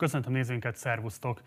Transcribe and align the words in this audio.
Köszöntöm 0.00 0.32
nézőinket, 0.32 0.76
szervusztok! 0.76 1.42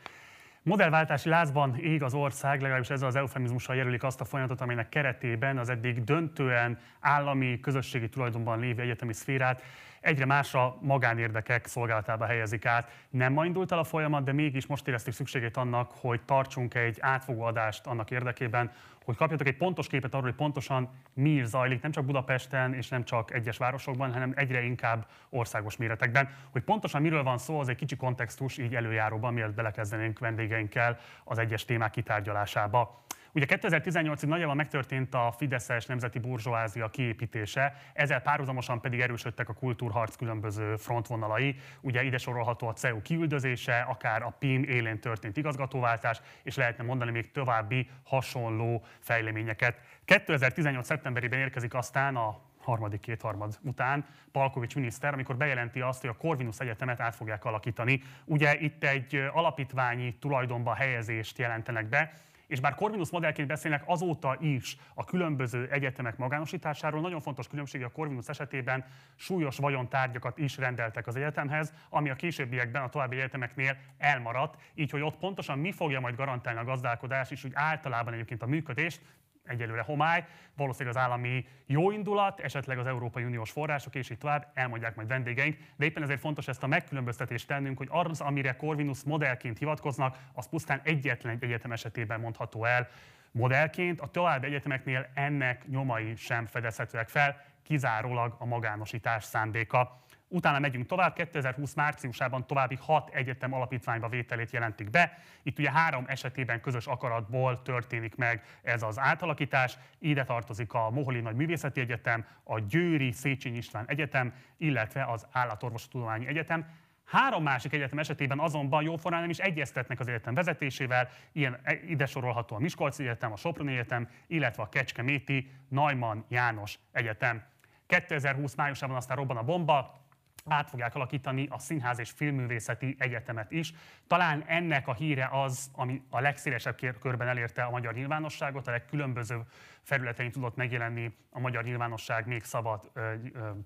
Modellváltási 0.62 1.30
lázban 1.30 1.76
ég 1.76 2.04
az 2.04 2.14
ország, 2.14 2.62
legalábbis 2.62 2.90
ezzel 2.90 3.08
az 3.08 3.16
eufemizmussal 3.16 3.76
jelölik 3.76 4.04
azt 4.04 4.22
a 4.22 4.26
folyamatot, 4.26 4.62
amelynek 4.62 4.90
keretében 4.90 5.58
az 5.58 5.70
eddig 5.70 6.04
döntően 6.04 6.80
állami, 7.00 7.60
közösségi 7.60 8.10
tulajdonban 8.10 8.60
lévő 8.60 8.82
egyetemi 8.82 9.14
szférát 9.14 9.62
egyre 10.04 10.26
másra 10.26 10.78
magánérdekek 10.82 11.66
szolgálatába 11.66 12.26
helyezik 12.26 12.66
át. 12.66 12.92
Nem 13.10 13.34
ma 13.34 13.46
indult 13.46 13.72
el 13.72 13.80
a 13.80 13.84
folyamat, 13.84 14.24
de 14.24 14.32
mégis 14.32 14.66
most 14.66 14.88
éreztük 14.88 15.14
szükségét 15.14 15.58
annak, 15.58 15.92
hogy 15.92 16.22
tartsunk 16.22 16.74
egy 16.74 16.98
átfogó 17.00 17.42
adást 17.42 17.86
annak 17.86 18.12
érdekében, 18.12 18.72
hogy 19.06 19.16
kapjatok 19.16 19.48
egy 19.48 19.58
pontos 19.58 19.88
képet 19.88 20.14
arról, 20.14 20.26
hogy 20.26 20.36
pontosan 20.36 20.90
mi 21.14 21.30
is 21.30 21.46
zajlik, 21.46 21.82
nem 21.82 21.92
csak 21.92 22.06
Budapesten 22.06 22.74
és 22.74 22.90
nem 22.90 23.04
csak 23.04 23.34
egyes 23.34 23.58
városokban, 23.58 24.14
hanem 24.14 24.34
egyre 24.36 24.64
inkább 24.64 25.08
országos 25.30 25.78
méretekben. 25.78 26.30
Hogy 26.52 26.62
pontosan 26.62 27.02
miről 27.02 27.24
van 27.24 27.38
szó, 27.38 27.60
az 27.60 27.68
egy 27.68 27.76
kicsi 27.76 27.96
kontextus 27.96 28.58
így 28.58 28.76
előjáróban, 28.76 29.34
mielőtt 29.34 29.56
belekezdenénk 29.56 30.20
vendégeinkkel 30.20 30.98
az 31.24 31.38
egyes 31.38 31.66
témák 31.66 31.92
kitárgyalásába. 31.92 33.04
Ugye 33.36 33.46
2018-ig 33.50 34.28
nagyjából 34.28 34.56
megtörtént 34.56 35.14
a 35.14 35.34
Fideszes 35.38 35.86
nemzeti 35.86 36.20
burzsóázia 36.20 36.90
kiépítése, 36.90 37.76
ezzel 37.94 38.22
párhuzamosan 38.22 38.82
pedig 38.82 39.00
erősödtek 39.00 39.50
a 39.50 39.54
kultúrharc 39.54 40.16
különböző 40.16 40.76
frontvonalai. 40.76 41.56
Ugye 41.82 42.04
ide 42.04 42.18
sorolható 42.18 42.68
a 42.68 42.74
CEU 42.74 43.02
kiüldözése, 43.02 43.80
akár 43.80 44.22
a 44.22 44.36
PIM 44.40 44.64
élén 44.64 45.00
történt 45.00 45.38
igazgatóváltás, 45.38 46.22
és 46.44 46.56
lehetne 46.56 46.84
mondani 46.84 47.12
még 47.12 47.32
további 47.32 47.90
hasonló 48.04 48.84
fejleményeket. 49.00 49.80
2018. 50.06 50.86
szeptemberében 50.86 51.40
érkezik 51.40 51.74
aztán 51.74 52.16
a 52.16 52.40
harmadik 52.58 53.00
kétharmad 53.00 53.58
után 53.62 54.06
Palkovics 54.32 54.76
miniszter, 54.76 55.14
amikor 55.14 55.38
bejelenti 55.38 55.82
azt, 55.82 56.02
hogy 56.02 56.10
a 56.10 56.18
Corvinus 56.18 56.60
Egyetemet 56.60 57.00
át 57.00 57.16
fogják 57.16 57.46
alakítani. 57.46 58.02
Ugye 58.26 58.60
itt 58.60 58.84
egy 58.84 59.16
alapítványi 59.32 60.16
tulajdonba 60.20 60.74
helyezést 60.74 61.38
jelentenek 61.38 61.86
be, 61.86 62.14
és 62.54 62.60
bár 62.60 62.76
Corvinus 62.76 63.10
modellként 63.10 63.48
beszélnek 63.48 63.84
azóta 63.86 64.38
is 64.40 64.78
a 64.94 65.04
különböző 65.04 65.68
egyetemek 65.72 66.18
magánosításáról, 66.18 67.02
nagyon 67.02 67.22
fontos 67.22 67.48
különbség 67.48 67.84
a 67.84 67.92
Corvinus 67.92 68.28
esetében 68.28 68.86
súlyos 69.16 69.58
vagyontárgyakat 69.58 70.38
is 70.38 70.58
rendeltek 70.58 71.08
az 71.08 71.16
egyetemhez, 71.16 71.74
ami 71.90 72.10
a 72.10 72.16
későbbiekben 72.16 72.82
a 72.82 72.90
további 72.90 73.16
egyetemeknél 73.16 73.78
elmaradt, 73.98 74.62
így 74.76 74.92
hogy 74.92 75.02
ott 75.02 75.18
pontosan 75.18 75.60
mi 75.60 75.72
fogja 75.72 76.00
majd 76.00 76.16
garantálni 76.16 76.60
a 76.60 76.64
gazdálkodás 76.64 77.32
és 77.32 77.44
úgy 77.44 77.52
általában 77.56 78.14
egyébként 78.14 78.42
a 78.42 78.48
működést, 78.48 79.02
egyelőre 79.46 79.82
homály, 79.82 80.26
valószínűleg 80.56 80.96
az 80.96 81.02
állami 81.02 81.46
jóindulat, 81.66 82.40
esetleg 82.40 82.78
az 82.78 82.86
Európai 82.86 83.24
Uniós 83.24 83.52
források, 83.52 83.96
és 83.96 84.10
így 84.10 84.18
tovább, 84.18 84.52
elmondják 84.54 84.96
majd 84.96 85.08
vendégeink. 85.08 85.58
De 85.76 85.86
éppen 85.86 86.04
ezért 86.04 86.20
fontos 86.20 86.48
ezt 86.48 86.64
a 86.64 86.68
megkülönböztetést 86.68 87.48
tennünk, 87.48 87.78
hogy 87.78 87.88
az, 87.92 88.22
amire 88.22 88.56
Corvinus 88.56 89.04
modellként 89.04 89.58
hivatkoznak, 89.58 90.18
az 90.34 90.50
pusztán 90.50 90.82
egyetlen 90.84 91.34
egy 91.34 91.44
egyetem 91.44 91.72
esetében 91.72 92.20
mondható 92.20 92.66
el 92.66 92.90
modellként. 93.32 94.02
A 94.02 94.08
további 94.08 94.46
egyetemeknél 94.48 95.08
ennek 95.14 95.68
nyomai 95.68 96.16
sem 96.16 96.46
fedezhetőek 96.46 97.10
fel, 97.10 97.42
kizárólag 97.64 98.36
a 98.40 98.46
magánosítás 98.46 99.24
szándéka. 99.24 100.02
Utána 100.34 100.60
megyünk 100.60 100.86
tovább, 100.86 101.14
2020 101.14 101.74
márciusában 101.74 102.48
további 102.48 102.78
hat 102.82 103.10
egyetem 103.10 103.54
alapítványba 103.54 104.08
vételét 104.08 104.52
jelentik 104.52 104.90
be. 104.90 105.18
Itt 105.44 105.60
ugye 105.60 105.72
három 105.72 106.04
esetében 106.08 106.62
közös 106.62 106.88
akaratból 106.88 107.62
történik 107.62 108.16
meg 108.16 108.44
ez 108.62 108.84
az 108.84 109.00
átalakítás. 109.00 109.78
Ide 110.00 110.24
tartozik 110.24 110.74
a 110.74 110.90
Moholi 110.90 111.20
Nagy 111.20 111.36
Művészeti 111.36 111.80
Egyetem, 111.80 112.26
a 112.44 112.60
Győri 112.60 113.12
Széchenyi 113.12 113.58
István 113.58 113.86
Egyetem, 113.88 114.34
illetve 114.58 115.04
az 115.04 115.28
Állatorvostudományi 115.32 116.28
Egyetem. 116.28 116.66
Három 117.06 117.44
másik 117.44 117.74
egyetem 117.74 118.00
esetében 118.00 118.40
azonban 118.40 118.84
jóformán 118.84 119.22
nem 119.22 119.30
is 119.30 119.40
egyeztetnek 119.40 120.00
az 120.00 120.08
egyetem 120.08 120.34
vezetésével, 120.34 121.10
ilyen 121.32 121.60
e, 121.64 121.74
ide 121.88 122.06
sorolható 122.06 122.56
a 122.56 122.60
Miskolci 122.60 123.04
Egyetem, 123.04 123.32
a 123.32 123.36
Soproni 123.36 123.72
Egyetem, 123.72 124.10
illetve 124.28 124.64
a 124.64 124.70
Kecskeméti 124.70 125.52
Najman 125.70 126.26
János 126.30 126.80
Egyetem. 126.92 127.44
2020 127.88 128.56
májusában 128.56 128.96
aztán 128.96 129.18
robban 129.18 129.38
a 129.38 129.44
bomba, 129.44 130.03
át 130.50 130.70
fogják 130.70 130.96
alakítani 130.96 131.48
a 131.50 131.60
Színház 131.60 132.00
és 132.00 132.12
Filmművészeti 132.12 132.96
Egyetemet 133.00 133.52
is. 133.52 133.74
Talán 134.08 134.44
ennek 134.48 134.88
a 134.88 134.94
híre 134.94 135.30
az, 135.32 135.72
ami 135.74 136.02
a 136.10 136.20
legszélesebb 136.20 137.00
körben 137.00 137.28
elérte 137.28 137.64
a 137.64 137.70
magyar 137.70 137.94
nyilvánosságot, 137.94 138.68
a 138.68 138.72
legkülönböző 138.72 139.42
felületein 139.82 140.32
tudott 140.32 140.56
megjelenni 140.56 141.18
a 141.30 141.40
magyar 141.40 141.64
nyilvánosság 141.64 142.28
még 142.28 142.44
szabad 142.44 142.92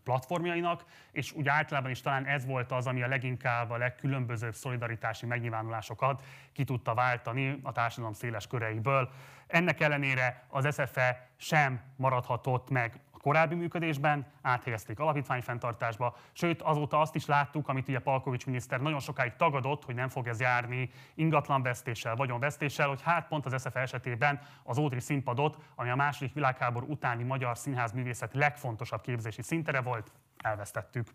platformjainak, 0.03 0.85
és 1.11 1.31
úgy 1.31 1.47
általában 1.47 1.91
is 1.91 2.01
talán 2.01 2.25
ez 2.25 2.45
volt 2.45 2.71
az, 2.71 2.87
ami 2.87 3.03
a 3.03 3.07
leginkább 3.07 3.69
a 3.69 3.77
legkülönbözőbb 3.77 4.55
szolidaritási 4.55 5.25
megnyilvánulásokat 5.25 6.23
ki 6.53 6.63
tudta 6.63 6.93
váltani 6.93 7.59
a 7.63 7.71
társadalom 7.71 8.13
széles 8.13 8.47
köreiből. 8.47 9.09
Ennek 9.47 9.81
ellenére 9.81 10.45
az 10.47 10.73
SFE 10.73 11.29
sem 11.35 11.81
maradhatott 11.95 12.69
meg 12.69 12.99
korábbi 13.27 13.55
működésben, 13.55 14.25
áthelyezték 14.41 14.99
alapítványfenntartásba, 14.99 16.15
sőt 16.31 16.61
azóta 16.61 16.99
azt 16.99 17.15
is 17.15 17.25
láttuk, 17.25 17.67
amit 17.67 17.87
ugye 17.87 17.99
Palkovics 17.99 18.45
miniszter 18.45 18.81
nagyon 18.81 18.99
sokáig 18.99 19.35
tagadott, 19.35 19.85
hogy 19.85 19.95
nem 19.95 20.09
fog 20.09 20.27
ez 20.27 20.39
járni 20.39 20.89
ingatlanvesztéssel, 21.15 22.15
vagyonvesztéssel, 22.15 22.87
hogy 22.87 23.01
hát 23.01 23.27
pont 23.27 23.45
az 23.45 23.61
SFE 23.61 23.79
esetében 23.79 24.41
az 24.63 24.77
Ódri 24.77 24.99
színpadot, 24.99 25.57
ami 25.75 25.89
a 25.89 25.95
második 25.95 26.33
világháború 26.33 26.87
utáni 26.87 27.23
magyar 27.23 27.57
színházművészet 27.57 28.33
legfontosabb 28.33 29.01
képzési 29.01 29.41
szintere 29.41 29.81
volt, 29.81 30.11
elvesztettük. 30.37 31.07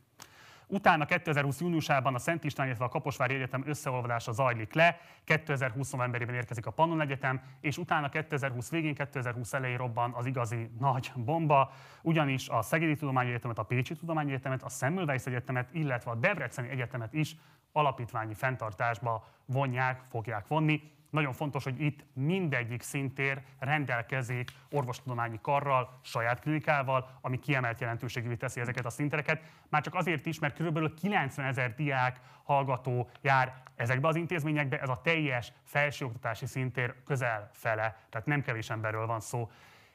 Utána 0.72 1.04
2020 1.04 1.60
júniusában 1.60 2.14
a 2.14 2.18
Szent 2.18 2.44
István, 2.44 2.66
illetve 2.66 2.84
a 2.84 2.88
Kaposvári 2.88 3.34
Egyetem 3.34 3.62
összeolvadása 3.66 4.32
zajlik 4.32 4.72
le, 4.72 5.00
2020 5.24 5.90
novemberében 5.90 6.34
érkezik 6.34 6.66
a 6.66 6.70
Pannon 6.70 7.00
Egyetem, 7.00 7.40
és 7.60 7.78
utána 7.78 8.08
2020 8.08 8.70
végén, 8.70 8.94
2020 8.94 9.52
elején 9.52 9.76
robban 9.76 10.12
az 10.12 10.26
igazi 10.26 10.70
nagy 10.78 11.12
bomba, 11.14 11.72
ugyanis 12.02 12.48
a 12.48 12.62
Szegedi 12.62 12.96
Tudományi 12.96 13.28
Egyetemet, 13.28 13.58
a 13.58 13.62
Pécsi 13.62 13.96
Tudományi 13.96 14.30
Egyetemet, 14.30 14.62
a 14.62 14.68
Semmelweis 14.68 15.24
Egyetemet, 15.24 15.68
illetve 15.72 16.10
a 16.10 16.14
Debreceni 16.14 16.68
Egyetemet 16.68 17.12
is 17.12 17.36
alapítványi 17.72 18.34
fenntartásba 18.34 19.24
vonják, 19.46 20.02
fogják 20.10 20.46
vonni. 20.46 20.82
Nagyon 21.12 21.32
fontos, 21.32 21.64
hogy 21.64 21.80
itt 21.80 22.04
mindegyik 22.12 22.82
szintér 22.82 23.42
rendelkezik 23.58 24.50
orvostudományi 24.70 25.38
karral, 25.42 25.98
saját 26.02 26.40
klinikával, 26.40 27.18
ami 27.20 27.38
kiemelt 27.38 27.80
jelentőségű 27.80 28.34
teszi 28.34 28.60
ezeket 28.60 28.86
a 28.86 28.90
szintereket. 28.90 29.42
Már 29.68 29.82
csak 29.82 29.94
azért 29.94 30.26
is, 30.26 30.38
mert 30.38 30.62
kb. 30.62 30.94
90 31.00 31.46
ezer 31.46 31.74
diák, 31.74 32.20
hallgató 32.42 33.10
jár 33.20 33.62
ezekbe 33.76 34.08
az 34.08 34.16
intézményekbe, 34.16 34.80
ez 34.80 34.88
a 34.88 35.00
teljes 35.02 35.52
felsőoktatási 35.64 36.46
szintér 36.46 36.94
közel 37.04 37.50
fele, 37.52 37.96
tehát 38.10 38.26
nem 38.26 38.42
kevés 38.42 38.70
emberről 38.70 39.06
van 39.06 39.20
szó. 39.20 39.50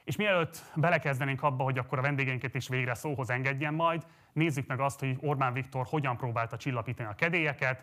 És 0.08 0.16
mielőtt 0.16 0.62
belekezdenénk 0.74 1.42
abba, 1.42 1.64
hogy 1.64 1.78
akkor 1.78 1.98
a 1.98 2.02
vendégeinket 2.02 2.54
is 2.54 2.68
végre 2.68 2.94
szóhoz 2.94 3.30
engedjen 3.30 3.74
majd, 3.74 4.06
nézzük 4.32 4.66
meg 4.66 4.80
azt, 4.80 5.00
hogy 5.00 5.16
Orbán 5.20 5.52
Viktor 5.52 5.86
hogyan 5.88 6.16
próbálta 6.16 6.56
csillapítani 6.56 7.08
a 7.08 7.14
kedélyeket. 7.14 7.82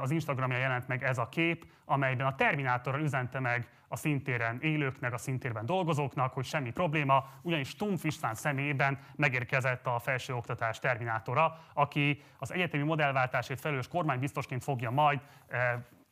Az 0.00 0.10
Instagramja 0.10 0.58
jelent 0.58 0.88
meg 0.88 1.02
ez 1.02 1.18
a 1.18 1.28
kép, 1.28 1.66
amelyben 1.84 2.26
a 2.26 2.34
Terminátorral 2.34 3.00
üzente 3.00 3.40
meg 3.40 3.68
a 3.88 3.96
szintéren 3.96 4.60
élőknek, 4.60 5.12
a 5.12 5.18
szintérben 5.18 5.66
dolgozóknak, 5.66 6.32
hogy 6.32 6.44
semmi 6.44 6.70
probléma, 6.70 7.28
ugyanis 7.42 7.68
Stumpf 7.68 8.04
István 8.04 8.34
személyében 8.34 8.98
megérkezett 9.16 9.86
a 9.86 9.98
felsőoktatás 9.98 10.78
terminátora, 10.78 11.58
aki 11.74 12.22
az 12.38 12.52
egyetemi 12.52 12.82
modellváltásért 12.82 13.60
felelős 13.60 13.88
kormánybiztosként 13.88 14.62
fogja 14.62 14.90
majd 14.90 15.20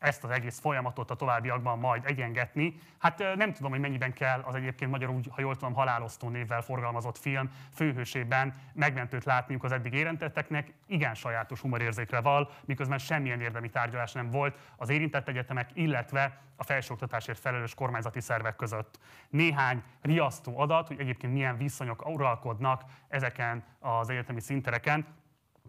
ezt 0.01 0.25
az 0.25 0.31
egész 0.31 0.61
folyamatot 0.61 1.11
a 1.11 1.15
továbbiakban 1.15 1.79
majd 1.79 2.03
egyengetni. 2.07 2.79
Hát 2.99 3.19
nem 3.37 3.53
tudom, 3.53 3.71
hogy 3.71 3.81
mennyiben 3.81 4.13
kell 4.13 4.41
az 4.41 4.55
egyébként 4.55 4.91
magyarul, 4.91 5.21
ha 5.31 5.41
jól 5.41 5.57
tudom, 5.57 5.75
halálosztó 5.75 6.29
névvel 6.29 6.63
forgalmazott 6.63 7.19
film 7.19 7.51
főhősében 7.75 8.55
megmentőt 8.73 9.25
látniuk 9.25 9.65
az 9.65 9.73
eddig 9.73 9.93
érintetteknek. 9.93 10.73
Igen 10.87 11.15
sajátos 11.15 11.61
humorérzékre 11.61 12.21
val, 12.21 12.51
miközben 12.65 12.99
semmilyen 12.99 13.41
érdemi 13.41 13.71
tárgyalás 13.71 14.13
nem 14.13 14.31
volt 14.31 14.59
az 14.77 14.89
érintett 14.89 15.29
egyetemek, 15.29 15.71
illetve 15.75 16.41
a 16.57 16.65
felsőoktatásért 16.65 17.39
felelős 17.39 17.75
kormányzati 17.75 18.21
szervek 18.21 18.57
között. 18.57 18.99
Néhány 19.29 19.83
riasztó 20.03 20.59
adat, 20.59 20.87
hogy 20.87 21.01
egyébként 21.01 21.33
milyen 21.33 21.57
viszonyok 21.57 22.09
uralkodnak 22.09 22.83
ezeken 23.09 23.65
az 23.79 24.11
egyetemi 24.11 24.41
szintereken, 24.41 25.07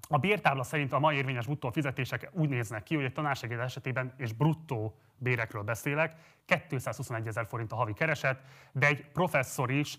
a 0.10 0.18
bértábla 0.18 0.64
szerint 0.64 0.94
a 0.94 1.00
mai 1.00 1.16
érvényes 1.16 1.46
bruttó 1.46 1.70
fizetések 1.70 2.30
úgy 2.32 2.50
néznek 2.50 2.84
ki, 2.84 2.96
hogy 2.96 3.04
egy 3.04 3.14
tanársegéd 3.14 3.60
esetében, 3.60 4.14
és 4.18 4.34
bruttó 4.34 4.98
bérekről 5.18 5.64
beszélek, 5.64 6.16
221 6.46 7.28
ezer 7.28 7.46
forint 7.48 7.72
a 7.72 7.76
havi 7.76 7.94
kereset, 7.94 8.40
de 8.72 8.88
egy 8.88 9.06
professzor 9.12 9.72
is 9.72 9.98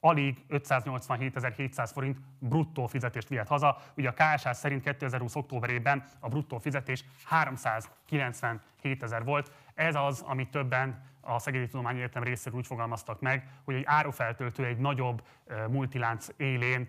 alig 0.00 0.44
587.700 0.48 1.90
forint 1.92 2.18
bruttó 2.38 2.86
fizetést 2.86 3.28
vihet 3.28 3.48
haza. 3.48 3.78
Ugye 3.96 4.08
a 4.08 4.12
KSH 4.12 4.50
szerint 4.52 4.82
2020. 4.82 5.34
októberében 5.34 6.04
a 6.20 6.28
bruttó 6.28 6.58
fizetés 6.58 7.04
397 7.24 9.02
ezer 9.02 9.24
volt. 9.24 9.52
Ez 9.74 9.94
az, 9.94 10.22
amit 10.26 10.50
többen 10.50 11.02
a 11.20 11.38
Szegedi 11.38 11.66
Tudományi 11.66 11.98
Egyetem 11.98 12.22
részéről 12.22 12.58
úgy 12.58 12.66
fogalmaztak 12.66 13.20
meg, 13.20 13.48
hogy 13.64 13.74
egy 13.74 13.84
árufeltöltő 13.86 14.64
egy 14.64 14.78
nagyobb 14.78 15.22
multilánc 15.68 16.26
élén 16.36 16.88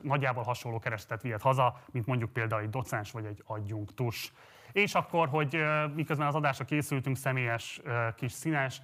nagyjából 0.00 0.42
hasonló 0.42 0.78
keresetet 0.78 1.22
vihet 1.22 1.42
haza, 1.42 1.80
mint 1.90 2.06
mondjuk 2.06 2.32
például 2.32 2.62
egy 2.62 2.70
docens 2.70 3.10
vagy 3.10 3.24
egy 3.24 3.42
adjunktus. 3.46 4.32
És 4.72 4.94
akkor, 4.94 5.28
hogy 5.28 5.64
miközben 5.94 6.26
az 6.26 6.34
adásra 6.34 6.64
készültünk, 6.64 7.16
személyes 7.16 7.80
kis 8.16 8.32
színes, 8.32 8.82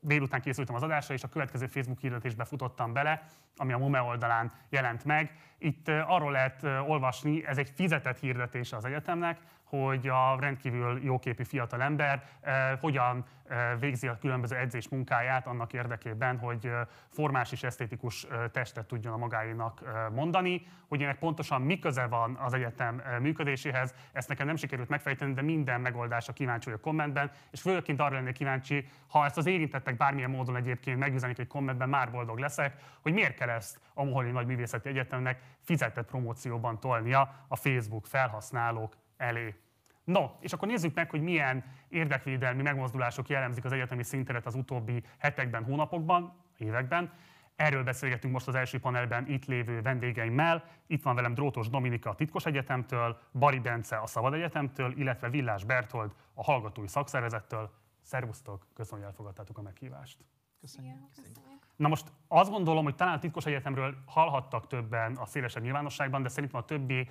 délután 0.00 0.40
készültem 0.40 0.74
az 0.74 0.82
adásra, 0.82 1.14
és 1.14 1.22
a 1.22 1.28
következő 1.28 1.66
Facebook 1.66 2.00
hirdetésbe 2.00 2.44
futottam 2.44 2.92
bele, 2.92 3.26
ami 3.56 3.72
a 3.72 3.78
MUME 3.78 4.00
oldalán 4.00 4.52
jelent 4.68 5.04
meg. 5.04 5.38
Itt 5.58 5.88
arról 5.88 6.32
lehet 6.32 6.62
olvasni, 6.62 7.46
ez 7.46 7.58
egy 7.58 7.70
fizetett 7.74 8.18
hirdetés 8.18 8.72
az 8.72 8.84
egyetemnek, 8.84 9.40
hogy 9.82 10.08
a 10.08 10.36
rendkívül 10.40 11.00
jóképű 11.02 11.42
fiatal 11.42 11.82
ember 11.82 12.24
eh, 12.40 12.78
hogyan 12.80 13.24
eh, 13.48 13.78
végzi 13.80 14.06
a 14.06 14.18
különböző 14.18 14.56
edzés 14.56 14.88
munkáját 14.88 15.46
annak 15.46 15.72
érdekében, 15.72 16.38
hogy 16.38 16.66
eh, 16.66 16.80
formás 17.08 17.52
és 17.52 17.62
esztétikus 17.62 18.26
testet 18.52 18.86
tudjon 18.86 19.12
a 19.12 19.16
magáénak 19.16 19.82
eh, 19.84 19.92
mondani. 20.10 20.66
Hogy 20.88 21.02
ennek 21.02 21.18
pontosan 21.18 21.62
mi 21.62 21.78
köze 21.78 22.06
van 22.06 22.34
az 22.34 22.52
egyetem 22.52 23.02
működéséhez, 23.20 23.94
ezt 24.12 24.28
nekem 24.28 24.46
nem 24.46 24.56
sikerült 24.56 24.88
megfejteni, 24.88 25.32
de 25.32 25.42
minden 25.42 25.80
megoldásra 25.80 26.32
kíváncsi 26.32 26.64
vagyok 26.64 26.80
kommentben, 26.80 27.30
és 27.50 27.60
főként 27.60 28.00
arra 28.00 28.14
lennék 28.14 28.34
kíváncsi, 28.34 28.88
ha 29.08 29.24
ezt 29.24 29.38
az 29.38 29.46
érintettek 29.46 29.96
bármilyen 29.96 30.30
módon 30.30 30.56
egyébként 30.56 30.98
megüzenik 30.98 31.38
egy 31.38 31.46
kommentben, 31.46 31.88
már 31.88 32.10
boldog 32.10 32.38
leszek, 32.38 32.76
hogy 33.00 33.12
miért 33.12 33.36
kell 33.36 33.48
ezt 33.48 33.80
a 33.94 34.04
Moholi 34.04 34.30
Nagy 34.30 34.46
Művészeti 34.46 34.88
Egyetemnek 34.88 35.40
fizetett 35.60 36.06
promócióban 36.06 36.80
tolnia 36.80 37.34
a 37.48 37.56
Facebook 37.56 38.06
felhasználók 38.06 38.96
elé. 39.16 39.54
No, 40.04 40.30
és 40.40 40.52
akkor 40.52 40.68
nézzük 40.68 40.94
meg, 40.94 41.10
hogy 41.10 41.22
milyen 41.22 41.64
érdekvédelmi 41.88 42.62
megmozdulások 42.62 43.28
jellemzik 43.28 43.64
az 43.64 43.72
egyetemi 43.72 44.02
szinteret 44.02 44.46
az 44.46 44.54
utóbbi 44.54 45.02
hetekben, 45.18 45.64
hónapokban, 45.64 46.36
években. 46.58 47.12
Erről 47.56 47.84
beszélgetünk 47.84 48.32
most 48.32 48.48
az 48.48 48.54
első 48.54 48.78
panelben 48.78 49.28
itt 49.28 49.44
lévő 49.44 49.82
vendégeimmel. 49.82 50.64
Itt 50.86 51.02
van 51.02 51.14
velem 51.14 51.34
Drótos 51.34 51.68
Dominika 51.68 52.10
a 52.10 52.14
Titkos 52.14 52.46
Egyetemtől, 52.46 53.18
Bari 53.32 53.58
Bence 53.58 53.96
a 54.00 54.06
Szabad 54.06 54.34
Egyetemtől, 54.34 54.92
illetve 54.98 55.30
Villás 55.30 55.64
Berthold 55.64 56.14
a 56.34 56.42
Hallgatói 56.42 56.88
Szakszervezettől. 56.88 57.70
Szervusztok, 58.02 58.66
köszönöm, 58.74 59.00
hogy 59.00 59.08
elfogadtátok 59.10 59.58
a 59.58 59.62
meghívást. 59.62 60.18
Köszönjük. 60.60 61.08
köszönjük. 61.14 61.53
Na 61.76 61.88
most 61.88 62.12
azt 62.28 62.50
gondolom, 62.50 62.84
hogy 62.84 62.94
talán 62.94 63.14
a 63.14 63.18
titkos 63.18 63.46
egyetemről 63.46 63.94
hallhattak 64.06 64.66
többen 64.66 65.16
a 65.16 65.26
szélesebb 65.26 65.62
nyilvánosságban, 65.62 66.22
de 66.22 66.28
szerintem 66.28 66.60
a 66.60 66.64
többi 66.64 67.08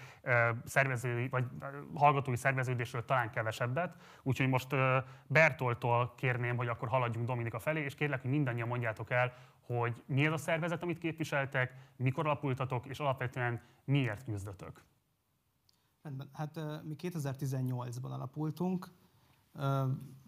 szervezői 0.66 1.28
vagy 1.28 1.46
hallgatói 1.94 2.36
szerveződésről 2.36 3.06
talán 3.06 3.30
kevesebbet. 3.30 3.96
Úgyhogy 4.24 4.48
most 4.48 4.76
Bertoltól 5.28 6.14
kérném, 6.16 6.56
hogy 6.56 6.68
akkor 6.68 6.88
haladjunk 6.88 7.28
Dominika 7.28 7.60
felé, 7.60 7.84
és 7.84 7.96
kérlek, 7.96 8.22
hogy 8.22 8.30
mindannyian 8.30 8.68
mondjátok 8.68 9.12
el, 9.12 9.34
hogy 9.66 10.04
mi 10.06 10.26
ez 10.26 10.32
a 10.32 10.38
szervezet, 10.38 10.84
amit 10.84 10.98
képviseltek, 10.98 11.74
mikor 11.96 12.26
alapultatok, 12.26 12.86
és 12.86 13.00
alapvetően 13.00 13.62
miért 13.86 14.24
küzdötök. 14.24 14.84
Rendben. 16.02 16.30
Hát 16.34 16.60
mi 16.84 16.96
2018-ban 16.98 18.12
alapultunk. 18.12 18.92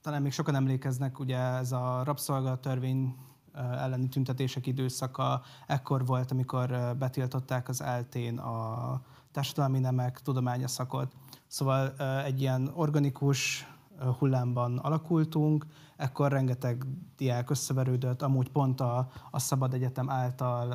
Talán 0.01 0.21
még 0.21 0.31
sokan 0.31 0.55
emlékeznek, 0.55 1.19
ugye 1.19 1.37
ez 1.37 1.71
a 1.71 2.03
rabszolgatörvény 2.03 3.15
elleni 3.55 4.07
tüntetések 4.07 4.67
időszaka. 4.67 5.41
Ekkor 5.67 6.05
volt, 6.05 6.31
amikor 6.31 6.95
betiltották 6.99 7.69
az 7.69 7.81
eltén 7.81 8.37
a 8.37 9.01
társadalmi 9.31 9.79
nemek 9.79 10.21
tudománya 10.21 10.67
szakot. 10.67 11.13
Szóval 11.47 11.93
egy 12.23 12.41
ilyen 12.41 12.71
organikus 12.73 13.67
hullámban 14.19 14.77
alakultunk, 14.77 15.65
ekkor 15.97 16.31
rengeteg 16.31 16.85
diák 17.17 17.49
összeverődött, 17.49 18.21
amúgy 18.21 18.49
pont 18.49 18.81
a, 18.81 19.09
a 19.31 19.39
Szabad 19.39 19.73
Egyetem 19.73 20.09
által 20.09 20.71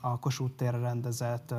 a 0.00 0.18
Kossuth 0.18 0.54
térre 0.54 0.78
rendezett 0.78 1.54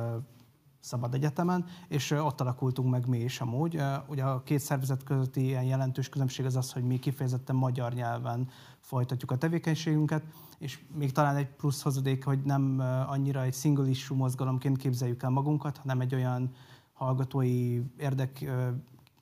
Szabad 0.82 1.14
Egyetemen, 1.14 1.64
és 1.88 2.10
ott 2.10 2.40
alakultunk 2.40 2.90
meg 2.90 3.08
mi 3.08 3.18
is 3.18 3.40
amúgy. 3.40 3.80
Ugye 4.06 4.24
a 4.24 4.42
két 4.42 4.58
szervezet 4.58 5.02
közötti 5.02 5.44
ilyen 5.44 5.64
jelentős 5.64 6.08
különbség 6.08 6.44
az 6.44 6.56
az, 6.56 6.72
hogy 6.72 6.84
mi 6.84 6.98
kifejezetten 6.98 7.56
magyar 7.56 7.92
nyelven 7.92 8.48
folytatjuk 8.80 9.30
a 9.30 9.36
tevékenységünket, 9.36 10.22
és 10.58 10.84
még 10.94 11.12
talán 11.12 11.36
egy 11.36 11.48
plusz 11.48 11.82
hozadék, 11.82 12.24
hogy 12.24 12.42
nem 12.42 12.78
annyira 13.06 13.42
egy 13.42 13.54
single 13.54 13.88
issue 13.88 14.16
mozgalomként 14.16 14.76
képzeljük 14.76 15.22
el 15.22 15.30
magunkat, 15.30 15.76
hanem 15.76 16.00
egy 16.00 16.14
olyan 16.14 16.50
hallgatói 16.92 17.80
érdek 17.98 18.50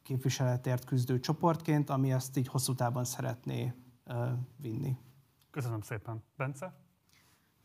képviseletért 0.03 0.85
küzdő 0.85 1.21
csoportként, 1.21 1.91
ami 1.91 2.12
ezt 2.12 2.37
így 2.37 2.49
hosszú 2.49 2.75
távon 2.75 3.05
szeretné 3.05 3.73
vinni. 4.57 4.97
Köszönöm 5.51 5.81
szépen. 5.81 6.23
Bence? 6.37 6.80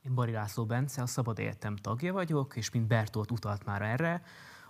Én 0.05 0.15
Bari 0.15 0.31
László 0.31 0.65
Bence, 0.65 1.01
a 1.01 1.05
Szabad 1.05 1.39
Egyetem 1.39 1.75
tagja 1.75 2.13
vagyok, 2.13 2.55
és 2.55 2.71
mint 2.71 2.87
Bertolt 2.87 3.31
utalt 3.31 3.65
már 3.65 3.81
erre, 3.81 4.21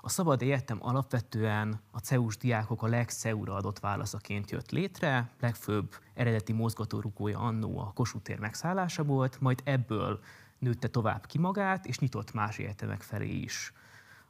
a 0.02 0.10
Szabad 0.10 0.42
Egyetem 0.42 0.78
alapvetően 0.82 1.82
a 1.92 2.00
CEUS 2.00 2.38
diákok 2.38 2.84
a 2.84 2.88
legceura 2.88 3.54
adott 3.54 3.80
válaszaként 3.80 4.52
jött 4.52 4.72
létre, 4.72 5.30
legfőbb 5.40 5.96
eredeti 6.14 6.54
mozgatórugója 6.54 7.40
annó 7.40 7.80
a 7.80 7.92
Kossuth 7.94 8.24
tér 8.24 8.40
megszállása 8.40 9.04
volt, 9.04 9.40
majd 9.40 9.62
ebből 9.64 10.20
nőtte 10.60 10.88
tovább 10.88 11.26
ki 11.26 11.38
magát, 11.38 11.86
és 11.86 12.00
nyitott 12.00 12.34
más 12.34 12.58
egyetemek 12.58 13.02
felé 13.02 13.30
is. 13.30 13.74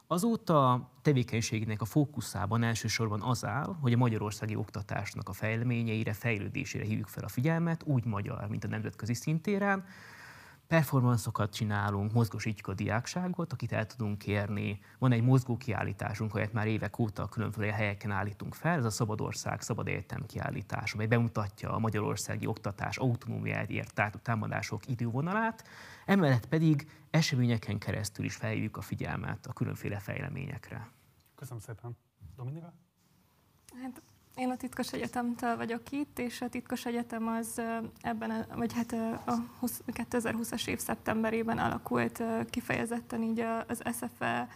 Azóta 0.07 0.89
tevékenységének 1.01 1.81
a 1.81 1.85
fókuszában 1.85 2.63
elsősorban 2.63 3.21
az 3.21 3.45
áll, 3.45 3.75
hogy 3.81 3.93
a 3.93 3.97
magyarországi 3.97 4.55
oktatásnak 4.55 5.29
a 5.29 5.33
fejleményeire, 5.33 6.13
fejlődésére 6.13 6.83
hívjuk 6.83 7.07
fel 7.07 7.23
a 7.23 7.29
figyelmet, 7.29 7.83
úgy 7.83 8.05
magyar, 8.05 8.47
mint 8.47 8.63
a 8.63 8.67
nemzetközi 8.67 9.13
szintéren, 9.13 9.85
performanszokat 10.67 11.53
csinálunk, 11.53 12.13
mozgosítjuk 12.13 12.67
a 12.67 12.73
diákságot, 12.73 13.53
akit 13.53 13.71
el 13.71 13.85
tudunk 13.85 14.17
kérni. 14.17 14.79
Van 14.99 15.11
egy 15.11 15.23
mozgó 15.23 15.57
kiállításunk, 15.57 16.31
amelyet 16.31 16.53
már 16.53 16.67
évek 16.67 16.99
óta 16.99 17.27
különféle 17.27 17.73
helyeken 17.73 18.11
állítunk 18.11 18.53
fel, 18.53 18.77
ez 18.77 18.85
a 18.85 18.89
Szabadország 18.89 19.61
Szabad 19.61 19.87
Egyetem 19.87 20.25
kiállítás, 20.25 20.93
amely 20.93 21.07
bemutatja 21.07 21.71
a 21.71 21.79
magyarországi 21.79 22.45
oktatás 22.45 22.97
autonómiáját 22.97 23.69
ért 23.69 24.01
támadások 24.21 24.87
idővonalát, 24.87 25.67
emellett 26.05 26.45
pedig 26.47 26.87
eseményeken 27.09 27.77
keresztül 27.77 28.25
is 28.25 28.35
felhívjuk 28.35 28.77
a 28.77 28.81
figyelmet 28.81 29.45
a 29.45 29.53
különféle 29.53 29.99
fejleményekre. 29.99 30.89
Köszönöm 31.35 31.59
szépen. 31.59 31.97
Dominika? 32.35 32.73
Hát 33.81 34.01
én 34.35 34.49
a 34.49 34.55
Titkos 34.55 34.93
Egyetemtől 34.93 35.57
vagyok 35.57 35.91
itt, 35.91 36.19
és 36.19 36.41
a 36.41 36.49
Titkos 36.49 36.85
Egyetem 36.85 37.27
az 37.27 37.61
ebben, 38.01 38.31
a, 38.31 38.55
vagy 38.55 38.73
hát 38.73 38.91
a 39.25 39.43
2020-as 39.85 40.67
év 40.67 40.79
szeptemberében 40.79 41.57
alakult 41.57 42.23
kifejezetten 42.49 43.21
így 43.21 43.39
az 43.67 43.81
SFE 43.93 44.47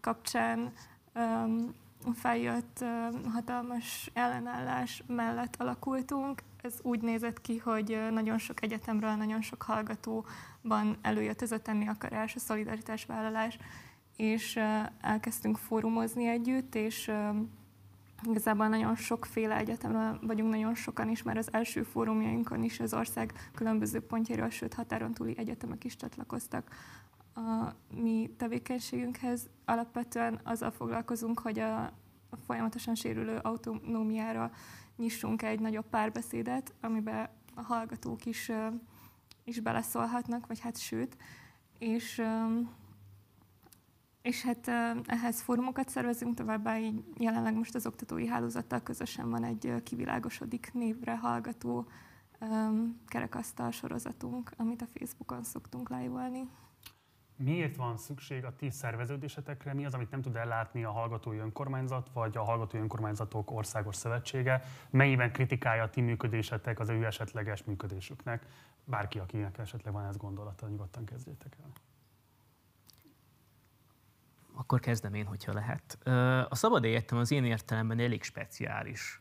kapcsán 0.00 0.72
feljött 2.14 2.84
hatalmas 3.32 4.10
ellenállás 4.14 5.02
mellett 5.06 5.56
alakultunk. 5.58 6.42
Ez 6.62 6.74
úgy 6.82 7.00
nézett 7.00 7.40
ki, 7.40 7.58
hogy 7.58 7.98
nagyon 8.10 8.38
sok 8.38 8.62
egyetemről, 8.62 9.14
nagyon 9.14 9.42
sok 9.42 9.62
hallgatóban 9.62 10.96
előjött 11.02 11.42
ez 11.42 11.52
a 11.52 11.62
tenni 11.62 11.88
akarás, 11.88 12.34
a 12.34 12.38
szolidaritásvállalás, 12.38 13.58
és 14.16 14.60
elkezdtünk 15.00 15.58
fórumozni 15.58 16.26
együtt, 16.26 16.74
és 16.74 17.10
Igazából 18.22 18.68
nagyon 18.68 18.94
sokféle 18.94 19.56
egyetemről 19.56 20.18
vagyunk 20.22 20.50
nagyon 20.50 20.74
sokan 20.74 21.08
is, 21.08 21.22
mert 21.22 21.38
az 21.38 21.52
első 21.52 21.82
fórumjainkon 21.82 22.62
is 22.62 22.80
az 22.80 22.94
ország 22.94 23.50
különböző 23.54 24.00
pontjairól, 24.00 24.48
sőt 24.48 24.74
határon 24.74 25.12
túli 25.12 25.38
egyetemek 25.38 25.84
is 25.84 25.96
csatlakoztak 25.96 26.70
a 27.34 27.74
mi 27.94 28.30
tevékenységünkhez. 28.36 29.48
Alapvetően 29.64 30.40
azzal 30.44 30.70
foglalkozunk, 30.70 31.38
hogy 31.38 31.58
a, 31.58 31.92
folyamatosan 32.46 32.94
sérülő 32.94 33.36
autonómiára 33.36 34.50
nyissunk 34.96 35.42
egy 35.42 35.60
nagyobb 35.60 35.88
párbeszédet, 35.90 36.74
amiben 36.80 37.28
a 37.54 37.62
hallgatók 37.62 38.24
is, 38.24 38.50
is 39.44 39.60
beleszólhatnak, 39.60 40.46
vagy 40.46 40.60
hát 40.60 40.78
sőt, 40.78 41.16
és 41.78 42.22
és 44.26 44.42
hát 44.42 44.68
ehhez 45.06 45.40
fórumokat 45.40 45.88
szervezünk, 45.88 46.34
továbbá 46.34 46.78
így 46.78 47.04
jelenleg 47.18 47.54
most 47.54 47.74
az 47.74 47.86
oktatói 47.86 48.26
hálózattal 48.26 48.82
közösen 48.82 49.30
van 49.30 49.44
egy 49.44 49.74
kivilágosodik 49.82 50.70
névre 50.72 51.16
hallgató 51.16 51.88
kerekasztal 53.06 53.70
sorozatunk, 53.70 54.50
amit 54.56 54.82
a 54.82 54.86
Facebookon 54.94 55.42
szoktunk 55.42 55.88
live 55.88 56.30
Miért 57.36 57.76
van 57.76 57.96
szükség 57.96 58.44
a 58.44 58.56
ti 58.56 58.70
szerveződésetekre? 58.70 59.74
Mi 59.74 59.84
az, 59.84 59.94
amit 59.94 60.10
nem 60.10 60.22
tud 60.22 60.36
ellátni 60.36 60.84
a 60.84 60.90
hallgatói 60.90 61.38
önkormányzat, 61.38 62.10
vagy 62.12 62.36
a 62.36 62.42
hallgatói 62.42 62.80
önkormányzatok 62.80 63.50
országos 63.50 63.96
szövetsége? 63.96 64.62
Mennyiben 64.90 65.32
kritikálja 65.32 65.82
a 65.82 65.90
ti 65.90 66.00
működésetek 66.00 66.80
az 66.80 66.88
ő 66.88 67.04
esetleges 67.04 67.64
működésüknek? 67.64 68.46
Bárki, 68.84 69.18
akinek 69.18 69.58
esetleg 69.58 69.92
van 69.92 70.04
ez 70.04 70.16
gondolata, 70.16 70.68
nyugodtan 70.68 71.04
kezdjétek 71.04 71.56
el 71.62 71.70
akkor 74.56 74.80
kezdem 74.80 75.14
én, 75.14 75.26
hogyha 75.26 75.52
lehet. 75.52 75.98
A 76.48 76.54
Szabad 76.54 76.84
Egyetem 76.84 77.18
az 77.18 77.30
én 77.30 77.44
értelemben 77.44 77.98
elég 77.98 78.22
speciális 78.22 79.20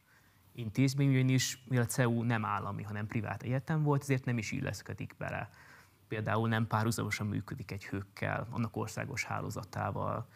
intézmény, 0.54 1.10
ugyanis 1.10 1.64
mivel 1.68 1.84
a 1.84 1.88
CEU 1.88 2.24
nem 2.24 2.46
állami, 2.46 2.84
hanem 2.84 3.08
privát 3.08 3.44
egyetem 3.44 3.84
volt, 3.84 4.02
ezért 4.02 4.26
nem 4.26 4.38
is 4.38 4.52
illeszkedik 4.52 5.16
bele. 5.18 5.50
Például 6.08 6.48
nem 6.48 6.68
párhuzamosan 6.68 7.28
működik 7.28 7.72
egy 7.72 7.86
hőkkel, 7.86 8.48
annak 8.50 8.78
országos 8.78 9.24
hálózatával. 9.24 10.28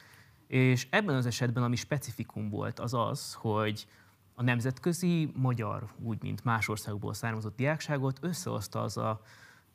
És 0.47 0.87
ebben 0.89 1.15
az 1.15 1.25
esetben, 1.25 1.63
ami 1.63 1.75
specifikum 1.75 2.49
volt, 2.49 2.79
az 2.79 2.93
az, 2.93 3.33
hogy 3.33 3.87
a 4.33 4.43
nemzetközi 4.43 5.31
magyar, 5.35 5.87
úgy 6.03 6.21
mint 6.21 6.43
más 6.43 6.67
országokból 6.67 7.13
származott 7.13 7.55
diákságot 7.55 8.17
összehozta 8.21 8.81
az 8.81 8.97
a 8.97 9.21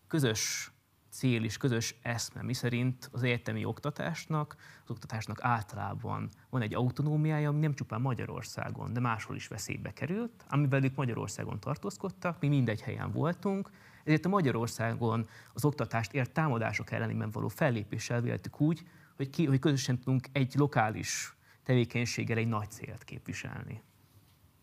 közös 0.09 0.73
cél 1.14 1.44
és 1.44 1.56
közös 1.56 1.94
eszme, 2.02 2.42
miszerint 2.42 3.09
az 3.12 3.23
egyetemi 3.23 3.64
oktatásnak, 3.64 4.56
az 4.85 4.90
oktatásnak 4.90 5.38
általában 5.42 6.28
van 6.50 6.62
egy 6.62 6.75
autonómiája, 6.75 7.49
ami 7.49 7.61
nem 7.61 7.75
csupán 7.75 8.00
Magyarországon, 8.00 8.92
de 8.92 9.00
máshol 9.00 9.37
is 9.37 9.49
veszélybe 9.49 9.92
került, 9.92 10.44
amivel 10.49 10.85
ők 10.85 10.94
Magyarországon 10.94 11.61
tartózkodtak, 11.61 12.40
mi 12.40 12.49
mindegy 12.49 12.80
helyen 12.80 13.11
voltunk, 13.11 13.71
ezért 14.04 14.25
a 14.25 14.28
Magyarországon 14.28 15.28
az 15.52 15.64
oktatást 15.64 16.12
ért 16.12 16.33
támadások 16.33 16.90
ellenében 16.90 17.30
való 17.30 17.49
fellépéssel 17.49 18.21
véltük 18.21 18.61
úgy, 18.61 18.83
hogy, 19.16 19.30
ki, 19.30 19.47
hogy 19.47 19.59
közösen 19.59 19.99
tudunk 19.99 20.26
egy 20.33 20.54
lokális 20.56 21.37
tevékenységgel 21.62 22.37
egy 22.37 22.49
nagy 22.49 22.71
célt 22.71 23.04
képviselni. 23.04 23.83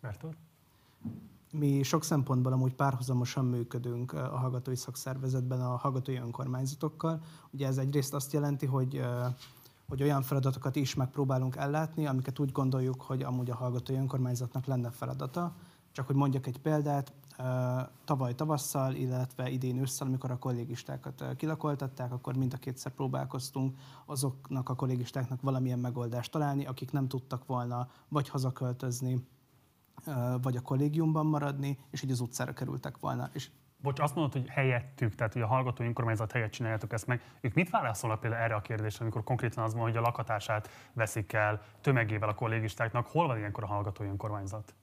Bertolt? 0.02 0.38
Mi 1.52 1.84
sok 1.84 2.04
szempontból 2.04 2.54
amúgy 2.54 2.74
párhuzamosan 2.74 3.46
működünk 3.46 4.14
a 4.14 4.38
hallgatói 4.38 4.76
szakszervezetben 4.76 5.62
a 5.62 5.76
hallgatói 5.76 6.16
önkormányzatokkal. 6.16 7.22
Ugye 7.50 7.68
ez 7.68 7.78
egyrészt 7.78 8.14
azt 8.14 8.34
jelenti, 8.34 8.66
hogy 8.66 9.02
hogy 9.88 10.04
olyan 10.04 10.22
feladatokat 10.22 10.76
is 10.76 10.94
megpróbálunk 10.94 11.56
ellátni, 11.56 12.08
amiket 12.08 12.40
úgy 12.40 12.52
gondoljuk, 12.52 13.02
hogy 13.02 13.22
amúgy 13.22 13.50
a 13.50 13.56
hallgatói 13.56 13.96
önkormányzatnak 13.96 14.66
lenne 14.66 14.90
feladata. 14.90 15.56
Csak 15.92 16.08
hogy 16.08 16.16
mondjak 16.16 16.48
egy 16.48 16.60
példát, 16.60 17.14
tavaly 18.06 18.36
tavasszal, 18.36 18.94
illetve 18.94 19.50
idén 19.50 19.78
ősszel, 19.78 20.08
amikor 20.08 20.32
a 20.32 20.38
kollégistákat 20.38 21.36
kilakoltatták, 21.36 22.12
akkor 22.12 22.36
mind 22.36 22.54
a 22.54 22.58
kétszer 22.58 22.92
próbálkoztunk 22.92 23.78
azoknak 24.06 24.70
a 24.70 24.76
kollégistáknak 24.76 25.42
valamilyen 25.42 25.80
megoldást 25.80 26.32
találni, 26.32 26.66
akik 26.66 26.92
nem 26.92 27.08
tudtak 27.08 27.46
volna 27.46 27.88
vagy 28.08 28.30
hazaköltözni, 28.30 29.28
vagy 30.42 30.56
a 30.56 30.62
kollégiumban 30.62 31.26
maradni, 31.26 31.78
és 31.92 32.04
így 32.04 32.12
az 32.12 32.20
utcára 32.20 32.54
kerültek 32.54 32.98
volna. 33.00 33.30
És 33.34 33.50
Bocs, 33.82 34.00
azt 34.00 34.16
mondod, 34.16 34.34
hogy 34.34 34.48
helyettük, 34.50 35.16
tehát 35.16 35.34
hogy 35.34 35.42
a 35.42 35.48
hallgató 35.48 35.84
önkormányzat 35.84 36.32
helyett 36.32 36.52
csináljátok 36.52 36.94
ezt 36.94 37.08
meg. 37.08 37.22
Ők 37.42 37.54
mit 37.54 37.70
válaszolnak 37.70 38.20
például 38.20 38.44
erre 38.44 38.56
a 38.56 38.62
kérdésre, 38.62 39.02
amikor 39.02 39.24
konkrétan 39.24 39.64
az 39.64 39.74
van, 39.74 39.84
hogy 39.84 39.98
a 39.98 40.02
lakatását 40.02 40.70
veszik 40.94 41.34
el 41.34 41.62
tömegével 41.82 42.30
a 42.30 42.34
kollégistáknak? 42.34 43.08
Hol 43.08 43.28
van 43.28 43.38
ilyenkor 43.38 43.64
a 43.64 43.68
hallgató 43.68 44.04
önkormányzat? 44.04 44.76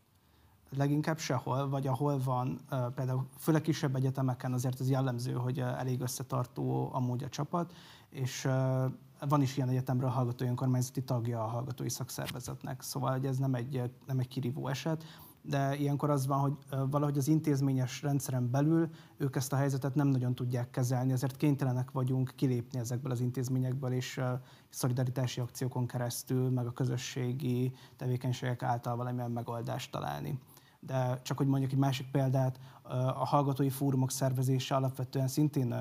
leginkább 0.76 1.18
sehol, 1.18 1.68
vagy 1.68 1.86
ahol 1.86 2.18
van, 2.24 2.58
például 2.94 3.26
főleg 3.38 3.60
kisebb 3.60 3.96
egyetemeken 3.96 4.52
azért 4.52 4.80
ez 4.80 4.90
jellemző, 4.90 5.32
hogy 5.32 5.60
elég 5.60 6.00
összetartó 6.00 6.90
amúgy 6.92 7.24
a 7.24 7.28
csapat, 7.28 7.72
és 8.10 8.48
van 9.28 9.42
is 9.42 9.56
ilyen 9.56 9.68
egyetemről 9.68 10.08
hallgató 10.08 10.44
önkormányzati 10.44 11.02
tagja 11.02 11.44
a 11.44 11.46
hallgatói 11.46 11.88
szakszervezetnek, 11.88 12.82
szóval 12.82 13.12
hogy 13.12 13.26
ez 13.26 13.36
nem 13.36 13.54
egy, 13.54 13.90
nem 14.06 14.18
egy 14.18 14.28
kirívó 14.28 14.68
eset, 14.68 15.04
de 15.42 15.76
ilyenkor 15.76 16.10
az 16.10 16.26
van, 16.26 16.40
hogy 16.40 16.56
valahogy 16.90 17.18
az 17.18 17.28
intézményes 17.28 18.02
rendszeren 18.02 18.50
belül 18.50 18.88
ők 19.16 19.36
ezt 19.36 19.52
a 19.52 19.56
helyzetet 19.56 19.94
nem 19.94 20.08
nagyon 20.08 20.34
tudják 20.34 20.70
kezelni, 20.70 21.12
ezért 21.12 21.36
kénytelenek 21.36 21.90
vagyunk 21.90 22.32
kilépni 22.36 22.78
ezekből 22.78 23.12
az 23.12 23.20
intézményekből, 23.20 23.92
és 23.92 24.20
szolidaritási 24.68 25.40
akciókon 25.40 25.86
keresztül, 25.86 26.50
meg 26.50 26.66
a 26.66 26.72
közösségi 26.72 27.72
tevékenységek 27.96 28.62
által 28.62 28.96
valamilyen 28.96 29.30
megoldást 29.30 29.90
találni. 29.90 30.38
De 30.80 31.20
csak 31.22 31.36
hogy 31.36 31.46
mondjuk 31.46 31.72
egy 31.72 31.78
másik 31.78 32.10
példát, 32.10 32.58
a 33.14 33.26
hallgatói 33.26 33.70
fórumok 33.70 34.10
szervezése 34.10 34.74
alapvetően 34.74 35.28
szintén 35.28 35.74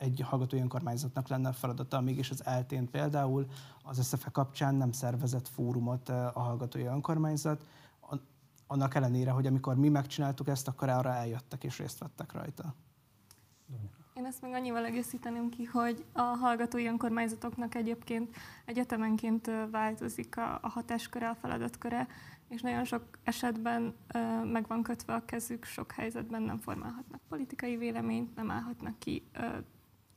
egy 0.00 0.20
hallgatói 0.20 0.60
önkormányzatnak 0.60 1.28
lenne 1.28 1.48
a 1.48 1.52
feladata, 1.52 2.00
mégis 2.00 2.30
az 2.30 2.44
eltén 2.44 2.90
például 2.90 3.46
az 3.82 4.06
SZFE 4.06 4.30
kapcsán 4.30 4.74
nem 4.74 4.92
szervezett 4.92 5.48
fórumot 5.48 6.08
a 6.08 6.40
hallgatói 6.40 6.84
önkormányzat, 6.84 7.64
annak 8.70 8.94
ellenére, 8.94 9.30
hogy 9.30 9.46
amikor 9.46 9.76
mi 9.76 9.88
megcsináltuk 9.88 10.48
ezt, 10.48 10.68
akkor 10.68 10.88
arra 10.88 11.14
eljöttek 11.14 11.64
és 11.64 11.78
részt 11.78 11.98
vettek 11.98 12.32
rajta. 12.32 12.74
Én 14.14 14.24
ezt 14.24 14.42
még 14.42 14.52
annyival 14.52 14.84
egészíteném 14.84 15.48
ki, 15.48 15.64
hogy 15.64 16.04
a 16.12 16.20
hallgatói 16.20 16.86
önkormányzatoknak 16.86 17.74
egyébként 17.74 18.36
egyetemenként 18.64 19.50
változik 19.70 20.36
a, 20.36 20.58
a 20.62 20.68
hatásköre, 20.68 21.28
a 21.28 21.34
feladatköre, 21.34 22.06
és 22.48 22.60
nagyon 22.60 22.84
sok 22.84 23.02
esetben 23.22 23.94
ö, 24.14 24.44
meg 24.44 24.66
van 24.66 24.82
kötve 24.82 25.14
a 25.14 25.24
kezük, 25.24 25.64
sok 25.64 25.92
helyzetben 25.92 26.42
nem 26.42 26.58
formálhatnak 26.58 27.20
politikai 27.28 27.76
véleményt, 27.76 28.34
nem 28.34 28.50
állhatnak 28.50 28.98
ki 28.98 29.22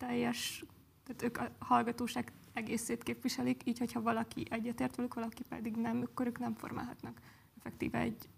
teljes, 0.06 0.66
tehát 1.04 1.24
ők 1.24 1.38
a 1.38 1.66
hallgatóság 1.66 2.32
egészét 2.54 3.04
képviselik, 3.04 3.62
így 3.66 3.80
hogyha 3.80 4.02
valaki 4.02 4.46
egyetért 4.50 4.96
velük, 4.96 5.14
valaki 5.14 5.44
pedig 5.50 5.76
nem, 5.76 6.02
akkor 6.04 6.28
ők 6.28 6.40
nem 6.40 6.54
formálhatnak 6.56 7.20
effektíve 7.58 8.00
egy, 8.00 8.30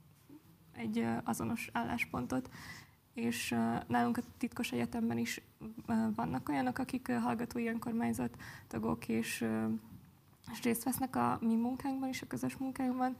egy 0.71 1.05
azonos 1.23 1.69
álláspontot. 1.73 2.49
És 3.13 3.49
nálunk 3.87 4.17
a 4.17 4.21
titkos 4.37 4.71
egyetemben 4.71 5.17
is 5.17 5.41
vannak 6.15 6.49
olyanok, 6.49 6.77
akik 6.77 7.11
hallgatói 7.11 7.67
önkormányzat 7.67 8.37
tagok, 8.67 9.07
és, 9.07 9.45
és 10.51 10.61
részt 10.61 10.83
vesznek 10.83 11.15
a 11.15 11.37
mi 11.41 11.55
munkánkban 11.55 12.09
is, 12.09 12.21
a 12.21 12.27
közös 12.27 12.57
munkánkban, 12.57 13.17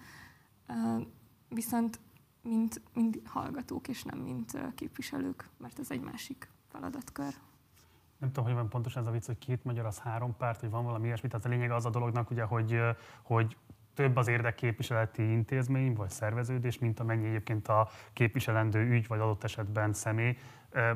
viszont 1.49 1.99
mint, 2.41 2.81
mint 2.93 3.19
hallgatók, 3.23 3.87
és 3.87 4.03
nem 4.03 4.19
mint 4.19 4.57
képviselők, 4.75 5.49
mert 5.57 5.79
ez 5.79 5.91
egy 5.91 6.01
másik 6.01 6.49
feladatkör. 6.67 7.35
Nem 8.17 8.31
tudom, 8.31 8.45
hogy 8.45 8.53
van 8.53 8.69
pontosan 8.69 9.01
ez 9.01 9.07
a 9.07 9.11
vicc, 9.11 9.25
hogy 9.25 9.37
két 9.37 9.63
magyar 9.63 9.85
az 9.85 9.99
három 9.99 10.35
párt, 10.37 10.59
hogy 10.59 10.69
van 10.69 10.83
valami 10.83 11.05
ilyesmi. 11.05 11.29
Tehát 11.29 11.45
a 11.45 11.49
lényeg 11.49 11.71
az 11.71 11.85
a 11.85 11.89
dolognak, 11.89 12.29
ugye, 12.29 12.43
hogy, 12.43 12.79
hogy 13.21 13.57
több 13.93 14.15
az 14.15 14.27
érdekképviseleti 14.27 15.31
intézmény 15.31 15.93
vagy 15.93 16.09
szerveződés, 16.09 16.79
mint 16.79 16.99
amennyi 16.99 17.27
egyébként 17.27 17.67
a 17.67 17.89
képviselendő 18.13 18.89
ügy 18.89 19.07
vagy 19.07 19.19
adott 19.19 19.43
esetben 19.43 19.93
személy. 19.93 20.37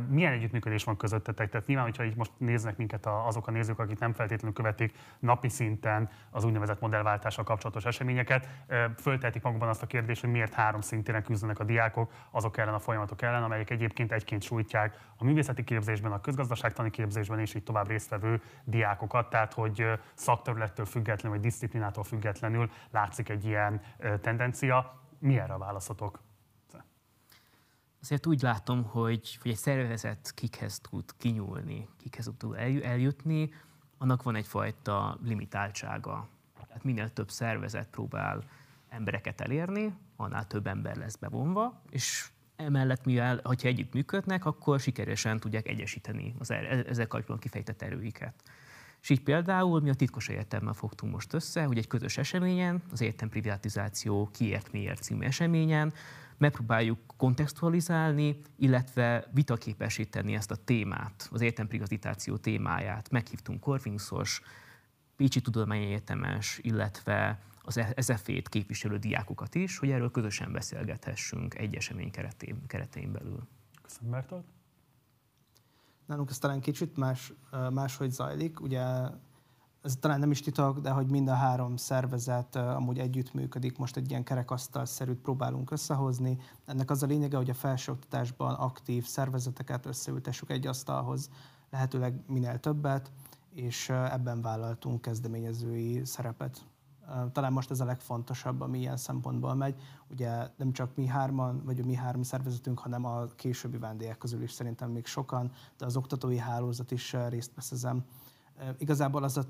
Milyen 0.10 0.34
együttműködés 0.34 0.84
van 0.84 0.98
közöttetek? 0.98 1.50
Tehát 1.50 1.68
nyilván, 1.68 1.86
hogyha 1.86 2.04
így 2.04 2.16
most 2.16 2.32
néznek 2.38 2.78
minket 2.78 3.06
azok 3.06 3.48
a 3.48 3.52
nézők, 3.52 3.80
akik 3.80 4.00
nem 4.00 4.14
feltétlenül 4.14 4.56
követik 4.56 4.98
napi 5.20 5.50
szinten 5.50 6.10
az 6.30 6.44
úgynevezett 6.44 6.80
modellváltással 6.80 7.44
kapcsolatos 7.44 7.86
eseményeket, 7.86 8.50
föltehetik 8.98 9.42
magukban 9.42 9.70
azt 9.70 9.82
a 9.82 9.88
kérdést, 9.88 10.22
hogy 10.22 10.30
miért 10.30 10.54
három 10.54 10.82
szintéren 10.82 11.24
küzdenek 11.24 11.60
a 11.60 11.64
diákok 11.64 12.12
azok 12.32 12.58
ellen 12.58 12.74
a 12.74 12.80
folyamatok 12.80 13.22
ellen, 13.22 13.44
amelyek 13.44 13.70
egyébként 13.70 14.12
egyként 14.12 14.42
sújtják 14.42 14.98
a 15.18 15.24
művészeti 15.24 15.64
képzésben, 15.64 16.12
a 16.12 16.22
közgazdaságtani 16.22 16.90
képzésben 16.90 17.40
és 17.40 17.54
így 17.54 17.64
tovább 17.64 17.88
résztvevő 17.88 18.42
diákokat. 18.64 19.30
Tehát, 19.30 19.54
hogy 19.54 19.86
szakterülettől 20.14 20.86
függetlenül, 20.86 21.38
vagy 21.38 21.48
disziplinától 21.48 22.04
függetlenül 22.04 22.70
látszik 22.92 23.30
egy 23.30 23.46
ilyen 23.46 23.82
tendencia. 24.22 25.02
Mi 25.20 25.40
erre 25.40 25.54
a 25.54 25.58
válaszotok? 25.58 26.29
Azért 28.02 28.26
úgy 28.26 28.42
látom, 28.42 28.84
hogy, 28.84 29.38
hogy 29.42 29.52
egy 29.52 29.58
szervezet 29.58 30.32
kikhez 30.36 30.80
tud 30.80 31.04
kinyúlni, 31.18 31.88
kikhez 31.98 32.32
tud 32.38 32.56
eljutni, 32.82 33.54
annak 33.98 34.24
van 34.24 34.36
egyfajta 34.36 35.18
limitáltsága. 35.24 36.28
Tehát 36.68 36.84
minél 36.84 37.14
több 37.14 37.30
szervezet 37.30 37.88
próbál 37.88 38.44
embereket 38.90 39.42
elérni, 39.42 39.94
annál 40.16 40.48
több 40.48 40.68
ember 40.68 40.96
lesz 40.96 41.16
bevonva, 41.16 41.82
és 41.90 42.30
emellett, 42.56 43.06
mivel, 43.06 43.40
hogyha 43.44 43.68
együtt 43.68 43.94
működnek, 43.94 44.46
akkor 44.46 44.80
sikeresen 44.80 45.40
tudják 45.40 45.68
egyesíteni 45.68 46.36
az 46.40 46.52
e-, 46.52 46.56
ezzel 46.56 47.08
kapcsolatban 47.08 47.40
kifejtett 47.40 47.82
erőiket. 47.82 48.34
És 49.02 49.10
így 49.10 49.22
például 49.22 49.82
mi 49.82 49.90
a 49.90 49.94
titkos 49.94 50.30
egyetemmel 50.30 50.74
fogtunk 50.74 51.14
most 51.14 51.34
össze, 51.34 51.64
hogy 51.64 51.78
egy 51.78 51.88
közös 51.88 52.18
eseményen, 52.18 52.82
az 52.92 53.02
egyetem 53.02 53.30
privatizáció 53.30 54.30
kiért 54.34 54.72
miért 54.72 55.02
című 55.02 55.26
eseményen, 55.26 55.94
megpróbáljuk 56.40 57.00
kontextualizálni, 57.18 58.40
illetve 58.56 59.28
vitaképesíteni 59.34 60.36
ezt 60.36 60.52
a 60.52 60.56
témát, 60.56 61.30
az 61.32 61.42
egyetemprivatizáció 61.42 62.38
témáját. 62.38 63.10
Meghívtunk 63.10 63.60
Corvinusos, 63.60 64.42
Pécsi 65.16 65.42
Tudományegyetemes, 65.42 66.60
illetve 66.62 67.40
az 67.62 67.82
SZF-ét 67.96 68.50
képviselő 68.50 68.98
diákokat 68.98 69.56
is, 69.56 69.78
hogy 69.78 69.90
erről 69.90 70.12
közösen 70.12 70.52
beszélgethessünk 70.52 71.56
egy 71.56 71.76
esemény 71.76 72.12
keretén, 72.12 72.66
keretein 72.68 73.12
belül. 73.12 73.48
Köszönöm, 73.82 74.12
Bertolt. 74.12 74.46
Nálunk 76.06 76.30
ez 76.30 76.38
talán 76.38 76.60
kicsit 76.60 76.98
más, 76.98 77.34
máshogy 77.72 78.12
zajlik. 78.12 78.62
Ugye 78.62 78.82
ez 79.82 79.96
talán 80.00 80.20
nem 80.20 80.32
is 80.32 80.42
titok, 80.42 80.80
de 80.80 80.90
hogy 80.90 81.10
mind 81.10 81.28
a 81.28 81.34
három 81.34 81.76
szervezet 81.76 82.56
amúgy 82.56 83.00
együttműködik, 83.00 83.78
most 83.78 83.98
egy 83.98 84.10
ilyen 84.10 84.24
kerekasztalszerűt 84.24 85.20
próbálunk 85.20 85.72
összehozni. 85.72 86.38
Ennek 86.66 86.90
az 86.90 87.04
a 87.04 87.06
lényege, 87.06 87.38
hogy 87.38 87.50
a 87.50 87.54
felsőoktatásban 87.54 88.54
aktív 88.54 89.06
szervezeteket 89.06 89.86
összeültessük 89.86 90.50
egy 90.50 90.68
asztalhoz, 90.68 91.30
lehetőleg 91.70 92.22
minél 92.28 92.60
többet, 92.60 93.12
és 93.54 93.90
ebben 93.90 94.42
vállaltunk 94.42 95.02
kezdeményezői 95.02 96.06
szerepet. 96.06 96.66
Talán 97.32 97.54
most 97.54 97.72
ez 97.72 97.80
a 97.80 97.86
legfontosabb, 97.86 98.62
ami 98.62 98.80
ilyen 98.80 98.98
szempontból 98.98 99.54
megy. 99.54 99.82
Ugye 100.08 100.48
nem 100.58 100.72
csak 100.72 100.96
mi 100.96 101.06
hárman, 101.06 101.62
vagy 101.66 101.86
mi 101.86 101.94
három 101.94 102.24
szervezetünk, 102.24 102.80
hanem 102.80 103.06
a 103.06 103.26
későbbi 103.26 103.78
vendégek 103.78 104.18
közül 104.18 104.42
is 104.42 104.52
szerintem 104.52 104.92
még 104.92 105.06
sokan, 105.06 105.52
de 105.78 105.86
az 105.86 105.96
oktatói 105.96 106.38
hálózat 106.38 106.92
is 106.92 107.16
részt 107.30 107.52
vesz 107.56 107.72
ezen 107.72 108.06
Igazából 108.78 109.24
az 109.24 109.38
a 109.38 109.44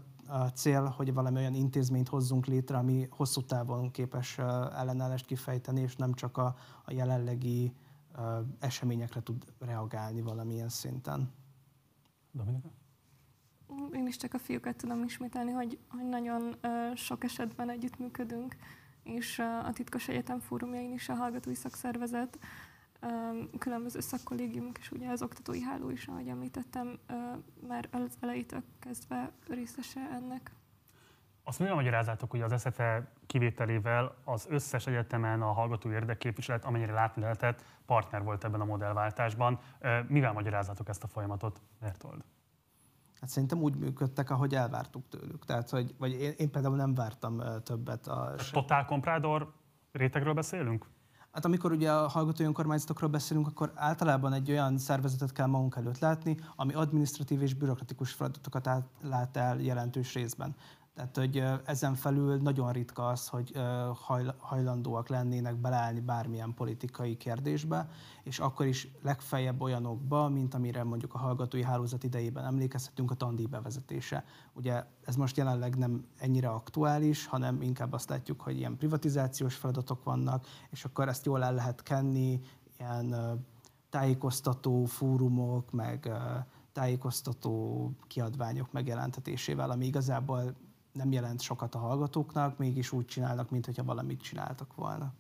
cél, 0.54 0.84
hogy 0.86 1.14
valami 1.14 1.38
olyan 1.38 1.54
intézményt 1.54 2.08
hozzunk 2.08 2.46
létre, 2.46 2.78
ami 2.78 3.08
hosszú 3.10 3.42
távon 3.42 3.92
képes 3.92 4.38
ellenállást 4.38 5.26
kifejteni, 5.26 5.82
és 5.82 5.96
nem 5.96 6.14
csak 6.14 6.38
a, 6.38 6.56
a 6.86 6.92
jelenlegi 6.92 7.74
eseményekre 8.60 9.22
tud 9.22 9.54
reagálni 9.60 10.22
valamilyen 10.22 10.70
szinten. 10.70 11.32
Dominika? 12.32 12.70
Én 13.94 14.08
is 14.08 14.18
csak 14.18 14.34
a 14.34 14.40
fiúkat 14.40 14.76
tudom 14.76 15.04
ismételni, 15.04 15.52
hogy, 15.52 15.80
hogy 15.90 16.10
nagyon 16.10 16.56
sok 16.96 17.24
esetben 17.24 17.70
együttműködünk, 17.70 18.56
és 19.04 19.40
a 19.40 19.72
Titkos 19.74 20.08
Egyetem 20.08 20.40
fórumjain 20.40 20.94
is 20.94 21.10
a 21.10 21.14
Hallgatói 21.14 21.56
Szakszervezet, 21.56 22.40
különböző 23.58 24.00
szakkollégiumok, 24.00 24.78
és 24.78 24.92
ugye 24.92 25.10
az 25.10 25.22
oktatói 25.22 25.62
háló 25.62 25.90
is, 25.90 26.08
ahogy 26.08 26.28
említettem, 26.28 27.00
már 27.68 27.88
az 27.92 28.18
elejétől 28.20 28.64
kezdve 28.80 29.32
részese 29.48 30.00
ennek. 30.00 30.52
Azt 31.44 31.60
mivel 31.60 31.76
magyarázátok, 31.76 32.32
hogy 32.32 32.42
az 32.42 32.62
SZFE 32.62 33.12
kivételével 33.26 34.16
az 34.24 34.46
összes 34.50 34.88
egyetemen 34.88 35.42
a 35.42 35.52
hallgató 35.52 35.92
érdekképviselet, 35.92 36.66
amennyire 36.66 36.94
látni 36.94 37.22
lehetett, 37.22 37.64
partner 37.86 38.24
volt 38.24 38.44
ebben 38.44 38.62
a 38.62 38.66
modellváltásban. 38.66 39.60
Mivel 40.08 40.34
magyarázátok 40.34 40.90
ezt 40.90 41.04
a 41.04 41.08
folyamatot, 41.08 41.62
Bertold? 41.80 42.24
Hát 43.20 43.30
szerintem 43.30 43.62
úgy 43.62 43.76
működtek, 43.76 44.30
ahogy 44.30 44.56
elvártuk 44.56 45.08
tőlük. 45.08 45.46
Tehát, 45.46 45.70
hogy, 45.70 45.96
vagy 45.98 46.12
én, 46.12 46.34
én 46.38 46.52
például 46.52 46.76
nem 46.76 46.94
vártam 46.94 47.42
többet. 47.64 48.08
A... 48.08 48.36
Totál 48.52 48.86
Comprádor 48.86 49.54
rétegről 49.92 50.34
beszélünk? 50.34 50.86
Hát 51.32 51.46
amikor 51.46 51.72
ugye 51.72 51.92
a 51.92 52.08
hallgatói 52.08 52.46
önkormányzatokról 52.46 53.10
beszélünk, 53.10 53.48
akkor 53.48 53.72
általában 53.76 54.34
egy 54.34 54.52
olyan 54.52 54.78
szervezetet 54.78 55.32
kell 55.32 55.46
magunk 55.46 55.76
előtt 55.76 56.00
látni, 56.00 56.38
ami 56.56 56.74
administratív 56.74 57.42
és 57.42 57.54
bürokratikus 57.54 58.12
feladatokat 58.12 58.70
lát 59.02 59.38
el 59.38 59.60
jelentős 59.60 60.14
részben. 60.14 60.56
Tehát, 61.00 61.18
hogy 61.18 61.44
ezen 61.66 61.96
felül 61.96 62.38
nagyon 62.38 62.72
ritka 62.72 63.08
az, 63.08 63.28
hogy 63.28 63.62
hajlandóak 64.38 65.08
lennének 65.08 65.56
beleállni 65.56 66.00
bármilyen 66.00 66.54
politikai 66.54 67.18
kérdésbe, 67.18 67.90
és 68.24 68.40
akkor 68.40 68.66
is 68.66 68.88
legfeljebb 69.02 69.62
olyanokba, 69.62 70.30
mint 70.30 70.54
amire 70.54 70.84
mondjuk 70.84 71.14
a 71.14 71.18
hallgatói 71.18 71.64
hálózat 71.64 72.04
idejében 72.04 72.46
emlékezhetünk, 72.46 73.12
a 73.12 73.16
tandíj 73.16 73.46
bevezetése. 73.46 74.24
Ugye 74.54 74.84
ez 75.06 75.16
most 75.16 75.38
jelenleg 75.38 75.78
nem 75.78 76.06
ennyire 76.18 76.50
aktuális, 76.50 77.26
hanem 77.26 77.62
inkább 77.62 77.94
azt 77.94 78.10
látjuk, 78.10 78.42
hogy 78.42 78.58
ilyen 78.58 78.78
privatizációs 78.78 79.56
feladatok 79.56 80.04
vannak, 80.04 80.48
és 80.70 80.86
akkor 80.86 81.08
ezt 81.08 81.26
jól 81.26 81.44
el 81.44 81.54
lehet 81.54 81.84
kenni, 81.84 82.40
ilyen 82.80 83.16
tájékoztató 83.90 84.86
fórumok, 84.86 85.72
meg 85.72 86.12
tájékoztató 86.74 87.92
kiadványok 88.08 88.72
megjelentetésével, 88.72 89.70
ami 89.70 89.86
igazából 89.86 90.56
nem 90.92 91.12
jelent 91.12 91.42
sokat 91.42 91.76
a 91.76 91.80
hallgatóknak, 91.80 92.58
mégis 92.58 92.92
úgy 92.92 93.06
csinálnak, 93.06 93.50
mintha 93.50 93.84
valamit 93.84 94.22
csináltak 94.22 94.76
volna. 94.76 95.14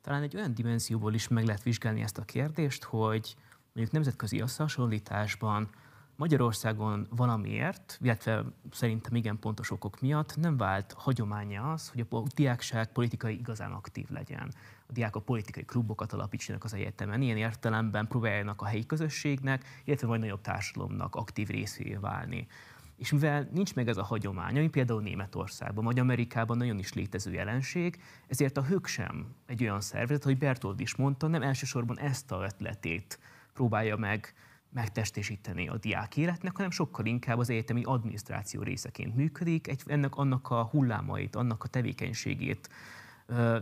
Talán 0.00 0.22
egy 0.22 0.36
olyan 0.36 0.54
dimenzióból 0.54 1.14
is 1.14 1.28
meg 1.28 1.44
lehet 1.44 1.62
vizsgálni 1.62 2.02
ezt 2.02 2.18
a 2.18 2.24
kérdést, 2.24 2.84
hogy 2.84 3.36
mondjuk 3.72 3.90
nemzetközi 3.90 4.40
összehasonlításban 4.40 5.68
Magyarországon 6.16 7.06
valamiért, 7.10 7.98
illetve 8.00 8.44
szerintem 8.70 9.14
igen 9.14 9.38
pontos 9.38 9.70
okok 9.70 10.00
miatt 10.00 10.36
nem 10.36 10.56
vált 10.56 10.92
hagyománya 10.92 11.72
az, 11.72 11.88
hogy 11.88 12.06
a 12.10 12.22
diákság 12.34 12.92
politikai 12.92 13.38
igazán 13.38 13.72
aktív 13.72 14.08
legyen. 14.10 14.54
A 14.86 14.92
diákok 14.92 15.24
politikai 15.24 15.64
klubokat 15.64 16.12
alapítsanak 16.12 16.64
az 16.64 16.74
egyetemen, 16.74 17.22
ilyen 17.22 17.36
értelemben 17.36 18.06
próbáljanak 18.06 18.62
a 18.62 18.66
helyi 18.66 18.86
közösségnek, 18.86 19.64
illetve 19.84 20.06
majd 20.06 20.20
nagyobb 20.20 20.40
társadalomnak 20.40 21.14
aktív 21.14 21.48
részévé 21.48 21.94
válni. 21.94 22.46
És 22.96 23.12
mivel 23.12 23.48
nincs 23.52 23.74
meg 23.74 23.88
ez 23.88 23.96
a 23.96 24.04
hagyomány, 24.04 24.56
ami 24.56 24.68
például 24.68 25.02
Németországban 25.02 25.84
vagy 25.84 25.98
Amerikában 25.98 26.56
nagyon 26.56 26.78
is 26.78 26.92
létező 26.92 27.32
jelenség, 27.32 28.02
ezért 28.28 28.56
a 28.56 28.64
hők 28.64 28.86
sem 28.86 29.34
egy 29.46 29.62
olyan 29.62 29.80
szervezet, 29.80 30.24
hogy 30.24 30.38
Bertold 30.38 30.80
is 30.80 30.94
mondta, 30.94 31.26
nem 31.26 31.42
elsősorban 31.42 31.98
ezt 31.98 32.32
a 32.32 32.42
ötletét 32.42 33.18
próbálja 33.52 33.96
meg 33.96 34.34
megtestésíteni 34.72 35.68
a 35.68 35.76
diák 35.76 36.16
életnek, 36.16 36.56
hanem 36.56 36.70
sokkal 36.70 37.06
inkább 37.06 37.38
az 37.38 37.50
egyetemi 37.50 37.82
adminisztráció 37.82 38.62
részeként 38.62 39.16
működik, 39.16 39.68
egy, 39.68 39.82
ennek 39.86 40.14
annak 40.14 40.50
a 40.50 40.64
hullámait, 40.64 41.36
annak 41.36 41.64
a 41.64 41.68
tevékenységét 41.68 42.68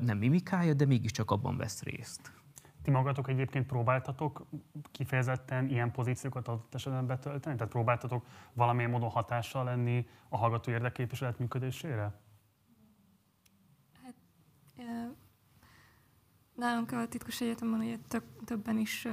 nem 0.01 0.19
mimikálja, 0.19 0.75
de 0.75 0.87
mégiscsak 0.87 1.31
abban 1.31 1.57
vesz 1.57 1.83
részt. 1.83 2.33
Ti 2.83 2.91
magatok 2.91 3.29
egyébként 3.29 3.67
próbáltatok 3.67 4.47
kifejezetten 4.91 5.69
ilyen 5.69 5.91
pozíciókat 5.91 6.49
adott 6.49 6.75
esetben 6.75 7.07
betölteni? 7.07 7.57
Tehát 7.57 7.73
próbáltatok 7.73 8.27
valamilyen 8.53 8.91
módon 8.91 9.11
hatással 9.11 9.65
lenni 9.65 10.09
a 10.29 10.37
hallgató 10.37 10.71
érdekképviselet 10.71 11.39
működésére? 11.39 12.21
Hát, 14.03 14.15
nálunk 16.55 16.93
a 16.93 17.09
titkos 17.09 17.41
egyetemen 17.41 17.81
ugye 17.81 17.97
többen 18.45 18.79
is 18.79 19.05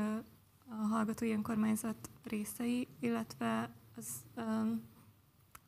a 0.69 0.87
hallgatói 0.89 1.31
önkormányzat 1.31 2.09
részei, 2.23 2.87
illetve 2.99 3.69
az, 3.95 4.25
um, 4.35 4.83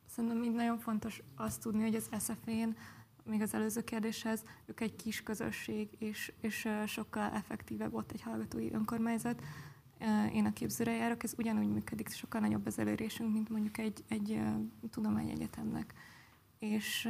szerintem 0.05 0.43
így 0.43 0.53
nagyon 0.53 0.77
fontos 0.77 1.21
azt 1.35 1.61
tudni, 1.61 1.81
hogy 1.81 1.95
az 1.95 2.09
SZF-én 2.17 2.77
még 3.23 3.41
az 3.41 3.53
előző 3.53 3.83
kérdéshez, 3.83 4.43
ők 4.65 4.79
egy 4.79 4.95
kis 4.95 5.23
közösség, 5.23 5.89
és, 5.99 6.33
és 6.41 6.67
sokkal 6.85 7.31
effektívebb 7.31 7.93
ott 7.93 8.11
egy 8.11 8.21
hallgatói 8.21 8.71
önkormányzat. 8.71 9.41
Én 10.33 10.45
a 10.45 10.53
képzőre 10.53 10.91
járok, 10.91 11.23
ez 11.23 11.33
ugyanúgy 11.37 11.67
működik, 11.67 12.09
sokkal 12.09 12.41
nagyobb 12.41 12.65
az 12.65 12.79
elérésünk, 12.79 13.33
mint 13.33 13.49
mondjuk 13.49 13.77
egy, 13.77 14.03
egy 14.07 14.41
tudományegyetemnek. 14.89 15.93
És, 16.59 17.09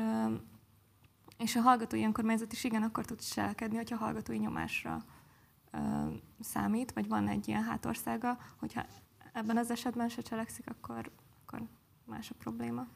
és 1.38 1.56
a 1.56 1.62
hallgatói 1.62 2.04
önkormányzat 2.04 2.52
is 2.52 2.64
igen, 2.64 2.84
akkor 2.84 3.06
tud 3.06 3.20
cselekedni, 3.20 3.76
hogyha 3.76 3.96
hallgatói 3.96 4.38
nyomásra 4.38 5.06
számít, 6.40 6.92
vagy 6.92 7.08
van 7.08 7.28
egy 7.28 7.48
ilyen 7.48 7.64
hátországa, 7.64 8.38
hogyha 8.60 8.86
ebben 9.34 9.58
az 9.58 9.72
esetben 9.72 10.10
se 10.10 10.22
cselekszik, 10.22 10.70
akkor, 10.70 11.12
akkor 11.42 11.68
más 12.06 12.30
a 12.30 12.36
probléma. 12.38 12.88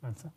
Bence? 0.00 0.32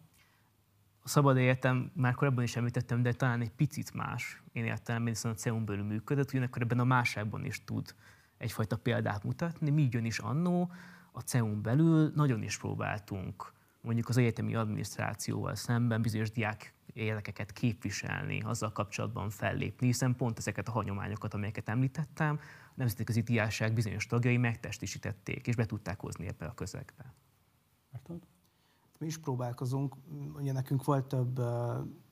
A 1.04 1.08
szabad 1.08 1.38
egyetem 1.38 1.92
már 1.94 2.14
korábban 2.14 2.44
is 2.44 2.56
említettem, 2.56 3.02
de 3.02 3.14
talán 3.14 3.42
egy 3.42 3.52
picit 3.52 3.94
más 3.94 4.42
én 4.52 4.66
értelemben, 4.66 5.14
hiszen 5.14 5.32
a 5.32 5.36
CEUN 5.36 5.66
belül 5.66 5.84
működött, 5.84 6.30
ugyanakkor 6.30 6.62
ebben 6.62 6.80
a 6.80 6.84
máságban 6.84 7.46
is 7.46 7.64
tud 7.64 7.96
egyfajta 8.38 8.78
példát 8.78 9.24
mutatni. 9.24 9.70
Mi 9.70 9.90
is 9.92 10.20
annó 10.20 10.72
a 11.12 11.20
CEUN 11.20 11.62
belül 11.62 12.12
nagyon 12.16 12.44
is 12.44 12.58
próbáltunk 12.58 13.54
mondjuk 13.82 14.10
az 14.10 14.18
egyetemi 14.18 14.56
adminisztrációval 14.56 15.56
szemben 15.56 16.02
bizonyos 16.02 16.32
diák 16.32 16.74
érdekeket 16.94 17.52
képviselni, 17.52 18.42
azzal 18.42 18.72
kapcsolatban 18.72 19.30
fellépni, 19.30 19.86
hiszen 19.86 20.16
pont 20.16 20.38
ezeket 20.38 20.68
a 20.68 20.72
hagyományokat, 20.72 21.34
amelyeket 21.34 21.70
említettem, 21.70 22.40
a 22.70 22.74
nemzetközi 22.76 23.22
diáság 23.22 23.74
bizonyos 23.74 24.06
tagjai 24.06 24.38
megtestesítették, 24.38 25.48
és 25.48 25.56
be 25.56 25.66
tudták 25.66 26.00
hozni 26.00 26.28
ebbe 26.28 26.46
a 26.46 26.54
közegbe. 26.54 27.14
Érted? 27.94 28.28
Mi 29.02 29.08
is 29.08 29.18
próbálkozunk, 29.18 29.96
ugye 30.36 30.52
nekünk 30.52 30.84
volt 30.84 31.06
több 31.06 31.40
uh, 31.40 31.46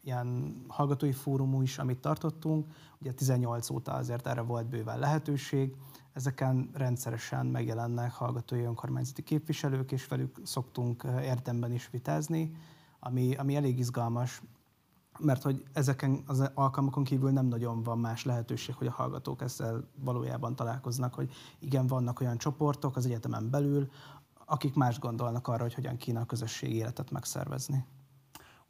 ilyen 0.04 0.56
hallgatói 0.68 1.12
fórumú 1.12 1.62
is, 1.62 1.78
amit 1.78 1.98
tartottunk, 1.98 2.68
ugye 2.98 3.12
18 3.12 3.70
óta 3.70 3.92
azért 3.94 4.28
erre 4.28 4.42
volt 4.42 4.70
bőven 4.70 5.00
lehetőség, 5.00 5.76
ezeken 6.14 6.70
rendszeresen 6.74 7.46
megjelennek 7.46 8.12
hallgatói 8.12 8.62
önkormányzati 8.62 9.24
képviselők, 9.24 9.92
és 9.92 10.08
velük 10.08 10.40
szoktunk 10.44 11.04
érdemben 11.22 11.72
is 11.72 11.90
vitázni, 11.90 12.52
ami, 13.00 13.36
ami 13.36 13.56
elég 13.56 13.80
izgalmas, 13.80 14.42
mert 15.20 15.42
hogy 15.42 15.64
ezeken 15.74 16.24
az 16.26 16.52
alkalmakon 16.54 17.04
kívül 17.04 17.32
nem 17.32 17.46
nagyon 17.46 17.84
van 17.84 18.00
más 18.00 18.26
lehetőség, 18.26 18.76
hogy 18.76 18.88
a 18.88 18.92
hallgatók 18.92 19.42
ezzel 19.42 19.90
valójában 19.96 20.56
találkoznak, 20.56 21.14
hogy 21.14 21.32
igen, 21.60 21.88
vannak 21.88 22.22
olyan 22.22 22.38
csoportok 22.38 22.96
az 22.96 23.06
egyetemen 23.06 23.50
belül, 23.50 23.90
akik 24.50 24.76
más 24.76 25.00
gondolnak 25.00 25.48
arra, 25.48 25.62
hogy 25.62 25.74
hogyan 25.74 25.98
kéne 25.98 26.20
a 26.20 26.26
közösségi 26.26 26.76
életet 26.76 27.12
megszervezni. 27.12 27.86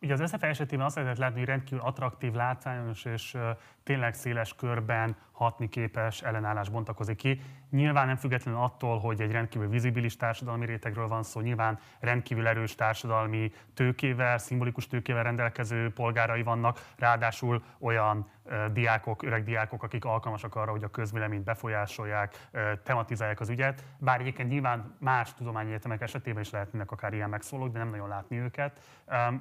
Ugye 0.02 0.14
az 0.14 0.30
SZF 0.30 0.44
esetében 0.44 0.86
azt 0.86 0.96
lehetett 0.96 1.18
látni, 1.18 1.40
hogy 1.40 1.48
rendkívül 1.48 1.84
attraktív, 1.84 2.34
látványos 2.34 3.06
és 3.06 3.38
tényleg 3.84 4.14
széles 4.14 4.56
körben 4.56 5.16
hatni 5.40 5.70
képes 5.70 6.22
ellenállás 6.22 6.70
bontakozik 6.70 7.18
ki. 7.18 7.42
Nyilván 7.70 8.08
nem 8.08 8.16
függetlenül 8.16 8.62
attól, 8.62 9.00
hogy 9.00 9.22
egy 9.22 9.32
rendkívül 9.32 9.70
vizibilis 9.70 10.16
társadalmi 10.16 10.66
rétegről 10.66 11.08
van 11.08 11.24
szó, 11.24 11.40
nyilván 11.42 11.80
rendkívül 12.00 12.48
erős 12.48 12.76
társadalmi 12.76 13.52
tőkével, 13.74 14.38
szimbolikus 14.38 14.88
tőkével 14.88 15.24
rendelkező 15.24 15.94
polgárai 15.94 16.44
vannak, 16.44 16.80
ráadásul 16.98 17.64
olyan 17.80 18.30
diákok, 18.72 19.24
öreg 19.24 19.44
diákok, 19.44 19.84
akik 19.84 20.06
alkalmasak 20.06 20.56
arra, 20.56 20.72
hogy 20.72 20.84
a 20.84 20.90
közvéleményt 20.90 21.44
befolyásolják, 21.44 22.50
tematizálják 22.84 23.40
az 23.40 23.50
ügyet. 23.50 23.84
Bár 23.98 24.20
egyébként 24.20 24.50
nyilván 24.50 24.96
más 25.00 25.34
tudományegyetemek 25.34 26.02
esetében 26.02 26.42
is 26.42 26.50
lehetnek 26.50 26.92
akár 26.92 27.14
ilyen 27.14 27.30
megszólók, 27.30 27.72
de 27.72 27.78
nem 27.78 27.90
nagyon 27.90 28.08
látni 28.08 28.38
őket. 28.38 28.80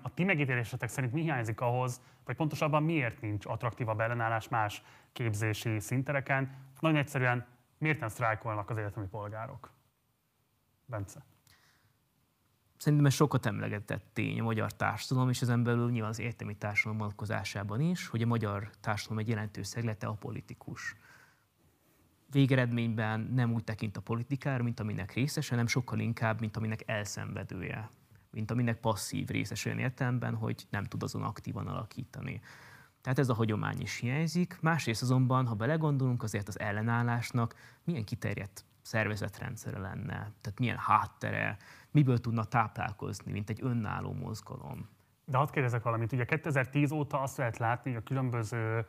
A 0.02 0.14
ti 0.14 0.24
megítélésetek 0.24 0.88
szerint 0.88 1.12
mi 1.12 1.20
hiányzik 1.20 1.61
ahhoz, 1.61 2.00
vagy 2.28 2.36
pontosabban 2.36 2.82
miért 2.82 3.20
nincs 3.20 3.46
attraktívabb 3.46 4.00
ellenállás 4.00 4.48
más 4.48 4.82
képzési 5.12 5.80
szintereken? 5.80 6.56
Nagyon 6.80 6.98
egyszerűen, 6.98 7.46
miért 7.78 8.00
nem 8.00 8.08
sztrájkolnak 8.08 8.70
az 8.70 8.76
egyetemi 8.76 9.06
polgárok? 9.06 9.70
Bence? 10.86 11.24
Szerintem 12.76 13.06
ez 13.06 13.14
sokat 13.14 13.46
emlegetett 13.46 14.04
tény 14.12 14.40
a 14.40 14.42
magyar 14.42 14.72
társadalom, 14.72 15.28
és 15.28 15.42
ezen 15.42 15.62
belül 15.62 15.90
nyilván 15.90 16.10
az 16.10 16.18
értelmi 16.18 16.56
társadalom 16.56 16.98
vonatkozásában 16.98 17.80
is, 17.80 18.06
hogy 18.06 18.22
a 18.22 18.26
magyar 18.26 18.70
társadalom 18.80 19.22
egy 19.22 19.28
jelentős 19.28 19.66
szeglete 19.66 20.06
a 20.06 20.12
politikus. 20.12 20.96
Végeredményben 22.30 23.20
nem 23.20 23.52
úgy 23.52 23.64
tekint 23.64 23.96
a 23.96 24.00
politikára, 24.00 24.62
mint 24.62 24.80
aminek 24.80 25.12
részese, 25.12 25.50
hanem 25.50 25.66
sokkal 25.66 25.98
inkább, 25.98 26.40
mint 26.40 26.56
aminek 26.56 26.82
elszenvedője, 26.86 27.88
mint 28.30 28.50
aminek 28.50 28.80
passzív 28.80 29.28
részes 29.28 29.64
olyan 29.64 29.78
értelemben, 29.78 30.34
hogy 30.34 30.66
nem 30.70 30.84
tud 30.84 31.02
azon 31.02 31.22
aktívan 31.22 31.66
alakítani. 31.66 32.40
Tehát 33.00 33.18
ez 33.18 33.28
a 33.28 33.34
hagyomány 33.34 33.80
is 33.80 33.98
hiányzik. 33.98 34.58
Másrészt 34.60 35.02
azonban, 35.02 35.46
ha 35.46 35.54
belegondolunk, 35.54 36.22
azért 36.22 36.48
az 36.48 36.58
ellenállásnak 36.58 37.54
milyen 37.84 38.04
kiterjedt 38.04 38.64
szervezetrendszere 38.82 39.78
lenne, 39.78 40.14
tehát 40.14 40.58
milyen 40.58 40.78
háttere, 40.78 41.56
miből 41.90 42.18
tudna 42.18 42.44
táplálkozni, 42.44 43.32
mint 43.32 43.50
egy 43.50 43.58
önálló 43.62 44.12
mozgalom. 44.12 44.88
De 45.24 45.36
hadd 45.36 45.50
kérdezek 45.50 45.82
valamit, 45.82 46.12
ugye 46.12 46.24
2010 46.24 46.90
óta 46.90 47.20
azt 47.20 47.36
lehet 47.36 47.58
látni, 47.58 47.90
hogy 47.90 48.00
a 48.00 48.08
különböző 48.08 48.86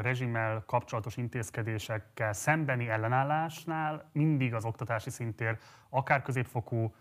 rezsimmel 0.00 0.62
kapcsolatos 0.66 1.16
intézkedésekkel 1.16 2.32
szembeni 2.32 2.88
ellenállásnál 2.88 4.10
mindig 4.12 4.54
az 4.54 4.64
oktatási 4.64 5.10
szintér 5.10 5.58
akár 5.88 6.22
középfokú, 6.22 6.94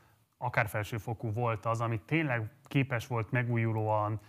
akár 0.44 0.68
felsőfokú 0.68 1.32
volt 1.32 1.66
az, 1.66 1.82
ami 1.82 2.00
tényleg 2.06 2.50
képes 2.64 3.08
volt 3.08 3.32
megújulóan 3.32 4.20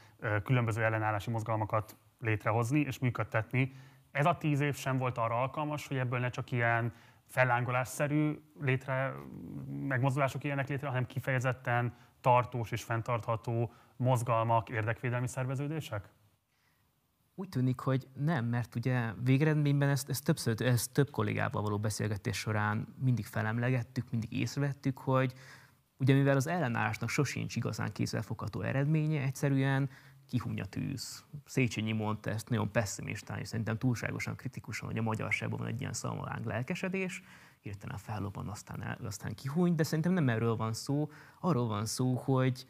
különböző 0.44 0.85
ellenállási 0.85 1.31
mozgalmakat 1.31 1.96
létrehozni 2.18 2.81
és 2.81 2.98
működtetni. 2.98 3.72
Ez 4.12 4.27
a 4.27 4.37
tíz 4.38 4.61
év 4.61 4.74
sem 4.77 4.98
volt 4.98 5.18
arra 5.18 5.40
alkalmas, 5.40 5.87
hogy 5.87 5.96
ebből 5.96 6.18
ne 6.18 6.29
csak 6.29 6.50
ilyen 6.50 6.92
fellángolásszerű 7.27 8.38
létre, 8.61 9.14
megmozdulások 9.81 10.44
ilyenek 10.44 10.68
létre, 10.68 10.87
hanem 10.87 11.07
kifejezetten 11.07 11.94
tartós 12.20 12.70
és 12.70 12.83
fenntartható 12.83 13.72
mozgalmak, 13.96 14.68
érdekvédelmi 14.68 15.29
szerveződések? 15.29 16.09
Úgy 17.35 17.48
tűnik, 17.48 17.81
hogy 17.81 18.09
nem, 18.16 18.44
mert 18.44 18.74
ugye 18.74 19.12
végeredményben 19.24 19.88
ezt, 19.88 20.09
ezt, 20.09 20.24
többször, 20.24 20.62
ezt 20.62 20.92
több 20.92 21.11
kollégával 21.11 21.62
való 21.62 21.79
beszélgetés 21.79 22.38
során 22.38 22.94
mindig 22.98 23.27
felemlegettük, 23.27 24.11
mindig 24.11 24.33
észrevettük, 24.33 24.98
hogy 24.98 25.35
ugye 25.98 26.14
mivel 26.14 26.37
az 26.37 26.46
ellenállásnak 26.46 27.09
sosincs 27.09 27.57
igazán 27.57 27.92
kézzelfogható 27.92 28.61
eredménye, 28.61 29.22
egyszerűen 29.22 29.90
kihúny 30.28 30.61
a 30.61 30.64
tűz. 30.64 31.24
Széchenyi 31.44 31.92
mondta 31.92 32.30
ezt 32.30 32.48
nagyon 32.48 32.72
pessimistán, 32.72 33.38
és 33.38 33.48
szerintem 33.48 33.78
túlságosan 33.78 34.37
kritikusan, 34.37 34.88
hogy 34.88 34.98
a 34.98 35.02
magyarságban 35.02 35.59
van 35.59 35.68
egy 35.68 35.80
ilyen 35.80 35.92
szalmaláng 35.92 36.44
lelkesedés, 36.44 37.22
hirtelen 37.61 37.98
fellobban, 37.98 38.48
aztán, 38.48 38.83
el, 38.83 38.98
aztán 39.04 39.35
kihúny, 39.35 39.74
de 39.74 39.83
szerintem 39.83 40.12
nem 40.12 40.28
erről 40.28 40.57
van 40.57 40.72
szó. 40.72 41.11
Arról 41.40 41.66
van 41.66 41.87
szó, 41.87 42.14
hogy 42.14 42.66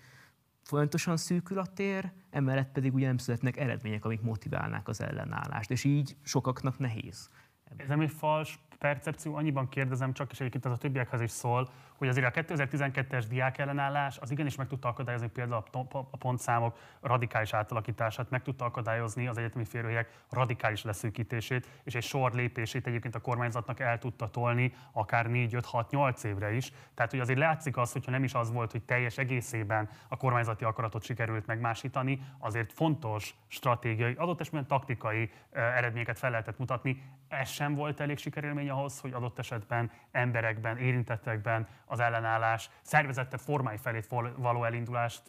folyamatosan 0.63 1.17
szűkül 1.17 1.59
a 1.59 1.67
tér, 1.67 2.13
emellett 2.31 2.73
pedig 2.73 2.95
ugye 2.95 3.07
nem 3.07 3.19
születnek 3.19 3.57
eredmények, 3.57 4.05
amik 4.05 4.21
motiválnák 4.21 4.89
az 4.89 5.01
ellenállást, 5.01 5.71
és 5.71 5.85
így 5.85 6.17
sokaknak 6.23 6.79
nehéz. 6.79 7.31
Ez 7.77 7.89
nem 7.89 8.01
egy 8.01 8.11
fals 8.11 8.59
percepció, 8.79 9.35
annyiban 9.35 9.69
kérdezem 9.69 10.13
csak, 10.13 10.33
és 10.33 10.41
egyébként 10.41 10.67
ez 10.67 10.73
a 10.73 10.77
többiekhez 10.77 11.21
is 11.21 11.31
szól, 11.31 11.71
hogy 11.99 12.09
azért 12.09 12.37
a 12.37 12.41
2012-es 12.41 13.25
diák 13.29 13.59
ellenállás 13.59 14.19
az 14.19 14.31
igenis 14.31 14.57
meg 14.57 14.67
tudta 14.67 14.89
akadályozni 14.89 15.29
például 15.29 15.65
a 16.11 16.17
pontszámok 16.17 16.79
radikális 17.01 17.53
átalakítását, 17.53 18.31
meg 18.31 18.43
tudta 18.43 18.65
akadályozni 18.65 19.27
az 19.27 19.39
egyetemi 19.39 19.65
férőhelyek 19.65 20.23
radikális 20.31 20.83
leszűkítését, 20.83 21.69
és 21.85 21.95
egy 21.95 22.03
sor 22.03 22.33
lépését 22.33 22.87
egyébként 22.87 23.15
a 23.15 23.21
kormányzatnak 23.21 23.81
el 23.81 23.99
tudta 23.99 24.31
tolni 24.31 24.75
akár 24.93 25.27
4-5-6-8 25.29 26.25
évre 26.25 26.53
is. 26.53 26.73
Tehát, 26.95 27.11
hogy 27.11 27.21
azért 27.21 27.39
látszik 27.39 27.77
az, 27.77 27.93
hogyha 27.93 28.11
nem 28.11 28.25
is 28.25 28.35
az 28.35 28.53
volt, 28.53 28.71
hogy 28.71 28.83
teljes 28.83 29.19
egészében 29.19 29.89
a 30.09 30.17
kormányzati 30.17 30.65
akaratot 30.65 31.03
sikerült 31.03 31.47
megmásítani, 31.47 32.21
azért 32.39 32.73
fontos 32.73 33.35
stratégiai, 33.47 34.15
adott 34.15 34.41
esetben 34.41 34.67
taktikai 34.67 35.31
eredményeket 35.53 36.19
fel 36.19 36.31
lehetett 36.31 36.59
mutatni. 36.59 37.03
Ez 37.29 37.49
sem 37.49 37.75
volt 37.75 38.01
elég 38.01 38.19
sikerélmény 38.19 38.71
ahhoz, 38.71 39.01
hogy 39.01 39.13
adott 39.13 39.39
esetben 39.39 39.91
emberekben, 40.11 40.79
érintettekben 40.79 41.69
az 41.95 42.01
ellenállás 42.01 42.71
szervezettebb 42.83 43.41
formái 43.41 43.77
felé 43.77 44.01
való 44.37 44.65
elindulást 44.65 45.23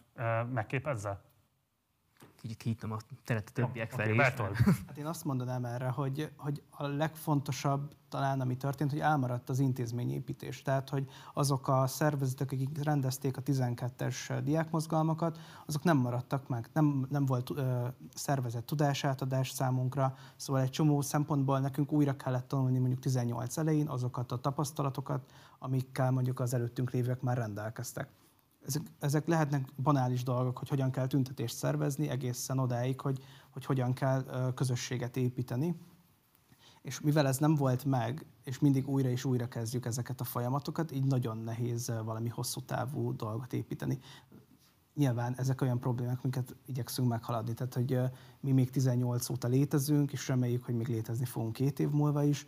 megképezze? 0.54 1.20
Kinyitnom 2.54 2.92
a 2.92 2.98
teret 3.24 3.50
a 3.50 3.52
többiek 3.52 3.94
okay, 3.94 4.06
felé. 4.06 4.18
Okay, 4.18 4.54
hát 4.88 4.98
én 4.98 5.06
azt 5.06 5.26
mondanám 5.26 5.66
erre, 5.66 5.88
hogy, 5.88 6.32
hogy 6.38 6.64
a 6.70 6.88
legfontosabb 6.88 7.96
talán, 8.10 8.42
ami 8.42 8.58
történt, 8.58 8.92
hogy 8.92 9.00
elmaradt 9.00 9.50
az 9.50 9.60
intézményépítés. 9.60 10.62
Tehát, 10.62 10.90
hogy 10.90 11.10
azok 11.34 11.68
a 11.68 11.88
szervezetek, 11.88 12.52
akik 12.52 12.84
rendezték 12.84 13.38
a 13.38 13.42
12-es 13.42 14.42
diákmozgalmakat, 14.44 15.40
azok 15.66 15.84
nem 15.84 15.98
maradtak 15.98 16.48
meg, 16.48 16.70
nem, 16.74 17.06
nem 17.10 17.26
volt 17.26 17.50
ö, 17.50 17.88
szervezett 18.14 18.66
tudásátadás 18.66 19.50
számunkra, 19.50 20.16
szóval 20.36 20.62
egy 20.62 20.70
csomó 20.70 21.02
szempontból 21.02 21.60
nekünk 21.60 21.92
újra 21.92 22.16
kellett 22.16 22.48
tanulni 22.48 22.78
mondjuk 22.78 23.00
18 23.00 23.58
elején 23.58 23.88
azokat 23.88 24.32
a 24.32 24.38
tapasztalatokat, 24.38 25.32
amikkel 25.60 26.12
mondjuk 26.12 26.40
az 26.40 26.54
előttünk 26.54 26.92
lévők 26.92 27.22
már 27.22 27.38
rendelkeztek 27.38 28.10
ezek, 28.66 28.82
ezek 29.00 29.28
lehetnek 29.28 29.68
banális 29.84 30.24
dolgok, 30.24 30.58
hogy 30.58 30.70
hogyan 30.70 30.92
kell 30.92 31.08
tüntetést 31.08 31.56
szervezni, 31.56 32.10
egészen 32.10 32.60
odáig, 32.60 33.02
hogy, 33.02 33.24
hogy 33.52 33.66
hogyan 33.66 33.94
kell 33.94 34.52
közösséget 34.56 35.18
építeni. 35.18 35.76
És 36.82 37.00
mivel 37.00 37.28
ez 37.28 37.38
nem 37.38 37.56
volt 37.56 37.86
meg, 37.86 38.26
és 38.44 38.60
mindig 38.60 38.88
újra 38.88 39.10
és 39.10 39.26
újra 39.26 39.48
kezdjük 39.48 39.86
ezeket 39.86 40.22
a 40.22 40.24
folyamatokat, 40.24 40.92
így 40.92 41.06
nagyon 41.06 41.38
nehéz 41.38 41.92
valami 42.04 42.30
hosszú 42.30 42.62
távú 42.62 43.16
dolgot 43.16 43.54
építeni. 43.54 44.00
Nyilván 44.94 45.34
ezek 45.38 45.62
olyan 45.62 45.80
problémák, 45.80 46.20
amiket 46.24 46.56
igyekszünk 46.66 47.08
meghaladni. 47.08 47.54
Tehát, 47.54 47.74
hogy 47.74 48.00
mi 48.40 48.52
még 48.52 48.70
18 48.70 49.30
óta 49.30 49.48
létezünk, 49.48 50.12
és 50.12 50.28
reméljük, 50.28 50.64
hogy 50.64 50.76
még 50.76 50.88
létezni 50.88 51.26
fogunk 51.26 51.54
két 51.54 51.80
év 51.80 51.90
múlva 51.90 52.24
is 52.24 52.48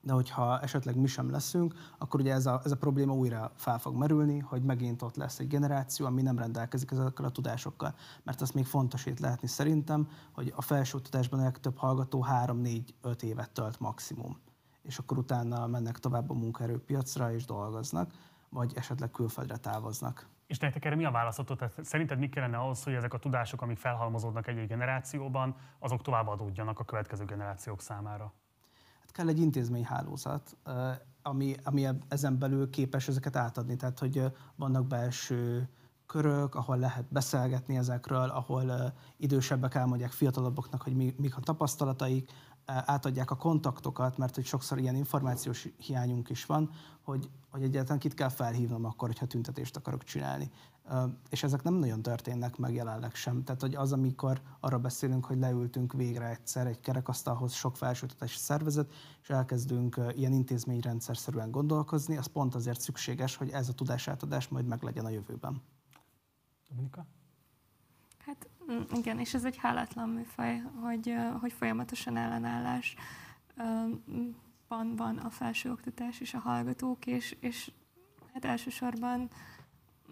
de 0.00 0.12
hogyha 0.12 0.60
esetleg 0.60 0.96
mi 0.96 1.06
sem 1.06 1.30
leszünk, 1.30 1.74
akkor 1.98 2.20
ugye 2.20 2.32
ez 2.32 2.46
a, 2.46 2.60
ez 2.64 2.70
a 2.70 2.76
probléma 2.76 3.14
újra 3.14 3.52
fel 3.54 3.78
fog 3.78 3.96
merülni, 3.96 4.38
hogy 4.38 4.62
megint 4.62 5.02
ott 5.02 5.16
lesz 5.16 5.38
egy 5.38 5.46
generáció, 5.46 6.06
ami 6.06 6.22
nem 6.22 6.38
rendelkezik 6.38 6.90
ezekkel 6.90 7.24
a 7.24 7.30
tudásokkal. 7.30 7.94
Mert 8.22 8.40
azt 8.40 8.54
még 8.54 8.64
fontos 8.64 9.06
itt 9.06 9.18
látni 9.18 9.48
szerintem, 9.48 10.08
hogy 10.32 10.52
a 10.56 10.62
felsőoktatásban 10.62 11.40
a 11.40 11.42
legtöbb 11.42 11.76
hallgató 11.76 12.26
3-4-5 12.44 13.22
évet 13.22 13.50
tölt 13.50 13.80
maximum. 13.80 14.38
És 14.82 14.98
akkor 14.98 15.18
utána 15.18 15.66
mennek 15.66 15.98
tovább 15.98 16.30
a 16.30 16.34
munkaerőpiacra 16.34 17.32
és 17.32 17.44
dolgoznak, 17.44 18.12
vagy 18.48 18.72
esetleg 18.74 19.10
külföldre 19.10 19.56
távoznak. 19.56 20.26
És 20.46 20.58
nektek 20.58 20.84
erre 20.84 20.94
mi 20.94 21.04
a 21.04 21.10
válaszotok? 21.10 21.58
Tehát 21.58 21.84
szerinted 21.84 22.18
mi 22.18 22.28
kellene 22.28 22.56
ahhoz, 22.56 22.82
hogy 22.82 22.92
ezek 22.92 23.14
a 23.14 23.18
tudások, 23.18 23.62
amik 23.62 23.78
felhalmozódnak 23.78 24.46
egy-egy 24.46 24.68
generációban, 24.68 25.56
azok 25.78 26.02
továbbadódjanak 26.02 26.78
a 26.78 26.84
következő 26.84 27.24
generációk 27.24 27.80
számára? 27.80 28.32
Kell 29.18 29.28
egy 29.28 29.38
intézményhálózat, 29.38 30.56
ami, 31.22 31.54
ami 31.64 31.86
ezen 32.08 32.38
belül 32.38 32.70
képes 32.70 33.08
ezeket 33.08 33.36
átadni. 33.36 33.76
Tehát, 33.76 33.98
hogy 33.98 34.22
vannak 34.56 34.86
belső 34.86 35.68
körök, 36.06 36.54
ahol 36.54 36.78
lehet 36.78 37.04
beszélgetni 37.08 37.76
ezekről, 37.76 38.28
ahol 38.28 38.94
idősebbek 39.16 39.74
elmondják 39.74 40.10
fiatalabbaknak, 40.10 40.82
hogy 40.82 40.94
mi, 40.94 41.14
mik 41.16 41.36
a 41.36 41.40
tapasztalataik, 41.40 42.30
átadják 42.64 43.30
a 43.30 43.36
kontaktokat, 43.36 44.18
mert 44.18 44.34
hogy 44.34 44.44
sokszor 44.44 44.78
ilyen 44.78 44.94
információs 44.94 45.68
hiányunk 45.76 46.30
is 46.30 46.46
van, 46.46 46.70
hogy, 47.02 47.30
hogy 47.50 47.62
egyáltalán 47.62 47.98
kit 47.98 48.14
kell 48.14 48.28
felhívnom 48.28 48.84
akkor, 48.84 49.08
hogyha 49.08 49.26
tüntetést 49.26 49.76
akarok 49.76 50.04
csinálni. 50.04 50.50
És 51.30 51.42
ezek 51.42 51.62
nem 51.62 51.74
nagyon 51.74 52.02
történnek 52.02 52.56
meg 52.56 52.74
jelenleg 52.74 53.14
sem. 53.14 53.44
Tehát, 53.44 53.60
hogy 53.60 53.74
az, 53.74 53.92
amikor 53.92 54.40
arra 54.60 54.78
beszélünk, 54.78 55.24
hogy 55.24 55.38
leültünk 55.38 55.92
végre 55.92 56.28
egyszer 56.28 56.66
egy 56.66 56.80
kerekasztalhoz 56.80 57.52
sok 57.52 57.76
felsőoktatási 57.76 58.38
szervezet, 58.38 58.92
és 59.22 59.30
elkezdünk 59.30 60.00
ilyen 60.16 60.32
intézményrendszerszerűen 60.32 61.50
gondolkozni, 61.50 62.16
az 62.16 62.26
pont 62.26 62.54
azért 62.54 62.80
szükséges, 62.80 63.36
hogy 63.36 63.50
ez 63.50 63.68
a 63.68 63.74
tudásátadás 63.74 64.48
majd 64.48 64.66
meglegyen 64.66 65.04
a 65.04 65.10
jövőben. 65.10 65.62
Dominika? 66.68 67.06
Hát 68.18 68.48
mm, 68.72 68.82
igen, 68.94 69.18
és 69.18 69.34
ez 69.34 69.44
egy 69.44 69.56
hálátlan 69.56 70.08
műfaj, 70.08 70.62
hogy, 70.82 71.14
hogy 71.40 71.52
folyamatosan 71.52 72.16
ellenállás 72.16 72.96
van, 74.68 74.96
van 74.96 75.16
a 75.16 75.30
felsőoktatás 75.30 76.20
és 76.20 76.34
a 76.34 76.38
hallgatók, 76.38 77.06
és, 77.06 77.36
és 77.40 77.70
hát 78.32 78.44
elsősorban 78.44 79.30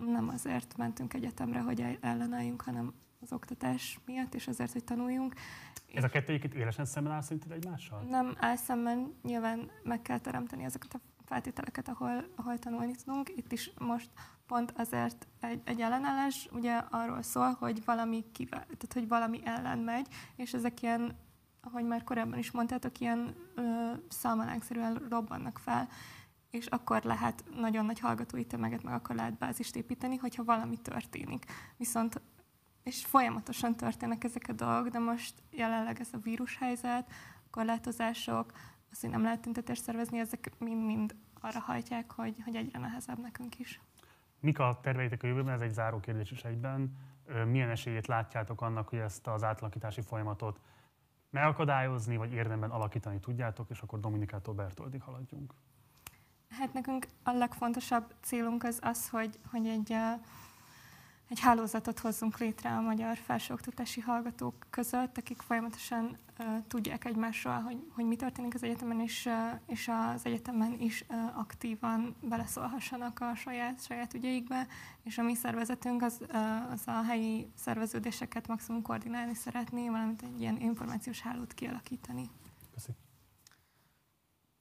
nem 0.05 0.29
azért 0.29 0.77
mentünk 0.77 1.15
egyetemre, 1.15 1.61
hogy 1.61 1.99
ellenálljunk, 2.01 2.63
hanem 2.63 2.93
az 3.21 3.33
oktatás 3.33 4.01
miatt, 4.07 4.35
és 4.35 4.49
azért, 4.49 4.73
hogy 4.73 4.85
tanuljunk. 4.85 5.35
Ez 5.95 6.05
a 6.05 6.09
kettő 6.09 6.29
egyébként 6.29 6.55
élesen 6.55 6.85
szemben 6.85 7.13
áll 7.13 7.21
szerinted 7.21 7.51
egymással? 7.51 8.03
Nem 8.03 8.35
áll 8.39 8.57
szemben, 8.57 9.15
nyilván 9.23 9.71
meg 9.83 10.03
kell 10.03 10.19
teremteni 10.19 10.65
ezeket 10.65 10.95
a 10.95 11.01
feltételeket, 11.25 11.89
ahol, 11.89 12.29
ahol 12.37 12.59
tanulni 12.59 12.95
tudunk. 13.05 13.29
Itt 13.37 13.53
is 13.53 13.71
most 13.79 14.11
pont 14.47 14.73
azért 14.77 15.27
egy, 15.41 15.61
egy 15.65 15.81
ellenállás 15.81 16.49
ugye 16.53 16.77
arról 16.91 17.23
szól, 17.23 17.57
hogy 17.59 17.85
valami, 17.85 18.25
kivel, 18.33 18.61
tehát, 18.61 18.93
hogy 18.93 19.09
valami 19.09 19.41
ellen 19.45 19.79
megy, 19.79 20.09
és 20.37 20.55
ezek 20.55 20.83
ilyen, 20.83 21.17
ahogy 21.61 21.85
már 21.85 22.05
korábban 22.05 22.39
is 22.39 22.51
mondtátok, 22.51 23.01
ilyen 23.01 23.35
szalmalánkszerűen 24.09 25.07
robbannak 25.09 25.59
fel 25.59 25.89
és 26.57 26.67
akkor 26.67 27.03
lehet 27.03 27.45
nagyon 27.57 27.85
nagy 27.85 28.01
hallgatói 28.01 28.45
tömeget, 28.45 28.83
meg 28.83 28.95
akkor 28.95 29.17
lehet 29.17 29.39
bázist 29.39 29.77
építeni, 29.77 30.17
hogyha 30.17 30.45
valami 30.45 30.77
történik. 30.77 31.45
Viszont 31.77 32.21
és 32.83 33.05
folyamatosan 33.05 33.77
történnek 33.77 34.25
ezek 34.25 34.45
a 34.49 34.53
dolgok, 34.53 34.89
de 34.93 34.99
most 34.99 35.35
jelenleg 35.51 36.01
ez 36.01 36.09
a 36.13 36.19
vírushelyzet, 36.19 37.11
korlátozások, 37.51 38.53
az, 38.91 39.01
hogy 39.01 39.11
nem 39.11 39.23
lehet 39.23 39.41
tüntetést 39.41 39.83
szervezni, 39.83 40.19
ezek 40.19 40.51
mind-mind 40.59 41.15
arra 41.41 41.61
hajtják, 41.61 42.13
hogy, 42.13 42.35
hogy 42.45 42.57
egyre 42.57 42.79
nehezebb 42.79 43.19
nekünk 43.21 43.59
is. 43.59 43.81
Mik 44.41 44.59
a 44.59 44.79
terveitek 44.83 45.23
a 45.23 45.27
jövőben? 45.27 45.55
Ez 45.55 45.61
egy 45.61 45.73
záró 45.73 46.01
kérdés 46.01 46.31
is 46.31 46.45
egyben. 46.45 46.97
Milyen 47.47 47.71
esélyét 47.71 48.07
látjátok 48.07 48.61
annak, 48.61 48.89
hogy 48.89 48.99
ezt 48.99 49.27
az 49.27 49.45
átalakítási 49.45 50.01
folyamatot 50.01 50.61
megakadályozni, 51.31 52.17
vagy 52.17 52.33
érdemben 52.33 52.71
alakítani 52.71 53.21
tudjátok, 53.21 53.71
és 53.71 53.81
akkor 53.81 54.01
Dominikától 54.01 54.55
Bertoldig 54.55 55.03
haladjunk? 55.03 55.55
Hát 56.51 56.73
nekünk 56.73 57.07
a 57.23 57.31
legfontosabb 57.31 58.15
célunk 58.23 58.65
az 58.65 58.79
az, 58.83 59.09
hogy, 59.09 59.39
hogy 59.51 59.67
egy 59.67 59.97
egy 61.29 61.41
hálózatot 61.41 61.99
hozzunk 61.99 62.39
létre 62.39 62.71
a 62.71 62.81
magyar 62.81 63.17
felsőoktatási 63.17 64.01
hallgatók 64.01 64.67
között, 64.71 65.19
akik 65.19 65.43
folyamatosan 65.43 66.19
uh, 66.39 66.47
tudják 66.69 67.05
egymásról, 67.05 67.61
hogy, 67.61 67.87
hogy 67.95 68.05
mi 68.05 68.17
történik 68.17 68.55
az 68.55 68.63
egyetemen, 68.63 69.01
és, 69.01 69.27
uh, 69.27 69.61
és 69.67 69.91
az 70.15 70.27
egyetemen 70.27 70.77
is 70.81 71.05
uh, 71.09 71.39
aktívan 71.39 72.15
beleszólhassanak 72.21 73.21
a 73.21 73.35
saját, 73.35 73.85
saját 73.85 74.15
ügyeikbe, 74.15 74.67
és 75.03 75.19
a 75.19 75.23
mi 75.23 75.35
szervezetünk 75.35 76.03
az, 76.03 76.21
uh, 76.21 76.71
az 76.73 76.83
a 76.87 77.03
helyi 77.03 77.51
szerveződéseket 77.55 78.49
maximum 78.49 78.83
koordinálni 78.83 79.35
szeretné, 79.35 79.89
valamint 79.89 80.23
egy 80.23 80.41
ilyen 80.41 80.61
információs 80.61 81.21
hálót 81.21 81.55
kialakítani. 81.55 82.31
Köszönöm. 82.75 83.06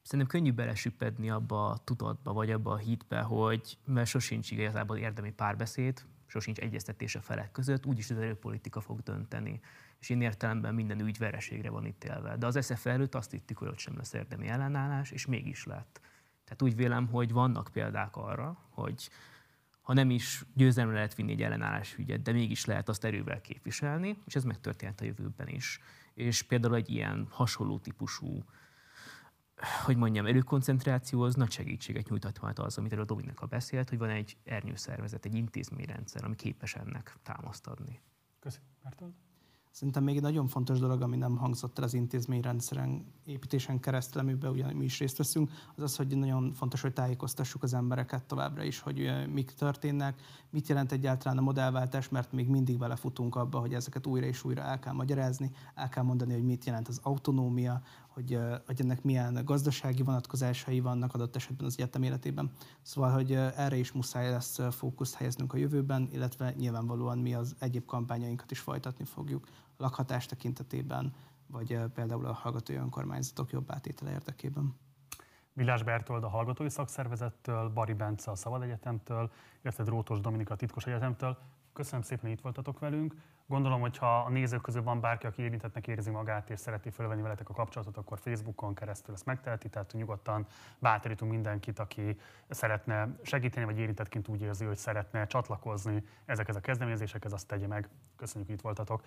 Szerintem 0.05 0.27
könnyű 0.27 0.51
belesüppedni 0.51 1.29
abba 1.29 1.69
a 1.69 1.77
tudatba, 1.77 2.33
vagy 2.33 2.51
abba 2.51 2.71
a 2.71 2.77
hitbe, 2.77 3.21
hogy 3.21 3.77
mert 3.85 4.09
sosincs 4.09 4.51
igazából 4.51 4.97
érdemi 4.97 5.31
párbeszéd, 5.31 6.05
sosincs 6.25 6.57
egyeztetés 6.57 7.15
a 7.15 7.21
felek 7.21 7.51
között, 7.51 7.85
úgyis 7.85 8.09
az 8.09 8.17
erőpolitika 8.17 8.81
fog 8.81 9.01
dönteni. 9.03 9.59
És 9.99 10.09
én 10.09 10.21
értelemben 10.21 10.73
minden 10.73 10.99
ügy 10.99 11.17
vereségre 11.17 11.69
van 11.69 11.85
ítélve. 11.85 12.37
De 12.37 12.45
az 12.45 12.57
SZF 12.61 12.85
előtt 12.85 13.15
azt 13.15 13.31
hittük, 13.31 13.57
hogy 13.57 13.67
ott 13.67 13.77
sem 13.77 13.97
lesz 13.97 14.13
érdemi 14.13 14.47
ellenállás, 14.47 15.11
és 15.11 15.25
mégis 15.25 15.65
lett. 15.65 16.01
Tehát 16.43 16.61
úgy 16.61 16.75
vélem, 16.75 17.07
hogy 17.07 17.31
vannak 17.31 17.69
példák 17.71 18.15
arra, 18.15 18.57
hogy 18.69 19.09
ha 19.81 19.93
nem 19.93 20.09
is 20.09 20.45
győzelemre 20.53 20.95
lehet 20.95 21.15
vinni 21.15 21.31
egy 21.31 21.41
ellenállás 21.41 21.95
ügyet, 21.97 22.21
de 22.21 22.31
mégis 22.31 22.65
lehet 22.65 22.89
azt 22.89 23.05
erővel 23.05 23.41
képviselni, 23.41 24.17
és 24.25 24.35
ez 24.35 24.43
megtörténhet 24.43 25.01
a 25.01 25.05
jövőben 25.05 25.47
is. 25.47 25.79
És 26.13 26.41
például 26.41 26.75
egy 26.75 26.89
ilyen 26.89 27.27
hasonló 27.29 27.79
típusú 27.79 28.43
hogy 29.85 29.97
mondjam, 29.97 30.25
előkoncentrációhoz 30.25 31.35
nagy 31.35 31.51
segítséget 31.51 32.09
nyújtott 32.09 32.41
majd 32.41 32.59
az, 32.59 32.77
amit 32.77 32.93
a 32.93 33.05
Dominika 33.05 33.45
beszélt, 33.45 33.89
hogy 33.89 33.97
van 33.97 34.09
egy 34.09 34.37
ernyőszervezet, 34.43 35.25
egy 35.25 35.35
intézményrendszer, 35.35 36.23
ami 36.23 36.35
képes 36.35 36.75
ennek 36.75 37.17
támaszt 37.23 37.67
adni. 37.67 38.01
Köszönöm. 38.39 38.67
Márton? 38.83 39.15
Szerintem 39.75 40.03
még 40.03 40.15
egy 40.15 40.21
nagyon 40.21 40.47
fontos 40.47 40.79
dolog, 40.79 41.01
ami 41.01 41.17
nem 41.17 41.37
hangzott 41.37 41.77
el 41.77 41.83
az 41.83 41.93
intézményrendszeren 41.93 43.13
építésen 43.25 43.79
keresztül, 43.79 44.21
amiben 44.21 44.51
ugye 44.51 44.73
mi 44.73 44.83
is 44.83 44.99
részt 44.99 45.17
veszünk, 45.17 45.51
az 45.75 45.83
az, 45.83 45.95
hogy 45.95 46.17
nagyon 46.17 46.53
fontos, 46.53 46.81
hogy 46.81 46.93
tájékoztassuk 46.93 47.63
az 47.63 47.73
embereket 47.73 48.23
továbbra 48.23 48.63
is, 48.63 48.79
hogy 48.79 49.11
mik 49.33 49.51
történnek, 49.51 50.21
mit 50.49 50.67
jelent 50.67 50.91
egyáltalán 50.91 51.37
a 51.37 51.41
modellváltás, 51.41 52.09
mert 52.09 52.31
még 52.31 52.47
mindig 52.47 52.77
belefutunk 52.77 53.35
abba, 53.35 53.59
hogy 53.59 53.73
ezeket 53.73 54.05
újra 54.05 54.25
és 54.25 54.43
újra 54.43 54.61
el 54.61 54.79
kell 54.79 54.93
magyarázni, 54.93 55.51
el 55.73 55.89
kell 55.89 56.03
mondani, 56.03 56.33
hogy 56.33 56.45
mit 56.45 56.65
jelent 56.65 56.87
az 56.87 56.99
autonómia, 57.03 57.81
hogy, 58.15 58.39
hogy 58.65 58.81
ennek 58.81 59.03
milyen 59.03 59.41
gazdasági 59.45 60.03
vonatkozásai 60.03 60.79
vannak 60.79 61.13
adott 61.13 61.35
esetben 61.35 61.65
az 61.65 61.75
egyetem 61.77 62.03
életében. 62.03 62.51
Szóval, 62.81 63.11
hogy 63.11 63.33
erre 63.33 63.75
is 63.75 63.91
muszáj 63.91 64.29
lesz 64.29 64.59
fókuszt 64.71 65.15
helyeznünk 65.15 65.53
a 65.53 65.57
jövőben, 65.57 66.09
illetve 66.11 66.53
nyilvánvalóan 66.57 67.17
mi 67.17 67.33
az 67.33 67.55
egyéb 67.59 67.85
kampányainkat 67.85 68.51
is 68.51 68.59
folytatni 68.59 69.05
fogjuk 69.05 69.47
a 69.49 69.83
lakhatás 69.83 70.25
tekintetében, 70.25 71.13
vagy 71.47 71.79
például 71.93 72.25
a 72.25 72.33
hallgatói 72.33 72.75
önkormányzatok 72.75 73.51
jobb 73.51 73.71
átétele 73.71 74.11
érdekében. 74.11 74.75
Villás 75.53 75.83
Bertold 75.83 76.23
a 76.23 76.29
Hallgatói 76.29 76.69
Szakszervezettől, 76.69 77.69
Bari 77.69 77.93
Bence 77.93 78.31
a 78.31 78.35
Szabad 78.35 78.61
Egyetemtől, 78.61 79.31
illetve 79.61 79.83
Drótos 79.83 80.19
Dominika 80.19 80.55
Titkos 80.55 80.85
Egyetemtől. 80.85 81.37
Köszönöm 81.73 82.01
szépen, 82.01 82.23
hogy 82.23 82.31
itt 82.31 82.41
voltatok 82.41 82.79
velünk. 82.79 83.15
Gondolom, 83.47 83.81
hogy 83.81 83.97
ha 83.97 84.19
a 84.19 84.29
nézők 84.29 84.61
közül 84.61 84.83
van 84.83 84.99
bárki, 84.99 85.25
aki 85.25 85.41
érintettnek 85.41 85.87
érzi 85.87 86.09
magát 86.09 86.49
és 86.49 86.59
szereti 86.59 86.89
fölvenni 86.89 87.21
veletek 87.21 87.49
a 87.49 87.53
kapcsolatot, 87.53 87.97
akkor 87.97 88.19
Facebookon 88.19 88.75
keresztül 88.75 89.13
ezt 89.13 89.25
megteheti, 89.25 89.69
tehát 89.69 89.93
nyugodtan 89.93 90.45
bátorítunk 90.79 91.31
mindenkit, 91.31 91.79
aki 91.79 92.19
szeretne 92.49 93.07
segíteni, 93.21 93.65
vagy 93.65 93.79
érintettként 93.79 94.27
úgy 94.27 94.41
érzi, 94.41 94.65
hogy 94.65 94.77
szeretne 94.77 95.27
csatlakozni 95.27 96.03
ezekhez 96.25 96.55
a 96.55 96.59
kezdeményezésekhez, 96.59 97.33
azt 97.33 97.47
tegye 97.47 97.67
meg. 97.67 97.89
Köszönjük, 98.15 98.49
hogy 98.49 98.57
itt 98.57 98.63
voltatok. 98.63 99.03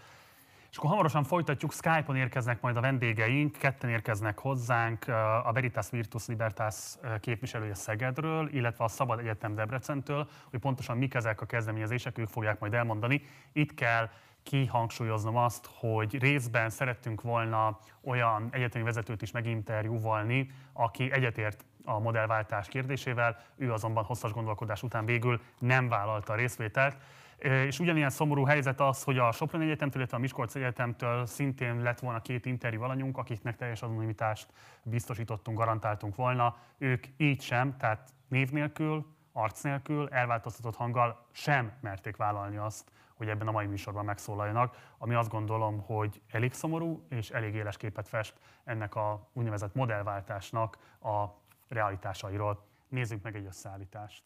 És 0.71 0.77
akkor 0.77 0.91
hamarosan 0.91 1.25
folytatjuk, 1.25 1.73
Skype-on 1.73 2.17
érkeznek 2.17 2.61
majd 2.61 2.77
a 2.77 2.81
vendégeink, 2.81 3.57
ketten 3.57 3.91
érkeznek 3.91 4.39
hozzánk, 4.39 5.09
a 5.45 5.51
Veritas 5.53 5.91
Virtus 5.91 6.27
Libertas 6.27 6.97
képviselője 7.21 7.75
Szegedről, 7.75 8.49
illetve 8.49 8.85
a 8.85 8.89
Szabad 8.89 9.19
Egyetem 9.19 9.55
Debrecentől, 9.55 10.29
hogy 10.51 10.61
pontosan 10.61 10.97
mik 10.97 11.15
ezek 11.15 11.41
a 11.41 11.47
kezdeményezések, 11.47 12.19
ők 12.19 12.29
fogják 12.29 12.59
majd 12.59 12.75
elmondani. 12.75 13.23
Itt 13.53 13.75
kell 13.75 14.09
kihangsúlyoznom 14.49 15.37
azt, 15.37 15.69
hogy 15.79 16.19
részben 16.19 16.71
szerettünk 16.71 17.23
volna 17.23 17.79
olyan 18.05 18.49
egyetemi 18.51 18.85
vezetőt 18.85 19.23
is 19.23 19.31
meginterjúvalni, 19.31 20.51
aki 20.73 21.13
egyetért 21.13 21.65
a 21.85 21.99
modellváltás 21.99 22.69
kérdésével, 22.69 23.41
ő 23.57 23.73
azonban 23.73 24.05
hosszas 24.05 24.33
gondolkodás 24.33 24.83
után 24.83 25.05
végül 25.05 25.41
nem 25.59 25.89
vállalta 25.89 26.33
a 26.33 26.37
részvételt. 26.37 26.97
És 27.39 27.79
ugyanilyen 27.79 28.11
szomorú 28.11 28.45
helyzet 28.45 28.81
az, 28.81 29.03
hogy 29.03 29.19
a 29.19 29.33
Soproni 29.33 29.65
Egyetemtől, 29.65 29.99
illetve 29.99 30.17
a 30.17 30.21
Miskolc 30.21 30.55
Egyetemtől 30.55 31.27
szintén 31.27 31.83
lett 31.83 31.99
volna 31.99 32.21
két 32.21 32.47
interjú 32.47 32.83
alanyunk, 32.83 33.19
akiknek 33.19 33.57
teljes 33.57 33.83
anonimitást 33.83 34.53
biztosítottunk, 34.83 35.59
garantáltunk 35.59 36.17
volna. 36.17 36.57
Ők 36.79 37.05
így 37.17 37.43
sem, 37.43 37.77
tehát 37.77 38.11
név 38.29 38.51
nélkül, 38.51 39.07
arc 39.33 39.63
nélkül, 39.63 40.09
elváltoztatott 40.09 40.77
hanggal 40.77 41.27
sem 41.33 41.73
merték 41.81 42.17
vállalni 42.17 42.57
azt, 42.57 42.91
hogy 43.19 43.29
ebben 43.29 43.49
a 43.49 43.51
mai 43.51 43.67
műsorban 43.67 44.05
megszólaljanak, 44.05 44.77
ami 44.99 45.15
azt 45.15 45.31
gondolom, 45.31 45.81
hogy 45.81 46.23
elég 46.31 46.53
szomorú 46.53 47.07
és 47.09 47.31
elég 47.31 47.55
éles 47.55 47.77
képet 47.77 48.09
fest 48.09 48.35
ennek 48.65 48.95
a 48.95 49.29
úgynevezett 49.33 49.75
modellváltásnak 49.75 50.79
a 51.03 51.25
realitásairól. 51.69 52.67
Nézzük 52.89 53.23
meg 53.23 53.37
egy 53.37 53.47
összeállítást. 53.47 54.23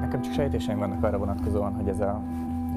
Nekem 0.00 0.20
csak 0.22 0.32
sejtéseim 0.32 0.78
vannak 0.78 1.04
arra 1.04 1.18
vonatkozóan, 1.18 1.74
hogy 1.74 1.88
ez 1.88 2.00
a 2.00 2.22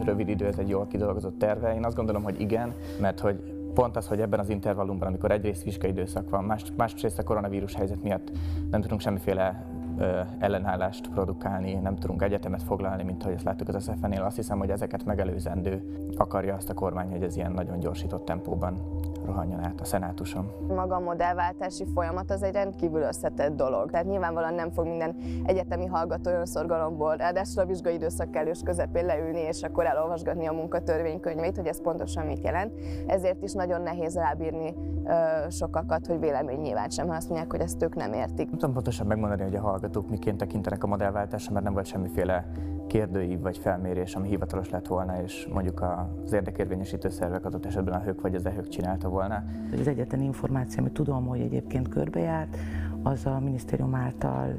rövid 0.03 0.27
idő, 0.27 0.45
ez 0.45 0.58
egy 0.58 0.69
jól 0.69 0.88
kidolgozott 0.88 1.39
terve. 1.39 1.75
Én 1.75 1.86
azt 1.86 1.95
gondolom, 1.95 2.23
hogy 2.23 2.41
igen, 2.41 2.75
mert 2.99 3.19
hogy 3.19 3.57
pont 3.78 3.96
az, 3.96 4.08
hogy 4.08 4.22
ebben 4.22 4.40
az 4.40 4.50
intervallumban, 4.50 5.08
amikor 5.08 5.32
egyrészt 5.32 5.63
vizsgai 5.63 5.90
időszak 5.90 6.30
van, 6.30 6.44
más, 6.44 6.63
másrészt 6.78 7.20
a 7.20 7.24
koronavírus 7.24 7.74
helyzet 7.74 8.04
miatt 8.04 8.32
nem 8.72 8.82
tudunk 8.82 9.02
semmiféle 9.02 9.66
ö, 9.98 10.20
ellenállást 10.40 11.10
produkálni, 11.10 11.74
nem 11.74 11.96
tudunk 11.96 12.22
egyetemet 12.22 12.63
foglalni, 12.63 13.04
mint 13.04 13.22
ahogy 13.22 13.36
ezt 13.36 13.44
láttuk 13.44 13.68
az 13.68 13.84
SZF-nél. 13.84 14.22
Azt 14.22 14.36
hiszem, 14.36 14.58
hogy 14.58 14.70
ezeket 14.70 15.06
megelőzendő 15.06 15.82
akarja 16.16 16.56
azt 16.56 16.70
a 16.70 16.74
kormány, 16.74 17.10
hogy 17.10 17.24
ez 17.24 17.36
ilyen 17.36 17.52
nagyon 17.52 17.80
gyorsított 17.80 18.26
tempóban 18.26 18.82
rohanjon 19.28 19.63
át 19.63 19.82
a 19.82 19.86
szenátuson. 19.86 20.52
Maga 20.68 20.96
a 20.96 21.00
modellváltási 21.00 21.86
folyamat 21.94 22.32
az 22.32 22.44
egy 22.44 22.54
rendkívül 22.54 23.02
összetett 23.02 23.56
dolog. 23.56 23.92
Tehát 23.92 24.06
nyilvánvalóan 24.06 24.54
nem 24.54 24.72
fog 24.72 24.88
minden 24.88 25.16
egyetemi 25.46 25.86
hallgató 25.86 26.32
olyan 26.32 26.46
szorgalomból, 26.46 27.16
ráadásul 27.16 27.63
a 27.63 27.66
vizsgai 27.66 27.94
időszak 27.94 28.32
kellős 28.32 28.60
közepén 28.63 29.06
leülni, 29.06 29.40
és 29.40 29.63
akkor 29.63 29.86
elolvasgatni 29.86 30.48
a 30.48 30.54
munkatörvénykönyvét, 30.54 31.56
hogy 31.56 31.68
ez 31.68 31.82
pontosan 31.82 32.26
mit 32.26 32.44
jelent. 32.44 32.74
Ezért 33.08 33.44
is 33.44 33.54
nagyon 33.54 33.82
nehéz 33.82 34.16
rábírni 34.16 34.76
ö, 35.06 35.50
sokakat, 35.50 36.08
hogy 36.08 36.20
vélemény 36.20 36.60
nyilván 36.60 36.90
sem, 36.90 37.08
ha 37.08 37.16
azt 37.16 37.30
mondják, 37.30 37.52
hogy 37.52 37.62
ezt 37.62 37.84
ők 37.84 37.96
nem 37.96 38.13
értik. 38.13 38.50
Nem 38.50 38.58
tudom 38.58 38.74
pontosan 38.74 39.08
megmondani, 39.08 39.44
hogy 39.44 39.56
a 39.56 39.62
hallgatók 39.62 40.10
miként 40.10 40.38
tekintenek 40.38 40.84
a 40.84 40.88
modellváltásra, 40.88 41.54
mert 41.54 41.66
nem 41.66 41.74
volt 41.74 41.86
semmiféle 41.86 42.46
kérdőív 42.88 43.41
vagy 43.41 43.58
felmérés, 43.58 44.15
ami 44.15 44.28
hivatalos 44.28 44.69
lett 44.69 44.88
volna, 44.88 45.21
és 45.21 45.47
mondjuk 45.54 45.82
az 46.26 46.34
érdekérvényesítő 46.34 47.10
szervek 47.10 47.45
adott 47.45 47.65
esetben 47.65 47.93
a 47.93 48.00
hők 48.00 48.21
vagy 48.21 48.36
az 48.36 48.45
ehők 48.45 48.67
csinálta 48.67 49.10
volna. 49.10 49.43
Az 49.80 49.88
egyetlen 49.88 50.21
információ, 50.21 50.80
amit 50.80 50.93
tudom, 50.93 51.26
hogy 51.26 51.39
egyébként 51.39 51.88
körbejárt, 51.88 52.58
az 53.04 53.26
a 53.26 53.39
minisztérium 53.39 53.95
által 53.95 54.54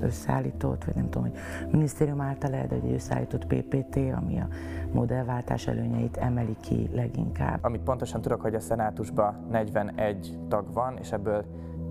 összeállított, 0.00 0.84
vagy 0.84 0.94
nem 0.94 1.10
tudom, 1.10 1.28
hogy 1.28 1.38
minisztérium 1.70 2.20
által 2.20 2.50
lehet, 2.50 2.70
hogy 2.70 2.92
összeállított 2.92 3.46
PPT, 3.46 3.96
ami 3.96 4.40
a 4.40 4.48
modellváltás 4.92 5.66
előnyeit 5.66 6.16
emeli 6.16 6.56
ki 6.60 6.90
leginkább. 6.94 7.58
Amit 7.62 7.80
pontosan 7.80 8.20
tudok, 8.20 8.40
hogy 8.40 8.54
a 8.54 8.60
szenátusban 8.60 9.46
41 9.50 10.38
tag 10.48 10.72
van, 10.72 10.96
és 11.00 11.12
ebből 11.12 11.44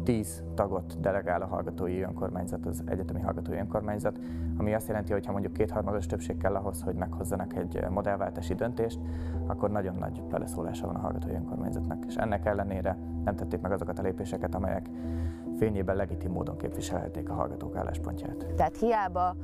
10 0.04 0.44
tagot 0.54 1.00
delegál 1.00 1.42
a 1.42 1.46
hallgatói 1.46 2.02
önkormányzat, 2.02 2.66
az 2.66 2.84
egyetemi 2.86 3.22
hallgatói 3.22 3.58
önkormányzat, 3.58 4.20
ami 4.58 4.74
azt 4.74 4.88
jelenti, 4.88 5.12
hogy 5.12 5.26
ha 5.26 5.32
mondjuk 5.32 5.54
kétharmados 5.54 6.06
többség 6.06 6.38
kell 6.38 6.56
ahhoz, 6.56 6.82
hogy 6.82 6.96
meghozzanak 6.96 7.56
egy 7.56 7.86
modellváltási 7.90 8.54
döntést, 8.54 9.00
akkor 9.46 9.72
nagyon 9.72 9.96
nagy 9.96 10.22
beleszólása 10.30 10.86
van 10.86 10.96
a 10.96 11.00
hallgatói 11.00 11.34
önkormányzatnak. 11.34 12.06
És 12.08 12.16
ennek 12.16 12.46
ellenére 12.46 12.98
nem 13.24 13.36
tették 13.36 13.62
meg 13.62 13.72
azokat 13.72 14.00
a 14.00 14.02
lépéseket, 14.02 14.56
amelyek 14.56 14.90
fényében 15.58 15.96
legitim 15.96 16.32
módon 16.32 16.58
képviselhették 16.58 17.30
a 17.30 17.34
hallgatók 17.34 17.76
álláspontját. 17.76 18.46
Tehát 18.56 18.78
hiába 18.78 19.36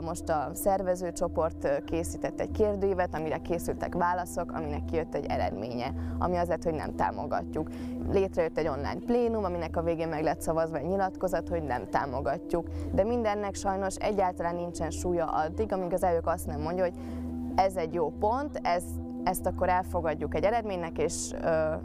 most 0.00 0.28
a 0.28 0.50
szervezőcsoport 0.52 1.82
készített 1.84 2.40
egy 2.40 2.50
kérdőívet, 2.50 3.14
amire 3.14 3.38
készültek 3.38 3.94
válaszok, 3.94 4.52
aminek 4.52 4.84
kijött 4.84 5.14
egy 5.14 5.24
eredménye, 5.24 5.94
ami 6.18 6.36
azért, 6.36 6.64
hogy 6.64 6.74
nem 6.74 6.94
támogatjuk. 6.94 7.68
Létrejött 8.10 8.58
egy 8.58 8.68
online 8.68 8.98
plénum, 9.06 9.44
aminek 9.44 9.76
a 9.76 9.82
végén 9.82 10.08
meg 10.08 10.22
lett 10.22 10.40
szavazva 10.40 10.76
egy 10.76 10.86
nyilatkozat, 10.86 11.48
hogy 11.48 11.62
nem 11.62 11.88
támogatjuk. 11.90 12.66
De 12.92 13.04
mindennek 13.04 13.54
sajnos 13.54 13.96
egyáltalán 13.96 14.54
nincsen 14.54 14.90
súlya 14.90 15.24
addig, 15.24 15.72
amíg 15.72 15.92
az 15.92 16.02
elnök 16.02 16.26
azt 16.26 16.46
nem 16.46 16.60
mondja, 16.60 16.84
hogy 16.84 16.94
ez 17.54 17.76
egy 17.76 17.94
jó 17.94 18.12
pont, 18.18 18.60
ez 18.62 18.84
ezt 19.24 19.46
akkor 19.46 19.68
elfogadjuk 19.68 20.34
egy 20.34 20.44
eredménynek, 20.44 20.98
és, 20.98 21.30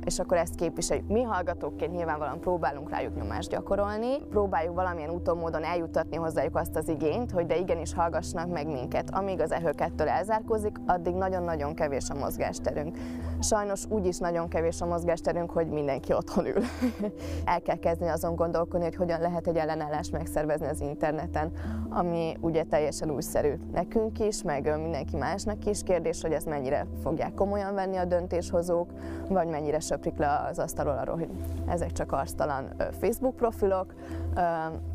és 0.05 0.19
akkor 0.19 0.37
ezt 0.37 0.55
képviseljük. 0.55 1.07
Mi 1.07 1.21
hallgatókként 1.21 1.95
nyilvánvalóan 1.95 2.39
próbálunk 2.39 2.89
rájuk 2.89 3.15
nyomást 3.15 3.49
gyakorolni, 3.49 4.17
próbáljuk 4.29 4.75
valamilyen 4.75 5.09
úton, 5.09 5.37
módon 5.37 5.63
eljutatni 5.63 6.15
hozzájuk 6.15 6.55
azt 6.55 6.75
az 6.75 6.89
igényt, 6.89 7.31
hogy 7.31 7.45
de 7.45 7.57
igenis 7.57 7.93
hallgassnak 7.93 8.51
meg 8.51 8.67
minket. 8.67 9.09
Amíg 9.09 9.39
az 9.39 9.51
ehőkettől 9.51 10.07
elzárkózik, 10.07 10.77
addig 10.85 11.13
nagyon-nagyon 11.13 11.73
kevés 11.73 12.09
a 12.09 12.13
mozgásterünk. 12.13 12.97
Sajnos 13.39 13.85
úgy 13.89 14.05
is 14.05 14.17
nagyon 14.17 14.47
kevés 14.47 14.81
a 14.81 14.85
mozgásterünk, 14.85 15.51
hogy 15.51 15.67
mindenki 15.67 16.13
otthon 16.13 16.45
ül. 16.45 16.63
El 17.45 17.61
kell 17.61 17.79
kezdeni 17.79 18.11
azon 18.11 18.35
gondolkodni, 18.35 18.85
hogy 18.85 18.95
hogyan 18.95 19.21
lehet 19.21 19.47
egy 19.47 19.57
ellenállást 19.57 20.11
megszervezni 20.11 20.67
az 20.67 20.81
interneten, 20.81 21.51
ami 21.89 22.37
ugye 22.39 22.63
teljesen 22.63 23.11
újszerű 23.11 23.53
nekünk 23.71 24.19
is, 24.19 24.43
meg 24.43 24.79
mindenki 24.81 25.17
másnak 25.17 25.65
is. 25.65 25.83
Kérdés, 25.83 26.21
hogy 26.21 26.31
ez 26.31 26.43
mennyire 26.43 26.87
fogják 27.03 27.24
komolyan 27.33 27.73
venni 27.73 27.97
a 27.97 28.05
döntéshozók, 28.05 28.89
vagy 29.29 29.47
mennyire 29.47 29.79
söprik 29.79 30.17
le 30.17 30.45
az 30.49 30.59
asztalról 30.59 30.97
arról, 30.97 31.17
hogy 31.17 31.29
ezek 31.67 31.91
csak 31.91 32.11
arctalan 32.11 32.73
Facebook 32.99 33.35
profilok, 33.35 33.93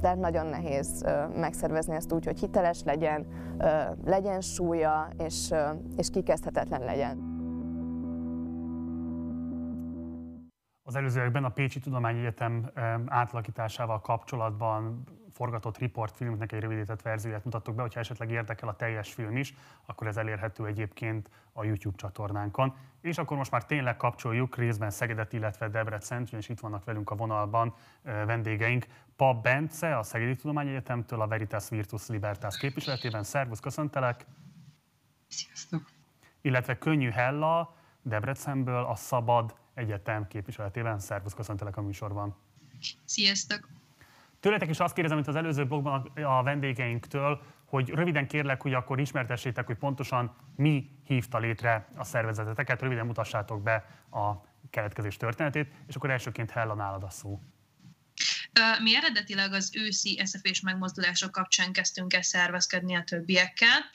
de 0.00 0.14
nagyon 0.14 0.46
nehéz 0.46 1.04
megszervezni 1.36 1.94
ezt 1.94 2.12
úgy, 2.12 2.24
hogy 2.24 2.38
hiteles 2.38 2.82
legyen, 2.84 3.26
legyen 4.04 4.40
súlya, 4.40 5.08
és, 5.18 5.54
és 5.96 6.10
kikezdhetetlen 6.10 6.84
legyen. 6.84 7.38
Az 10.82 10.96
előzőekben 10.96 11.44
a 11.44 11.48
Pécsi 11.48 11.80
Tudományegyetem 11.80 12.70
átalakításával 13.06 14.00
kapcsolatban 14.00 15.04
forgatott 15.40 15.78
riportfilmnek 15.78 16.52
egy 16.52 16.60
rövidített 16.60 17.02
verzióját 17.02 17.44
mutattuk 17.44 17.74
be, 17.74 17.82
hogyha 17.82 18.00
esetleg 18.00 18.30
érdekel 18.30 18.68
a 18.68 18.76
teljes 18.76 19.12
film 19.12 19.36
is, 19.36 19.54
akkor 19.86 20.06
ez 20.06 20.16
elérhető 20.16 20.66
egyébként 20.66 21.30
a 21.52 21.64
YouTube 21.64 21.96
csatornánkon. 21.96 22.76
És 23.00 23.18
akkor 23.18 23.36
most 23.36 23.50
már 23.50 23.64
tényleg 23.64 23.96
kapcsoljuk 23.96 24.56
részben 24.56 24.90
Szegedet, 24.90 25.32
illetve 25.32 25.68
Debrecen, 25.68 26.26
és 26.30 26.48
itt 26.48 26.60
vannak 26.60 26.84
velünk 26.84 27.10
a 27.10 27.16
vonalban 27.16 27.74
vendégeink. 28.02 28.86
Pap 29.16 29.42
Bence, 29.42 29.98
a 29.98 30.02
Szegedi 30.02 30.36
Tudományegyetemtől, 30.36 31.20
a 31.20 31.26
Veritas 31.26 31.68
Virtus 31.68 32.06
Libertas 32.06 32.58
képviseletében. 32.58 33.22
Szervusz, 33.22 33.60
köszöntelek! 33.60 34.26
Sziasztok! 35.28 35.90
Illetve 36.40 36.78
Könnyű 36.78 37.10
Hella, 37.10 37.74
Debrecenből, 38.02 38.84
a 38.84 38.94
Szabad 38.94 39.54
Egyetem 39.74 40.26
képviseletében. 40.26 40.98
Szervusz, 40.98 41.34
köszöntelek 41.34 41.76
a 41.76 41.82
műsorban. 41.82 42.36
Sziasztok! 43.04 43.79
Tőletek 44.40 44.68
is 44.68 44.80
azt 44.80 44.94
kérdezem, 44.94 45.16
mint 45.16 45.28
az 45.28 45.36
előző 45.36 45.66
blogban 45.66 46.12
a 46.14 46.42
vendégeinktől, 46.42 47.40
hogy 47.64 47.88
röviden 47.88 48.26
kérlek, 48.26 48.62
hogy 48.62 48.74
akkor 48.74 49.00
ismertessétek, 49.00 49.66
hogy 49.66 49.76
pontosan 49.76 50.34
mi 50.56 50.90
hívta 51.04 51.38
létre 51.38 51.88
a 51.96 52.04
szervezeteteket, 52.04 52.82
röviden 52.82 53.06
mutassátok 53.06 53.62
be 53.62 53.84
a 54.10 54.32
keletkezés 54.70 55.16
történetét, 55.16 55.72
és 55.86 55.96
akkor 55.96 56.10
elsőként 56.10 56.50
Hella 56.50 56.74
nálad 56.74 57.02
a 57.02 57.10
szó. 57.10 57.40
Mi 58.82 58.96
eredetileg 58.96 59.52
az 59.52 59.70
őszi 59.74 60.20
SZF-és 60.24 60.60
megmozdulások 60.60 61.30
kapcsán 61.30 61.72
kezdtünk 61.72 62.14
el 62.14 62.22
szervezkedni 62.22 62.94
a 62.94 63.04
többiekkel. 63.04 63.90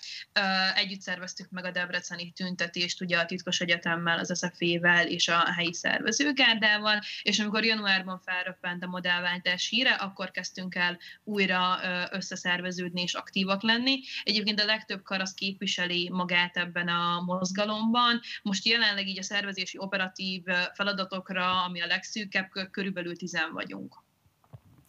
Együtt 0.76 1.02
szerveztük 1.02 1.50
meg 1.50 1.66
a 1.66 1.72
Debreceni 1.72 2.32
tüntetést 2.32 3.02
ugye 3.02 3.18
a 3.18 3.26
titkos 3.26 3.60
egyetemmel, 3.60 4.20
az 4.20 4.32
SZF-vel 4.34 5.08
és 5.08 5.28
a 5.28 5.52
helyi 5.52 5.74
szervezőgárdával, 5.74 7.02
és 7.22 7.40
amikor 7.40 7.66
januárban 7.66 8.20
felröppent 8.20 8.84
a 8.84 8.88
modellváltás 8.88 9.68
híre, 9.70 9.92
akkor 9.92 10.32
kezdtünk 10.32 10.76
el 10.76 10.98
újra 11.24 11.80
összeszerveződni 12.12 13.02
és 13.02 13.14
aktívak 13.14 13.62
lenni. 13.62 14.00
Egyébként 14.24 14.60
a 14.60 14.66
legtöbb 14.66 15.04
kar 15.04 15.22
az 15.22 15.34
képviseli 15.34 16.10
magát 16.10 16.58
ebben 16.58 16.88
a 16.88 17.22
mozgalomban. 17.22 18.22
Most 18.42 18.66
jelenleg 18.66 19.08
így 19.08 19.20
a 19.20 19.24
szervezési 19.24 19.78
operatív 19.78 20.44
feladatokra, 20.74 21.64
ami 21.64 21.82
a 21.82 21.86
legszűkebb, 21.86 22.50
körülbelül 22.72 23.18
tizen 23.18 23.52
vagyunk. 23.52 24.04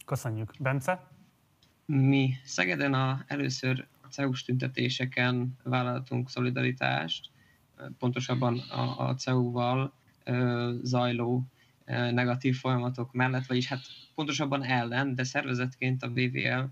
Köszönjük. 0.07 0.53
Bence? 0.59 1.07
Mi 1.85 2.33
Szegeden 2.43 2.93
a, 2.93 3.23
először 3.27 3.87
a 4.01 4.07
CEUS 4.07 4.43
tüntetéseken 4.43 5.57
vállaltunk 5.63 6.29
szolidaritást, 6.29 7.29
pontosabban 7.97 8.59
a, 8.59 9.07
a 9.07 9.15
CEU-val 9.15 9.93
zajló 10.81 11.43
negatív 11.85 12.55
folyamatok 12.55 13.13
mellett, 13.13 13.45
vagyis 13.45 13.67
hát 13.67 13.81
pontosabban 14.15 14.63
ellen, 14.63 15.15
de 15.15 15.23
szervezetként 15.23 16.03
a 16.03 16.09
BVL 16.09 16.63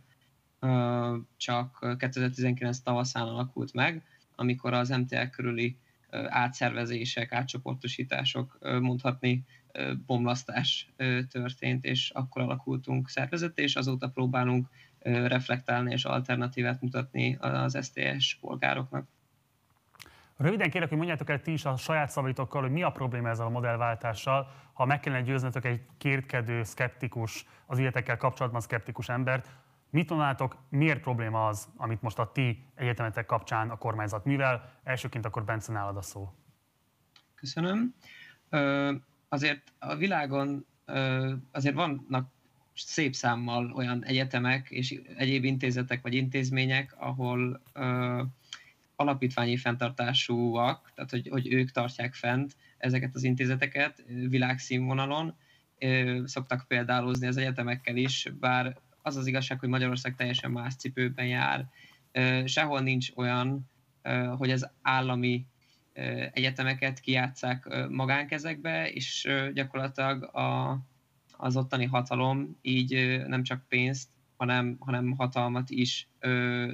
csak 1.37 1.95
2019 1.97 2.79
tavaszán 2.79 3.27
alakult 3.27 3.73
meg, 3.73 4.03
amikor 4.35 4.73
az 4.73 4.89
MTL 4.89 5.25
körüli 5.31 5.77
átszervezések, 6.27 7.31
átcsoportosítások 7.31 8.57
mondhatni 8.79 9.45
bomlasztás 10.05 10.93
történt, 11.29 11.85
és 11.85 12.09
akkor 12.09 12.41
alakultunk 12.41 13.09
szervezet, 13.09 13.57
és 13.57 13.75
azóta 13.75 14.09
próbálunk 14.09 14.67
reflektálni 15.03 15.91
és 15.91 16.05
alternatívát 16.05 16.81
mutatni 16.81 17.35
az 17.35 17.77
STS 17.81 18.35
polgároknak. 18.35 19.07
Röviden 20.37 20.69
kérlek, 20.69 20.89
hogy 20.89 20.97
mondjátok 20.97 21.29
el 21.29 21.41
ti 21.41 21.51
is 21.51 21.65
a 21.65 21.77
saját 21.77 22.09
szavaitokkal, 22.09 22.61
hogy 22.61 22.71
mi 22.71 22.83
a 22.83 22.89
probléma 22.89 23.29
ezzel 23.29 23.45
a 23.45 23.49
modellváltással, 23.49 24.51
ha 24.73 24.85
meg 24.85 24.99
kellene 24.99 25.23
győznetek 25.23 25.65
egy 25.65 25.81
kértkedő, 25.97 26.63
szkeptikus, 26.63 27.45
az 27.65 27.79
ügyetekkel 27.79 28.17
kapcsolatban 28.17 28.61
szkeptikus 28.61 29.09
embert, 29.09 29.49
mit 29.89 30.09
mondanátok, 30.09 30.57
miért 30.69 31.01
probléma 31.01 31.47
az, 31.47 31.67
amit 31.77 32.01
most 32.01 32.19
a 32.19 32.31
ti 32.31 32.65
egyetemetek 32.75 33.25
kapcsán 33.25 33.69
a 33.69 33.77
kormányzat 33.77 34.25
művel? 34.25 34.71
Elsőként 34.83 35.25
akkor 35.25 35.43
Bence 35.43 35.71
nálad 35.71 35.97
a 35.97 36.01
szó. 36.01 36.33
Köszönöm 37.35 37.95
azért 39.29 39.73
a 39.79 39.95
világon 39.95 40.65
azért 41.51 41.75
vannak 41.75 42.33
szép 42.75 43.15
számmal 43.15 43.71
olyan 43.71 44.03
egyetemek 44.05 44.69
és 44.69 45.01
egyéb 45.17 45.43
intézetek 45.43 46.01
vagy 46.01 46.13
intézmények, 46.13 46.95
ahol 46.97 47.61
alapítványi 48.95 49.57
fenntartásúak, 49.57 50.91
tehát 50.95 51.11
hogy, 51.11 51.27
hogy 51.27 51.53
ők 51.53 51.71
tartják 51.71 52.13
fent 52.13 52.55
ezeket 52.77 53.15
az 53.15 53.23
intézeteket 53.23 54.03
világszínvonalon. 54.07 55.35
Szoktak 56.23 56.65
példálozni 56.67 57.27
az 57.27 57.37
egyetemekkel 57.37 57.95
is, 57.95 58.29
bár 58.39 58.77
az 59.01 59.15
az 59.15 59.27
igazság, 59.27 59.59
hogy 59.59 59.69
Magyarország 59.69 60.15
teljesen 60.15 60.51
más 60.51 60.75
cipőben 60.75 61.25
jár. 61.25 61.67
Sehol 62.45 62.79
nincs 62.79 63.09
olyan, 63.15 63.69
hogy 64.37 64.51
az 64.51 64.69
állami 64.81 65.45
egyetemeket 66.31 66.99
kijátszák 66.99 67.87
magánkezekbe, 67.89 68.91
és 68.91 69.29
gyakorlatilag 69.53 70.23
a, 70.23 70.79
az 71.37 71.57
ottani 71.57 71.85
hatalom 71.85 72.57
így 72.61 73.21
nem 73.27 73.43
csak 73.43 73.67
pénzt, 73.67 74.09
hanem, 74.37 74.75
hanem 74.79 75.11
hatalmat 75.11 75.69
is 75.69 76.09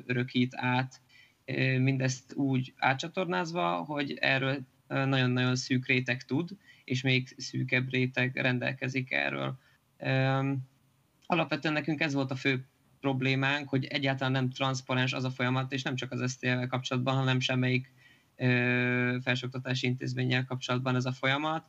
örökít 0.06 0.56
át, 0.56 1.02
mindezt 1.78 2.34
úgy 2.34 2.74
átcsatornázva, 2.78 3.76
hogy 3.76 4.14
erről 4.14 4.60
nagyon-nagyon 4.88 5.56
szűk 5.56 5.88
réteg 5.88 6.24
tud, 6.24 6.50
és 6.84 7.02
még 7.02 7.34
szűkebb 7.38 7.90
réteg 7.90 8.36
rendelkezik 8.36 9.12
erről. 9.12 9.58
Alapvetően 11.26 11.74
nekünk 11.74 12.02
ez 12.02 12.14
volt 12.14 12.32
a 12.32 12.36
fő 12.36 12.66
problémánk, 13.00 13.70
hogy 13.70 13.86
egyáltalán 13.86 14.32
nem 14.32 14.50
transzparens 14.50 15.14
az 15.14 15.24
a 15.24 15.30
folyamat, 15.30 15.72
és 15.72 15.82
nem 15.84 15.96
csak 15.96 16.12
az 16.12 16.32
SZT-vel 16.32 16.68
kapcsolatban, 16.68 17.16
hanem 17.16 17.40
semmelyik 17.40 17.94
felsőoktatási 19.24 19.88
intézménnyel 19.88 20.46
kapcsolatban 20.46 20.96
ez 20.96 21.06
a 21.06 21.12
folyamat. 21.12 21.66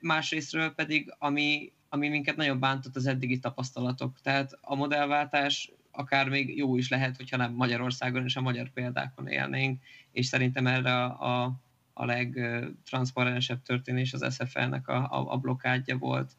Másrésztről 0.00 0.70
pedig, 0.70 1.14
ami, 1.18 1.72
ami 1.88 2.08
minket 2.08 2.36
nagyon 2.36 2.60
bántott 2.60 2.96
az 2.96 3.06
eddigi 3.06 3.38
tapasztalatok. 3.38 4.20
Tehát 4.20 4.58
a 4.60 4.74
modellváltás 4.74 5.72
akár 5.90 6.28
még 6.28 6.56
jó 6.56 6.76
is 6.76 6.88
lehet, 6.88 7.16
hogyha 7.16 7.36
nem 7.36 7.52
Magyarországon 7.52 8.24
és 8.24 8.36
a 8.36 8.40
magyar 8.40 8.70
példákon 8.70 9.26
élnénk, 9.26 9.82
és 10.12 10.26
szerintem 10.26 10.66
erre 10.66 11.04
a, 11.04 11.42
a, 11.44 11.60
a 11.92 12.04
legtranszparensebb 12.04 13.62
történés 13.62 14.12
az 14.12 14.34
SFL-nek 14.34 14.88
a, 14.88 14.96
a, 14.96 15.32
a 15.32 15.36
blokkádja 15.36 15.98
volt. 15.98 16.32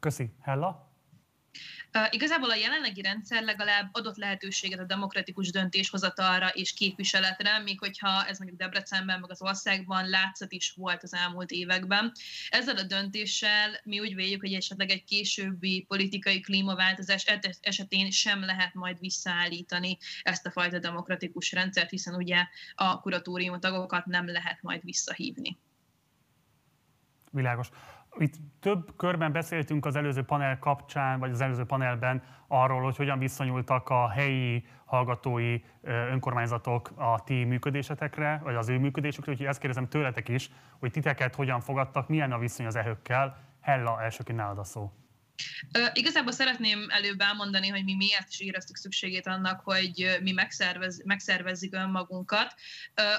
Köszi. 0.00 0.30
Hella? 0.40 0.85
Igazából 2.10 2.50
a 2.50 2.54
jelenlegi 2.54 3.02
rendszer 3.02 3.42
legalább 3.42 3.88
adott 3.92 4.16
lehetőséget 4.16 4.78
a 4.78 4.84
demokratikus 4.84 5.50
döntéshozatalra 5.50 6.48
és 6.48 6.72
képviseletre, 6.72 7.58
míg 7.58 7.78
hogyha 7.78 8.26
ez 8.26 8.38
mondjuk 8.38 8.60
Debrecenben, 8.60 9.20
meg 9.20 9.30
az 9.30 9.42
országban 9.42 10.08
látszat 10.08 10.52
is 10.52 10.72
volt 10.76 11.02
az 11.02 11.14
elmúlt 11.14 11.50
években. 11.50 12.12
Ezzel 12.48 12.76
a 12.76 12.82
döntéssel 12.82 13.80
mi 13.84 14.00
úgy 14.00 14.14
véljük, 14.14 14.40
hogy 14.40 14.52
esetleg 14.52 14.90
egy 14.90 15.04
későbbi 15.04 15.84
politikai 15.88 16.40
klímaváltozás 16.40 17.24
esetén 17.60 18.10
sem 18.10 18.44
lehet 18.44 18.74
majd 18.74 19.00
visszaállítani 19.00 19.98
ezt 20.22 20.46
a 20.46 20.50
fajta 20.50 20.78
demokratikus 20.78 21.52
rendszert, 21.52 21.90
hiszen 21.90 22.14
ugye 22.14 22.46
a 22.74 23.00
kuratórium 23.00 23.60
tagokat 23.60 24.06
nem 24.06 24.26
lehet 24.26 24.62
majd 24.62 24.84
visszahívni. 24.84 25.56
Világos. 27.30 27.68
Itt 28.18 28.34
több 28.60 28.96
körben 28.96 29.32
beszéltünk 29.32 29.86
az 29.86 29.96
előző 29.96 30.22
panel 30.22 30.58
kapcsán, 30.58 31.18
vagy 31.18 31.30
az 31.30 31.40
előző 31.40 31.64
panelben 31.64 32.22
arról, 32.48 32.82
hogy 32.82 32.96
hogyan 32.96 33.18
viszonyultak 33.18 33.88
a 33.88 34.08
helyi 34.08 34.64
hallgatói 34.84 35.60
önkormányzatok 35.82 36.92
a 36.94 37.24
ti 37.24 37.44
működésetekre, 37.44 38.40
vagy 38.44 38.54
az 38.54 38.68
ő 38.68 38.78
működésükre, 38.78 39.32
úgyhogy 39.32 39.46
ezt 39.46 39.58
kérdezem 39.58 39.88
tőletek 39.88 40.28
is, 40.28 40.50
hogy 40.78 40.90
titeket 40.90 41.34
hogyan 41.34 41.60
fogadtak, 41.60 42.08
milyen 42.08 42.32
a 42.32 42.38
viszony 42.38 42.66
az 42.66 42.76
ehökkel. 42.76 43.36
Hella, 43.60 44.02
elsőként 44.02 44.38
nálad 44.38 44.58
a 44.58 44.64
szó. 44.64 44.92
Igazából 45.92 46.32
szeretném 46.32 46.86
előbb 46.88 47.20
elmondani, 47.20 47.68
hogy 47.68 47.84
mi 47.84 47.94
miért 47.94 48.28
is 48.28 48.40
éreztük 48.40 48.76
szükségét 48.76 49.26
annak, 49.26 49.60
hogy 49.60 50.18
mi 50.22 50.32
megszervez, 50.32 51.02
megszervezzük 51.04 51.74
önmagunkat. 51.74 52.54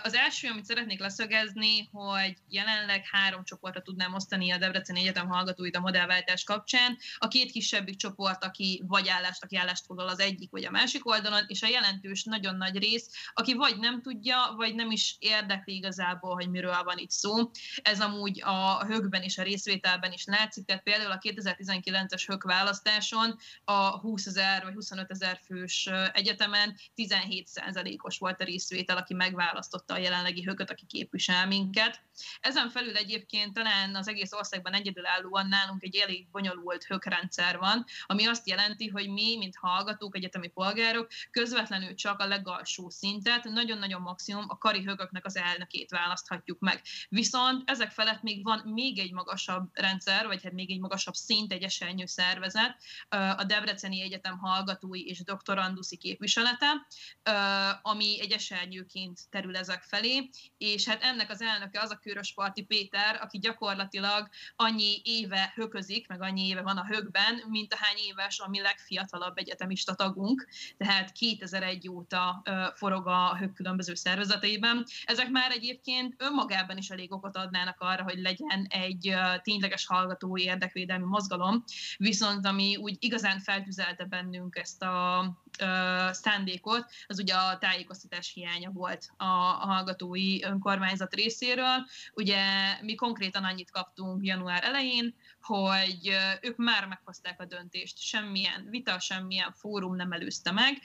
Az 0.04 0.14
első, 0.14 0.50
amit 0.50 0.66
szeretnék 0.66 1.00
leszögezni, 1.00 1.90
hogy 1.92 2.38
jelenleg 2.50 3.06
három 3.12 3.44
csoportra 3.44 3.82
tudnám 3.82 4.14
osztani 4.14 4.52
a 4.52 4.58
Debreceni 4.58 5.00
Egyetem 5.00 5.28
hallgatóit 5.28 5.76
a 5.76 5.80
modellváltás 5.80 6.44
kapcsán. 6.44 6.98
A 7.18 7.28
két 7.28 7.52
kisebbik 7.52 7.96
csoport, 7.96 8.44
aki 8.44 8.84
vagy 8.88 9.08
állást, 9.08 9.44
aki 9.44 9.58
állást 9.58 9.86
foglal 9.86 10.08
az 10.08 10.20
egyik 10.20 10.52
vagy 10.52 10.66
a 10.66 10.72
másik 10.72 11.08
oldalon, 11.08 11.44
és 11.48 11.62
a 11.62 11.68
jelentős, 11.68 12.24
nagyon 12.24 12.56
nagy 12.56 12.78
rész, 12.78 13.10
aki 13.34 13.54
vagy 13.54 13.78
nem 13.80 14.02
tudja, 14.02 14.54
vagy 14.56 14.76
nem 14.76 14.92
is 14.92 15.16
érdekli 15.20 15.76
igazából, 15.76 16.34
hogy 16.34 16.50
miről 16.50 16.84
van 16.84 16.98
itt 16.98 17.12
szó. 17.12 17.52
Ez 17.82 18.02
amúgy 18.02 18.42
a 18.42 18.86
högben 18.86 19.22
és 19.22 19.38
a 19.38 19.44
részvételben 19.44 20.12
is 20.12 20.26
látszik, 20.26 20.66
tehát 20.66 20.84
például 20.84 21.12
a 21.12 21.18
2019 21.18 22.07
2009-es 22.08 22.24
hök 22.28 22.44
választáson 22.44 23.38
a 23.64 24.00
20 24.00 24.26
ezer 24.26 24.64
vagy 24.64 24.74
25 24.74 25.12
ezer 25.12 25.40
fős 25.46 25.90
egyetemen 26.14 26.76
17%-os 26.96 28.18
volt 28.18 28.42
a 28.42 28.44
részvétel, 28.44 28.98
aki 28.98 29.14
megválasztotta 29.14 29.94
a 29.94 29.98
jelenlegi 29.98 30.44
hököt, 30.44 30.72
aki 30.72 30.86
képvisel 30.86 31.48
minket. 31.48 32.02
Ezen 32.40 32.70
felül 32.70 32.96
egyébként 32.96 33.54
talán 33.54 33.96
az 33.96 34.08
egész 34.08 34.32
országban 34.32 34.74
egyedülállóan 34.74 35.48
nálunk 35.48 35.84
egy 35.84 35.96
elég 35.96 36.28
bonyolult 36.32 36.84
hökrendszer 36.84 37.58
van, 37.58 37.86
ami 38.06 38.26
azt 38.26 38.48
jelenti, 38.48 38.88
hogy 38.88 39.10
mi, 39.10 39.38
mint 39.38 39.56
hallgatók, 39.56 40.16
egyetemi 40.16 40.48
polgárok, 40.48 41.08
közvetlenül 41.32 41.96
csak 41.96 42.20
a 42.20 42.28
legalsó 42.28 42.90
szintet, 42.90 43.44
nagyon-nagyon 43.44 44.02
maximum 44.02 44.46
a 44.48 44.58
kari 44.58 44.84
hököknek 44.84 45.26
az 45.26 45.38
elnökét 45.38 45.90
választhatjuk 45.90 46.60
meg. 46.60 46.82
Viszont 47.10 47.70
ezek 47.70 47.92
felett 47.92 48.22
még 48.22 48.44
van 48.44 48.62
még 48.66 49.00
egy 49.00 49.12
magasabb 49.12 49.70
rendszer, 49.74 50.26
vagy 50.26 50.44
hát 50.44 50.54
még 50.54 50.72
egy 50.72 50.80
magasabb 50.80 51.14
szint, 51.14 51.52
egy 51.52 51.64
esernyő 51.64 51.97
szervezet, 52.06 52.78
a 53.10 53.44
Debreceni 53.44 54.02
Egyetem 54.02 54.38
hallgatói 54.38 55.06
és 55.06 55.24
doktoranduszi 55.24 55.98
képviselete, 55.98 56.88
ami 57.82 58.22
egy 58.22 58.32
esernyőként 58.32 59.20
terül 59.30 59.58
ezek 59.58 59.84
felé, 59.84 60.30
és 60.58 60.88
hát 60.88 61.04
ennek 61.04 61.30
az 61.30 61.42
elnöke 61.42 61.82
az 61.82 61.92
a 61.92 62.00
Parti 62.36 62.64
Péter, 62.64 63.20
aki 63.22 63.38
gyakorlatilag 63.40 64.28
annyi 64.56 65.02
éve 65.04 65.52
höközik, 65.56 66.08
meg 66.08 66.22
annyi 66.22 66.48
éve 66.48 66.62
van 66.62 66.78
a 66.78 66.86
högben, 66.86 67.44
mint 67.48 67.74
a 67.74 67.78
hány 67.80 67.98
éves 67.98 68.40
a 68.40 68.48
mi 68.48 68.62
legfiatalabb 68.62 69.38
egyetemista 69.38 69.96
tagunk, 69.96 70.48
tehát 70.78 71.12
2001 71.12 71.90
óta 71.90 72.44
forog 72.76 73.08
a 73.08 73.38
hög 73.38 73.54
különböző 73.54 73.94
szervezeteiben. 73.94 74.86
Ezek 75.06 75.30
már 75.30 75.52
egyébként 75.52 76.16
önmagában 76.18 76.78
is 76.78 76.90
elég 76.90 77.14
okot 77.14 77.38
adnának 77.38 77.80
arra, 77.80 78.04
hogy 78.04 78.20
legyen 78.22 78.66
egy 78.70 79.16
tényleges 79.42 79.86
hallgatói 79.86 80.44
érdekvédelmi 80.44 81.06
mozgalom, 81.06 81.64
viszont 81.98 82.46
ami 82.46 82.76
úgy 82.76 82.96
igazán 83.00 83.40
feltüzelte 83.40 84.06
bennünk 84.06 84.56
ezt 84.56 84.84
a 84.84 85.26
uh, 85.62 86.12
szándékot, 86.12 86.86
az 87.08 87.20
ugye 87.20 87.34
a 87.34 87.58
tájékoztatás 87.58 88.32
hiánya 88.34 88.70
volt 88.72 89.10
a, 89.18 89.24
a 89.24 89.66
hallgatói 89.66 90.44
önkormányzat 90.44 91.14
részéről. 91.14 91.86
Ugye 92.14 92.42
mi 92.82 92.96
konkrétan 92.96 93.44
annyit 93.44 93.72
kaptunk 93.72 94.26
január 94.26 94.64
elején, 94.64 95.16
hogy 95.48 96.18
ők 96.42 96.58
már 96.58 96.86
meghozták 96.86 97.42
a 97.42 97.46
döntést, 97.46 97.98
semmilyen 98.00 98.68
vita, 98.70 99.00
semmilyen 99.00 99.52
fórum 99.52 99.96
nem 99.96 100.12
előzte 100.12 100.52
meg. 100.52 100.82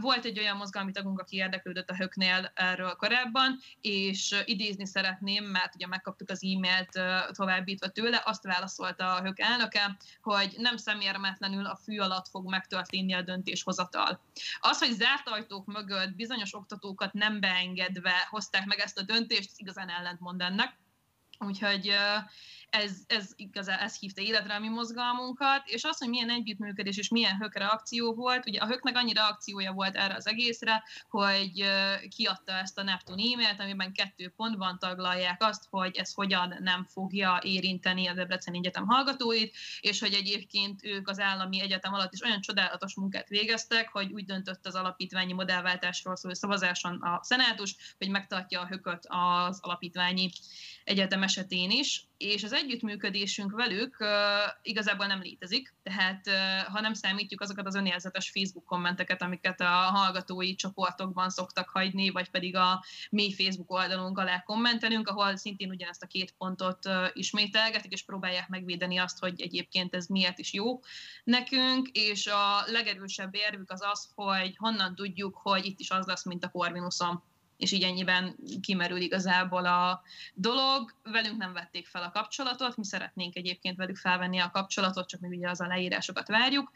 Volt 0.00 0.24
egy 0.24 0.38
olyan 0.38 0.56
mozgalmi 0.56 0.92
tagunk, 0.92 1.20
aki 1.20 1.36
érdeklődött 1.36 1.90
a 1.90 1.96
höknél 1.96 2.52
erről 2.54 2.94
korábban, 2.94 3.60
és 3.80 4.42
idézni 4.44 4.86
szeretném, 4.86 5.44
mert 5.44 5.74
ugye 5.74 5.86
megkaptuk 5.86 6.30
az 6.30 6.44
e-mailt 6.44 7.00
továbbítva 7.32 7.88
tőle, 7.88 8.22
azt 8.24 8.42
válaszolta 8.42 9.14
a 9.14 9.22
hök 9.22 9.40
elnöke, 9.40 9.96
hogy 10.22 10.54
nem 10.56 10.76
szemérmetlenül 10.76 11.66
a 11.66 11.76
fű 11.76 11.98
alatt 11.98 12.28
fog 12.28 12.48
megtörténni 12.48 13.12
a 13.12 13.22
döntéshozatal. 13.22 14.20
Az, 14.60 14.78
hogy 14.78 14.92
zárt 14.92 15.28
ajtók 15.28 15.66
mögött 15.66 16.14
bizonyos 16.14 16.54
oktatókat 16.54 17.12
nem 17.12 17.40
beengedve 17.40 18.26
hozták 18.30 18.64
meg 18.64 18.78
ezt 18.78 18.98
a 18.98 19.02
döntést, 19.02 19.50
igazán 19.56 19.88
ellentmond 19.88 20.40
ennek. 20.40 20.82
Úgyhogy 21.38 21.94
ez, 22.74 22.92
ez 23.06 23.30
igazán 23.36 23.78
ez 23.78 23.98
hívta 23.98 24.20
életre 24.20 24.54
a 24.54 24.58
mi 24.58 24.68
mozgalmunkat, 24.68 25.62
és 25.64 25.84
az, 25.84 25.98
hogy 25.98 26.08
milyen 26.08 26.30
együttműködés 26.30 26.96
és 26.96 27.08
milyen 27.08 27.36
hök 27.36 27.54
reakció 27.54 28.14
volt, 28.14 28.46
ugye 28.46 28.60
a 28.60 28.66
höknek 28.66 28.96
annyi 28.96 29.12
reakciója 29.12 29.72
volt 29.72 29.96
erre 29.96 30.14
az 30.14 30.26
egészre, 30.26 30.82
hogy 31.08 31.64
kiadta 32.16 32.52
ezt 32.52 32.78
a 32.78 32.82
Neptun 32.82 33.18
e-mailt, 33.18 33.60
amiben 33.60 33.92
kettő 33.92 34.32
pontban 34.36 34.78
taglalják 34.78 35.42
azt, 35.42 35.64
hogy 35.70 35.96
ez 35.96 36.12
hogyan 36.12 36.56
nem 36.60 36.84
fogja 36.84 37.40
érinteni 37.42 38.06
a 38.06 38.14
Debreceni 38.14 38.58
Egyetem 38.58 38.86
hallgatóit, 38.86 39.56
és 39.80 40.00
hogy 40.00 40.12
egyébként 40.12 40.84
ők 40.84 41.08
az 41.08 41.18
állami 41.18 41.60
egyetem 41.60 41.94
alatt 41.94 42.12
is 42.12 42.22
olyan 42.22 42.40
csodálatos 42.40 42.94
munkát 42.94 43.28
végeztek, 43.28 43.88
hogy 43.88 44.12
úgy 44.12 44.24
döntött 44.24 44.66
az 44.66 44.74
alapítványi 44.74 45.32
modellváltásról 45.32 46.16
szóló 46.16 46.34
szavazáson 46.34 47.02
a 47.02 47.20
szenátus, 47.22 47.76
hogy 47.98 48.08
megtartja 48.08 48.60
a 48.60 48.66
hököt 48.66 49.06
az 49.08 49.58
alapítványi 49.60 50.30
egyetem 50.84 51.22
esetén 51.22 51.70
is, 51.70 52.06
és 52.16 52.42
az 52.42 52.52
együttműködésünk 52.64 53.52
velük 53.52 53.96
uh, 54.00 54.08
igazából 54.62 55.06
nem 55.06 55.20
létezik, 55.20 55.74
tehát 55.82 56.26
uh, 56.26 56.72
ha 56.72 56.80
nem 56.80 56.94
számítjuk 56.94 57.40
azokat 57.40 57.66
az 57.66 57.74
önérzetes 57.74 58.30
Facebook 58.30 58.64
kommenteket, 58.64 59.22
amiket 59.22 59.60
a 59.60 59.64
hallgatói 59.64 60.54
csoportokban 60.54 61.30
szoktak 61.30 61.68
hagyni, 61.68 62.10
vagy 62.10 62.30
pedig 62.30 62.56
a 62.56 62.84
mi 63.10 63.34
Facebook 63.34 63.70
oldalunk 63.70 64.18
alá 64.18 64.42
kommentelünk, 64.42 65.08
ahol 65.08 65.36
szintén 65.36 65.70
ugyanezt 65.70 66.02
a 66.02 66.06
két 66.06 66.34
pontot 66.38 66.86
uh, 66.86 67.06
ismételgetik, 67.12 67.92
és 67.92 68.04
próbálják 68.04 68.48
megvédeni 68.48 68.96
azt, 68.96 69.18
hogy 69.18 69.40
egyébként 69.40 69.94
ez 69.94 70.06
miért 70.06 70.38
is 70.38 70.52
jó 70.52 70.80
nekünk, 71.24 71.88
és 71.88 72.26
a 72.26 72.62
legerősebb 72.66 73.34
érvük 73.34 73.70
az 73.70 73.82
az, 73.82 74.08
hogy 74.14 74.56
honnan 74.56 74.94
tudjuk, 74.94 75.36
hogy 75.36 75.64
itt 75.64 75.80
is 75.80 75.90
az 75.90 76.06
lesz, 76.06 76.24
mint 76.24 76.44
a 76.44 76.48
Corvinuson 76.48 77.22
és 77.56 77.72
így 77.72 77.82
ennyiben 77.82 78.36
kimerül 78.60 79.00
igazából 79.00 79.66
a 79.66 80.02
dolog. 80.34 80.94
Velünk 81.02 81.36
nem 81.36 81.52
vették 81.52 81.86
fel 81.86 82.02
a 82.02 82.10
kapcsolatot, 82.10 82.76
mi 82.76 82.84
szeretnénk 82.84 83.36
egyébként 83.36 83.76
velük 83.76 83.96
felvenni 83.96 84.38
a 84.38 84.50
kapcsolatot, 84.50 85.08
csak 85.08 85.20
mi 85.20 85.36
ugye 85.36 85.48
az 85.48 85.60
a 85.60 85.66
leírásokat 85.66 86.28
várjuk. 86.28 86.72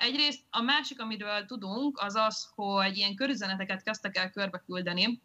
Egyrészt 0.00 0.40
a 0.50 0.60
másik, 0.60 1.00
amiről 1.00 1.44
tudunk, 1.46 1.98
az 2.00 2.14
az, 2.14 2.50
hogy 2.54 2.96
ilyen 2.96 3.14
körüzeneteket 3.14 3.82
kezdtek 3.82 4.16
el 4.16 4.30
körbe 4.30 4.62
küldeni 4.66 5.20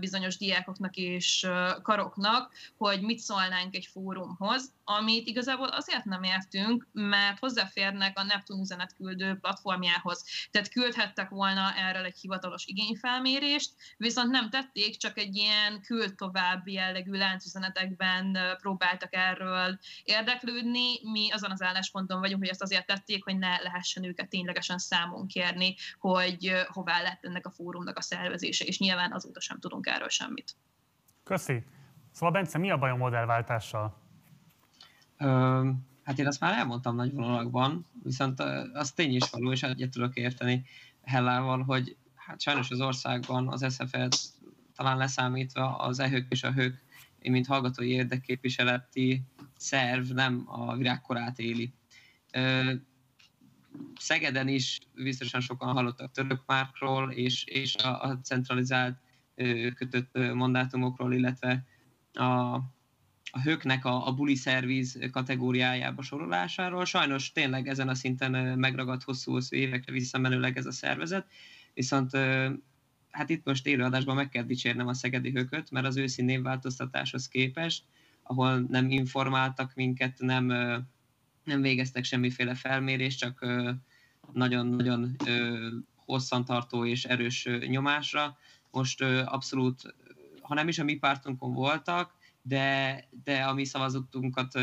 bizonyos 0.00 0.36
diákoknak 0.36 0.96
és 0.96 1.46
karoknak, 1.82 2.52
hogy 2.76 3.00
mit 3.00 3.18
szólnánk 3.18 3.74
egy 3.74 3.88
fórumhoz, 3.92 4.74
amit 4.88 5.26
igazából 5.26 5.68
azért 5.68 6.04
nem 6.04 6.22
értünk, 6.22 6.86
mert 6.92 7.38
hozzáférnek 7.38 8.18
a 8.18 8.22
Neptun 8.22 8.60
üzenetküldő 8.60 9.38
platformjához. 9.40 10.24
Tehát 10.50 10.68
küldhettek 10.68 11.28
volna 11.28 11.74
erről 11.76 12.04
egy 12.04 12.18
hivatalos 12.20 12.64
igényfelmérést, 12.66 13.74
viszont 13.96 14.30
nem 14.30 14.50
tették, 14.50 14.96
csak 14.96 15.18
egy 15.18 15.36
ilyen 15.36 15.80
küld 15.80 16.14
tovább 16.14 16.68
jellegű 16.68 17.12
láncüzenetekben 17.12 18.38
próbáltak 18.60 19.14
erről 19.14 19.78
érdeklődni. 20.04 21.10
Mi 21.10 21.30
azon 21.30 21.50
az 21.50 21.62
állásponton 21.62 22.20
vagyunk, 22.20 22.40
hogy 22.40 22.50
ezt 22.50 22.62
azért 22.62 22.86
tették, 22.86 23.24
hogy 23.24 23.38
ne 23.38 23.60
lehessen 23.62 24.04
őket 24.04 24.28
ténylegesen 24.28 24.78
számon 24.78 25.26
kérni, 25.26 25.74
hogy 25.98 26.52
hová 26.68 27.02
lett 27.02 27.24
ennek 27.24 27.46
a 27.46 27.50
fórumnak 27.50 27.98
a 27.98 28.02
szervezése, 28.02 28.64
és 28.64 28.78
nyilván 28.78 29.12
azóta 29.12 29.40
sem 29.40 29.58
tudunk 29.58 29.86
erről 29.86 30.08
semmit. 30.08 30.54
Köszi. 31.24 31.64
Szóval 32.12 32.30
Bence, 32.30 32.58
mi 32.58 32.70
a 32.70 32.78
baj 32.78 32.90
a 32.90 32.96
modellváltással? 32.96 34.04
Hát 36.02 36.18
én 36.18 36.26
azt 36.26 36.40
már 36.40 36.58
elmondtam 36.58 36.96
nagy 36.96 37.12
vonalakban, 37.12 37.86
viszont 38.02 38.40
az 38.72 38.92
tény 38.92 39.14
is 39.14 39.30
való, 39.30 39.52
és 39.52 39.62
egyet 39.62 39.90
tudok 39.90 40.16
érteni 40.16 40.64
Hellával, 41.02 41.62
hogy 41.62 41.96
hát 42.14 42.40
sajnos 42.40 42.70
az 42.70 42.80
országban 42.80 43.48
az 43.48 43.64
SZF-et 43.68 44.16
talán 44.74 44.96
leszámítva 44.96 45.76
az 45.76 45.98
ehők 45.98 46.26
és 46.28 46.42
a 46.42 46.52
hők, 46.52 46.84
mint 47.20 47.46
hallgatói 47.46 47.90
érdekképviseleti 47.90 49.22
szerv 49.56 50.10
nem 50.10 50.42
a 50.46 50.76
virágkorát 50.76 51.38
éli. 51.38 51.72
Szegeden 53.98 54.48
is 54.48 54.78
biztosan 54.94 55.40
sokan 55.40 55.72
hallottak 55.72 56.12
török 56.12 56.42
márkról, 56.46 57.10
és, 57.10 57.44
és 57.44 57.76
a, 57.76 58.02
a 58.02 58.18
centralizált 58.20 58.98
kötött 59.74 60.18
mandátumokról, 60.34 61.12
illetve 61.12 61.64
a, 62.12 62.60
a 63.30 63.40
höknek 63.40 63.84
a, 63.84 64.06
a 64.06 64.12
buli 64.12 64.34
szerviz 64.34 64.98
kategóriájába 65.12 66.02
sorolásáról. 66.02 66.84
Sajnos 66.84 67.32
tényleg 67.32 67.68
ezen 67.68 67.88
a 67.88 67.94
szinten 67.94 68.58
megragadt 68.58 69.02
hosszú-hosszú 69.02 69.56
évekre 69.56 69.92
visszamenőleg 69.92 70.56
ez 70.56 70.66
a 70.66 70.72
szervezet, 70.72 71.26
viszont 71.74 72.10
hát 73.10 73.30
itt 73.30 73.44
most 73.44 73.66
élőadásban 73.66 74.14
meg 74.14 74.28
kell 74.28 74.42
dicsérnem 74.42 74.86
a 74.86 74.94
szegedi 74.94 75.30
hököt, 75.30 75.70
mert 75.70 75.86
az 75.86 75.96
őszi 75.96 76.22
névváltoztatáshoz 76.22 77.28
képest, 77.28 77.84
ahol 78.22 78.58
nem 78.58 78.90
informáltak 78.90 79.74
minket, 79.74 80.18
nem, 80.18 80.46
nem 81.44 81.60
végeztek 81.60 82.04
semmiféle 82.04 82.54
felmérést, 82.54 83.18
csak 83.18 83.46
nagyon-nagyon 84.32 85.16
hosszantartó 85.94 86.84
és 86.84 87.04
erős 87.04 87.48
nyomásra. 87.66 88.38
Most 88.70 89.02
abszolút, 89.24 89.94
ha 90.40 90.54
nem 90.54 90.68
is 90.68 90.78
a 90.78 90.84
mi 90.84 90.94
pártunkon 90.94 91.52
voltak, 91.52 92.15
de, 92.48 93.04
de 93.24 93.42
a 93.42 93.54
mi 93.54 93.64
szavazottunkat 93.64 94.60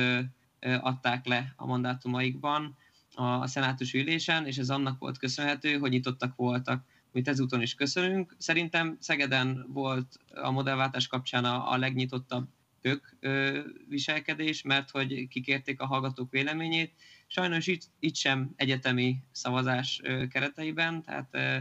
adták 0.60 1.26
le 1.26 1.54
a 1.56 1.66
mandátumaikban 1.66 2.78
a 3.16 3.48
szenátus 3.48 3.94
ülésen, 3.94 4.46
és 4.46 4.58
ez 4.58 4.70
annak 4.70 5.00
volt 5.00 5.18
köszönhető, 5.18 5.78
hogy 5.78 5.92
nyitottak 5.92 6.36
voltak 6.36 6.84
amit 7.14 7.28
ezúton 7.28 7.62
is 7.62 7.76
köszönünk. 7.76 8.36
Szerintem 8.38 8.98
Szegeden 9.00 9.66
volt 9.68 10.20
a 10.34 10.52
modellváltás 10.52 11.08
kapcsán 11.08 11.46
a, 11.46 11.72
a 11.72 11.78
legnyitottabb 11.78 12.48
tök 12.82 13.16
ö, 13.20 13.60
viselkedés, 13.90 14.62
mert 14.62 14.90
hogy 14.90 15.28
kikérték 15.28 15.82
a 15.82 15.86
hallgatók 15.86 16.32
véleményét. 16.32 16.94
Sajnos 17.28 17.68
itt, 17.68 17.82
itt 18.00 18.16
sem 18.16 18.54
egyetemi 18.56 19.24
szavazás 19.32 20.02
ö, 20.04 20.28
kereteiben, 20.28 21.04
tehát 21.04 21.30
ö, 21.32 21.58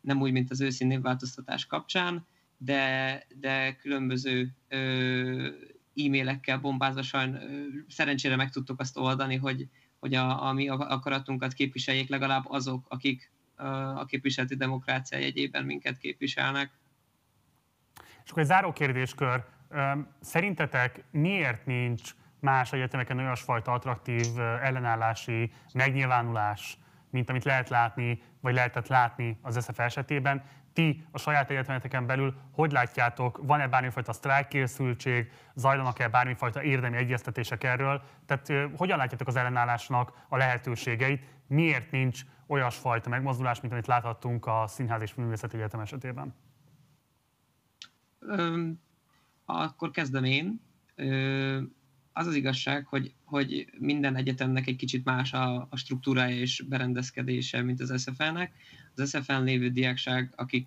nem 0.00 0.20
úgy, 0.20 0.32
mint 0.32 0.50
az 0.50 0.60
őszi 0.60 0.84
névváltoztatás 0.84 1.66
kapcsán, 1.66 2.26
de, 2.58 3.22
de 3.40 3.76
különböző 3.76 4.54
e-mailekkel 5.94 6.58
bombázva 6.58 7.02
szerencsére 7.88 8.36
meg 8.36 8.50
tudtuk 8.50 8.80
azt 8.80 8.96
oldani, 8.96 9.36
hogy, 9.36 9.68
hogy 9.98 10.14
a, 10.14 10.46
a 10.46 10.52
mi 10.52 10.68
akaratunkat 10.68 11.52
képviseljék 11.52 12.08
legalább 12.08 12.44
azok, 12.48 12.86
akik 12.88 13.30
a 13.94 14.04
képviseleti 14.04 14.56
demokrácia 14.56 15.18
jegyében 15.18 15.64
minket 15.64 15.98
képviselnek. 15.98 16.70
És 18.24 18.30
akkor 18.30 18.42
egy 18.42 18.48
záró 18.48 18.72
kérdéskör. 18.72 19.44
Szerintetek 20.20 21.04
miért 21.10 21.66
nincs 21.66 22.14
más 22.40 22.72
egyetemeken 22.72 23.18
olyasfajta 23.18 23.72
attraktív 23.72 24.26
ellenállási 24.62 25.52
megnyilvánulás, 25.74 26.78
mint 27.10 27.30
amit 27.30 27.44
lehet 27.44 27.68
látni, 27.68 28.22
vagy 28.40 28.54
lehetett 28.54 28.86
látni 28.86 29.38
az 29.42 29.64
SZF 29.64 29.78
esetében. 29.78 30.42
Ti 30.78 31.04
a 31.10 31.18
saját 31.18 31.50
egyetemeteken 31.50 32.06
belül 32.06 32.34
hogy 32.52 32.72
látjátok, 32.72 33.40
van-e 33.42 33.68
bármifajta 33.68 34.12
sztrájkkészültség, 34.12 35.32
zajlanak-e 35.54 36.08
bármifajta 36.08 36.62
érdemi 36.62 36.96
egyeztetések 36.96 37.64
erről? 37.64 38.02
Tehát 38.26 38.70
hogyan 38.76 38.98
látjátok 38.98 39.28
az 39.28 39.36
ellenállásnak 39.36 40.12
a 40.28 40.36
lehetőségeit? 40.36 41.22
Miért 41.46 41.90
nincs 41.90 42.20
olyasfajta 42.46 43.08
megmozdulás, 43.08 43.60
mint 43.60 43.72
amit 43.72 43.86
láthattunk 43.86 44.46
a 44.46 44.64
Színház 44.66 45.02
és 45.02 45.14
Művészeti 45.14 45.56
Egyetem 45.56 45.80
esetében? 45.80 46.34
Öm, 48.18 48.80
akkor 49.44 49.90
kezdem 49.90 50.24
én. 50.24 50.60
Ö, 50.94 51.60
az 52.18 52.26
az 52.26 52.34
igazság, 52.34 52.86
hogy, 52.86 53.12
hogy 53.24 53.66
minden 53.78 54.16
egyetemnek 54.16 54.66
egy 54.66 54.76
kicsit 54.76 55.04
más 55.04 55.32
a, 55.32 55.66
a 55.70 55.76
struktúrája 55.76 56.36
és 56.36 56.64
berendezkedése, 56.68 57.62
mint 57.62 57.80
az 57.80 58.02
SFL-nek. 58.02 58.52
Az 58.96 59.08
SFL 59.08 59.42
lévő 59.42 59.70
diákság, 59.70 60.32
akik 60.36 60.66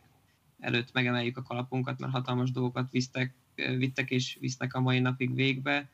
előtt 0.60 0.94
megemeljük 0.94 1.38
a 1.38 1.42
kalapunkat, 1.42 2.00
mert 2.00 2.12
hatalmas 2.12 2.52
dolgokat 2.52 2.92
visztek, 2.92 3.34
vittek 3.56 4.10
és 4.10 4.38
visznek 4.40 4.74
a 4.74 4.80
mai 4.80 5.00
napig 5.00 5.36
végbe, 5.36 5.90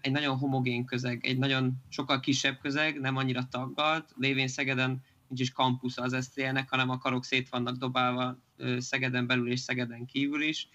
egy 0.00 0.10
nagyon 0.10 0.36
homogén 0.36 0.84
közeg, 0.84 1.26
egy 1.26 1.38
nagyon 1.38 1.82
sokkal 1.88 2.20
kisebb 2.20 2.58
közeg, 2.58 3.00
nem 3.00 3.16
annyira 3.16 3.48
taggalt, 3.50 4.14
lévén 4.16 4.48
Szegeden 4.48 5.02
nincs 5.28 5.40
is 5.40 5.52
kampusz 5.52 5.98
az 5.98 6.16
SZTL-nek, 6.24 6.70
hanem 6.70 6.90
a 6.90 6.98
karok 6.98 7.24
szét 7.24 7.48
vannak 7.48 7.76
dobálva 7.76 8.38
Szegeden 8.78 9.26
belül 9.26 9.50
és 9.50 9.60
Szegeden 9.60 10.06
kívül 10.06 10.42
is, 10.42 10.68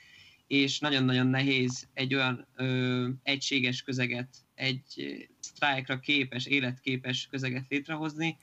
és 0.49 0.79
nagyon-nagyon 0.79 1.27
nehéz 1.27 1.87
egy 1.93 2.15
olyan 2.15 2.47
ö, 2.55 3.07
egységes 3.23 3.81
közeget, 3.81 4.29
egy 4.55 5.17
sztrájkra 5.39 5.99
képes, 5.99 6.45
életképes 6.45 7.27
közeget 7.31 7.65
létrehozni, 7.69 8.37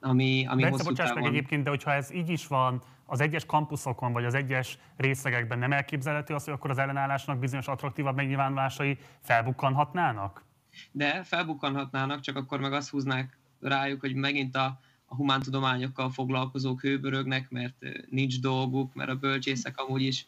ami, 0.00 0.46
ami 0.48 0.62
de 0.62 0.68
hosszú 0.68 0.84
bocsáss 0.84 1.12
meg 1.12 1.24
egyébként, 1.24 1.62
de 1.64 1.70
hogyha 1.70 1.92
ez 1.92 2.12
így 2.12 2.28
is 2.28 2.46
van, 2.46 2.82
az 3.06 3.20
egyes 3.20 3.46
kampuszokon 3.46 4.12
vagy 4.12 4.24
az 4.24 4.34
egyes 4.34 4.78
részlegekben 4.96 5.58
nem 5.58 5.72
elképzelhető 5.72 6.34
az, 6.34 6.44
hogy 6.44 6.52
akkor 6.52 6.70
az 6.70 6.78
ellenállásnak 6.78 7.38
bizonyos 7.38 7.66
attraktívabb 7.66 8.16
megnyilvánulásai 8.16 8.98
felbukkanhatnának? 9.20 10.44
De 10.92 11.22
felbukkanhatnának, 11.22 12.20
csak 12.20 12.36
akkor 12.36 12.60
meg 12.60 12.72
azt 12.72 12.90
húznák 12.90 13.38
rájuk, 13.60 14.00
hogy 14.00 14.14
megint 14.14 14.56
a, 14.56 14.80
a 15.06 15.14
humántudományokkal 15.14 16.10
foglalkozók 16.10 16.80
hőbörögnek, 16.80 17.50
mert 17.50 17.76
nincs 18.10 18.40
dolguk, 18.40 18.94
mert 18.94 19.10
a 19.10 19.16
bölcsészek 19.16 19.78
amúgy 19.78 20.02
is 20.02 20.26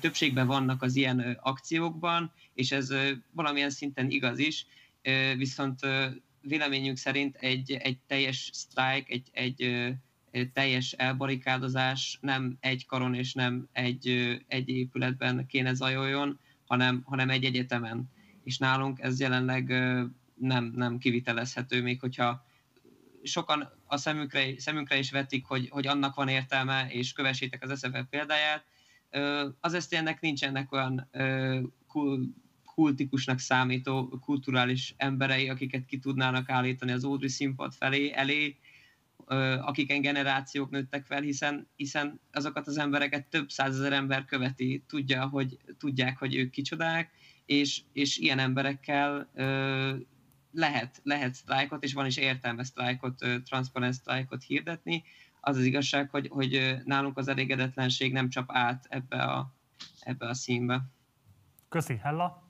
többségben 0.00 0.46
vannak 0.46 0.82
az 0.82 0.96
ilyen 0.96 1.38
akciókban, 1.40 2.32
és 2.54 2.72
ez 2.72 2.94
valamilyen 3.30 3.70
szinten 3.70 4.10
igaz 4.10 4.38
is, 4.38 4.66
viszont 5.36 5.80
véleményünk 6.40 6.96
szerint 6.96 7.36
egy, 7.36 7.72
egy 7.72 7.98
teljes 8.06 8.50
sztrájk, 8.52 9.10
egy, 9.10 9.30
egy, 9.32 9.92
teljes 10.52 10.92
elbarikádozás 10.92 12.18
nem 12.20 12.56
egy 12.60 12.86
karon 12.86 13.14
és 13.14 13.32
nem 13.32 13.68
egy, 13.72 14.36
egy 14.48 14.68
épületben 14.68 15.46
kéne 15.46 15.74
zajoljon, 15.74 16.38
hanem, 16.66 17.02
hanem 17.04 17.30
egy 17.30 17.44
egyetemen. 17.44 18.10
És 18.44 18.58
nálunk 18.58 19.00
ez 19.00 19.20
jelenleg 19.20 19.68
nem, 20.34 20.72
nem 20.74 20.98
kivitelezhető, 20.98 21.82
még 21.82 22.00
hogyha 22.00 22.44
sokan 23.22 23.72
a 23.86 23.96
szemükre, 23.96 24.60
szemünkre 24.60 24.98
is 24.98 25.10
vetik, 25.10 25.46
hogy, 25.46 25.68
hogy 25.68 25.86
annak 25.86 26.14
van 26.14 26.28
értelme, 26.28 26.86
és 26.90 27.12
kövessétek 27.12 27.62
az 27.62 27.78
SFF 27.78 28.04
példáját. 28.10 28.64
Az 29.60 29.76
SZTN-nek 29.82 30.20
nincsenek 30.20 30.72
olyan 30.72 31.10
kultikusnak 32.64 33.38
számító 33.38 34.08
kulturális 34.08 34.94
emberei, 34.96 35.48
akiket 35.48 35.84
ki 35.84 35.98
tudnának 35.98 36.50
állítani 36.50 36.92
az 36.92 37.04
Audrey 37.04 37.28
színpad 37.28 37.72
felé, 37.72 38.12
elé, 38.14 38.56
akiken 39.60 40.00
generációk 40.00 40.70
nőttek 40.70 41.04
fel, 41.04 41.20
hiszen, 41.20 41.68
hiszen 41.76 42.20
azokat 42.32 42.66
az 42.66 42.78
embereket 42.78 43.26
több 43.26 43.50
százezer 43.50 43.92
ember 43.92 44.24
követi, 44.24 44.84
tudja, 44.88 45.26
hogy, 45.28 45.58
tudják, 45.78 46.18
hogy 46.18 46.34
ők 46.34 46.50
kicsodák, 46.50 47.10
és, 47.46 47.80
és 47.92 48.18
ilyen 48.18 48.38
emberekkel 48.38 49.30
ö, 49.34 49.96
lehet, 50.52 51.00
lehet 51.02 51.34
sztrájkot, 51.34 51.84
és 51.84 51.92
van 51.92 52.06
is 52.06 52.16
értelme 52.16 52.64
sztrájkot, 52.64 53.24
transzparens 53.44 53.96
sztrájkot 53.96 54.42
hirdetni. 54.42 55.04
Az 55.48 55.56
az 55.56 55.64
igazság, 55.64 56.10
hogy, 56.10 56.28
hogy 56.28 56.76
nálunk 56.84 57.18
az 57.18 57.28
elégedetlenség 57.28 58.12
nem 58.12 58.28
csap 58.28 58.50
át 58.52 58.86
ebbe 58.88 59.22
a, 59.22 59.54
ebbe 60.00 60.28
a 60.28 60.34
színbe. 60.34 60.82
Köszi, 61.68 61.96
Hella! 61.96 62.42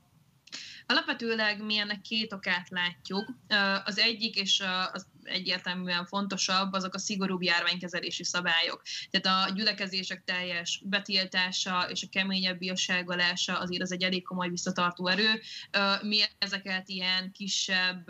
Alapvetőleg 0.87 1.65
mi 1.65 1.79
ennek 1.79 2.01
két 2.01 2.33
okát 2.33 2.69
látjuk. 2.69 3.35
Az 3.85 3.99
egyik, 3.99 4.37
és 4.37 4.63
az 4.93 5.07
egyértelműen 5.29 6.07
fontosabb, 6.07 6.73
azok 6.73 6.95
a 6.95 6.99
szigorúbb 6.99 7.43
járványkezelési 7.43 8.25
szabályok. 8.25 8.83
Tehát 9.11 9.49
a 9.49 9.53
gyülekezések 9.53 10.25
teljes 10.25 10.83
betiltása 10.85 11.87
és 11.91 12.03
a 12.03 12.09
keményebb 12.11 12.59
bírságolása 12.59 13.59
azért 13.59 13.83
az 13.83 13.93
egy 13.93 14.03
elég 14.03 14.23
komoly 14.25 14.49
visszatartó 14.49 15.07
erő. 15.07 15.41
Mi 16.03 16.21
ezeket 16.39 16.89
ilyen 16.89 17.33
kisebb, 17.33 18.05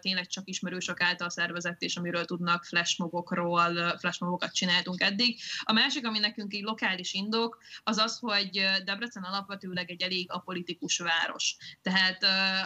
tényleg 0.00 0.26
csak 0.26 0.48
ismerősök 0.48 1.00
által 1.00 1.30
szervezett, 1.30 1.82
és 1.82 1.96
amiről 1.96 2.24
tudnak 2.24 2.64
flashmobokról, 2.64 3.96
flashmobokat 3.98 4.54
csináltunk 4.54 5.00
eddig. 5.00 5.40
A 5.62 5.72
másik, 5.72 6.06
ami 6.06 6.18
nekünk 6.18 6.52
egy 6.52 6.62
lokális 6.62 7.12
indok, 7.12 7.62
az 7.82 7.96
az, 7.96 8.18
hogy 8.18 8.50
Debrecen 8.84 9.22
alapvetőleg 9.22 9.90
egy 9.90 10.02
elég 10.02 10.30
apolitikus 10.30 10.98
város. 10.98 11.56
Tehát 11.82 12.22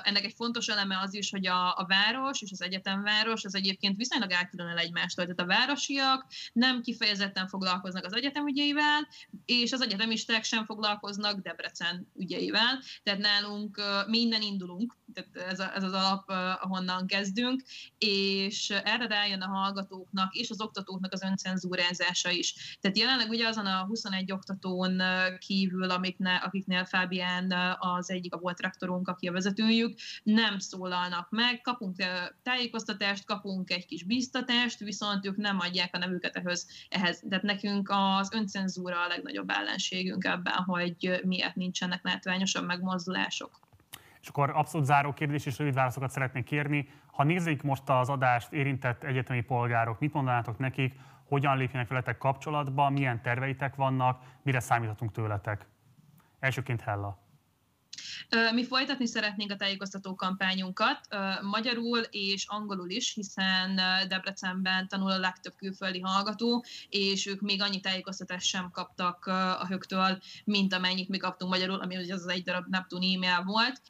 ennek 0.06 0.24
egy 0.24 0.34
fontos 0.36 0.66
eleme 0.66 0.98
az 0.98 1.14
is, 1.14 1.30
hogy 1.30 1.46
a, 1.46 1.76
a 1.76 1.84
város 1.88 2.42
és 2.42 2.50
az 2.50 2.62
egyetemváros 2.62 3.44
az 3.44 3.54
egyébként 3.54 3.93
egyébként 3.94 3.96
viszonylag 3.96 4.30
elkülönül 4.30 4.78
egymástól. 4.78 5.24
Tehát 5.24 5.40
a 5.40 5.56
városiak 5.56 6.26
nem 6.52 6.82
kifejezetten 6.82 7.48
foglalkoznak 7.48 8.04
az 8.04 8.14
egyetem 8.14 8.46
ügyeivel, 8.46 9.08
és 9.44 9.72
az 9.72 9.80
egyetemisták 9.80 10.44
sem 10.44 10.64
foglalkoznak 10.64 11.40
Debrecen 11.40 12.08
ügyeivel. 12.14 12.82
Tehát 13.02 13.20
nálunk 13.20 13.80
mi 14.06 14.20
innen 14.20 14.42
indulunk, 14.42 14.96
tehát 15.14 15.50
ez, 15.50 15.60
a, 15.60 15.74
ez 15.74 15.82
az 15.82 15.92
alap, 15.92 16.28
ahonnan 16.62 17.06
kezdünk, 17.06 17.62
és 17.98 18.70
erre 18.70 19.06
rájön 19.06 19.40
a 19.40 19.48
hallgatóknak 19.48 20.34
és 20.34 20.50
az 20.50 20.60
oktatóknak 20.60 21.12
az 21.12 21.22
öncenzúrázása 21.22 22.30
is. 22.30 22.76
Tehát 22.80 22.98
jelenleg 22.98 23.28
ugye 23.28 23.46
azon 23.46 23.66
a 23.66 23.84
21 23.86 24.32
oktatón 24.32 25.02
kívül, 25.38 25.90
amikne, 25.90 26.34
akiknél 26.34 26.84
Fábián 26.84 27.76
az 27.78 28.10
egyik 28.10 28.34
a 28.34 28.38
volt 28.38 28.60
rektorunk, 28.60 29.08
aki 29.08 29.28
a 29.28 29.32
vezetőjük, 29.32 29.98
nem 30.22 30.58
szólalnak 30.58 31.30
meg, 31.30 31.60
kapunk 31.60 31.96
tájékoztatást, 32.42 33.24
kapunk 33.24 33.70
egy 33.70 33.83
kis 33.86 34.02
biztatást, 34.04 34.78
viszont 34.78 35.26
ők 35.26 35.36
nem 35.36 35.58
adják 35.60 35.94
a 35.94 35.98
nevüket 35.98 36.36
ehhez. 36.36 36.66
ehhez. 36.88 37.22
Tehát 37.28 37.44
nekünk 37.44 37.88
az 37.92 38.32
öncenzúra 38.32 39.04
a 39.04 39.08
legnagyobb 39.08 39.50
ellenségünk 39.50 40.24
ebben, 40.24 40.54
hogy 40.54 41.20
miért 41.24 41.54
nincsenek 41.54 42.00
látványosabb 42.02 42.66
megmozdulások. 42.66 43.60
És 44.20 44.28
akkor 44.28 44.50
abszolút 44.50 44.86
záró 44.86 45.12
kérdés 45.12 45.46
és 45.46 45.58
rövid 45.58 45.74
válaszokat 45.74 46.10
szeretnék 46.10 46.44
kérni. 46.44 46.88
Ha 47.06 47.24
nézik 47.24 47.62
most 47.62 47.88
az 47.88 48.08
adást 48.08 48.52
érintett 48.52 49.04
egyetemi 49.04 49.40
polgárok, 49.40 50.00
mit 50.00 50.12
mondanátok 50.12 50.58
nekik, 50.58 50.94
hogyan 51.24 51.56
lépjenek 51.56 51.88
veletek 51.88 52.18
kapcsolatba, 52.18 52.90
milyen 52.90 53.22
terveitek 53.22 53.74
vannak, 53.74 54.22
mire 54.42 54.60
számíthatunk 54.60 55.12
tőletek? 55.12 55.66
Elsőként 56.40 56.80
Hella. 56.80 57.23
Mi 58.52 58.64
folytatni 58.64 59.06
szeretnénk 59.06 59.50
a 59.50 59.56
tájékoztató 59.56 60.14
kampányunkat, 60.14 61.00
magyarul 61.42 61.98
és 61.98 62.44
angolul 62.48 62.90
is, 62.90 63.12
hiszen 63.14 63.80
Debrecenben 64.08 64.88
tanul 64.88 65.10
a 65.10 65.18
legtöbb 65.18 65.54
külföldi 65.56 66.00
hallgató, 66.00 66.64
és 66.88 67.26
ők 67.26 67.40
még 67.40 67.62
annyi 67.62 67.80
tájékoztatást 67.80 68.46
sem 68.46 68.70
kaptak 68.70 69.26
a 69.26 69.66
högtől, 69.68 70.18
mint 70.44 70.72
amennyit 70.72 71.08
mi 71.08 71.16
kaptunk 71.16 71.50
magyarul, 71.50 71.80
ami 71.80 71.96
ugye 71.96 72.14
az 72.14 72.26
egy 72.26 72.42
darab 72.42 72.66
Neptun 72.68 73.02
e-mail 73.02 73.42
volt. 73.44 73.80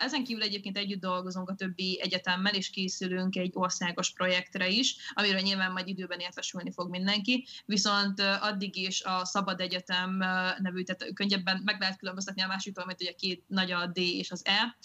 Ezen 0.00 0.24
kívül 0.24 0.42
egyébként 0.42 0.76
együtt 0.76 1.00
dolgozunk 1.00 1.50
a 1.50 1.54
többi 1.54 2.00
egyetemmel, 2.02 2.54
és 2.54 2.70
készülünk 2.70 3.36
egy 3.36 3.50
országos 3.52 4.12
projektre 4.12 4.68
is, 4.68 4.96
amiről 5.14 5.40
nyilván 5.40 5.72
majd 5.72 5.88
időben 5.88 6.18
értesülni 6.18 6.72
fog 6.72 6.90
mindenki, 6.90 7.46
viszont 7.64 8.20
addig 8.20 8.76
is 8.76 9.02
a 9.02 9.24
Szabad 9.24 9.60
Egyetem 9.60 10.16
nevű, 10.58 10.82
tehát 10.82 11.14
könnyebben 11.14 11.62
meg 11.64 11.80
lehet 11.80 11.98
különböztetni 11.98 12.42
a 12.42 12.46
másiktól, 12.46 12.84
mert 12.84 13.00
ugye 13.00 13.12
két 13.12 13.44
nagy 13.46 13.63
a 13.70 13.86
D 13.86 13.96
és 13.96 14.30
az 14.30 14.44
E. 14.46 14.76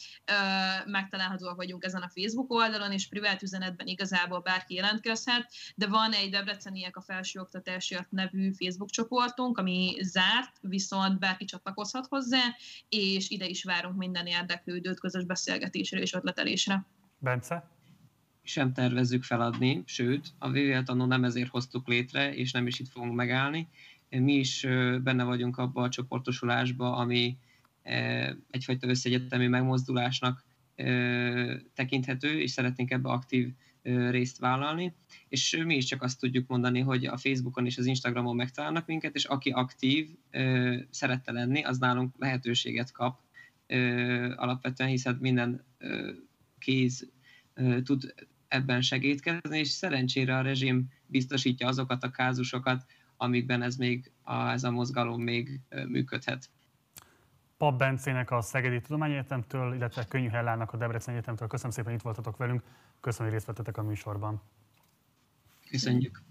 Megtalálhatóak 0.85 1.55
vagyunk 1.55 1.83
ezen 1.83 2.01
a 2.01 2.09
Facebook 2.09 2.51
oldalon, 2.51 2.91
és 2.91 3.07
privát 3.07 3.41
üzenetben 3.41 3.87
igazából 3.87 4.39
bárki 4.39 4.73
jelentkezhet, 4.73 5.51
de 5.75 5.87
van 5.87 6.11
egy 6.11 6.29
Debreceniek 6.29 6.97
a 6.97 7.01
felsőoktatásért 7.01 8.11
nevű 8.11 8.51
Facebook 8.51 8.89
csoportunk, 8.89 9.57
ami 9.57 9.97
zárt, 10.01 10.57
viszont 10.61 11.19
bárki 11.19 11.45
csatlakozhat 11.45 12.07
hozzá, 12.07 12.43
és 12.89 13.29
ide 13.29 13.45
is 13.45 13.63
várunk 13.63 13.97
minden 13.97 14.25
érdeklődőt 14.25 14.99
közös 14.99 15.23
beszélgetésre 15.23 15.99
és 15.99 16.13
ötletelésre. 16.13 16.85
Bence? 17.17 17.77
sem 18.49 18.73
tervezzük 18.73 19.23
feladni, 19.23 19.83
sőt, 19.85 20.27
a 20.37 20.49
VVL 20.49 20.83
tanul 20.83 21.07
nem 21.07 21.23
ezért 21.23 21.49
hoztuk 21.49 21.87
létre, 21.87 22.33
és 22.33 22.51
nem 22.51 22.67
is 22.67 22.79
itt 22.79 22.89
fogunk 22.89 23.15
megállni. 23.15 23.67
Mi 24.09 24.33
is 24.33 24.61
benne 25.03 25.23
vagyunk 25.23 25.57
abba 25.57 25.81
a 25.81 25.89
csoportosulásba, 25.89 26.95
ami 26.95 27.37
egyfajta 28.51 28.87
összegyetemi 28.87 29.47
megmozdulásnak 29.47 30.45
tekinthető, 31.73 32.41
és 32.41 32.51
szeretnénk 32.51 32.91
ebbe 32.91 33.09
aktív 33.09 33.53
részt 34.09 34.37
vállalni, 34.37 34.95
és 35.27 35.61
mi 35.65 35.75
is 35.75 35.85
csak 35.85 36.01
azt 36.01 36.19
tudjuk 36.19 36.47
mondani, 36.47 36.79
hogy 36.79 37.05
a 37.05 37.17
Facebookon 37.17 37.65
és 37.65 37.77
az 37.77 37.85
Instagramon 37.85 38.35
megtalálnak 38.35 38.85
minket, 38.85 39.15
és 39.15 39.25
aki 39.25 39.49
aktív 39.49 40.09
szerette 40.89 41.31
lenni, 41.31 41.63
az 41.63 41.77
nálunk 41.77 42.15
lehetőséget 42.17 42.91
kap 42.91 43.19
alapvetően, 44.35 44.89
hiszen 44.89 45.17
minden 45.21 45.65
kéz 46.59 47.11
tud 47.83 48.13
ebben 48.47 48.81
segítkezni, 48.81 49.59
és 49.59 49.67
szerencsére 49.67 50.37
a 50.37 50.41
rezsim 50.41 50.87
biztosítja 51.05 51.67
azokat 51.67 52.03
a 52.03 52.11
kázusokat, 52.11 52.85
amikben 53.17 53.61
ez 53.61 53.75
még 53.75 54.11
a, 54.23 54.49
ez 54.49 54.63
a 54.63 54.71
mozgalom 54.71 55.21
még 55.21 55.59
működhet. 55.87 56.49
Pap 57.59 57.77
Bencének 57.77 58.31
a 58.31 58.41
Szegedi 58.41 58.81
Tudományegyetemtől, 58.81 59.73
illetve 59.73 60.05
Könnyű 60.05 60.27
Hellának 60.27 60.73
a 60.73 60.77
Debrecen 60.77 61.13
Egyetemtől. 61.13 61.47
Köszönöm 61.47 61.71
szépen, 61.71 61.89
hogy 61.89 61.99
itt 61.99 62.05
voltatok 62.05 62.37
velünk. 62.37 62.63
Köszönöm, 62.99 63.25
hogy 63.25 63.33
részt 63.33 63.47
vettetek 63.47 63.77
a 63.77 63.83
műsorban. 63.83 64.41
Köszönjük. 65.69 66.21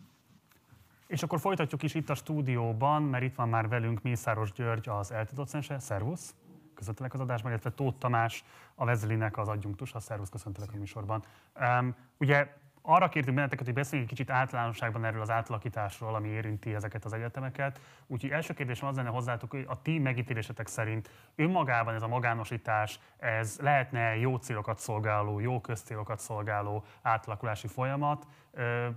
És 1.06 1.22
akkor 1.22 1.40
folytatjuk 1.40 1.82
is 1.82 1.94
itt 1.94 2.10
a 2.10 2.14
stúdióban, 2.14 3.02
mert 3.02 3.24
itt 3.24 3.34
van 3.34 3.48
már 3.48 3.68
velünk 3.68 4.02
Mészáros 4.02 4.52
György, 4.52 4.88
az 4.88 5.12
eltudott 5.12 5.48
szense. 5.48 5.78
Szervusz! 5.78 6.34
Köszöntelek 6.74 7.14
az 7.14 7.20
adásban, 7.20 7.50
illetve 7.50 7.70
Tóth 7.70 7.98
Tamás, 7.98 8.44
a 8.74 8.84
Vezelinek 8.84 9.36
az 9.36 9.48
adjunktusa. 9.48 10.00
Szervusz, 10.00 10.28
köszöntelek 10.28 10.72
a 10.72 10.76
műsorban. 10.76 11.24
Um, 11.60 11.94
ugye 12.18 12.56
arra 12.90 13.08
kértünk 13.08 13.36
benneteket, 13.36 13.64
hogy 13.64 13.74
beszéljünk 13.74 14.10
kicsit 14.10 14.30
általánosságban 14.30 15.04
erről 15.04 15.20
az 15.20 15.30
átalakításról, 15.30 16.14
ami 16.14 16.28
érinti 16.28 16.74
ezeket 16.74 17.04
az 17.04 17.12
egyetemeket. 17.12 17.80
Úgyhogy 18.06 18.30
első 18.30 18.54
kérdésem 18.54 18.88
az 18.88 18.96
lenne 18.96 19.08
hozzátok, 19.08 19.50
hogy 19.50 19.64
a 19.68 19.82
ti 19.82 19.98
megítélésetek 19.98 20.66
szerint 20.66 21.10
önmagában 21.34 21.94
ez 21.94 22.02
a 22.02 22.08
magánosítás, 22.08 23.00
ez 23.16 23.58
lehetne 23.60 24.16
jó 24.16 24.36
célokat 24.36 24.78
szolgáló, 24.78 25.40
jó 25.40 25.60
közcélokat 25.60 26.18
szolgáló 26.18 26.84
átalakulási 27.02 27.66
folyamat, 27.66 28.26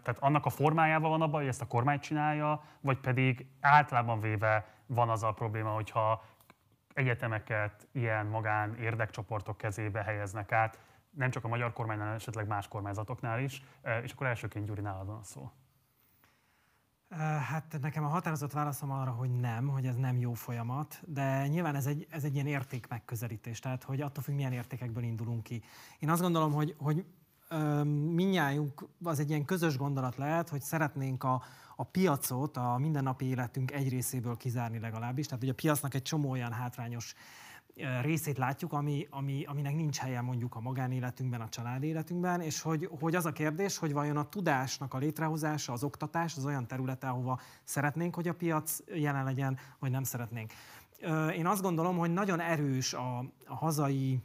tehát 0.04 0.18
annak 0.20 0.46
a 0.46 0.50
formájában 0.50 1.10
van 1.10 1.22
abban, 1.22 1.40
hogy 1.40 1.50
ezt 1.50 1.62
a 1.62 1.68
kormány 1.68 2.00
csinálja, 2.00 2.64
vagy 2.80 2.98
pedig 2.98 3.46
általában 3.62 4.20
véve 4.20 4.66
van 4.86 5.10
az 5.10 5.24
a 5.24 5.32
probléma, 5.32 5.70
hogyha 5.70 6.24
egyetemeket 6.94 7.88
ilyen 7.92 8.26
magán 8.26 8.76
érdekcsoportok 8.76 9.58
kezébe 9.58 10.04
helyeznek 10.04 10.52
át, 10.52 10.80
nem 11.12 11.30
csak 11.30 11.44
a 11.44 11.48
magyar 11.48 11.74
kormánynál, 11.74 12.14
esetleg 12.14 12.48
más 12.48 12.68
kormányzatoknál 12.68 13.40
is. 13.40 13.64
És 14.04 14.12
akkor 14.12 14.28
elsőként 14.28 14.66
Gyuri, 14.66 14.82
nálad 14.82 15.08
van 15.08 15.18
a 15.18 15.24
szó. 15.24 15.52
Hát 17.50 17.78
nekem 17.82 18.04
a 18.04 18.08
határozott 18.08 18.52
válaszom 18.52 18.92
arra, 18.92 19.12
hogy 19.12 19.32
nem, 19.32 19.68
hogy 19.68 19.86
ez 19.86 19.96
nem 19.96 20.18
jó 20.18 20.34
folyamat, 20.34 21.02
de 21.06 21.48
nyilván 21.48 21.76
ez 21.76 21.86
egy, 21.86 22.08
ez 22.10 22.24
egy 22.24 22.34
ilyen 22.34 22.48
érték 22.48 22.88
megközelítés, 22.88 23.60
tehát 23.60 23.84
hogy 23.84 24.02
attól 24.02 24.24
függ, 24.24 24.36
milyen 24.36 24.54
értékekből 24.54 25.04
indulunk 25.04 25.44
ki. 25.44 25.64
Én 26.00 26.10
azt 26.10 26.22
gondolom, 26.22 26.54
hogy, 26.54 26.76
hogy 26.78 27.06
minnyájunk 27.94 28.88
az 29.04 29.20
egy 29.20 29.30
ilyen 29.30 29.46
közös 29.46 29.78
gondolat 29.78 30.16
lehet, 30.16 30.50
hogy 30.50 30.62
szeretnénk 30.62 31.24
a, 31.24 31.44
a 31.76 31.84
piacot 31.84 32.58
a 32.58 32.78
mindennapi 32.78 33.26
életünk 33.26 33.72
egy 33.72 33.90
részéből 33.90 34.38
kizárni 34.38 34.80
legalábbis. 34.80 35.26
Tehát, 35.26 35.40
hogy 35.40 35.52
a 35.52 35.56
piacnak 35.56 35.94
egy 35.94 36.02
csomó 36.02 36.30
olyan 36.30 36.52
hátrányos 36.52 37.14
részét 38.02 38.38
látjuk, 38.38 38.74
ami, 38.74 39.08
ami, 39.10 39.44
aminek 39.46 39.76
nincs 39.76 39.98
helye 39.98 40.22
mondjuk 40.22 40.56
a 40.56 40.60
magánéletünkben, 40.60 41.42
a 41.42 41.50
család 41.50 41.84
életünkben, 41.84 42.42
és 42.42 42.62
hogy, 42.62 42.90
hogy 43.00 43.16
az 43.16 43.26
a 43.26 43.32
kérdés, 43.32 43.78
hogy 43.78 43.94
vajon 43.94 44.18
a 44.18 44.30
tudásnak 44.30 44.94
a 44.94 44.98
létrehozása, 44.98 45.74
az 45.74 45.84
oktatás 45.84 46.38
az 46.38 46.46
olyan 46.46 46.68
terület, 46.68 47.04
ahova 47.04 47.40
szeretnénk, 47.64 48.16
hogy 48.16 48.28
a 48.28 48.34
piac 48.34 48.78
jelen 48.96 49.24
legyen, 49.24 49.58
vagy 49.80 49.92
nem 49.92 50.04
szeretnénk. 50.04 50.52
Én 51.36 51.48
azt 51.48 51.62
gondolom, 51.62 51.98
hogy 51.98 52.14
nagyon 52.14 52.40
erős 52.40 52.94
a, 52.94 53.18
a 53.46 53.56
hazai 53.56 54.22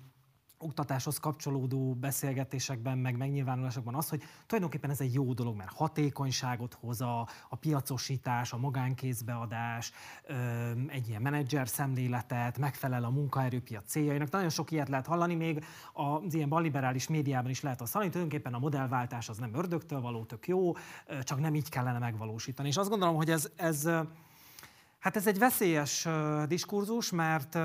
oktatáshoz 0.59 1.19
kapcsolódó 1.19 1.95
beszélgetésekben, 1.95 2.99
meg 2.99 3.17
megnyilvánulásokban 3.17 3.95
az, 3.95 4.09
hogy 4.09 4.23
tulajdonképpen 4.47 4.91
ez 4.91 5.01
egy 5.01 5.15
jó 5.15 5.33
dolog, 5.33 5.57
mert 5.57 5.73
hatékonyságot 5.73 6.75
hoz 6.81 7.01
a, 7.01 7.29
a 7.49 7.57
piacosítás, 7.57 8.53
a 8.53 8.57
magánkézbeadás, 8.57 9.93
egy 10.87 11.09
ilyen 11.09 11.23
menedzser 11.23 11.69
szemléletet, 11.69 12.59
megfelel 12.59 13.05
a 13.05 13.11
munkaerőpiac 13.11 13.91
céljainak. 13.91 14.31
Nagyon 14.31 14.49
sok 14.49 14.71
ilyet 14.71 14.89
lehet 14.89 15.07
hallani, 15.07 15.35
még 15.35 15.65
az 15.93 16.35
ilyen 16.35 16.49
balliberális 16.49 17.09
médiában 17.09 17.51
is 17.51 17.61
lehet 17.61 17.81
azt 17.81 17.93
hallani, 17.93 18.11
tulajdonképpen 18.11 18.55
a 18.55 18.59
modellváltás 18.59 19.29
az 19.29 19.39
nem 19.39 19.55
ördögtől 19.55 20.01
való, 20.01 20.25
tök 20.25 20.49
jó, 20.49 20.73
csak 21.23 21.41
nem 21.41 21.55
így 21.55 21.69
kellene 21.69 21.99
megvalósítani. 21.99 22.69
És 22.69 22.77
azt 22.77 22.89
gondolom, 22.89 23.17
hogy 23.17 23.31
ez, 23.31 23.51
ez 23.57 23.89
hát 24.99 25.17
ez 25.17 25.27
egy 25.27 25.39
veszélyes 25.39 26.09
diskurzus, 26.49 27.11
mert 27.11 27.59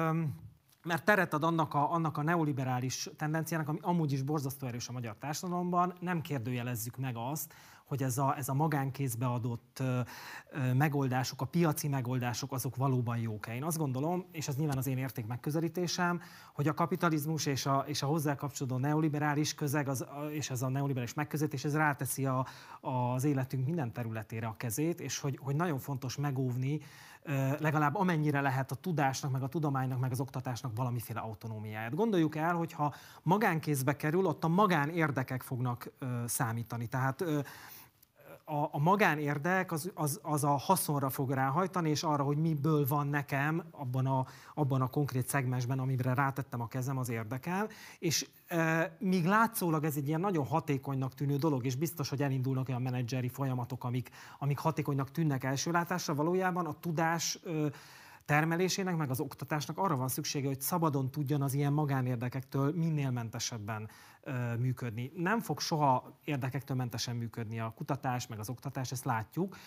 mert 0.83 1.05
teret 1.05 1.33
ad 1.33 1.43
annak 1.43 1.73
a, 1.73 1.91
annak 1.91 2.17
a 2.17 2.23
neoliberális 2.23 3.09
tendenciának, 3.17 3.67
ami 3.67 3.79
amúgy 3.81 4.11
is 4.11 4.21
borzasztó 4.21 4.67
erős 4.67 4.87
a 4.87 4.91
magyar 4.91 5.15
társadalomban, 5.19 5.93
nem 5.99 6.21
kérdőjelezzük 6.21 6.97
meg 6.97 7.15
azt, 7.17 7.53
hogy 7.91 8.03
ez 8.03 8.17
a, 8.17 8.37
ez 8.37 8.49
a 8.49 8.53
magánkézbe 8.53 9.25
adott 9.25 9.83
megoldások, 10.73 11.41
a 11.41 11.45
piaci 11.45 11.87
megoldások, 11.87 12.51
azok 12.51 12.75
valóban 12.75 13.17
jók 13.17 13.47
-e. 13.47 13.55
Én 13.55 13.63
azt 13.63 13.77
gondolom, 13.77 14.25
és 14.31 14.47
ez 14.47 14.55
nyilván 14.55 14.77
az 14.77 14.87
én 14.87 14.97
érték 14.97 15.27
megközelítésem, 15.27 16.21
hogy 16.53 16.67
a 16.67 16.73
kapitalizmus 16.73 17.45
és 17.45 17.65
a, 17.65 17.83
és 17.87 18.01
a 18.01 18.05
hozzá 18.05 18.35
kapcsolódó 18.35 18.77
neoliberális 18.77 19.53
közeg, 19.53 19.87
az, 19.87 20.05
és 20.31 20.49
ez 20.49 20.61
a 20.61 20.69
neoliberális 20.69 21.13
megközelítés, 21.13 21.63
ez 21.63 21.75
ráteszi 21.75 22.25
a, 22.25 22.45
az 22.81 23.23
életünk 23.23 23.65
minden 23.65 23.93
területére 23.93 24.47
a 24.47 24.57
kezét, 24.57 24.99
és 24.99 25.19
hogy, 25.19 25.39
hogy 25.41 25.55
nagyon 25.55 25.79
fontos 25.79 26.17
megóvni 26.17 26.79
legalább 27.59 27.95
amennyire 27.95 28.41
lehet 28.41 28.71
a 28.71 28.75
tudásnak, 28.75 29.31
meg 29.31 29.43
a 29.43 29.47
tudománynak, 29.47 29.99
meg 29.99 30.11
az 30.11 30.19
oktatásnak 30.19 30.75
valamiféle 30.75 31.19
autonómiáját. 31.19 31.95
Gondoljuk 31.95 32.35
el, 32.35 32.55
hogy 32.55 32.71
ha 32.71 32.93
magánkézbe 33.23 33.95
kerül, 33.95 34.25
ott 34.25 34.43
a 34.43 34.47
magán 34.47 34.89
érdekek 34.89 35.41
fognak 35.41 35.91
számítani. 36.25 36.87
Tehát 36.87 37.23
a, 38.51 38.69
a 38.71 38.79
magánérdek 38.79 39.71
az, 39.71 39.91
az, 39.93 40.19
az 40.23 40.43
a 40.43 40.49
haszonra 40.57 41.09
fog 41.09 41.31
ráhajtani, 41.31 41.89
és 41.89 42.03
arra, 42.03 42.23
hogy 42.23 42.37
miből 42.37 42.85
van 42.87 43.07
nekem 43.07 43.63
abban 43.71 44.05
a, 44.05 44.25
abban 44.53 44.81
a 44.81 44.87
konkrét 44.87 45.27
szegmensben, 45.27 45.79
amire 45.79 46.13
rátettem 46.13 46.61
a 46.61 46.67
kezem, 46.67 46.97
az 46.97 47.09
érdekel. 47.09 47.69
És 47.99 48.29
e, 48.47 48.95
míg 48.99 49.25
látszólag 49.25 49.83
ez 49.83 49.95
egy 49.95 50.07
ilyen 50.07 50.19
nagyon 50.19 50.45
hatékonynak 50.45 51.13
tűnő 51.13 51.35
dolog, 51.35 51.65
és 51.65 51.75
biztos, 51.75 52.09
hogy 52.09 52.21
elindulnak 52.21 52.69
olyan 52.69 52.81
menedzseri 52.81 53.29
folyamatok, 53.29 53.83
amik, 53.83 54.09
amik 54.39 54.57
hatékonynak 54.57 55.11
tűnnek 55.11 55.43
első 55.43 55.71
látásra, 55.71 56.15
valójában 56.15 56.65
a 56.65 56.79
tudás 56.79 57.39
e, 57.45 57.49
termelésének, 58.25 58.97
meg 58.97 59.09
az 59.09 59.19
oktatásnak 59.19 59.77
arra 59.77 59.95
van 59.95 60.07
szüksége, 60.07 60.47
hogy 60.47 60.61
szabadon 60.61 61.11
tudjon 61.11 61.41
az 61.41 61.53
ilyen 61.53 61.73
magánérdekektől 61.73 62.73
minél 62.75 63.11
mentesebben 63.11 63.89
működni. 64.59 65.11
Nem 65.15 65.39
fog 65.39 65.59
soha 65.59 66.19
érdekektől 66.23 66.77
mentesen 66.77 67.15
működni 67.15 67.59
a 67.59 67.73
kutatás, 67.75 68.27
meg 68.27 68.39
az 68.39 68.49
oktatás, 68.49 68.91
ezt 68.91 69.05
látjuk, 69.05 69.57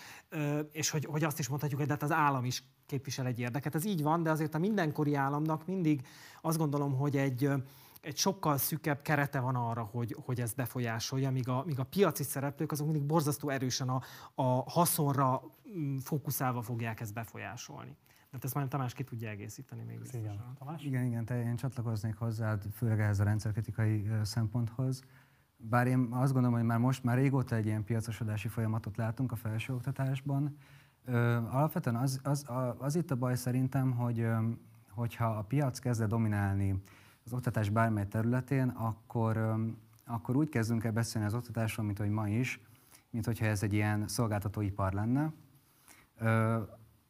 és 0.71 0.89
hogy, 0.89 1.05
hogy 1.05 1.23
azt 1.23 1.39
is 1.39 1.47
mondhatjuk, 1.47 1.79
hogy 1.79 1.89
de 1.89 1.93
hát 1.93 2.03
az 2.03 2.11
állam 2.11 2.45
is 2.45 2.63
képvisel 2.85 3.25
egy 3.25 3.39
érdeket. 3.39 3.75
Ez 3.75 3.85
így 3.85 4.01
van, 4.01 4.23
de 4.23 4.29
azért 4.29 4.55
a 4.55 4.59
mindenkori 4.59 5.15
államnak 5.15 5.65
mindig 5.65 6.07
azt 6.41 6.57
gondolom, 6.57 6.95
hogy 6.95 7.17
egy 7.17 7.49
egy 8.05 8.17
sokkal 8.17 8.57
szűkebb 8.57 9.01
kerete 9.01 9.39
van 9.39 9.55
arra, 9.55 9.83
hogy, 9.83 10.15
hogy 10.25 10.41
ez 10.41 10.53
befolyásolja, 10.53 11.31
míg 11.31 11.49
a, 11.49 11.63
míg 11.65 11.79
a 11.79 11.83
piaci 11.83 12.23
szereplők 12.23 12.71
azok 12.71 12.85
mindig 12.85 13.05
borzasztó 13.05 13.49
erősen 13.49 13.89
a, 13.89 14.01
a 14.35 14.71
haszonra 14.71 15.41
mm, 15.77 15.97
fókuszálva 15.97 16.61
fogják 16.61 16.99
ezt 16.99 17.13
befolyásolni. 17.13 17.95
Tehát 18.35 18.49
ezt 18.49 18.59
majd 18.59 18.69
Tamás 18.69 18.93
ki 18.93 19.03
tudja 19.03 19.29
egészíteni 19.29 19.83
még 19.83 19.99
Igen. 20.13 20.55
Tamás? 20.57 20.83
Igen, 20.83 21.05
igen, 21.05 21.25
te 21.25 21.43
én 21.43 21.55
csatlakoznék 21.55 22.15
hozzá, 22.15 22.57
főleg 22.73 22.99
ehhez 22.99 23.19
a 23.19 23.23
rendszerkritikai 23.23 24.09
szemponthoz. 24.23 25.03
Bár 25.57 25.87
én 25.87 26.07
azt 26.11 26.33
gondolom, 26.33 26.57
hogy 26.57 26.65
már 26.65 26.77
most, 26.77 27.03
már 27.03 27.17
régóta 27.17 27.55
egy 27.55 27.65
ilyen 27.65 27.83
piacosodási 27.83 28.47
folyamatot 28.47 28.97
látunk 28.97 29.31
a 29.31 29.35
felsőoktatásban. 29.35 30.57
Alapvetően 31.49 31.95
az, 31.95 32.19
az, 32.23 32.45
az 32.77 32.95
itt 32.95 33.11
a 33.11 33.15
baj 33.15 33.35
szerintem, 33.35 33.91
hogy 33.91 34.27
hogyha 34.89 35.25
a 35.25 35.41
piac 35.41 35.79
kezd 35.79 36.03
dominálni 36.03 36.81
az 37.25 37.33
oktatás 37.33 37.69
bármely 37.69 38.07
területén, 38.07 38.69
akkor, 38.69 39.55
akkor 40.05 40.35
úgy 40.35 40.49
kezdünk 40.49 40.83
el 40.83 40.91
beszélni 40.91 41.27
az 41.27 41.33
oktatásról, 41.33 41.85
mint 41.85 41.97
hogy 41.97 42.09
ma 42.09 42.27
is, 42.27 42.61
mint 43.09 43.25
hogyha 43.25 43.45
ez 43.45 43.63
egy 43.63 43.73
ilyen 43.73 44.07
szolgáltatóipar 44.07 44.93
lenne 44.93 45.33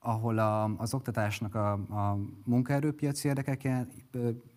ahol 0.05 0.37
a, 0.37 0.63
az 0.77 0.93
oktatásnak 0.93 1.55
a, 1.55 1.71
a 1.71 2.17
munkaerőpiaci 2.43 3.27
érdekek 3.27 3.67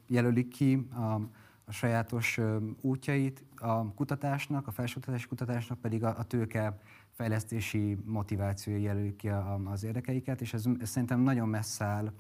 jelölik 0.06 0.48
ki 0.48 0.88
a, 0.92 1.20
a 1.64 1.72
sajátos 1.72 2.40
útjait, 2.80 3.44
a 3.56 3.94
kutatásnak, 3.94 4.66
a 4.66 4.70
felsőoktatási 4.70 5.26
kutatásnak 5.26 5.78
pedig 5.80 6.04
a, 6.04 6.18
a 6.18 6.22
tőke 6.22 6.78
fejlesztési 7.10 7.98
motivációja 8.04 8.78
jelölik 8.78 9.16
ki 9.16 9.28
a, 9.28 9.60
az 9.64 9.84
érdekeiket, 9.84 10.40
és 10.40 10.54
ez, 10.54 10.64
ez 10.80 10.88
szerintem 10.88 11.20
nagyon 11.20 11.48
messze 11.48 11.84
áll 11.84 12.12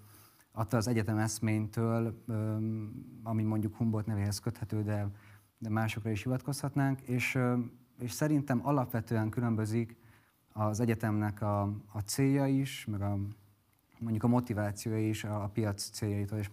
attól 0.52 0.78
az 0.78 0.88
egyetem 0.88 1.18
eszménytől, 1.18 2.24
ami 3.22 3.42
mondjuk 3.42 3.74
Humboldt 3.74 4.06
nevéhez 4.06 4.38
köthető, 4.38 4.82
de, 4.82 5.08
de 5.58 5.68
másokra 5.68 6.10
is 6.10 6.22
hivatkozhatnánk, 6.22 7.00
és, 7.00 7.38
és 7.98 8.12
szerintem 8.12 8.66
alapvetően 8.66 9.28
különbözik 9.30 9.96
az 10.58 10.80
egyetemnek 10.80 11.42
a, 11.42 11.62
a 11.92 12.00
célja 12.04 12.46
is, 12.46 12.86
meg 12.86 13.02
a, 13.02 13.18
mondjuk 13.98 14.22
a 14.22 14.28
motivációja 14.28 15.08
is 15.08 15.24
a, 15.24 15.42
a 15.42 15.48
piac 15.48 15.90
céljaitól 15.90 16.38
és 16.38 16.48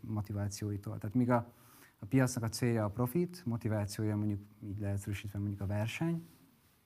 motivációitól. 0.00 0.98
Tehát 0.98 1.16
míg 1.16 1.30
a, 1.30 1.52
a 1.98 2.06
piacnak 2.06 2.44
a 2.44 2.48
célja 2.48 2.84
a 2.84 2.90
profit, 2.90 3.42
motivációja 3.44 4.16
mondjuk 4.16 4.40
így 4.62 4.78
leegyszerűsítve 4.78 5.38
mondjuk 5.38 5.60
a 5.60 5.66
verseny, 5.66 6.26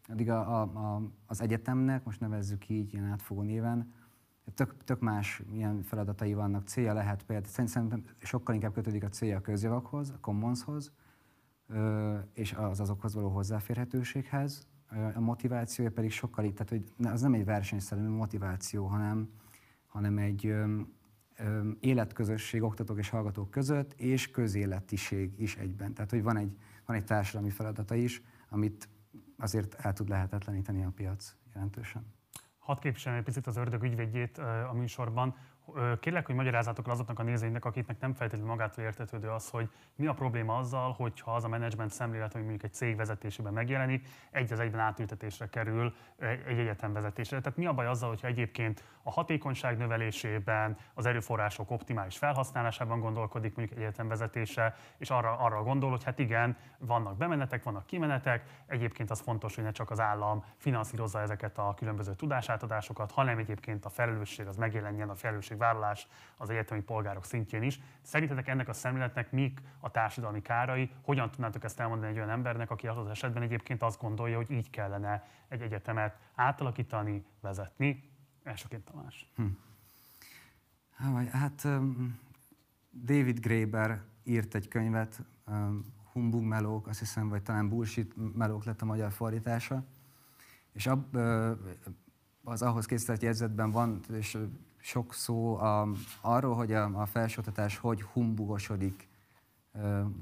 addig 0.08 0.30
a, 0.30 0.60
a, 0.60 0.62
a, 0.62 1.02
az 1.26 1.40
egyetemnek, 1.40 2.04
most 2.04 2.20
nevezzük 2.20 2.68
így 2.68 2.92
ilyen 2.92 3.04
átfogó 3.04 3.42
néven, 3.42 3.92
tök, 4.54 4.84
tök 4.84 5.00
más 5.00 5.42
ilyen 5.52 5.82
feladatai 5.82 6.34
vannak. 6.34 6.66
Célja 6.66 6.92
lehet 6.92 7.24
például, 7.24 7.48
szerintem 7.66 8.04
sokkal 8.18 8.54
inkább 8.54 8.72
kötődik 8.72 9.04
a 9.04 9.08
célja 9.08 9.36
a 9.36 9.40
közjavakhoz, 9.40 10.10
a 10.10 10.20
commonshoz, 10.20 10.92
és 12.32 12.52
az 12.52 12.80
azokhoz 12.80 13.14
való 13.14 13.28
hozzáférhetőséghez, 13.28 14.66
a 15.14 15.20
motivációja 15.20 15.90
pedig 15.90 16.10
sokkal, 16.10 16.52
tehát 16.52 16.68
hogy 16.68 17.06
az 17.12 17.20
nem 17.20 17.34
egy 17.34 17.44
versenyszerű 17.44 18.08
motiváció, 18.08 18.86
hanem, 18.86 19.28
hanem 19.86 20.18
egy 20.18 20.46
ö, 20.46 20.80
életközösség 21.80 22.62
oktatók 22.62 22.98
és 22.98 23.08
hallgatók 23.08 23.50
között, 23.50 23.92
és 23.92 24.30
közéletiség 24.30 25.40
is 25.40 25.56
egyben. 25.56 25.94
Tehát, 25.94 26.10
hogy 26.10 26.22
van 26.22 26.36
egy, 26.36 26.56
van 26.86 26.96
egy 26.96 27.04
társadalmi 27.04 27.50
feladata 27.50 27.94
is, 27.94 28.22
amit 28.48 28.88
azért 29.38 29.74
el 29.74 29.92
tud 29.92 30.08
lehetetleníteni 30.08 30.84
a 30.84 30.90
piac 30.94 31.34
jelentősen. 31.54 32.06
Hadd 32.58 32.80
képviselni 32.80 33.18
egy 33.18 33.24
picit 33.24 33.46
az 33.46 33.56
ördög 33.56 33.82
ügyvédjét 33.82 34.38
a 34.38 34.72
műsorban. 34.74 35.34
Kérlek, 36.00 36.26
hogy 36.26 36.34
magyarázatok 36.34 36.88
azoknak 36.88 37.18
a 37.18 37.22
nézőinknek, 37.22 37.64
akiknek 37.64 38.00
nem 38.00 38.12
feltétlenül 38.14 38.50
magától 38.50 38.84
értetődő 38.84 39.28
az, 39.28 39.48
hogy 39.48 39.68
mi 39.94 40.06
a 40.06 40.12
probléma 40.12 40.56
azzal, 40.56 40.92
hogyha 40.92 41.34
az 41.34 41.44
a 41.44 41.48
menedzsment 41.48 41.90
szemlélet, 41.90 42.34
ami 42.34 42.42
mondjuk 42.42 42.64
egy 42.64 42.72
cég 42.72 42.96
vezetésében 42.96 43.52
megjelenik, 43.52 44.08
egy 44.30 44.52
az 44.52 44.60
egyben 44.60 44.80
átültetésre 44.80 45.48
kerül 45.48 45.94
egy 46.18 46.58
egyetem 46.58 46.92
vezetésre. 46.92 47.40
Tehát 47.40 47.58
mi 47.58 47.66
a 47.66 47.72
baj 47.72 47.86
azzal, 47.86 48.08
hogyha 48.08 48.26
egyébként 48.26 48.84
a 49.02 49.10
hatékonyság 49.10 49.76
növelésében, 49.76 50.76
az 50.94 51.06
erőforrások 51.06 51.70
optimális 51.70 52.18
felhasználásában 52.18 53.00
gondolkodik 53.00 53.56
mondjuk 53.56 53.78
egy 53.78 53.84
egyetem 53.84 54.08
vezetése, 54.08 54.76
és 54.98 55.10
arra, 55.10 55.38
arra 55.38 55.62
gondol, 55.62 55.90
hogy 55.90 56.04
hát 56.04 56.18
igen, 56.18 56.56
vannak 56.78 57.16
bemenetek, 57.16 57.62
vannak 57.62 57.86
kimenetek, 57.86 58.62
egyébként 58.66 59.10
az 59.10 59.20
fontos, 59.20 59.54
hogy 59.54 59.64
ne 59.64 59.70
csak 59.70 59.90
az 59.90 60.00
állam 60.00 60.44
finanszírozza 60.56 61.20
ezeket 61.20 61.58
a 61.58 61.74
különböző 61.76 62.14
tudásátadásokat, 62.14 63.10
hanem 63.12 63.38
egyébként 63.38 63.84
a 63.84 63.88
felelősség 63.88 64.46
az 64.46 64.56
megjelenjen, 64.56 65.08
a 65.08 65.14
felelősségvállalás 65.56 66.06
az 66.36 66.50
egyetemi 66.50 66.80
polgárok 66.80 67.24
szintjén 67.24 67.62
is. 67.62 67.80
Szerintetek 68.02 68.48
ennek 68.48 68.68
a 68.68 68.72
szemléletnek 68.72 69.32
mik 69.32 69.60
a 69.80 69.90
társadalmi 69.90 70.42
kárai? 70.42 70.90
Hogyan 71.02 71.30
tudnátok 71.30 71.64
ezt 71.64 71.80
elmondani 71.80 72.10
egy 72.10 72.16
olyan 72.16 72.30
embernek, 72.30 72.70
aki 72.70 72.86
az 72.86 73.06
esetben 73.06 73.42
egyébként 73.42 73.82
azt 73.82 74.00
gondolja, 74.00 74.36
hogy 74.36 74.50
így 74.50 74.70
kellene 74.70 75.28
egy 75.48 75.60
egyetemet 75.60 76.18
átalakítani, 76.34 77.24
vezetni? 77.40 78.10
Elsőként 78.42 78.84
Tamás. 78.84 79.32
Hm. 79.36 79.46
Hát 81.30 81.66
David 82.90 83.40
Graeber 83.40 84.02
írt 84.24 84.54
egy 84.54 84.68
könyvet, 84.68 85.22
um, 85.46 85.84
Humbug 86.12 86.42
melók, 86.42 86.86
azt 86.86 86.98
hiszem, 86.98 87.28
vagy 87.28 87.42
talán 87.42 87.68
bullshit 87.68 88.36
melók 88.36 88.64
lett 88.64 88.82
a 88.82 88.84
magyar 88.84 89.12
fordítása, 89.12 89.84
és 90.72 90.86
ab, 90.86 91.16
az 92.44 92.62
ahhoz 92.62 92.86
készített 92.86 93.22
jegyzetben 93.22 93.70
van 93.70 94.00
és 94.12 94.38
sok 94.84 95.14
szó 95.14 95.56
a, 95.56 95.88
arról, 96.20 96.54
hogy 96.54 96.72
a, 96.72 97.00
a 97.00 97.06
felsőoktatás 97.06 97.76
hogy 97.76 98.02
humbugosodik, 98.02 99.08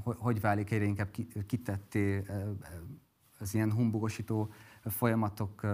hogy, 0.03 0.17
hogy 0.19 0.41
válik 0.41 0.71
egyre 0.71 0.85
inkább 0.85 1.09
kitetté 1.47 2.23
az 3.39 3.55
ilyen 3.55 3.73
humbugosító 3.73 4.53
folyamatok 4.85 5.67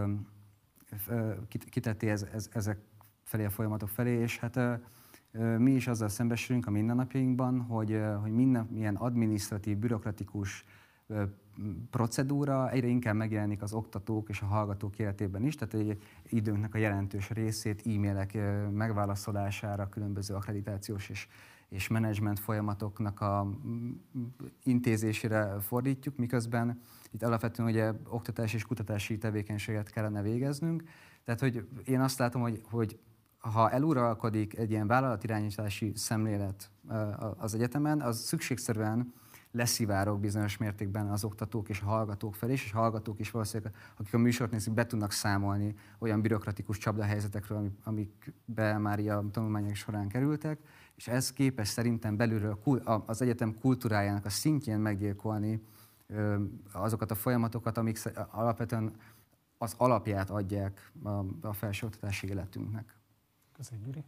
kitetté 1.71 2.11
ez, 2.11 2.23
ez, 2.33 2.49
ezek 2.53 2.79
felé 3.23 3.45
a 3.45 3.51
folyamatok 3.51 3.89
felé, 3.89 4.21
és 4.21 4.39
hát 4.39 4.59
mi 5.59 5.71
is 5.71 5.87
azzal 5.87 6.09
szembesülünk 6.09 6.67
a 6.67 6.71
mindennapjainkban, 6.71 7.61
hogy, 7.61 8.01
hogy 8.21 8.33
minden 8.33 8.69
ilyen 8.75 8.95
adminisztratív, 8.95 9.77
bürokratikus 9.77 10.65
procedúra 11.91 12.71
egyre 12.71 12.87
inkább 12.87 13.15
megjelenik 13.15 13.63
az 13.63 13.73
oktatók 13.73 14.29
és 14.29 14.41
a 14.41 14.47
hallgatók 14.47 14.99
életében 14.99 15.45
is, 15.45 15.55
tehát 15.55 15.75
egy 15.75 16.03
időnknek 16.29 16.75
a 16.75 16.79
jelentős 16.79 17.31
részét 17.31 17.87
e-mailek 17.87 18.39
megválaszolására, 18.73 19.89
különböző 19.89 20.35
akkreditációs 20.35 21.09
és, 21.09 21.27
és 21.69 21.89
menedzsment 21.89 22.39
folyamatoknak 22.39 23.21
a 23.21 23.51
intézésére 24.63 25.61
fordítjuk, 25.61 26.17
miközben 26.17 26.81
itt 27.11 27.23
alapvetően 27.23 27.69
ugye 27.69 27.93
oktatási 28.09 28.57
és 28.57 28.65
kutatási 28.65 29.19
tevékenységet 29.19 29.91
kellene 29.91 30.23
végeznünk. 30.23 30.83
Tehát, 31.25 31.41
hogy 31.41 31.69
én 31.85 32.01
azt 32.01 32.19
látom, 32.19 32.43
hogy, 32.43 32.61
hogy 32.71 32.99
ha 33.39 33.71
eluralkodik 33.71 34.59
egy 34.59 34.71
ilyen 34.71 34.87
vállalatirányítási 34.87 35.93
szemlélet 35.95 36.71
az 37.37 37.55
egyetemen, 37.55 38.01
az 38.01 38.19
szükségszerűen 38.19 39.13
leszivárok 39.57 40.21
bizonyos 40.21 40.57
mértékben 40.57 41.11
az 41.11 41.25
oktatók 41.25 41.69
és 41.69 41.81
a 41.81 41.85
hallgatók 41.85 42.35
felé, 42.35 42.53
és 42.53 42.73
a 42.73 42.79
hallgatók 42.79 43.21
is 43.21 43.31
valószínűleg, 43.31 43.75
akik 43.97 44.15
a 44.15 44.19
műsort 44.19 44.51
nézik, 44.51 44.73
be 44.73 44.87
tudnak 44.87 45.13
számolni 45.13 45.75
olyan 45.99 46.21
bürokratikus 46.21 46.79
csapdahelyzetekről, 46.79 47.71
amikbe 47.85 48.79
már 48.79 48.99
a 48.99 49.31
tanulmányok 49.31 49.75
során 49.75 50.09
kerültek, 50.09 50.59
és 50.95 51.09
ez 51.09 51.33
képes 51.33 51.69
szerintem 51.69 52.17
belülről 52.17 52.59
az 53.07 53.23
egyetem 53.23 53.59
kultúrájának 53.61 54.25
a 54.25 54.31
szintjén 54.31 54.79
meggyilkolni 54.79 55.63
azokat 56.73 57.11
a 57.11 57.15
folyamatokat, 57.15 57.79
amik 57.79 57.99
alapvetően 58.31 58.93
az 59.59 59.75
alapját 59.77 60.31
adják 60.31 60.93
a 61.41 61.53
felsőoktatási 61.53 62.29
életünknek. 62.29 62.95
Köszönjük, 63.53 63.87
Gyuri. 63.87 64.05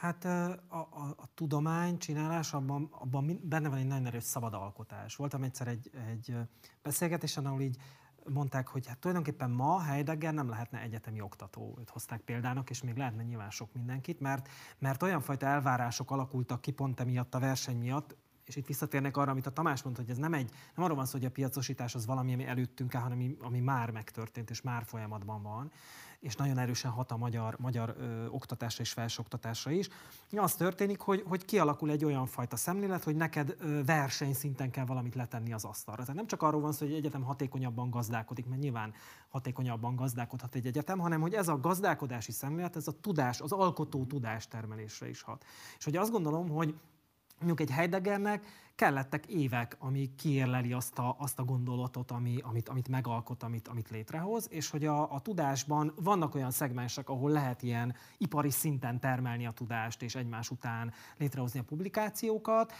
Hát 0.00 0.24
a, 0.24 0.50
a, 0.68 1.14
a 1.16 1.28
tudomány 1.34 1.98
csinálás, 1.98 2.52
abban, 2.52 2.88
abban 2.90 3.40
benne 3.42 3.68
van 3.68 3.78
egy 3.78 3.86
nagyon 3.86 4.06
erős 4.06 4.24
szabad 4.24 4.54
alkotás. 4.54 5.16
Voltam 5.16 5.42
egyszer 5.42 5.68
egy, 5.68 5.90
egy 6.08 6.36
beszélgetésen, 6.82 7.46
ahol 7.46 7.60
így 7.60 7.76
mondták, 8.24 8.68
hogy 8.68 8.86
hát 8.86 8.98
tulajdonképpen 8.98 9.50
ma 9.50 9.80
Heidegger 9.80 10.34
nem 10.34 10.48
lehetne 10.48 10.80
egyetemi 10.80 11.20
oktató. 11.20 11.76
Őt 11.80 11.90
hozták 11.90 12.20
példának, 12.20 12.70
és 12.70 12.82
még 12.82 12.96
lehetne 12.96 13.22
nyilván 13.22 13.50
sok 13.50 13.72
mindenkit, 13.72 14.20
mert, 14.20 14.48
mert 14.78 15.02
olyan 15.02 15.20
fajta 15.20 15.46
elvárások 15.46 16.10
alakultak 16.10 16.60
ki 16.60 16.70
pont 16.70 17.00
emiatt 17.00 17.34
a 17.34 17.38
verseny 17.38 17.78
miatt, 17.78 18.16
és 18.44 18.56
itt 18.56 18.66
visszatérnek 18.66 19.16
arra, 19.16 19.30
amit 19.30 19.46
a 19.46 19.50
Tamás 19.50 19.82
mondta, 19.82 20.02
hogy 20.02 20.10
ez 20.10 20.18
nem 20.18 20.34
egy, 20.34 20.50
nem 20.74 20.84
arról 20.84 20.96
van 20.96 21.06
szó, 21.06 21.18
hogy 21.18 21.26
a 21.26 21.30
piacosítás 21.30 21.94
az 21.94 22.06
valami, 22.06 22.32
ami 22.32 22.46
előttünk 22.46 22.94
áll, 22.94 23.02
hanem 23.02 23.18
ami, 23.18 23.36
ami 23.40 23.60
már 23.60 23.90
megtörtént 23.90 24.50
és 24.50 24.60
már 24.60 24.84
folyamatban 24.84 25.42
van 25.42 25.72
és 26.20 26.36
nagyon 26.36 26.58
erősen 26.58 26.90
hat 26.90 27.10
a 27.10 27.16
magyar, 27.16 27.56
magyar 27.58 27.94
ö, 27.98 28.26
oktatásra 28.26 28.82
és 28.82 28.92
felsőoktatásra 28.92 29.70
is. 29.70 29.88
Az 30.30 30.54
történik, 30.54 31.00
hogy, 31.00 31.24
hogy 31.26 31.44
kialakul 31.44 31.90
egy 31.90 32.04
olyan 32.04 32.26
fajta 32.26 32.56
szemlélet, 32.56 33.04
hogy 33.04 33.16
neked 33.16 33.56
ö, 33.58 33.84
versenyszinten 33.84 34.70
kell 34.70 34.84
valamit 34.84 35.14
letenni 35.14 35.52
az 35.52 35.64
asztalra. 35.64 36.00
Tehát 36.00 36.16
nem 36.16 36.26
csak 36.26 36.42
arról 36.42 36.60
van 36.60 36.72
szó, 36.72 36.84
hogy 36.84 36.94
egy 36.94 36.98
egyetem 36.98 37.22
hatékonyabban 37.22 37.90
gazdálkodik, 37.90 38.46
mert 38.46 38.60
nyilván 38.60 38.94
hatékonyabban 39.28 39.96
gazdálkodhat 39.96 40.54
egy 40.54 40.66
egyetem, 40.66 40.98
hanem 40.98 41.20
hogy 41.20 41.34
ez 41.34 41.48
a 41.48 41.60
gazdálkodási 41.60 42.32
szemlélet, 42.32 42.76
ez 42.76 42.88
a 42.88 43.00
tudás, 43.00 43.40
az 43.40 43.52
alkotó 43.52 44.04
tudás 44.04 44.48
termelésre 44.48 45.08
is 45.08 45.22
hat. 45.22 45.44
És 45.78 45.84
hogy 45.84 45.96
azt 45.96 46.10
gondolom, 46.10 46.48
hogy 46.48 46.74
mondjuk 47.38 47.60
egy 47.60 47.70
Heideggernek 47.70 48.46
kellettek 48.80 49.26
évek, 49.26 49.76
ami 49.78 50.14
kiérleli 50.16 50.72
azt 50.72 50.98
a, 50.98 51.16
azt 51.18 51.38
a 51.38 51.44
gondolatot, 51.44 52.10
ami, 52.10 52.38
amit, 52.42 52.68
amit 52.68 52.88
megalkot, 52.88 53.42
amit, 53.42 53.68
amit 53.68 53.90
létrehoz, 53.90 54.46
és 54.50 54.70
hogy 54.70 54.86
a, 54.86 55.12
a 55.12 55.20
tudásban 55.20 55.92
vannak 55.96 56.34
olyan 56.34 56.50
szegmensek, 56.50 57.08
ahol 57.08 57.30
lehet 57.30 57.62
ilyen 57.62 57.94
ipari 58.18 58.50
szinten 58.50 59.00
termelni 59.00 59.46
a 59.46 59.50
tudást, 59.50 60.02
és 60.02 60.14
egymás 60.14 60.50
után 60.50 60.92
létrehozni 61.16 61.60
a 61.60 61.62
publikációkat, 61.62 62.72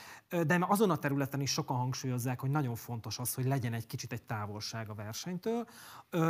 de 0.46 0.64
azon 0.68 0.90
a 0.90 0.96
területen 0.96 1.40
is 1.40 1.50
sokan 1.50 1.76
hangsúlyozzák, 1.76 2.40
hogy 2.40 2.50
nagyon 2.50 2.74
fontos 2.74 3.18
az, 3.18 3.34
hogy 3.34 3.44
legyen 3.46 3.72
egy 3.72 3.86
kicsit 3.86 4.12
egy 4.12 4.22
távolság 4.22 4.90
a 4.90 4.94
versenytől, 4.94 5.66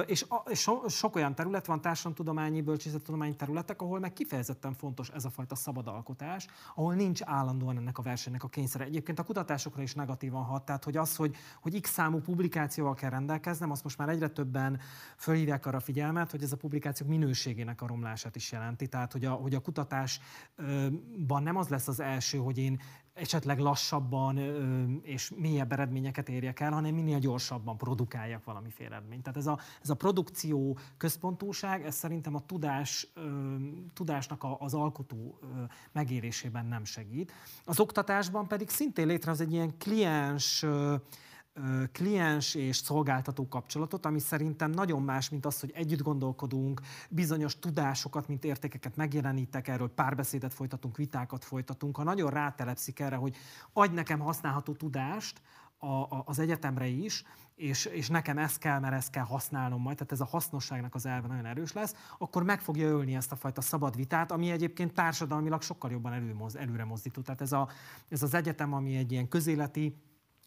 és, 0.07 0.25
a, 0.29 0.43
és 0.49 0.61
so, 0.61 0.89
sok 0.89 1.15
olyan 1.15 1.35
terület 1.35 1.67
van, 1.67 1.81
társadalomtudományi, 1.81 2.61
bölcsészettudományi 2.61 3.37
területek, 3.37 3.83
ahol 3.83 3.99
meg 3.99 4.13
kifejezetten 4.13 4.75
fontos 4.75 5.09
ez 5.09 5.25
a 5.25 5.31
fajta 5.31 5.55
szabad 5.55 5.87
alkotás, 5.87 6.47
ahol 6.75 6.95
nincs 6.95 7.21
állandóan 7.25 7.77
ennek 7.77 7.99
a 7.99 8.03
versenynek 8.03 8.45
a 8.45 8.49
kényszere. 8.49 8.85
Egyébként 8.85 9.19
a 9.19 9.23
kutatás 9.23 9.59
kutatásokra 9.61 9.83
is 9.83 9.95
negatívan 9.95 10.45
hat. 10.45 10.65
Tehát, 10.65 10.85
hogy 10.85 10.97
az, 10.97 11.17
hogy, 11.17 11.37
hogy 11.61 11.81
x 11.81 11.91
számú 11.91 12.21
publikációval 12.21 12.95
kell 12.95 13.11
rendelkeznem, 13.11 13.71
azt 13.71 13.83
most 13.83 13.99
már 13.99 14.09
egyre 14.09 14.29
többen 14.29 14.81
fölhívják 15.17 15.67
arra 15.67 15.81
figyelmet, 15.81 16.31
hogy 16.31 16.43
ez 16.43 16.53
a 16.53 16.57
publikációk 16.57 17.09
minőségének 17.09 17.83
a 17.83 17.87
romlását 17.87 18.37
is 18.37 18.53
jelenti. 18.53 18.87
Tehát, 18.87 19.13
hogy 19.13 19.25
a, 19.25 19.31
hogy 19.31 19.55
a 19.55 19.61
kutatásban 19.61 21.43
nem 21.43 21.57
az 21.57 21.69
lesz 21.69 21.89
az 21.89 22.01
első, 22.01 22.39
hogy 22.39 22.59
én 22.59 22.81
esetleg 23.15 23.59
lassabban 23.59 24.39
és 25.03 25.33
mélyebb 25.37 25.73
eredményeket 25.73 26.29
érjek 26.29 26.61
el, 26.61 26.73
hanem 26.73 26.95
minél 26.95 27.19
gyorsabban 27.19 27.77
produkáljak 27.77 28.45
valamiféle 28.45 29.01
eredményt. 29.01 29.23
Tehát 29.23 29.39
ez 29.39 29.47
a, 29.47 29.59
ez 29.83 29.91
a 29.91 29.95
produkció 29.95 30.79
központúság, 30.97 31.85
ez 31.85 31.95
szerintem 31.95 32.35
a 32.35 32.47
tudás, 32.47 33.09
tudásnak 33.95 34.47
az 34.59 34.75
alkotó 34.75 35.39
megérésében 35.93 36.67
nem 36.67 36.85
segít. 36.85 37.33
Az 37.65 37.81
oktatásban 37.81 38.49
pedig 38.49 38.69
szintén 38.69 39.07
létrehoz 39.07 39.41
egy 39.41 39.53
ilyen 39.53 39.79
kliens 39.79 40.65
kliens 41.93 42.55
és 42.55 42.77
szolgáltató 42.77 43.49
kapcsolatot, 43.49 44.07
ami 44.07 44.19
szerintem 44.19 44.71
nagyon 44.71 45.03
más, 45.03 45.29
mint 45.29 45.47
az, 45.47 45.61
hogy 45.61 45.73
együtt 45.75 46.03
gondolkodunk, 46.03 46.81
bizonyos 47.09 47.59
tudásokat, 47.59 48.29
mint 48.29 48.45
értékeket 48.45 48.97
megjelenítek, 48.97 49.69
erről 49.69 49.89
párbeszédet 49.95 50.55
folytatunk, 50.55 50.97
vitákat 50.97 51.45
folytatunk. 51.45 51.97
Ha 51.97 52.03
nagyon 52.03 52.31
rátelepszik 52.31 53.01
erre, 53.01 53.17
hogy 53.17 53.37
adj 53.73 53.95
nekem 53.95 54.19
használható 54.19 54.73
tudást, 54.73 55.41
a, 55.83 55.87
a, 55.87 56.23
az 56.27 56.39
egyetemre 56.39 56.87
is, 56.87 57.25
és, 57.55 57.85
és 57.85 58.09
nekem 58.09 58.39
ezt 58.39 58.59
kell, 58.59 58.79
mert 58.79 58.95
ezt 58.95 59.11
kell 59.11 59.25
használnom 59.25 59.83
majd, 59.83 59.97
tehát 59.97 60.13
ez 60.13 60.21
a 60.21 60.25
hasznosságnak 60.25 60.95
az 60.95 61.07
elve 61.07 61.27
nagyon 61.27 61.47
erős 61.47 61.73
lesz, 61.73 61.95
akkor 62.19 62.43
meg 62.43 62.61
fogja 62.61 62.89
ölni 62.89 63.15
ezt 63.15 63.33
a 63.33 63.37
fajta 63.37 63.61
szabad 63.61 63.97
vitát, 63.97 64.33
ami 64.33 64.51
egyébként 64.51 64.95
társadalmilag 64.95 65.63
sokkal 65.63 65.91
jobban 65.91 66.13
előmoz, 66.13 66.57
előre 66.57 66.85
mozdító. 66.85 67.21
Tehát 67.21 67.41
ez, 67.41 67.53
a, 67.53 67.69
ez 68.09 68.23
az 68.23 68.35
egyetem, 68.35 68.73
ami 68.73 68.97
egy 68.97 69.13
ilyen 69.13 69.29
közéleti 69.29 69.97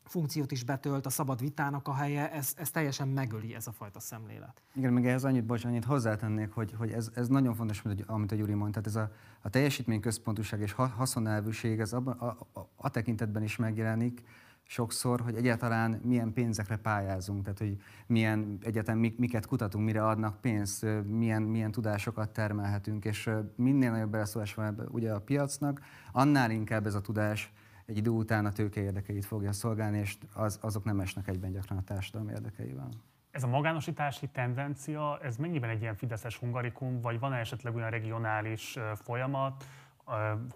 funkciót 0.06 0.52
is 0.52 0.64
betölt, 0.64 1.06
a 1.06 1.10
szabad 1.10 1.40
vitának 1.40 1.88
a 1.88 1.94
helye, 1.94 2.32
ez, 2.32 2.54
ez 2.58 2.70
teljesen 2.70 3.08
megöli 3.08 3.56
ez 3.56 3.68
a 3.68 3.72
fajta 3.72 4.00
szemlélet. 4.00 4.62
Igen, 4.74 4.94
meg 4.94 5.08
ehhez 5.08 5.24
annyit, 5.24 5.46
bocs, 5.46 5.66
annyit 5.66 5.86
hozzátennék, 5.86 6.52
hogy, 6.52 6.74
hogy 6.78 6.92
ez, 6.92 7.12
ez 7.16 7.28
nagyon 7.28 7.54
fontos, 7.54 7.84
amit 8.06 8.32
a 8.32 8.36
Gyuri 8.36 8.54
mondta, 8.54 8.82
tehát 8.82 9.00
ez 9.00 9.10
a, 9.10 9.16
a 9.42 9.50
teljesítményközpontúság 9.50 10.60
és 10.60 10.72
haszonelvűség, 10.72 11.80
ez 11.80 11.94
a, 11.94 12.02
a, 12.06 12.26
a, 12.60 12.70
a 12.76 12.90
tekintetben 12.90 13.44
is 13.44 13.56
megjelenik, 13.56 14.24
sokszor, 14.66 15.22
hogy 15.22 15.36
egyáltalán 15.36 16.02
milyen 16.04 16.34
pénzekre 16.34 16.78
pályázunk, 16.78 17.44
tehát 17.44 17.60
hogy 17.60 17.82
milyen 18.08 18.58
egyetem, 18.62 18.98
miket 18.98 19.46
kutatunk, 19.46 19.86
mire 19.86 20.08
adnak 20.08 20.42
pénzt, 20.42 20.86
milyen, 21.08 21.42
milyen 21.42 21.72
tudásokat 21.72 22.30
termelhetünk, 22.30 23.06
és 23.06 23.30
minél 23.56 23.92
nagyobb 23.92 24.10
beleszólás 24.10 24.54
van 24.54 24.88
ugye 24.92 25.12
a 25.12 25.20
piacnak, 25.20 25.82
annál 26.12 26.52
inkább 26.52 26.86
ez 26.86 26.96
a 26.96 27.02
tudás 27.02 27.54
egy 27.86 27.98
idő 27.98 28.10
után 28.10 28.46
a 28.46 28.52
tőke 28.52 28.82
érdekeit 28.82 29.26
fogja 29.26 29.52
szolgálni, 29.52 29.98
és 29.98 30.18
az, 30.34 30.60
azok 30.62 30.84
nem 30.84 31.00
esnek 31.00 31.28
egyben 31.28 31.52
gyakran 31.52 31.78
a 31.78 31.84
társadalmi 31.84 32.32
érdekeivel. 32.32 32.90
Ez 33.32 33.44
a 33.44 33.48
magánosítási 33.48 34.28
tendencia, 34.28 35.20
ez 35.22 35.38
mennyiben 35.38 35.70
egy 35.70 35.82
ilyen 35.82 35.96
fideszes 35.96 36.38
hungarikum, 36.38 37.02
vagy 37.02 37.20
van-e 37.20 37.38
esetleg 37.38 37.76
olyan 37.76 37.90
regionális 37.90 38.78
folyamat, 38.96 39.66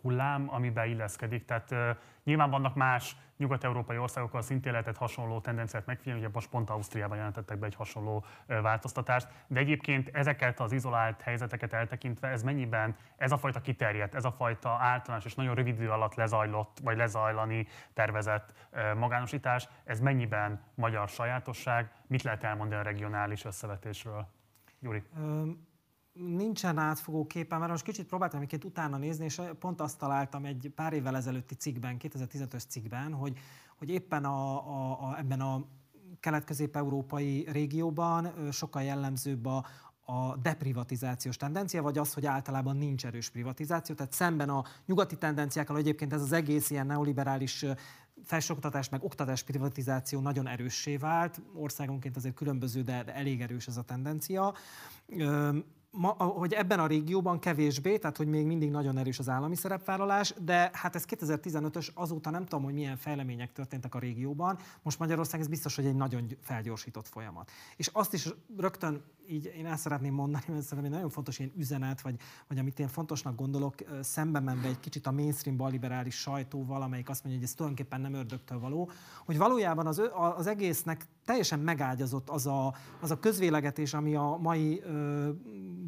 hullám, 0.02 0.48
amiben 0.50 0.88
illeszkedik? 0.88 1.46
Tehát 1.46 1.98
nyilván 2.24 2.50
vannak 2.50 2.76
más 2.76 3.16
nyugat-európai 3.38 3.98
országokkal 3.98 4.42
szintén 4.42 4.72
lehetett 4.72 4.98
hasonló 4.98 5.40
tendenciát 5.40 5.86
megfigyelni, 5.86 6.22
ugye 6.22 6.30
most 6.34 6.50
pont 6.50 6.70
Ausztriában 6.70 7.18
jelentettek 7.18 7.60
be 7.60 7.66
egy 7.66 7.76
hasonló 7.76 8.26
változtatást, 8.46 9.28
de 9.48 9.60
egyébként 9.60 10.10
ezeket 10.14 10.60
az 10.60 10.72
izolált 10.72 11.22
helyzeteket 11.22 11.74
eltekintve, 11.74 12.28
ez 12.28 12.44
mennyiben 12.44 12.96
ez 13.18 13.32
a 13.32 13.38
fajta 13.38 13.62
kiterjedt, 13.62 14.16
ez 14.16 14.26
a 14.26 14.32
fajta 14.32 14.70
általános 14.70 15.26
és 15.26 15.36
nagyon 15.36 15.56
rövid 15.56 15.76
idő 15.76 15.90
alatt 15.92 16.16
lezajlott, 16.16 16.80
vagy 16.84 16.98
lezajlani 16.98 17.68
tervezett 17.94 18.54
magánosítás, 18.96 19.68
ez 19.84 20.00
mennyiben 20.00 20.62
magyar 20.76 21.10
sajátosság, 21.10 21.92
mit 22.08 22.22
lehet 22.22 22.44
elmondani 22.44 22.82
a 22.82 22.84
regionális 22.84 23.46
összevetésről? 23.46 24.28
Gyuri. 24.80 25.04
Nincsen 26.20 26.78
átfogó 26.78 27.28
képen, 27.28 27.60
mert 27.60 27.72
most 27.72 27.84
kicsit 27.84 28.08
próbáltam 28.08 28.40
egyébként 28.40 28.64
utána 28.64 28.98
nézni, 28.98 29.26
és 29.26 29.42
pont 29.60 29.82
azt 29.82 29.98
találtam 29.98 30.46
egy 30.46 30.72
pár 30.76 30.94
évvel 30.94 31.16
ezelőtti 31.16 31.56
cikkben, 31.56 31.98
2015-ös 32.00 32.68
cikkben, 32.68 33.14
hogy, 33.14 33.38
hogy 33.78 33.90
éppen 33.90 34.26
a, 34.26 34.68
a, 34.68 34.92
a, 35.10 35.18
ebben 35.18 35.42
a 35.42 35.66
kelet-közép-európai 36.20 37.48
régióban 37.52 38.52
sokkal 38.52 38.84
jellemzőbb 38.84 39.46
a, 39.46 39.66
a 40.06 40.36
deprivatizációs 40.38 41.38
tendencia, 41.38 41.82
vagy 41.82 41.98
az, 41.98 42.14
hogy 42.14 42.26
általában 42.26 42.78
nincs 42.78 43.06
erős 43.06 43.30
privatizáció. 43.30 43.96
Tehát 43.96 44.14
szemben 44.14 44.50
a 44.50 44.64
nyugati 44.86 45.18
tendenciákkal, 45.18 45.78
egyébként 45.78 46.14
ez 46.14 46.22
az 46.22 46.32
egész 46.32 46.70
ilyen 46.70 46.86
neoliberális 46.86 47.66
felsőoktatás 48.24 48.90
meg 48.90 49.04
oktatás 49.04 49.44
privatizáció 49.44 50.20
nagyon 50.20 50.48
erőssé 50.48 50.98
vált. 50.98 51.42
Országonként 51.54 52.16
azért 52.16 52.36
különböző, 52.36 52.82
de 52.82 53.06
elég 53.06 53.42
erős 53.42 53.68
ez 53.68 53.78
a 53.78 53.84
tendencia 53.84 54.54
ma, 55.98 56.10
hogy 56.10 56.54
ebben 56.54 56.80
a 56.80 56.88
régióban 56.88 57.40
kevésbé, 57.40 57.98
tehát 57.98 58.18
hogy 58.18 58.28
még 58.28 58.46
mindig 58.46 58.70
nagyon 58.70 58.98
erős 58.98 59.20
az 59.20 59.30
állami 59.30 59.56
szerepvállalás, 59.56 60.34
de 60.42 60.70
hát 60.74 60.96
ez 60.96 61.06
2015-ös, 61.10 61.94
azóta 61.94 62.30
nem 62.30 62.46
tudom, 62.46 62.64
hogy 62.64 62.74
milyen 62.74 62.98
fejlemények 62.98 63.52
történtek 63.52 63.96
a 63.96 64.00
régióban. 64.00 64.58
Most 64.82 65.00
Magyarország 65.00 65.40
ez 65.40 65.48
biztos, 65.48 65.76
hogy 65.76 65.86
egy 65.86 65.96
nagyon 65.96 66.28
felgyorsított 66.42 67.08
folyamat. 67.08 67.52
És 67.76 67.90
azt 67.94 68.14
is 68.14 68.34
rögtön 68.58 69.02
így 69.30 69.54
én 69.58 69.66
el 69.66 69.78
szeretném 69.78 70.14
mondani, 70.14 70.44
mert 70.48 70.62
szerintem 70.62 70.86
egy 70.86 70.96
nagyon 70.98 71.10
fontos 71.10 71.40
ilyen 71.40 71.52
üzenet, 71.58 72.02
vagy, 72.02 72.16
vagy 72.48 72.58
amit 72.58 72.80
én 72.80 72.88
fontosnak 72.88 73.36
gondolok, 73.36 73.76
szembe 74.02 74.40
menve 74.40 74.68
egy 74.68 74.80
kicsit 74.80 75.08
a 75.08 75.12
mainstream 75.12 75.58
balliberális 75.58 76.16
sajtóval, 76.16 76.82
amelyik 76.82 77.10
azt 77.10 77.24
mondja, 77.24 77.42
hogy 77.42 77.50
ez 77.50 77.56
tulajdonképpen 77.56 78.02
nem 78.02 78.14
ördögtől 78.14 78.60
való, 78.60 78.90
hogy 79.26 79.38
valójában 79.38 79.88
az, 79.88 80.02
az 80.36 80.48
egésznek 80.48 81.06
teljesen 81.26 81.60
megágyazott 81.60 82.30
az 82.30 82.46
a, 82.46 82.74
az 83.02 83.12
a 83.12 83.20
közvélegetés, 83.20 83.94
ami 83.94 84.16
a 84.16 84.38
mai 84.42 84.82
ö, 84.82 85.30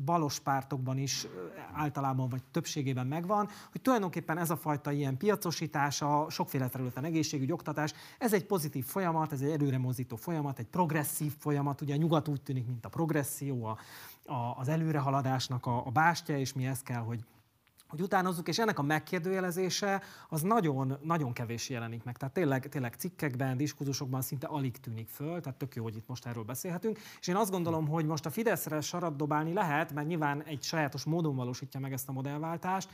balos 0.06 0.40
pártokban 0.40 0.98
is 0.98 1.28
általában 1.74 2.30
vagy 2.30 2.44
többségében 2.52 3.08
megvan, 3.08 3.50
hogy 3.72 3.82
tulajdonképpen 3.82 4.38
ez 4.38 4.50
a 4.50 4.56
fajta 4.56 4.92
ilyen 4.92 5.18
piacosítás, 5.18 6.02
a 6.02 6.30
sokféle 6.30 6.68
területen 6.68 7.04
egészségügy, 7.04 7.52
oktatás, 7.52 7.94
ez 8.18 8.34
egy 8.34 8.46
pozitív 8.46 8.86
folyamat, 8.86 9.32
ez 9.32 9.42
egy 9.42 9.52
előremozdító 9.52 10.16
folyamat, 10.16 10.60
egy 10.60 10.68
progresszív 10.68 11.34
folyamat, 11.38 11.82
ugye 11.82 11.94
a 11.94 11.98
nyugat 11.98 12.28
úgy 12.28 12.42
tűnik, 12.42 12.66
mint 12.66 12.86
a 12.86 12.90
progresszió, 12.90 13.66
a, 13.66 13.78
a, 14.26 14.56
az 14.58 14.68
előrehaladásnak 14.68 15.66
a, 15.66 15.86
a 15.86 15.90
bástya, 15.92 16.38
és 16.38 16.54
mi 16.54 16.66
ezt 16.66 16.84
kell, 16.84 17.02
hogy 17.02 17.24
hogy 17.90 18.02
utánozzuk, 18.02 18.48
és 18.48 18.60
ennek 18.60 18.80
a 18.80 18.82
megkérdőjelezése 18.82 20.02
az 20.30 20.42
nagyon, 20.42 20.98
nagyon 21.02 21.34
kevés 21.34 21.70
jelenik 21.70 22.04
meg. 22.04 22.18
Tehát 22.18 22.34
tényleg, 22.34 22.70
tényleg 22.70 22.94
cikkekben, 22.94 23.58
diskurzusokban 23.58 24.22
szinte 24.22 24.48
alig 24.48 24.78
tűnik 24.78 25.10
föl, 25.10 25.42
tehát 25.42 25.58
tök 25.58 25.76
jó, 25.76 25.84
hogy 25.84 25.96
itt 25.96 26.08
most 26.08 26.26
erről 26.26 26.44
beszélhetünk. 26.44 27.00
És 27.20 27.28
én 27.28 27.36
azt 27.36 27.52
gondolom, 27.52 27.88
hogy 27.88 28.06
most 28.06 28.26
a 28.26 28.30
Fideszre 28.30 28.82
sarat 28.82 29.16
dobálni 29.16 29.54
lehet, 29.54 29.94
mert 29.94 30.08
nyilván 30.08 30.44
egy 30.44 30.64
sajátos 30.64 31.04
módon 31.04 31.36
valósítja 31.36 31.80
meg 31.80 31.94
ezt 31.94 32.10
a 32.10 32.12
modellváltást, 32.12 32.90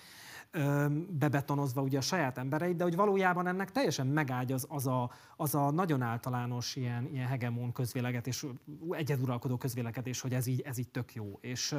bebetonozva 1.10 1.82
ugye 1.82 1.98
a 1.98 2.02
saját 2.02 2.38
embereit, 2.38 2.76
de 2.76 2.84
hogy 2.84 2.96
valójában 2.96 3.48
ennek 3.48 3.72
teljesen 3.72 4.08
megágyaz 4.08 4.66
az 4.70 4.88
a, 4.88 5.12
az 5.36 5.56
a 5.56 5.72
nagyon 5.72 6.02
általános 6.02 6.76
ilyen, 6.76 7.08
ilyen 7.12 7.28
hegemon 7.28 7.72
közvélegetés, 7.72 8.46
egyeduralkodó 8.90 9.58
közvélekedés, 9.58 10.22
hogy 10.22 10.34
ez 10.34 10.48
így, 10.48 10.62
ez 10.62 10.78
így 10.78 10.90
tök 10.90 11.14
jó. 11.14 11.38
És, 11.42 11.76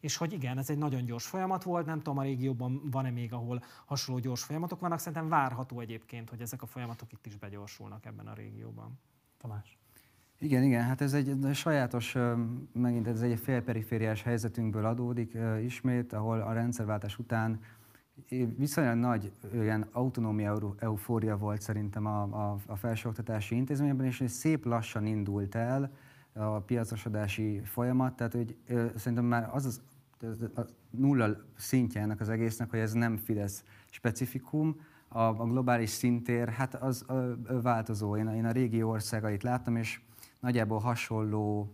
és 0.00 0.16
hogy 0.16 0.32
igen, 0.32 0.58
ez 0.58 0.70
egy 0.70 0.78
nagyon 0.78 1.04
gyors 1.04 1.26
folyamat 1.26 1.62
volt, 1.62 1.86
nem 1.86 1.98
tudom 1.98 2.18
a 2.18 2.22
régióban 2.22 2.82
van-e 2.90 3.10
még, 3.10 3.32
ahol 3.32 3.62
hasonló 3.84 4.20
gyors 4.20 4.42
folyamatok 4.42 4.80
vannak, 4.80 4.98
szerintem 4.98 5.28
várható 5.28 5.80
egyébként, 5.80 6.30
hogy 6.30 6.40
ezek 6.40 6.62
a 6.62 6.66
folyamatok 6.66 7.12
itt 7.12 7.26
is 7.26 7.36
begyorsulnak 7.36 8.06
ebben 8.06 8.26
a 8.26 8.34
régióban. 8.34 8.98
Tamás. 9.38 9.78
Igen, 10.38 10.62
igen, 10.62 10.82
hát 10.82 11.00
ez 11.00 11.14
egy 11.14 11.36
sajátos, 11.52 12.16
megint 12.72 13.06
ez 13.06 13.22
egy 13.22 13.38
félperifériás 13.40 14.22
helyzetünkből 14.22 14.84
adódik 14.84 15.38
ismét, 15.62 16.12
ahol 16.12 16.40
a 16.40 16.52
rendszerváltás 16.52 17.18
után 17.18 17.60
viszonylag 18.56 18.96
nagy 18.96 19.32
ilyen 19.52 19.86
autonómia 19.92 20.74
eufória 20.78 21.36
volt 21.36 21.60
szerintem 21.60 22.06
a, 22.06 22.22
a, 22.22 22.56
a 22.66 22.76
felsőoktatási 22.76 23.54
intézményben, 23.54 24.06
és 24.06 24.24
szép 24.26 24.64
lassan 24.64 25.06
indult 25.06 25.54
el 25.54 25.90
a 26.32 26.60
piacosodási 26.60 27.60
folyamat, 27.64 28.16
tehát 28.16 28.32
hogy 28.32 28.56
ö, 28.66 28.86
szerintem 28.96 29.24
már 29.24 29.48
az 29.52 29.66
az 29.66 29.80
a 30.56 30.60
nulla 30.90 31.36
szintje 31.56 32.00
ennek 32.00 32.20
az 32.20 32.28
egésznek, 32.28 32.70
hogy 32.70 32.78
ez 32.78 32.92
nem 32.92 33.16
Fidesz 33.16 33.64
specifikum, 33.90 34.76
a, 35.08 35.20
a 35.20 35.46
globális 35.46 35.90
szintér, 35.90 36.48
hát 36.48 36.74
az 36.74 37.04
a, 37.08 37.12
a 37.12 37.60
változó. 37.62 38.16
Én, 38.16 38.28
én 38.28 38.44
a 38.44 38.50
régi 38.50 38.82
országait 38.82 39.42
láttam, 39.42 39.76
és 39.76 40.00
nagyjából 40.40 40.78
hasonló 40.78 41.72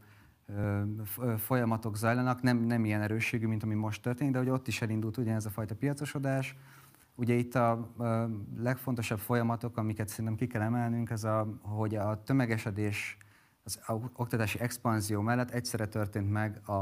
folyamatok 1.37 1.97
zajlanak, 1.97 2.43
nem, 2.43 2.59
nem 2.59 2.85
ilyen 2.85 3.03
erősségű, 3.03 3.47
mint 3.47 3.63
ami 3.63 3.75
most 3.75 4.03
történik, 4.03 4.33
de 4.33 4.39
hogy 4.39 4.49
ott 4.49 4.69
is 4.69 4.83
elindult 4.83 5.17
ugyanez 5.17 5.47
a 5.47 5.51
fajta 5.51 5.75
piacosodás. 5.75 6.57
Ugye 7.15 7.35
itt 7.35 7.55
a, 7.55 7.93
legfontosabb 8.57 9.19
folyamatok, 9.19 9.77
amiket 9.77 10.09
szerintem 10.09 10.35
ki 10.35 10.47
kell 10.47 10.63
emelnünk, 10.63 11.11
az 11.11 11.25
a, 11.25 11.59
hogy 11.63 11.95
a 11.95 12.23
tömegesedés, 12.23 13.17
az 13.65 13.81
oktatási 14.13 14.61
expanzió 14.61 15.21
mellett 15.21 15.51
egyszerre 15.51 15.87
történt 15.87 16.31
meg 16.31 16.61
a, 16.65 16.73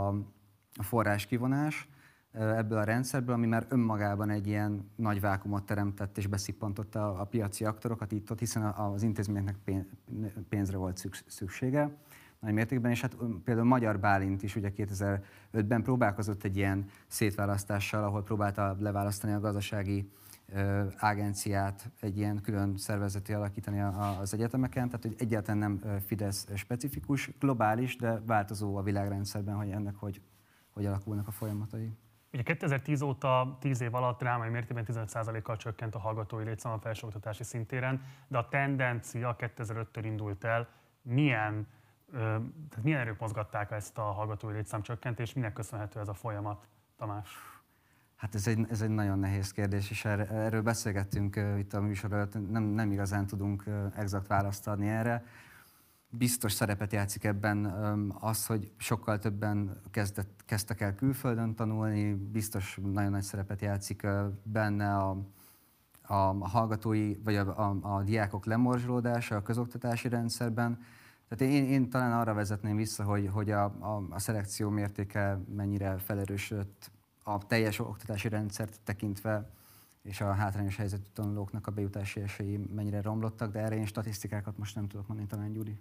a 0.74 0.82
forrás 0.82 1.26
kivonás 1.26 1.88
ebből 2.32 2.78
a 2.78 2.84
rendszerből, 2.84 3.34
ami 3.34 3.46
már 3.46 3.66
önmagában 3.68 4.30
egy 4.30 4.46
ilyen 4.46 4.90
nagy 4.96 5.20
vákumot 5.20 5.66
teremtett 5.66 6.18
és 6.18 6.26
beszippantotta 6.26 7.12
a, 7.12 7.20
a 7.20 7.24
piaci 7.24 7.64
aktorokat 7.64 8.12
itt 8.12 8.30
ott, 8.30 8.38
hiszen 8.38 8.62
az 8.62 9.02
intézményeknek 9.02 9.56
pénzre 10.48 10.76
volt 10.76 11.08
szüksége 11.26 11.90
nagy 12.45 12.55
mértékben, 12.55 12.90
és 12.90 13.01
hát 13.01 13.16
például 13.45 13.66
Magyar 13.66 13.99
Bálint 13.99 14.42
is 14.42 14.57
ugye 14.57 14.70
2005-ben 14.76 15.82
próbálkozott 15.82 16.45
egy 16.45 16.57
ilyen 16.57 16.84
szétválasztással, 17.07 18.05
ahol 18.05 18.22
próbálta 18.22 18.76
leválasztani 18.78 19.32
a 19.32 19.40
gazdasági 19.40 20.11
agenciát, 20.99 21.90
egy 22.01 22.16
ilyen 22.16 22.40
külön 22.40 22.76
szervezeti 22.76 23.32
alakítani 23.32 23.80
az 24.20 24.34
egyetemeken, 24.34 24.86
tehát 24.86 25.03
hogy 25.03 25.14
egyáltalán 25.18 25.59
nem 25.59 26.01
Fidesz 26.07 26.47
specifikus, 26.55 27.30
globális, 27.38 27.97
de 27.97 28.20
változó 28.26 28.76
a 28.76 28.82
világrendszerben, 28.82 29.55
hogy 29.55 29.70
ennek 29.70 29.95
hogy, 29.97 30.20
hogy 30.70 30.86
alakulnak 30.86 31.28
a 31.28 31.30
folyamatai. 31.30 31.92
Ugye 32.32 32.42
2010 32.42 33.03
óta 33.03 33.57
10 33.61 33.80
év 33.80 33.95
alatt 33.95 34.18
drámai 34.18 34.49
mértékben 34.49 34.84
15%-kal 34.88 35.57
csökkent 35.57 35.95
a 35.95 35.99
hallgatói 35.99 36.45
létszám 36.45 36.72
a 36.72 36.78
felsőoktatási 36.78 37.45
szintéren, 37.45 38.03
de 38.28 38.38
a 38.38 38.49
tendencia 38.49 39.36
2005-től 39.38 40.03
indult 40.03 40.45
el. 40.45 40.68
Milyen 41.03 41.66
tehát 42.14 42.82
milyen 42.82 43.00
erők 43.00 43.20
mozgatták 43.20 43.70
ezt 43.70 43.98
a 43.98 44.02
hallgatói 44.02 44.52
létszámcsökkentést, 44.52 45.34
minek 45.34 45.52
köszönhető 45.52 46.00
ez 46.00 46.08
a 46.08 46.14
folyamat, 46.14 46.66
Tamás? 46.96 47.28
Hát 48.16 48.34
ez 48.34 48.46
egy, 48.46 48.66
ez 48.70 48.80
egy 48.80 48.90
nagyon 48.90 49.18
nehéz 49.18 49.52
kérdés, 49.52 49.90
és 49.90 50.04
er, 50.04 50.20
erről 50.20 50.62
beszélgettünk 50.62 51.40
itt 51.58 51.72
a 51.74 51.80
műsor 51.80 52.12
előtt, 52.12 52.50
nem, 52.50 52.62
nem 52.62 52.92
igazán 52.92 53.26
tudunk 53.26 53.64
exakt 53.96 54.26
választ 54.26 54.68
adni 54.68 54.88
erre. 54.88 55.24
Biztos 56.10 56.52
szerepet 56.52 56.92
játszik 56.92 57.24
ebben 57.24 57.64
az, 58.20 58.46
hogy 58.46 58.72
sokkal 58.76 59.18
többen 59.18 59.80
kezdett, 59.90 60.42
kezdtek 60.46 60.80
el 60.80 60.94
külföldön 60.94 61.54
tanulni, 61.54 62.14
biztos 62.14 62.78
nagyon 62.82 63.10
nagy 63.10 63.22
szerepet 63.22 63.60
játszik 63.60 64.06
benne 64.42 64.96
a, 64.96 65.16
a 66.02 66.48
hallgatói, 66.48 67.14
vagy 67.24 67.36
a, 67.36 67.68
a, 67.68 67.94
a 67.96 68.02
diákok 68.02 68.44
lemorzsolódása 68.44 69.36
a 69.36 69.42
közoktatási 69.42 70.08
rendszerben, 70.08 70.78
tehát 71.29 71.55
én, 71.55 71.64
én 71.64 71.91
talán 71.91 72.12
arra 72.12 72.35
vezetném 72.35 72.77
vissza, 72.77 73.05
hogy, 73.05 73.29
hogy 73.33 73.51
a, 73.51 73.64
a, 73.64 74.07
a 74.11 74.18
szelekció 74.18 74.70
mértéke 74.70 75.39
mennyire 75.55 75.99
felerősödött 75.99 76.91
a 77.22 77.47
teljes 77.47 77.79
oktatási 77.79 78.29
rendszert 78.29 78.81
tekintve, 78.85 79.51
és 80.03 80.20
a 80.20 80.33
hátrányos 80.33 80.77
helyzetű 80.77 81.09
tanulóknak 81.12 81.66
a 81.66 81.70
bejutási 81.70 82.20
esélyi 82.20 82.57
mennyire 82.75 83.03
romlottak, 83.03 83.53
de 83.53 83.59
erre 83.59 83.77
én 83.77 83.87
statisztikákat 83.87 84.59
most 84.59 84.75
nem 84.75 84.89
tudok 84.89 85.07
mondani, 85.07 85.29
talán 85.29 85.53
Gyuri. 85.53 85.79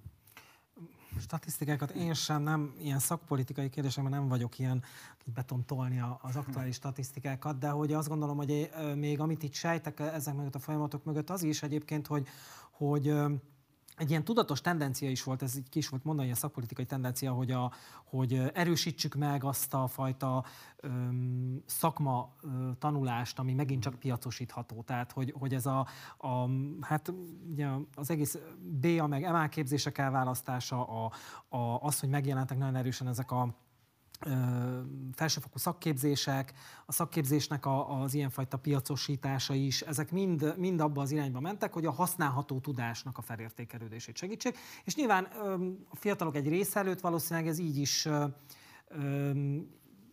Statisztikákat 1.20 1.92
én 1.92 2.14
sem, 2.14 2.42
nem 2.42 2.74
ilyen 2.80 3.00
szakpolitikai 3.00 3.70
kérdésekben 3.70 4.12
nem 4.12 4.28
vagyok 4.28 4.60
ilyen, 4.60 4.84
hogy 5.24 5.34
be 5.34 5.46
tudom 5.46 5.66
tolni 5.66 6.02
az 6.22 6.36
aktuális 6.36 6.76
statisztikákat, 6.76 7.58
de 7.58 7.70
hogy 7.70 7.94
azt 7.94 8.08
gondolom, 8.08 8.38
hogy 8.38 8.70
még 8.96 9.20
amit 9.20 9.44
itt 9.44 9.54
sejtek 9.54 10.00
ezek 10.00 10.36
mögött 10.36 10.56
a 10.56 10.60
folyamatok 10.60 11.04
mögött, 11.04 11.30
az 11.30 11.44
is 11.44 11.64
egyébként, 11.64 12.08
hogy, 12.08 12.28
hogy 12.72 13.14
egy 13.98 14.10
ilyen 14.10 14.24
tudatos 14.24 14.62
tendencia 14.62 15.10
is 15.10 15.24
volt, 15.24 15.42
ez 15.42 15.58
így 15.58 15.70
ki 15.70 15.78
is 15.78 15.90
volt 15.90 16.04
mondani, 16.04 16.32
a 16.32 16.36
szakpolitikai 16.36 16.86
tendencia, 16.86 17.32
hogy, 17.32 17.52
a, 17.52 17.72
hogy 18.04 18.52
erősítsük 18.54 19.16
meg 19.16 19.44
azt 19.44 19.74
a 19.74 19.88
fajta 19.88 20.46
öm, 20.78 21.64
szakma 21.66 22.34
ö, 22.42 22.48
tanulást, 22.80 23.40
ami 23.40 23.54
megint 23.54 23.82
csak 23.82 23.96
piacosítható. 23.96 24.82
Tehát, 24.82 25.12
hogy, 25.12 25.34
hogy 25.40 25.54
ez 25.54 25.66
a, 25.66 25.88
a 26.18 26.48
hát 26.82 27.14
ugye 27.52 27.68
az 27.96 28.10
egész 28.10 28.38
BA 28.82 29.08
meg 29.08 29.32
MA 29.32 29.48
képzések 29.48 29.98
elválasztása, 29.98 30.86
a, 30.86 31.12
a, 31.58 31.80
az, 31.82 32.00
hogy 32.00 32.10
megjelentek 32.10 32.58
nagyon 32.58 32.76
erősen 32.76 33.08
ezek 33.08 33.32
a 33.32 33.56
felsőfokú 35.16 35.58
szakképzések, 35.58 36.54
a 36.86 36.92
szakképzésnek 36.92 37.66
a, 37.66 38.02
az 38.02 38.14
ilyenfajta 38.14 38.58
piacosítása 38.58 39.54
is, 39.54 39.82
ezek 39.82 40.12
mind, 40.12 40.54
mind 40.58 40.80
abba 40.80 41.02
az 41.02 41.12
irányba 41.12 41.40
mentek, 41.40 41.74
hogy 41.74 41.86
a 41.86 41.92
használható 41.92 42.60
tudásnak 42.60 43.18
a 43.18 43.22
felértékelődését 43.22 44.18
segítsék. 44.18 44.58
És 44.84 44.96
nyilván 44.96 45.24
a 45.90 45.96
fiatalok 45.96 46.36
egy 46.36 46.48
része 46.48 46.80
előtt 46.80 47.00
valószínűleg 47.00 47.48
ez 47.48 47.58
így 47.58 47.78
is 47.78 48.08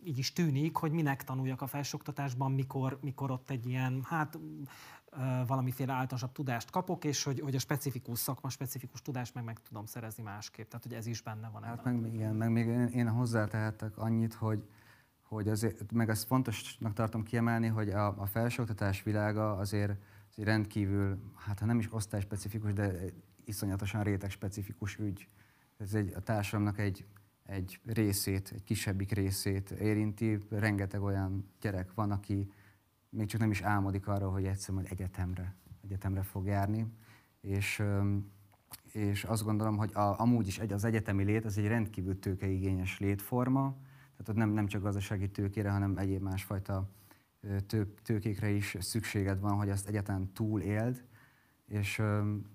így 0.03 0.17
is 0.17 0.33
tűnik, 0.33 0.75
hogy 0.75 0.91
minek 0.91 1.23
tanuljak 1.23 1.61
a 1.61 1.67
felsőoktatásban, 1.67 2.51
mikor, 2.51 2.97
mikor 3.01 3.31
ott 3.31 3.49
egy 3.49 3.67
ilyen, 3.67 4.03
hát 4.03 4.39
valamiféle 5.47 5.91
általánosabb 5.91 6.31
tudást 6.31 6.69
kapok, 6.69 7.03
és 7.03 7.23
hogy, 7.23 7.39
hogy 7.39 7.55
a 7.55 7.59
specifikus 7.59 8.19
szakma, 8.19 8.49
specifikus 8.49 9.01
tudást 9.01 9.33
meg 9.33 9.43
meg 9.43 9.59
tudom 9.61 9.85
szerezni 9.85 10.23
másképp. 10.23 10.69
Tehát, 10.69 10.83
hogy 10.83 10.93
ez 10.93 11.05
is 11.05 11.21
benne 11.21 11.49
van. 11.49 11.63
Hát 11.63 11.83
meg, 11.83 12.13
igen, 12.13 12.35
meg 12.35 12.51
még 12.51 12.65
én, 12.65 12.87
én 12.87 13.09
hozzátehetek 13.09 13.97
annyit, 13.97 14.33
hogy, 14.33 14.67
hogy 15.21 15.47
azért, 15.47 15.91
meg 15.91 16.09
azt 16.09 16.25
fontosnak 16.25 16.93
tartom 16.93 17.23
kiemelni, 17.23 17.67
hogy 17.67 17.89
a, 17.89 18.21
a 18.21 18.25
felsőoktatás 18.25 19.03
világa 19.03 19.57
azért, 19.57 19.93
azért 20.31 20.47
rendkívül, 20.47 21.17
hát 21.35 21.59
ha 21.59 21.65
nem 21.65 21.79
is 21.79 21.93
osztályspecifikus, 21.93 22.73
de 22.73 22.91
iszonyatosan 23.45 24.03
réteg-specifikus 24.03 24.97
ügy. 24.97 25.27
Ez 25.77 25.93
egy, 25.93 26.13
a 26.15 26.19
társadalomnak 26.19 26.79
egy, 26.79 27.05
egy 27.45 27.79
részét, 27.85 28.51
egy 28.53 28.63
kisebbik 28.63 29.11
részét 29.11 29.71
érinti. 29.71 30.45
Rengeteg 30.49 31.01
olyan 31.01 31.51
gyerek 31.61 31.93
van, 31.93 32.11
aki 32.11 32.51
még 33.11 33.27
csak 33.27 33.39
nem 33.39 33.51
is 33.51 33.61
álmodik 33.61 34.07
arról, 34.07 34.31
hogy 34.31 34.45
egyszer 34.45 34.73
majd 34.75 34.87
egyetemre, 34.89 35.55
egyetemre 35.83 36.21
fog 36.21 36.45
járni. 36.45 36.87
És, 37.41 37.83
és 38.91 39.23
azt 39.23 39.43
gondolom, 39.43 39.77
hogy 39.77 39.91
a, 39.93 40.19
amúgy 40.19 40.47
is 40.47 40.59
egy, 40.59 40.71
az 40.71 40.83
egyetemi 40.83 41.23
lét 41.23 41.45
az 41.45 41.57
egy 41.57 41.67
rendkívül 41.67 42.19
tőkeigényes 42.19 42.99
létforma, 42.99 43.75
tehát 44.11 44.29
ott 44.29 44.35
nem, 44.35 44.49
nem 44.49 44.67
csak 44.67 44.81
gazdasági 44.81 45.29
tőkére, 45.29 45.71
hanem 45.71 45.97
egyéb 45.97 46.21
másfajta 46.21 46.89
tő, 47.67 47.93
tőkékre 48.03 48.49
is 48.49 48.77
szükséged 48.79 49.39
van, 49.39 49.57
hogy 49.57 49.69
azt 49.69 49.87
egyetlen 49.87 50.31
túl 50.33 50.61
éld. 50.61 51.03
És 51.67 51.99
öm, 51.99 52.45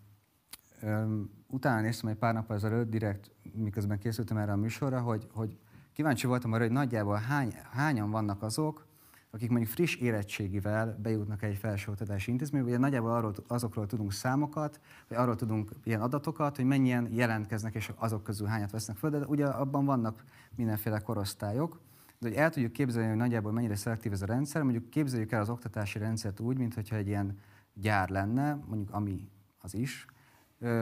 öm, 0.80 1.30
utána 1.46 1.80
néztem 1.80 2.10
egy 2.10 2.16
pár 2.16 2.34
nap 2.34 2.50
ezelőtt, 2.50 2.90
direkt 2.90 3.30
miközben 3.54 3.98
készültem 3.98 4.36
erre 4.36 4.52
a 4.52 4.56
műsorra, 4.56 5.00
hogy, 5.00 5.26
hogy 5.32 5.58
kíváncsi 5.92 6.26
voltam 6.26 6.52
arra, 6.52 6.62
hogy 6.62 6.72
nagyjából 6.72 7.16
hány, 7.16 7.54
hányan 7.70 8.10
vannak 8.10 8.42
azok, 8.42 8.86
akik 9.30 9.50
mondjuk 9.50 9.70
friss 9.70 9.94
érettségivel 9.94 10.98
bejutnak 11.02 11.42
egy 11.42 11.56
felsőoktatási 11.56 12.30
intézménybe, 12.30 12.68
ugye 12.68 12.78
nagyjából 12.78 13.10
arról, 13.10 13.34
azokról 13.46 13.86
tudunk 13.86 14.12
számokat, 14.12 14.80
vagy 15.08 15.18
arról 15.18 15.36
tudunk 15.36 15.70
ilyen 15.84 16.00
adatokat, 16.00 16.56
hogy 16.56 16.64
mennyien 16.64 17.08
jelentkeznek, 17.12 17.74
és 17.74 17.92
azok 17.96 18.22
közül 18.22 18.46
hányat 18.46 18.70
vesznek 18.70 18.96
föl, 18.96 19.10
de 19.10 19.18
ugye 19.18 19.46
abban 19.46 19.84
vannak 19.84 20.24
mindenféle 20.54 20.98
korosztályok. 20.98 21.80
De 22.18 22.28
hogy 22.28 22.36
el 22.36 22.50
tudjuk 22.50 22.72
képzelni, 22.72 23.08
hogy 23.08 23.16
nagyjából 23.16 23.52
mennyire 23.52 23.76
szelektív 23.76 24.12
ez 24.12 24.22
a 24.22 24.26
rendszer, 24.26 24.62
mondjuk 24.62 24.90
képzeljük 24.90 25.32
el 25.32 25.40
az 25.40 25.48
oktatási 25.48 25.98
rendszert 25.98 26.40
úgy, 26.40 26.58
mintha 26.58 26.96
egy 26.96 27.06
ilyen 27.06 27.38
gyár 27.74 28.08
lenne, 28.08 28.54
mondjuk 28.54 28.90
ami 28.90 29.28
az 29.58 29.74
is, 29.74 30.06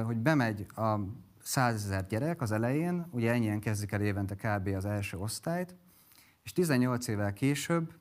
hogy 0.04 0.16
bemegy 0.16 0.66
a 0.76 0.98
százezer 1.42 2.06
gyerek 2.06 2.40
az 2.40 2.52
elején, 2.52 3.06
ugye 3.10 3.32
ennyien 3.32 3.60
kezdik 3.60 3.92
el 3.92 4.00
évente 4.00 4.34
kb. 4.34 4.68
az 4.68 4.84
első 4.84 5.16
osztályt, 5.16 5.76
és 6.42 6.52
18 6.52 7.08
évvel 7.08 7.32
később 7.32 7.92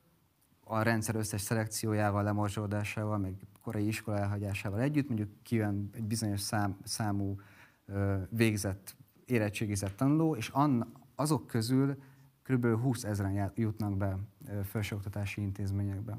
a 0.74 0.82
rendszer 0.82 1.14
összes 1.14 1.40
szelekciójával, 1.40 2.22
lemorzsódásával, 2.22 3.18
meg 3.18 3.34
korai 3.62 3.86
iskola 3.86 4.18
elhagyásával 4.18 4.80
együtt, 4.80 5.06
mondjuk 5.06 5.30
kijön 5.42 5.90
egy 5.92 6.04
bizonyos 6.04 6.40
szám, 6.40 6.76
számú 6.84 7.40
ö, 7.86 8.16
végzett, 8.28 8.96
érettségizett 9.24 9.96
tanuló, 9.96 10.36
és 10.36 10.48
an, 10.48 10.92
azok 11.14 11.46
közül 11.46 11.96
kb. 12.42 12.66
20 12.66 13.04
ezeren 13.04 13.52
jutnak 13.54 13.96
be 13.96 14.18
felsőoktatási 14.64 15.40
intézményekbe. 15.40 16.18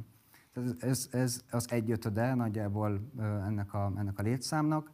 Ez, 0.54 0.74
ez, 0.80 1.08
ez 1.12 1.44
az 1.50 1.72
egyötöde 1.72 2.34
nagyjából 2.34 3.12
ennek 3.20 3.74
a, 3.74 3.94
ennek 3.98 4.20
a 4.20 4.22
létszámnak. 4.22 4.92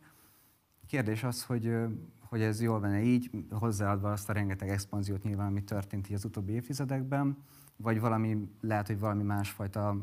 Kérdés 0.88 1.24
az, 1.24 1.44
hogy, 1.44 1.76
hogy 2.20 2.42
ez 2.42 2.62
jól 2.62 2.80
lenne 2.80 3.02
így, 3.02 3.30
hozzáadva 3.50 4.12
azt 4.12 4.30
a 4.30 4.34
rengeteg 4.34 4.70
expanziót 4.70 5.24
nyilván, 5.24 5.48
ami 5.48 5.64
történt 5.64 6.10
így 6.10 6.16
az 6.16 6.26
utóbbi 6.26 6.52
évtizedekben, 6.52 7.38
vagy 7.82 8.00
valami, 8.00 8.50
lehet, 8.62 8.88
hogy 8.88 9.00
valami 9.00 9.24
másfajta 9.24 9.96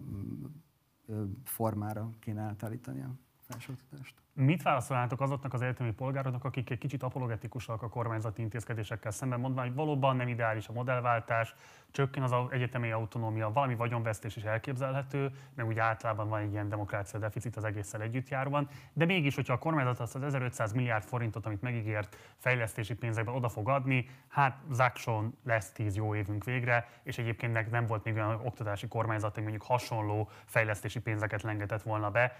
formára 1.44 2.10
kéne 2.18 2.40
átállítani 2.42 3.02
a 3.02 3.10
felsőoktatást. 3.40 4.14
Mit 4.40 4.62
válaszolnátok 4.62 5.20
azoknak 5.20 5.54
az 5.54 5.62
egyetemi 5.62 5.92
polgároknak, 5.92 6.44
akik 6.44 6.70
egy 6.70 6.78
kicsit 6.78 7.02
apologetikusak 7.02 7.82
a 7.82 7.88
kormányzati 7.88 8.42
intézkedésekkel 8.42 9.10
szemben, 9.10 9.40
mondva, 9.40 9.60
hogy 9.60 9.74
valóban 9.74 10.16
nem 10.16 10.28
ideális 10.28 10.68
a 10.68 10.72
modellváltás, 10.72 11.54
csökken 11.90 12.22
az 12.22 12.34
egyetemi 12.50 12.90
autonómia, 12.90 13.52
valami 13.52 13.74
vagyonvesztés 13.74 14.36
is 14.36 14.42
elképzelhető, 14.42 15.30
meg 15.54 15.66
úgy 15.66 15.78
általában 15.78 16.28
van 16.28 16.40
egy 16.40 16.52
ilyen 16.52 16.68
demokrácia 16.68 17.18
deficit 17.18 17.56
az 17.56 17.64
egésszel 17.64 18.02
együtt 18.02 18.28
járban, 18.28 18.68
de 18.92 19.04
mégis, 19.04 19.34
hogyha 19.34 19.52
a 19.52 19.58
kormányzat 19.58 20.00
azt 20.00 20.14
az 20.14 20.22
1500 20.22 20.72
milliárd 20.72 21.04
forintot, 21.04 21.46
amit 21.46 21.62
megígért 21.62 22.16
fejlesztési 22.36 22.94
pénzekben 22.94 23.34
oda 23.34 23.48
fog 23.48 23.68
adni, 23.68 24.08
hát 24.28 24.58
zákson 24.70 25.36
lesz 25.44 25.72
10 25.72 25.96
jó 25.96 26.14
évünk 26.14 26.44
végre, 26.44 26.88
és 27.02 27.18
egyébként 27.18 27.70
nem 27.70 27.86
volt 27.86 28.04
még 28.04 28.14
olyan 28.14 28.40
oktatási 28.44 28.88
kormányzat, 28.88 29.34
hogy 29.34 29.42
mondjuk 29.42 29.64
hasonló 29.64 30.28
fejlesztési 30.44 31.00
pénzeket 31.00 31.42
lengetett 31.42 31.82
volna 31.82 32.10
be. 32.10 32.36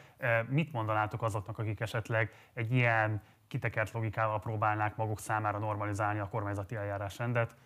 Mit 0.48 0.72
mondanátok 0.72 1.22
azoknak, 1.22 1.58
akik 1.58 1.80
esetleg 1.88 2.32
egy 2.52 2.72
ilyen 2.72 3.22
kitekert 3.46 3.92
logikával 3.92 4.40
próbálnák 4.40 4.96
maguk 4.96 5.20
számára 5.20 5.58
normalizálni 5.58 6.18
a 6.18 6.28
kormányzati 6.28 6.74
eljárásrendet? 6.74 7.56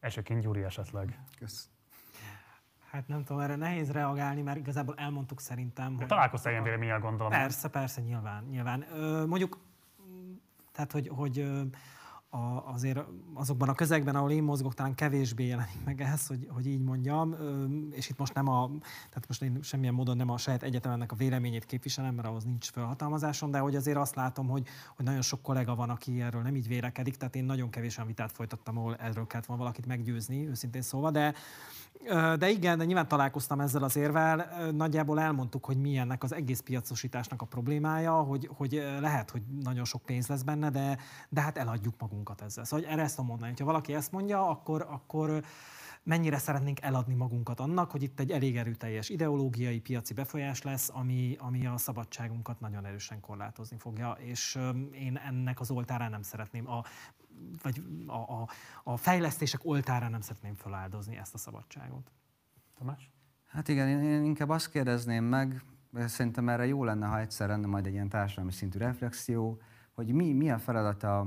Elsőként 0.00 0.40
Gyuri 0.42 0.62
esetleg. 0.62 1.18
Kösz. 1.38 1.68
Hát 2.90 3.08
nem 3.08 3.24
tudom, 3.24 3.42
erre 3.42 3.56
nehéz 3.56 3.92
reagálni, 3.92 4.42
mert 4.42 4.58
igazából 4.58 4.94
elmondtuk 4.96 5.40
szerintem. 5.40 5.96
Hogy 5.96 6.06
Találkoztál 6.06 6.52
ilyen 6.52 6.64
véleménnyel, 6.64 6.98
gondolom. 6.98 7.30
Persze, 7.32 7.68
persze, 7.68 8.00
nyilván. 8.00 8.44
nyilván. 8.44 8.86
Ö, 8.92 9.26
mondjuk, 9.26 9.58
tehát, 10.72 10.92
hogy, 10.92 11.10
hogy 11.14 11.50
a, 12.30 12.72
azért 12.72 12.98
azokban 13.34 13.68
a 13.68 13.74
közegben, 13.74 14.14
ahol 14.14 14.30
én 14.30 14.42
mozgok, 14.42 14.74
talán 14.74 14.94
kevésbé 14.94 15.46
jelenik 15.46 15.84
meg 15.84 16.00
ez, 16.00 16.26
hogy, 16.26 16.46
hogy 16.50 16.66
így 16.66 16.80
mondjam, 16.80 17.34
és 17.90 18.08
itt 18.08 18.18
most 18.18 18.34
nem 18.34 18.48
a, 18.48 18.70
tehát 18.80 19.24
most 19.28 19.42
én 19.42 19.58
semmilyen 19.62 19.94
módon 19.94 20.16
nem 20.16 20.30
a 20.30 20.38
saját 20.38 20.62
egyetemnek 20.62 21.12
a 21.12 21.16
véleményét 21.16 21.64
képviselem, 21.64 22.14
mert 22.14 22.28
ahhoz 22.28 22.44
nincs 22.44 22.70
felhatalmazásom, 22.70 23.50
de 23.50 23.58
hogy 23.58 23.76
azért 23.76 23.96
azt 23.96 24.14
látom, 24.14 24.48
hogy, 24.48 24.66
hogy 24.96 25.04
nagyon 25.04 25.22
sok 25.22 25.42
kollega 25.42 25.74
van, 25.74 25.90
aki 25.90 26.20
erről 26.20 26.42
nem 26.42 26.56
így 26.56 26.68
vélekedik, 26.68 27.16
tehát 27.16 27.36
én 27.36 27.44
nagyon 27.44 27.70
kevés 27.70 27.96
olyan 27.96 28.08
vitát 28.08 28.32
folytattam, 28.32 28.78
ahol 28.78 28.96
erről 28.96 29.26
kellett 29.26 29.46
volna 29.46 29.62
valakit 29.62 29.86
meggyőzni, 29.86 30.48
őszintén 30.48 30.82
szóval, 30.82 31.10
de, 31.10 31.34
de 32.38 32.48
igen, 32.50 32.78
de 32.78 32.84
nyilván 32.84 33.08
találkoztam 33.08 33.60
ezzel 33.60 33.82
az 33.82 33.96
érvel. 33.96 34.70
Nagyjából 34.72 35.20
elmondtuk, 35.20 35.64
hogy 35.64 35.76
milyennek 35.76 36.22
az 36.22 36.32
egész 36.32 36.60
piacosításnak 36.60 37.42
a 37.42 37.46
problémája, 37.46 38.12
hogy, 38.12 38.50
hogy 38.56 38.82
lehet, 39.00 39.30
hogy 39.30 39.42
nagyon 39.62 39.84
sok 39.84 40.02
pénz 40.02 40.26
lesz 40.26 40.42
benne, 40.42 40.70
de, 40.70 40.98
de 41.28 41.40
hát 41.40 41.58
eladjuk 41.58 41.94
magunkat 41.98 42.40
ezzel. 42.40 42.64
Szóval 42.64 42.86
erre 42.86 43.02
ezt 43.02 43.14
tudom 43.14 43.30
mondani. 43.30 43.52
Ha 43.58 43.64
valaki 43.64 43.94
ezt 43.94 44.12
mondja, 44.12 44.48
akkor, 44.48 44.86
akkor 44.90 45.42
mennyire 46.02 46.38
szeretnénk 46.38 46.80
eladni 46.80 47.14
magunkat 47.14 47.60
annak, 47.60 47.90
hogy 47.90 48.02
itt 48.02 48.20
egy 48.20 48.30
elég 48.30 48.56
erőteljes 48.56 49.08
ideológiai, 49.08 49.80
piaci 49.80 50.14
befolyás 50.14 50.62
lesz, 50.62 50.90
ami, 50.92 51.36
ami 51.38 51.66
a 51.66 51.76
szabadságunkat 51.76 52.60
nagyon 52.60 52.84
erősen 52.84 53.20
korlátozni 53.20 53.76
fogja, 53.78 54.16
és 54.18 54.58
én 54.92 55.16
ennek 55.16 55.60
az 55.60 55.70
oltárán 55.70 56.10
nem 56.10 56.22
szeretném. 56.22 56.70
A 56.70 56.84
vagy 57.62 57.82
a, 58.06 58.16
a, 58.16 58.48
a 58.84 58.96
fejlesztések 58.96 59.60
oltára 59.64 60.08
nem 60.08 60.20
szeretném 60.20 60.54
feláldozni 60.54 61.16
ezt 61.16 61.34
a 61.34 61.38
szabadságot. 61.38 62.10
Tamás? 62.78 63.10
Hát 63.46 63.68
igen, 63.68 63.88
én 63.88 64.24
inkább 64.24 64.48
azt 64.48 64.70
kérdezném 64.70 65.24
meg, 65.24 65.62
szerintem 65.94 66.48
erre 66.48 66.66
jó 66.66 66.84
lenne, 66.84 67.06
ha 67.06 67.18
egyszer 67.18 67.48
lenne 67.48 67.66
majd 67.66 67.86
egy 67.86 67.92
ilyen 67.92 68.08
társadalmi 68.08 68.52
szintű 68.52 68.78
reflexió, 68.78 69.60
hogy 69.94 70.12
mi, 70.12 70.32
mi 70.32 70.50
a 70.50 70.58
feladata 70.58 71.20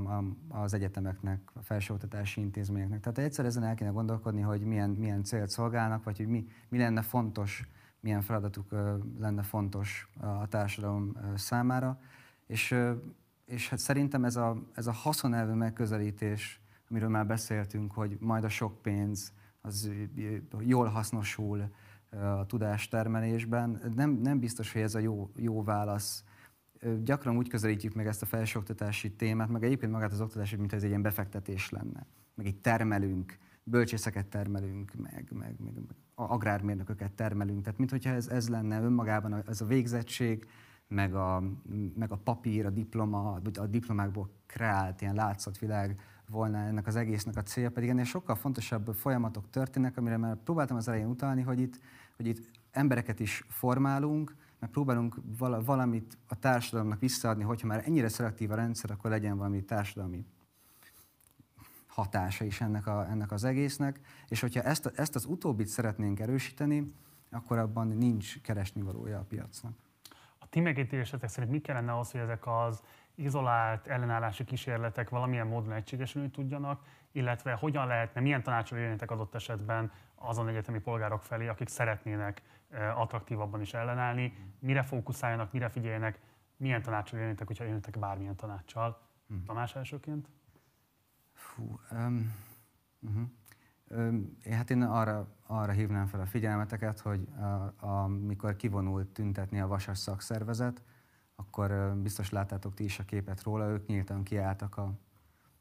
az 0.49 0.73
egyetemeknek, 0.73 1.49
a 1.53 1.61
felsőoktatási 1.61 2.41
intézményeknek. 2.41 2.99
Tehát 2.99 3.17
egyszer 3.17 3.45
ezen 3.45 3.63
el 3.63 3.75
kéne 3.75 3.89
gondolkodni, 3.89 4.41
hogy 4.41 4.61
milyen, 4.61 4.89
milyen 4.89 5.23
célt 5.23 5.49
szolgálnak, 5.49 6.03
vagy 6.03 6.17
hogy 6.17 6.27
mi, 6.27 6.47
mi 6.69 6.77
lenne 6.77 7.01
fontos, 7.01 7.69
milyen 7.99 8.21
feladatuk 8.21 8.71
lenne 9.19 9.43
fontos 9.43 10.09
a 10.19 10.47
társadalom 10.47 11.17
számára. 11.35 11.99
És 12.47 12.75
és 13.51 13.69
hát 13.69 13.79
szerintem 13.79 14.25
ez 14.25 14.35
a, 14.35 14.63
ez 14.73 14.87
a 14.87 14.91
haszonelvű 14.91 15.53
megközelítés, 15.53 16.61
amiről 16.89 17.09
már 17.09 17.25
beszéltünk, 17.25 17.91
hogy 17.91 18.17
majd 18.19 18.43
a 18.43 18.49
sok 18.49 18.81
pénz 18.81 19.33
az 19.61 19.91
jól 20.59 20.87
hasznosul 20.87 21.69
a 22.09 22.45
tudástermelésben, 22.45 23.91
nem, 23.95 24.11
nem 24.11 24.39
biztos, 24.39 24.73
hogy 24.73 24.81
ez 24.81 24.95
a 24.95 24.99
jó, 24.99 25.31
jó 25.35 25.63
válasz. 25.63 26.23
Gyakran 27.03 27.37
úgy 27.37 27.49
közelítjük 27.49 27.93
meg 27.93 28.07
ezt 28.07 28.21
a 28.21 28.25
felsőoktatási 28.25 29.11
témát, 29.11 29.49
meg 29.49 29.63
egyébként 29.63 29.91
magát 29.91 30.11
az 30.11 30.21
oktatást, 30.21 30.57
mint 30.57 30.73
ez 30.73 30.83
egy 30.83 30.89
ilyen 30.89 31.01
befektetés 31.01 31.69
lenne. 31.69 32.05
Meg 32.35 32.45
egy 32.45 32.57
termelünk, 32.57 33.37
bölcsészeket 33.63 34.27
termelünk, 34.27 34.93
meg, 34.93 35.27
meg, 35.31 35.55
meg 35.59 35.73
agrármérnököket 36.15 37.11
termelünk. 37.11 37.63
Tehát 37.63 37.79
mintha 37.79 38.09
ez, 38.09 38.27
ez 38.27 38.49
lenne 38.49 38.81
önmagában 38.81 39.43
ez 39.47 39.61
a 39.61 39.65
végzettség, 39.65 40.45
meg 40.91 41.15
a, 41.15 41.43
meg 41.95 42.11
a 42.11 42.15
papír, 42.15 42.65
a 42.65 42.69
diploma, 42.69 43.41
a 43.59 43.65
diplomákból 43.67 44.29
kreált 44.45 45.01
ilyen 45.01 45.15
látszatvilág 45.15 45.99
volna 46.29 46.57
ennek 46.57 46.87
az 46.87 46.95
egésznek 46.95 47.35
a 47.35 47.41
célja, 47.41 47.71
pedig 47.71 47.89
ennél 47.89 48.03
sokkal 48.03 48.35
fontosabb 48.35 48.93
folyamatok 48.93 49.49
történnek, 49.49 49.97
amire 49.97 50.17
már 50.17 50.35
próbáltam 50.43 50.77
az 50.77 50.87
elején 50.87 51.07
utalni, 51.07 51.41
hogy 51.41 51.59
itt, 51.59 51.79
hogy 52.15 52.27
itt 52.27 52.49
embereket 52.71 53.19
is 53.19 53.45
formálunk, 53.47 54.35
meg 54.59 54.69
próbálunk 54.69 55.15
valamit 55.65 56.17
a 56.27 56.39
társadalomnak 56.39 56.99
visszaadni, 56.99 57.43
hogyha 57.43 57.67
már 57.67 57.83
ennyire 57.85 58.07
szelektív 58.07 58.51
a 58.51 58.55
rendszer, 58.55 58.91
akkor 58.91 59.09
legyen 59.09 59.37
valami 59.37 59.63
társadalmi 59.63 60.25
hatása 61.87 62.45
is 62.45 62.61
ennek, 62.61 62.87
a, 62.87 63.07
ennek 63.09 63.31
az 63.31 63.43
egésznek, 63.43 63.99
és 64.27 64.39
hogyha 64.39 64.61
ezt, 64.61 64.91
ezt 64.95 65.15
az 65.15 65.25
utóbbit 65.25 65.67
szeretnénk 65.67 66.19
erősíteni, 66.19 66.93
akkor 67.29 67.57
abban 67.57 67.87
nincs 67.87 68.41
keresnivalója 68.41 69.19
a 69.19 69.23
piacnak 69.23 69.73
ti 70.51 70.59
megítélésetek 70.59 71.29
szerint 71.29 71.51
mi 71.51 71.59
kellene 71.59 71.97
az, 71.99 72.11
hogy 72.11 72.21
ezek 72.21 72.47
az 72.47 72.83
izolált 73.15 73.87
ellenállási 73.87 74.43
kísérletek 74.43 75.09
valamilyen 75.09 75.47
módon 75.47 75.71
egységesülni 75.71 76.29
tudjanak, 76.29 76.83
illetve 77.11 77.53
hogyan 77.53 77.87
lehetne, 77.87 78.21
milyen 78.21 78.43
tanácsol 78.43 78.77
élnétek 78.79 79.11
adott 79.11 79.35
esetben 79.35 79.91
azon 80.15 80.47
egyetemi 80.47 80.79
polgárok 80.79 81.23
felé, 81.23 81.47
akik 81.47 81.67
szeretnének 81.67 82.41
attraktívabban 82.95 83.61
is 83.61 83.73
ellenállni, 83.73 84.53
mire 84.59 84.83
fókuszáljanak, 84.83 85.51
mire 85.51 85.69
figyeljenek, 85.69 86.19
milyen 86.57 86.81
tanácsol 86.81 87.19
élnétek, 87.19 87.47
hogyha 87.47 87.65
élnétek 87.65 87.99
bármilyen 87.99 88.35
tanácssal. 88.35 89.01
Hmm. 89.27 89.43
Tamás 89.45 89.75
elsőként? 89.75 90.29
Fú, 91.33 91.79
um, 91.91 92.35
uh-huh. 92.99 93.23
Hát 94.49 94.69
én 94.69 94.81
arra, 94.81 95.27
arra 95.47 95.71
hívnám 95.71 96.05
fel 96.05 96.19
a 96.19 96.25
figyelmeteket, 96.25 96.99
hogy 96.99 97.27
amikor 97.79 98.55
kivonult 98.55 99.07
tüntetni 99.07 99.59
a 99.59 99.67
Vasas 99.67 99.97
szakszervezet, 99.97 100.83
akkor 101.35 101.95
biztos 102.01 102.29
láttátok 102.29 102.73
ti 102.73 102.83
is 102.83 102.99
a 102.99 103.05
képet 103.05 103.43
róla, 103.43 103.67
ők 103.67 103.85
nyíltan 103.85 104.23
kiálltak 104.23 104.77
a, 104.77 104.93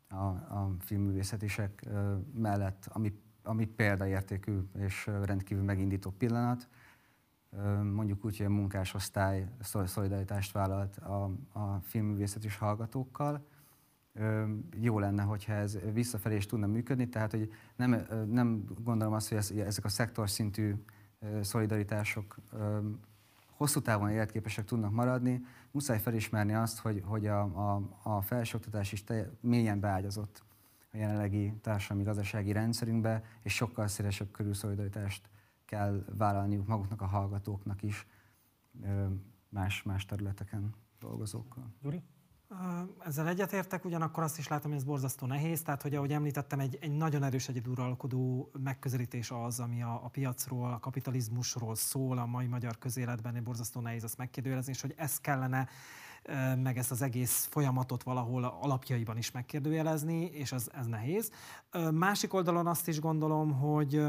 a, 0.08 0.24
a 0.24 0.74
filmművészetisek 0.78 1.88
mellett, 2.34 2.88
ami, 2.92 3.20
ami 3.42 3.64
példaértékű 3.64 4.58
és 4.78 5.06
rendkívül 5.06 5.64
megindító 5.64 6.10
pillanat. 6.10 6.68
Mondjuk 7.82 8.24
úgy, 8.24 8.36
hogy 8.36 8.46
a 8.46 8.50
munkásosztály 8.50 9.48
szolidaritást 9.84 10.52
vállalt 10.52 10.96
a, 10.96 11.24
a 11.52 11.80
filmművészetis 11.82 12.56
hallgatókkal, 12.56 13.46
jó 14.80 14.98
lenne, 14.98 15.22
hogyha 15.22 15.52
ez 15.52 15.78
visszafelé 15.92 16.36
is 16.36 16.46
tudna 16.46 16.66
működni, 16.66 17.08
tehát 17.08 17.30
hogy 17.30 17.52
nem, 17.76 18.06
nem 18.30 18.64
gondolom 18.82 19.14
azt, 19.14 19.28
hogy 19.28 19.38
ez, 19.38 19.50
ezek 19.50 19.84
a 19.84 19.88
szektor 19.88 20.30
szintű 20.30 20.74
szolidaritások 21.40 22.36
hosszú 23.60 23.80
távon 23.80 24.10
életképesek 24.10 24.64
tudnak 24.64 24.92
maradni, 24.92 25.44
muszáj 25.70 25.98
felismerni 25.98 26.54
azt, 26.54 26.78
hogy, 26.78 27.02
hogy 27.04 27.26
a, 27.26 27.40
a, 27.42 27.82
a 28.02 28.22
felsőoktatás 28.22 28.92
is 28.92 29.04
te, 29.04 29.30
mélyen 29.40 29.80
beágyazott 29.80 30.44
a 30.92 30.96
jelenlegi 30.96 31.52
társadalmi 31.60 32.04
gazdasági 32.04 32.52
rendszerünkbe, 32.52 33.24
és 33.42 33.54
sokkal 33.54 33.86
szélesebb 33.86 34.30
körű 34.30 34.52
szolidaritást 34.52 35.28
kell 35.64 36.04
vállalniuk 36.16 36.66
maguknak 36.66 37.02
a 37.02 37.06
hallgatóknak 37.06 37.82
is 37.82 38.06
más, 39.48 39.82
más 39.82 40.04
területeken 40.04 40.74
dolgozókkal. 40.98 41.64
Gyuri? 41.82 42.02
Ezzel 42.98 43.28
egyetértek, 43.28 43.84
ugyanakkor 43.84 44.22
azt 44.22 44.38
is 44.38 44.48
látom, 44.48 44.70
hogy 44.70 44.80
ez 44.80 44.86
borzasztó 44.86 45.26
nehéz, 45.26 45.62
tehát 45.62 45.82
hogy 45.82 45.94
ahogy 45.94 46.12
említettem, 46.12 46.60
egy, 46.60 46.78
egy 46.80 46.90
nagyon 46.90 47.22
erős 47.22 47.48
egyeduralkodó 47.48 48.50
megközelítés 48.62 49.30
az, 49.30 49.60
ami 49.60 49.82
a, 49.82 50.00
a 50.04 50.08
piacról, 50.08 50.72
a 50.72 50.78
kapitalizmusról 50.78 51.74
szól 51.74 52.18
a 52.18 52.26
mai 52.26 52.46
magyar 52.46 52.78
közéletben, 52.78 53.34
egy 53.34 53.42
borzasztó 53.42 53.80
nehéz 53.80 54.04
azt 54.04 54.16
megkérdőjelezni, 54.16 54.72
és 54.72 54.80
hogy 54.80 54.94
ez 54.96 55.20
kellene 55.20 55.68
meg 56.56 56.78
ezt 56.78 56.90
az 56.90 57.02
egész 57.02 57.46
folyamatot 57.50 58.02
valahol 58.02 58.44
alapjaiban 58.44 59.16
is 59.16 59.30
megkérdőjelezni, 59.30 60.24
és 60.24 60.52
ez, 60.52 60.68
ez 60.72 60.86
nehéz. 60.86 61.30
Másik 61.90 62.34
oldalon 62.34 62.66
azt 62.66 62.88
is 62.88 63.00
gondolom, 63.00 63.52
hogy 63.52 64.02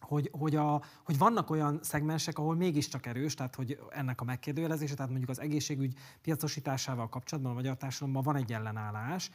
hogy, 0.00 0.30
hogy, 0.32 0.56
a, 0.56 0.82
hogy 1.04 1.18
vannak 1.18 1.50
olyan 1.50 1.78
szegmensek, 1.82 2.38
ahol 2.38 2.54
mégiscsak 2.54 3.06
erős, 3.06 3.34
tehát 3.34 3.54
hogy 3.54 3.78
ennek 3.90 4.20
a 4.20 4.24
megkérdőjelezése, 4.24 4.94
tehát 4.94 5.10
mondjuk 5.10 5.30
az 5.30 5.40
egészségügy 5.40 5.94
piacosításával 6.22 7.08
kapcsolatban 7.08 7.52
a 7.52 7.54
magyar 7.54 7.76
társadalomban 7.76 8.22
van 8.22 8.36
egy 8.36 8.52
ellenállás, 8.52 9.30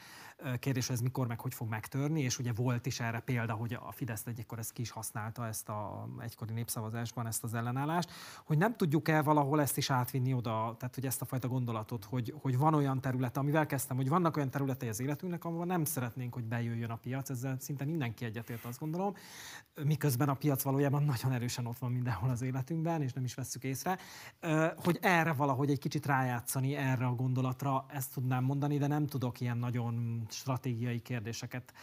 Kérdés, 0.60 0.88
hogy 0.88 0.96
ez 0.96 1.02
mikor 1.02 1.28
meg 1.28 1.40
hogy 1.40 1.54
fog 1.54 1.70
megtörni, 1.70 2.22
és 2.22 2.40
ugye 2.40 2.54
volt 2.54 2.86
is 2.86 3.00
erre 3.00 3.20
példa, 3.20 3.54
hogy 3.54 3.74
a 3.74 3.92
Fidesz 3.92 4.26
egykor 4.26 4.60
ezt 4.60 4.72
ki 4.72 4.82
is 4.82 4.90
használta, 4.90 5.48
ezt 5.48 5.70
a 5.70 6.08
egykori 6.20 6.54
népszavazásban, 6.54 7.28
ezt 7.28 7.44
az 7.44 7.54
ellenállást, 7.54 8.12
hogy 8.44 8.58
nem 8.58 8.76
tudjuk 8.76 9.08
el 9.08 9.24
valahol 9.24 9.62
ezt 9.62 9.78
is 9.78 9.90
átvinni 9.90 10.34
oda, 10.34 10.76
tehát 10.80 10.96
hogy 10.96 11.06
ezt 11.06 11.22
a 11.22 11.26
fajta 11.26 11.48
gondolatot, 11.48 12.06
hogy, 12.06 12.34
hogy 12.42 12.58
van 12.58 12.74
olyan 12.74 13.02
terület, 13.02 13.38
amivel 13.38 13.66
kezdtem, 13.66 13.96
hogy 13.96 14.10
vannak 14.10 14.38
olyan 14.38 14.50
területei 14.50 14.90
az 14.90 15.00
életünknek, 15.00 15.46
ahol 15.46 15.66
nem 15.66 15.86
szeretnénk, 15.86 16.34
hogy 16.34 16.44
bejöjjön 16.44 16.90
a 16.90 16.96
piac, 16.96 17.30
ezzel 17.30 17.58
szinte 17.60 17.86
mindenki 17.86 18.26
egyetért, 18.26 18.66
azt 18.66 18.80
gondolom, 18.80 19.14
miközben 19.84 20.30
a 20.30 20.34
piac 20.34 20.64
valójában 20.64 21.04
nagyon 21.04 21.32
erősen 21.32 21.66
ott 21.66 21.78
van 21.78 21.92
mindenhol 21.92 22.30
az 22.30 22.42
életünkben, 22.42 23.02
és 23.02 23.14
nem 23.14 23.24
is 23.24 23.34
vesszük 23.34 23.64
észre, 23.64 23.98
hogy 24.76 24.98
erre 25.02 25.34
valahogy 25.34 25.70
egy 25.70 25.80
kicsit 25.80 26.06
rájátszani, 26.06 26.76
erre 26.76 27.06
a 27.06 27.16
gondolatra, 27.16 27.86
ezt 27.88 28.14
tudnám 28.14 28.44
mondani, 28.44 28.78
de 28.78 28.88
nem 28.88 29.08
tudok 29.08 29.40
ilyen 29.40 29.58
nagyon 29.58 30.25
stratégiai 30.32 31.02
kérdéseket 31.02 31.74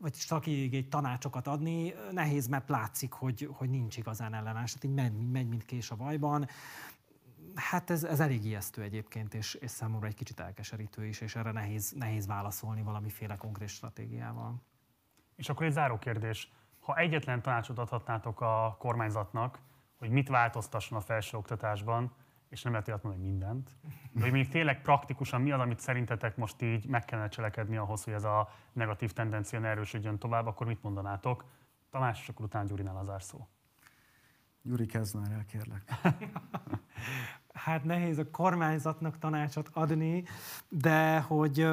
vagy 0.00 0.14
stratégiai 0.14 0.84
tanácsokat 0.84 1.46
adni. 1.46 1.94
Nehéz, 2.10 2.46
mert 2.46 2.68
látszik, 2.68 3.12
hogy, 3.12 3.48
hogy 3.52 3.70
nincs 3.70 3.96
igazán 3.96 4.34
ellenállás. 4.34 4.72
Tehát 4.72 4.84
így 4.84 5.04
megy, 5.04 5.30
megy 5.30 5.48
mint 5.48 5.64
kés 5.64 5.90
a 5.90 5.96
vajban. 5.96 6.48
Hát 7.54 7.90
ez, 7.90 8.04
ez 8.04 8.20
elég 8.20 8.44
ijesztő 8.44 8.82
egyébként, 8.82 9.34
és, 9.34 9.54
és 9.54 9.70
számomra 9.70 10.06
egy 10.06 10.14
kicsit 10.14 10.40
elkeserítő 10.40 11.06
is, 11.06 11.20
és 11.20 11.36
erre 11.36 11.52
nehéz, 11.52 11.92
nehéz 11.92 12.26
válaszolni 12.26 12.82
valamiféle 12.82 13.36
konkrét 13.36 13.68
stratégiával. 13.68 14.62
És 15.36 15.48
akkor 15.48 15.66
egy 15.66 15.72
záró 15.72 15.98
kérdés. 15.98 16.52
Ha 16.80 16.96
egyetlen 16.96 17.42
tanácsot 17.42 17.78
adhatnátok 17.78 18.40
a 18.40 18.76
kormányzatnak, 18.78 19.60
hogy 19.98 20.10
mit 20.10 20.28
változtasson 20.28 20.98
a 20.98 21.00
felsőoktatásban, 21.00 22.12
és 22.50 22.62
nem 22.62 22.72
lehet 22.72 22.88
azt 22.88 23.02
mondani, 23.02 23.24
hogy 23.24 23.32
mindent, 23.32 23.70
de 24.12 24.20
hogy 24.20 24.30
mondjuk 24.30 24.52
tényleg 24.52 24.82
praktikusan 24.82 25.40
mi 25.40 25.50
az, 25.52 25.60
amit 25.60 25.80
szerintetek 25.80 26.36
most 26.36 26.62
így 26.62 26.86
meg 26.86 27.04
kellene 27.04 27.28
cselekedni 27.28 27.76
ahhoz, 27.76 28.04
hogy 28.04 28.12
ez 28.12 28.24
a 28.24 28.48
negatív 28.72 29.12
tendencia 29.12 29.58
ne 29.58 29.68
erősödjön 29.68 30.18
tovább, 30.18 30.46
akkor 30.46 30.66
mit 30.66 30.82
mondanátok? 30.82 31.44
Tamás, 31.90 32.20
és 32.20 32.28
akkor 32.28 32.44
utána 32.44 32.68
Gyurinál 32.68 32.96
az 32.96 33.08
árszó. 33.08 33.48
Gyuri, 34.62 34.86
kezd 34.86 35.14
már 35.14 35.30
el, 35.32 35.44
kérlek. 35.44 35.82
hát 37.52 37.84
nehéz 37.84 38.18
a 38.18 38.30
kormányzatnak 38.30 39.18
tanácsot 39.18 39.68
adni, 39.72 40.24
de 40.68 41.20
hogy... 41.20 41.66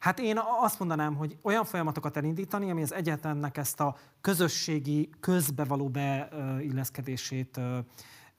Hát 0.00 0.18
én 0.18 0.38
azt 0.60 0.78
mondanám, 0.78 1.14
hogy 1.14 1.38
olyan 1.42 1.64
folyamatokat 1.64 2.16
elindítani, 2.16 2.70
ami 2.70 2.82
az 2.82 2.92
egyetemnek 2.92 3.56
ezt 3.56 3.80
a 3.80 3.96
közösségi, 4.20 5.10
közbevaló 5.20 5.88
beilleszkedését 5.88 7.60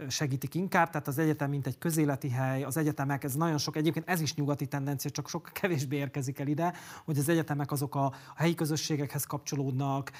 segítik 0.07 0.55
inkább, 0.55 0.89
tehát 0.89 1.07
az 1.07 1.17
egyetem 1.17 1.49
mint 1.49 1.67
egy 1.67 1.77
közéleti 1.77 2.29
hely, 2.29 2.63
az 2.63 2.77
egyetemek, 2.77 3.23
ez 3.23 3.35
nagyon 3.35 3.57
sok, 3.57 3.75
egyébként 3.75 4.09
ez 4.09 4.21
is 4.21 4.35
nyugati 4.35 4.67
tendencia, 4.67 5.09
csak 5.09 5.29
sok 5.29 5.49
kevésbé 5.61 5.95
érkezik 5.95 6.39
el 6.39 6.47
ide, 6.47 6.73
hogy 7.05 7.17
az 7.17 7.29
egyetemek 7.29 7.71
azok 7.71 7.95
a 7.95 8.13
helyi 8.35 8.55
közösségekhez 8.55 9.25
kapcsolódnak, 9.25 10.11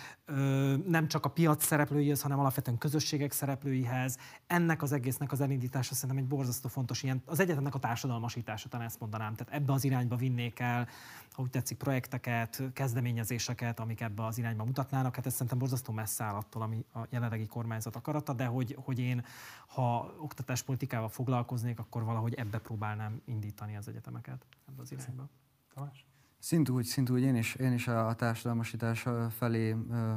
nem 0.86 1.08
csak 1.08 1.26
a 1.26 1.30
piac 1.30 1.66
szereplőihez, 1.66 2.22
hanem 2.22 2.40
alapvetően 2.40 2.78
közösségek 2.78 3.32
szereplőihez. 3.32 4.18
Ennek 4.48 4.82
az 4.82 4.92
egésznek 4.92 5.32
az 5.32 5.42
elindítása 5.42 5.94
szerintem 5.94 6.24
egy 6.24 6.30
borzasztó 6.30 6.70
fontos 6.70 7.04
ilyen, 7.04 7.22
az 7.26 7.40
egyetemnek 7.40 7.76
a 7.76 7.80
társadalmasítása, 7.80 8.70
talán 8.70 8.86
ezt 8.86 9.00
mondanám, 9.00 9.36
tehát 9.36 9.54
ebbe 9.54 9.74
az 9.74 9.84
irányba 9.84 10.16
vinnék 10.16 10.60
el, 10.60 10.88
ha 11.32 11.44
úgy 11.44 11.50
tetszik, 11.50 11.78
projekteket, 11.78 12.64
kezdeményezéseket, 12.74 13.80
amik 13.80 14.02
ebbe 14.02 14.26
az 14.26 14.38
irányba 14.38 14.64
mutatnának. 14.64 15.16
Hát 15.16 15.26
ez 15.26 15.32
szerintem 15.32 15.58
borzasztó 15.58 15.94
messze 15.94 16.24
áll 16.24 16.36
attól, 16.36 16.62
ami 16.62 16.86
a 16.94 17.00
jelenlegi 17.10 17.46
kormányzat 17.46 17.96
akarata, 17.96 18.34
de 18.34 18.46
hogy, 18.46 18.78
hogy 18.84 19.00
én 19.00 19.26
ha 19.68 20.14
oktatáspolitikával 20.20 21.10
foglalkoznék, 21.10 21.80
akkor 21.80 22.04
valahogy 22.04 22.34
ebbe 22.34 22.60
próbálnám 22.60 23.22
indítani 23.26 23.76
az 23.76 23.88
egyetemeket 23.88 24.46
ebbe 24.68 24.82
az 24.82 24.92
irányba. 24.92 25.30
Tamás? 25.74 26.06
Szintúgy, 26.40 26.86
szintúgy 26.86 27.22
én 27.22 27.36
is, 27.36 27.56
én 27.56 27.74
is 27.74 27.88
a, 27.88 28.08
a 28.08 28.16
társadalmasítás 28.16 29.06
felé 29.30 29.76
ö, 29.90 30.16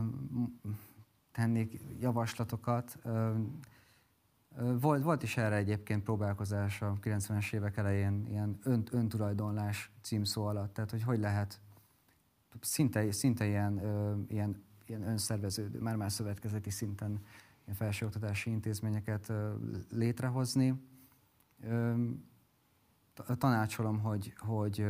tennék 1.33 1.81
javaslatokat. 2.01 2.99
Ö, 3.03 3.35
volt, 4.81 5.03
volt 5.03 5.23
is 5.23 5.37
erre 5.37 5.57
egyébként 5.57 6.03
próbálkozás 6.03 6.83
a 6.83 6.99
90-es 7.03 7.53
évek 7.53 7.77
elején, 7.77 8.27
ilyen 8.29 8.59
ön, 8.63 8.87
öntulajdonlás 8.91 9.91
címszó 10.03 10.47
alatt, 10.47 10.75
tehát 10.75 10.91
hogy 10.91 11.03
hogy 11.03 11.19
lehet 11.19 11.61
szinte, 12.61 13.13
szinte 13.13 13.47
ilyen, 13.47 13.79
ö, 13.79 14.15
ilyen, 14.29 14.65
ilyen 14.87 15.03
önszerveződő, 15.03 15.81
már-már 15.81 16.13
szövetkezeti 16.13 16.71
szinten 16.71 17.21
felsőoktatási 17.75 18.51
intézményeket 18.51 19.33
létrehozni. 19.91 20.89
Tanácsolom, 23.39 23.99
hogy, 24.01 24.33
hogy, 24.37 24.87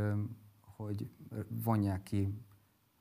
hogy 0.61 1.11
vonják 1.49 2.03
ki 2.03 2.35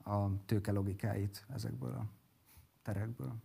a 0.04 0.46
tőke 0.46 0.72
logikáit 0.72 1.46
ezekből 1.50 1.94
a 1.94 2.10
terekből. 2.82 3.36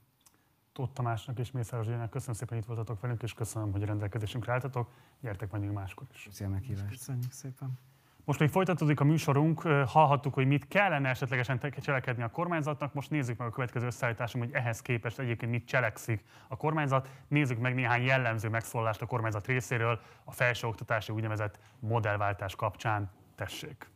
Tóth 0.73 0.93
Tamásnak 0.93 1.39
és 1.39 1.51
Mészáros 1.51 1.87
Győnek 1.87 2.09
köszönöm 2.09 2.35
szépen, 2.35 2.49
hogy 2.49 2.59
itt 2.59 2.67
voltatok 2.67 3.01
velünk, 3.01 3.23
és 3.23 3.33
köszönöm, 3.35 3.73
hogy 3.73 3.83
rendelkezésünkre 3.83 4.53
álltatok. 4.53 4.91
Gyertek 5.21 5.51
majd 5.51 5.63
még 5.63 5.73
máskor 5.73 6.07
is. 6.13 6.29
Szia 6.31 6.49
meghívást. 6.49 6.89
Köszönjük 6.89 7.33
szépen. 7.33 7.79
Most 8.25 8.39
még 8.39 8.49
folytatódik 8.49 9.01
a 9.01 9.05
műsorunk, 9.05 9.61
hallhattuk, 9.87 10.35
hogy 10.35 10.47
mit 10.47 10.69
kellene 10.69 11.09
esetlegesen 11.09 11.61
cselekedni 11.81 12.23
a 12.23 12.29
kormányzatnak. 12.31 12.95
Most 12.95 13.11
nézzük 13.11 13.39
meg 13.39 13.49
a 13.49 13.51
következő 13.51 13.87
összeállításom, 13.87 14.41
hogy 14.41 14.53
ehhez 14.53 14.83
képest 14.83 15.19
egyébként 15.19 15.53
mit 15.53 15.67
cselekszik 15.67 16.25
a 16.49 16.57
kormányzat. 16.57 17.09
Nézzük 17.29 17.59
meg 17.59 17.75
néhány 17.75 18.03
jellemző 18.03 18.49
megszólalást 18.49 19.03
a 19.03 19.07
kormányzat 19.07 19.47
részéről 19.47 20.01
a 20.25 20.33
felsőoktatási 20.33 21.13
úgynevezett 21.13 21.59
modellváltás 21.79 22.57
kapcsán. 22.57 23.11
Tessék! 23.37 23.94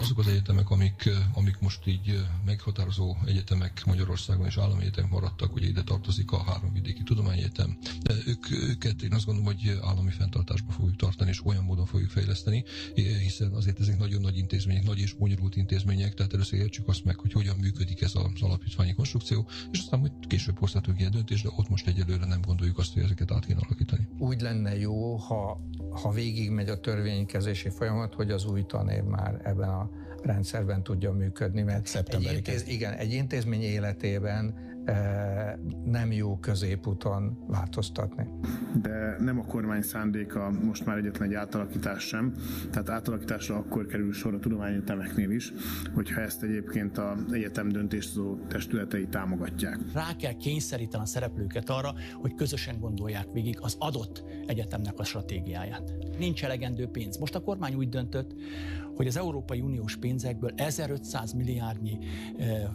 Azok 0.00 0.18
az 0.18 0.26
egyetemek, 0.26 0.70
amik, 0.70 1.08
amik 1.34 1.58
most 1.58 1.86
így 1.86 2.26
meghatározó 2.44 3.16
egyetemek 3.26 3.82
Magyarországon 3.86 4.46
és 4.46 4.58
állami 4.58 4.82
egyetemek 4.82 5.10
maradtak, 5.10 5.54
ugye 5.54 5.66
ide 5.66 5.82
tartozik 5.82 6.32
a 6.32 6.42
három 6.42 6.72
vidéki 6.72 7.02
tudományegyetem. 7.02 7.78
De 8.02 8.14
ők, 8.26 8.50
őket 8.50 9.02
én 9.02 9.12
azt 9.12 9.24
gondolom, 9.24 9.54
hogy 9.54 9.78
állami 9.82 10.10
fenntartásba 10.10 10.72
fogjuk 10.72 10.96
tartani, 10.96 11.30
és 11.30 11.44
olyan 11.44 11.64
módon 11.64 11.86
fogjuk 11.86 12.10
fejleszteni, 12.10 12.64
hiszen 12.94 13.52
azért 13.52 13.80
ezek 13.80 13.98
nagyon 13.98 14.20
nagy 14.20 14.36
intézmények, 14.36 14.84
nagy 14.84 14.98
és 14.98 15.12
bonyolult 15.12 15.56
intézmények, 15.56 16.14
tehát 16.14 16.32
először 16.32 16.58
értsük 16.58 16.88
azt 16.88 17.04
meg, 17.04 17.18
hogy 17.18 17.32
hogyan 17.32 17.56
működik 17.56 18.02
ez 18.02 18.14
az 18.14 18.42
alapítványi 18.42 18.94
konstrukció, 18.94 19.48
és 19.70 19.78
aztán 19.78 20.00
hogy 20.00 20.12
később 20.26 20.58
hozhatunk 20.58 20.98
ilyen 20.98 21.10
döntést, 21.10 21.42
de 21.44 21.50
ott 21.56 21.68
most 21.68 21.86
egyelőre 21.86 22.26
nem 22.26 22.40
gondoljuk 22.40 22.78
azt, 22.78 22.92
hogy 22.92 23.02
ezeket 23.02 23.32
át 23.32 23.46
kéne 23.46 23.60
alakítani. 23.60 24.08
Úgy 24.18 24.40
lenne 24.40 24.78
jó, 24.78 25.16
ha, 25.16 25.60
ha 26.02 26.10
végigmegy 26.10 26.68
a 26.68 26.80
törvénykezési 26.80 27.68
folyamat, 27.68 28.14
hogy 28.14 28.30
az 28.30 28.44
új 28.44 28.64
tanév 28.66 29.02
már 29.02 29.40
ebben 29.44 29.68
a 29.68 29.85
rendszerben 30.26 30.82
tudjon 30.82 31.14
működni, 31.14 31.62
mert 31.62 32.04
egy 32.08 32.32
intéz, 32.34 32.68
igen, 32.68 32.92
egy 32.92 33.12
intézmény 33.12 33.62
életében 33.62 34.54
e, 34.84 35.58
nem 35.84 36.12
jó 36.12 36.38
középúton 36.38 37.38
változtatni. 37.46 38.28
De 38.82 39.16
nem 39.18 39.38
a 39.38 39.44
kormány 39.44 39.82
szándéka 39.82 40.50
most 40.50 40.86
már 40.86 40.96
egyetlen 40.96 41.28
egy 41.28 41.34
átalakítás 41.34 42.02
sem, 42.02 42.32
tehát 42.70 42.88
átalakításra 42.88 43.56
akkor 43.56 43.86
kerül 43.86 44.12
sor 44.12 44.34
a 44.34 44.38
tudományegyetemeknél 44.38 45.30
is, 45.30 45.52
hogyha 45.94 46.20
ezt 46.20 46.42
egyébként 46.42 46.98
az 46.98 47.32
egyetem 47.32 47.68
döntéshozó 47.68 48.36
testületei 48.48 49.06
támogatják. 49.06 49.78
Rá 49.94 50.16
kell 50.18 50.32
kényszeríteni 50.32 51.02
a 51.02 51.06
szereplőket 51.06 51.70
arra, 51.70 51.94
hogy 52.14 52.34
közösen 52.34 52.80
gondolják 52.80 53.26
végig 53.32 53.58
az 53.60 53.76
adott 53.78 54.24
egyetemnek 54.46 54.98
a 54.98 55.04
stratégiáját. 55.04 55.92
Nincs 56.18 56.44
elegendő 56.44 56.86
pénz. 56.86 57.18
Most 57.18 57.34
a 57.34 57.40
kormány 57.40 57.74
úgy 57.74 57.88
döntött, 57.88 58.34
hogy 58.96 59.06
az 59.06 59.16
Európai 59.16 59.60
Uniós 59.60 59.96
pénzekből 59.96 60.52
1500 60.56 61.32
milliárdnyi 61.32 61.98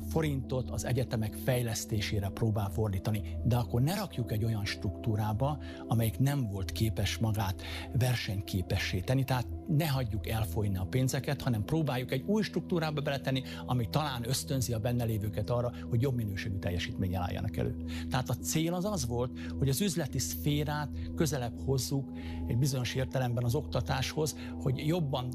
forintot 0.10 0.69
az 0.69 0.85
egyetemek 0.85 1.34
fejlesztésére 1.34 2.30
próbál 2.30 2.69
fordítani. 2.69 3.22
De 3.43 3.56
akkor 3.56 3.81
ne 3.81 3.95
rakjuk 3.95 4.31
egy 4.31 4.43
olyan 4.43 4.65
struktúrába, 4.65 5.57
amelyik 5.88 6.19
nem 6.19 6.49
volt 6.52 6.72
képes 6.72 7.18
magát 7.18 7.61
versenyképessé 7.99 8.99
tenni. 8.99 9.23
Tehát 9.23 9.48
ne 9.68 9.88
hagyjuk 9.88 10.27
elfolyni 10.27 10.77
a 10.77 10.88
pénzeket, 10.89 11.41
hanem 11.41 11.64
próbáljuk 11.64 12.11
egy 12.11 12.23
új 12.26 12.41
struktúrába 12.41 13.02
beletenni, 13.02 13.41
ami 13.65 13.89
talán 13.89 14.27
ösztönzi 14.27 14.73
a 14.73 14.80
benne 14.80 15.03
lévőket 15.03 15.49
arra, 15.49 15.72
hogy 15.89 16.02
jobb 16.02 16.15
minőségű 16.15 16.57
teljesítménnyel 16.57 17.22
álljanak 17.22 17.57
elő. 17.57 17.76
Tehát 18.10 18.30
a 18.30 18.34
cél 18.34 18.73
az 18.73 18.85
az 18.85 19.07
volt, 19.07 19.39
hogy 19.60 19.69
az 19.69 19.81
üzleti 19.81 20.19
szférát 20.19 20.89
közelebb 21.15 21.60
hozzuk 21.65 22.11
egy 22.48 22.57
bizonyos 22.57 22.95
értelemben 22.95 23.43
az 23.43 23.56
oktatáshoz, 23.56 24.35
hogy 24.61 24.88
jobban, 24.88 25.30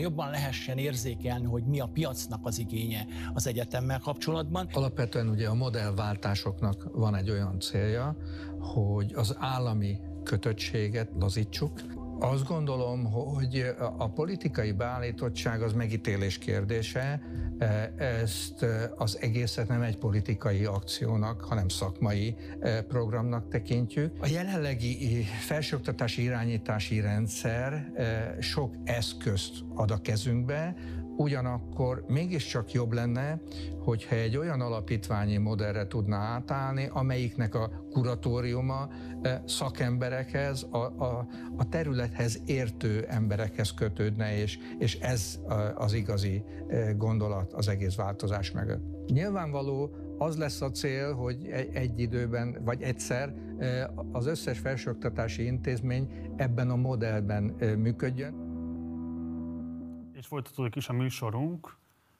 jobban 0.00 0.23
lehessen 0.30 0.78
érzékelni, 0.78 1.44
hogy 1.44 1.64
mi 1.64 1.80
a 1.80 1.86
piacnak 1.86 2.40
az 2.42 2.58
igénye 2.58 3.06
az 3.34 3.46
egyetemmel 3.46 3.98
kapcsolatban. 3.98 4.68
Alapvetően 4.72 5.28
ugye 5.28 5.48
a 5.48 5.54
modellváltásoknak 5.54 6.88
van 6.92 7.14
egy 7.14 7.30
olyan 7.30 7.60
célja, 7.60 8.16
hogy 8.58 9.12
az 9.14 9.36
állami 9.38 9.98
kötöttséget 10.22 11.08
lazítsuk, 11.18 11.80
azt 12.18 12.46
gondolom, 12.46 13.04
hogy 13.04 13.74
a 13.98 14.08
politikai 14.08 14.72
beállítottság 14.72 15.62
az 15.62 15.72
megítélés 15.72 16.38
kérdése, 16.38 17.20
ezt 17.96 18.66
az 18.96 19.18
egészet 19.20 19.68
nem 19.68 19.82
egy 19.82 19.96
politikai 19.96 20.64
akciónak, 20.64 21.40
hanem 21.40 21.68
szakmai 21.68 22.36
programnak 22.88 23.48
tekintjük. 23.48 24.12
A 24.20 24.26
jelenlegi 24.26 25.22
felsőoktatási 25.22 26.22
irányítási 26.22 27.00
rendszer 27.00 27.92
sok 28.40 28.74
eszközt 28.84 29.52
ad 29.74 29.90
a 29.90 30.00
kezünkbe, 30.00 30.74
Ugyanakkor 31.16 32.04
mégiscsak 32.08 32.72
jobb 32.72 32.92
lenne, 32.92 33.40
hogyha 33.78 34.16
egy 34.16 34.36
olyan 34.36 34.60
alapítványi 34.60 35.36
modellre 35.36 35.86
tudna 35.86 36.16
átállni, 36.16 36.88
amelyiknek 36.92 37.54
a 37.54 37.70
kuratóriuma 37.90 38.88
eh, 39.22 39.40
szakemberekhez, 39.46 40.66
a, 40.70 40.76
a, 40.76 41.26
a 41.56 41.68
területhez 41.68 42.42
értő 42.46 43.04
emberekhez 43.08 43.74
kötődne, 43.74 44.36
és, 44.36 44.58
és 44.78 44.98
ez 44.98 45.40
az 45.74 45.92
igazi 45.92 46.44
eh, 46.68 46.94
gondolat 46.96 47.52
az 47.52 47.68
egész 47.68 47.94
változás 47.94 48.50
mögött. 48.50 48.82
Nyilvánvaló, 49.06 49.90
az 50.18 50.36
lesz 50.36 50.60
a 50.60 50.70
cél, 50.70 51.14
hogy 51.14 51.48
egy 51.72 52.00
időben, 52.00 52.58
vagy 52.64 52.82
egyszer 52.82 53.34
eh, 53.58 53.84
az 54.12 54.26
összes 54.26 54.58
felsőoktatási 54.58 55.44
intézmény 55.44 56.08
ebben 56.36 56.70
a 56.70 56.76
modellben 56.76 57.42
működjön 57.78 58.43
és 60.24 60.30
folytatódik 60.30 60.76
is 60.76 60.88
a 60.88 60.92
műsorunk, 60.92 61.76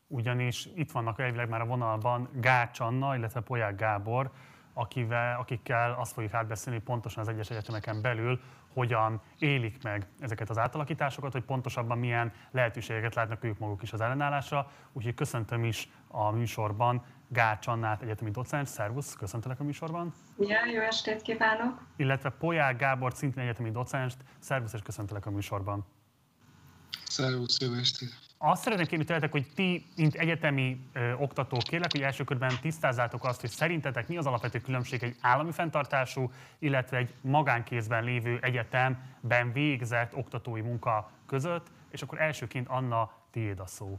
ugyanis 0.06 0.68
itt 0.74 0.93
vannak 0.93 1.20
elvileg 1.20 1.48
már 1.48 1.60
a 1.60 1.64
vonalban 1.64 2.28
Gács 2.32 2.81
Anna, 2.81 3.16
illetve 3.16 3.40
Poják 3.40 3.76
Gábor, 3.76 4.31
akivel, 4.72 5.39
akikkel 5.39 5.93
azt 5.98 6.12
fogjuk 6.12 6.35
átbeszélni 6.35 6.81
pontosan 6.81 7.22
az 7.22 7.28
egyes 7.28 7.51
egyetemeken 7.51 8.02
belül, 8.02 8.40
hogyan 8.72 9.20
élik 9.39 9.82
meg 9.82 10.06
ezeket 10.20 10.51
az 10.51 10.59
átalakításokat, 10.59 11.32
hogy 11.32 11.43
pontosabban 11.43 11.98
milyen 11.98 12.32
lehetőségeket 12.51 13.14
látnak 13.14 13.44
ők 13.44 13.59
maguk 13.59 13.82
is 13.82 13.93
az 13.93 14.01
ellenállásra. 14.01 14.70
Úgyhogy 14.93 15.14
köszöntöm 15.14 15.64
is 15.64 15.89
a 16.09 16.31
műsorban 16.31 17.05
Gács 17.28 17.66
Annát, 17.66 18.02
egyetemi 18.02 18.31
docens. 18.31 18.68
Szervusz, 18.68 19.14
köszöntelek 19.14 19.60
a 19.60 19.64
műsorban. 19.64 20.14
Ja, 20.39 20.59
jó 20.74 20.81
estét 20.81 21.22
kívánok! 21.22 21.82
Illetve 21.97 22.31
Poják 22.31 22.76
Gábor, 22.76 23.12
szintén 23.14 23.43
egyetemi 23.43 23.70
docens. 23.70 24.14
Szervusz, 24.39 24.72
és 24.72 24.82
köszöntelek 24.82 25.26
a 25.26 25.31
műsorban. 25.31 25.86
Szervusz, 27.15 27.61
jó 27.61 27.73
estét! 27.73 28.19
Azt 28.39 28.62
szeretném 28.62 28.86
kérni 28.86 29.05
tőletek, 29.05 29.32
hogy 29.32 29.47
ti, 29.55 29.86
mint 29.97 30.15
egyetemi 30.15 30.81
ö, 30.93 31.12
oktatók, 31.12 31.62
kérlek, 31.62 31.93
hogy 31.93 32.01
első 32.01 32.24
körben 32.24 32.53
tisztázzátok 32.61 33.24
azt, 33.24 33.41
hogy 33.41 33.51
szerintetek 33.51 34.09
mi 34.09 34.16
az 34.16 34.27
alapvető 34.27 34.61
különbség 34.61 35.03
egy 35.03 35.16
állami 35.20 35.53
fenntartású, 35.53 36.32
illetve 36.59 36.97
egy 36.97 37.15
magánkézben 37.20 38.05
lévő 38.05 38.39
egyetemben 38.43 39.53
végzett 39.53 40.16
oktatói 40.16 40.61
munka 40.61 41.11
között, 41.27 41.66
és 41.91 42.03
akkor 42.03 42.20
elsőként 42.20 42.69
Anna, 42.69 43.11
tiéd 43.31 43.61
a 43.61 43.66
szó. 43.66 43.99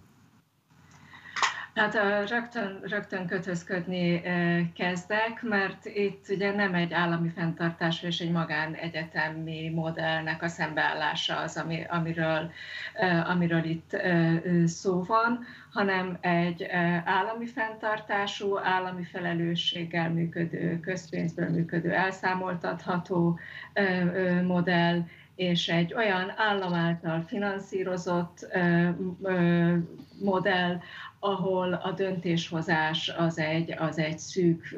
Hát 1.76 1.93
rögtön, 2.30 2.80
rögtön 2.84 3.27
kötözködni 3.27 4.22
kezdek, 4.76 5.41
mert 5.41 5.85
itt 5.85 6.26
ugye 6.30 6.56
nem 6.56 6.73
egy 6.73 6.93
állami 6.93 7.30
fenntartású 7.30 8.07
és 8.07 8.19
egy 8.19 8.31
magánegyetemi 8.31 9.69
modellnek 9.69 10.41
a 10.41 10.47
szembeállása 10.47 11.38
az, 11.38 11.57
ami, 11.57 11.85
amiről, 11.89 12.52
amiről 13.26 13.64
itt 13.64 13.97
szó 14.65 15.03
van, 15.03 15.45
hanem 15.72 16.18
egy 16.22 16.64
állami 17.06 17.45
fenntartású, 17.45 18.57
állami 18.57 19.03
felelősséggel 19.03 20.10
működő, 20.10 20.80
közpénzből 20.80 21.49
működő, 21.49 21.91
elszámoltatható 21.93 23.39
modell, 24.43 25.03
és 25.36 25.68
egy 25.68 25.94
olyan 25.94 26.34
állam 26.36 26.74
által 26.74 27.22
finanszírozott 27.22 28.48
modell, 30.22 30.80
ahol 31.20 31.74
a 31.74 31.91
döntéshozás 31.91 33.10
az 33.18 33.40
egy, 33.40 33.76
az 33.78 33.98
egy 33.98 34.20
szűk 34.20 34.76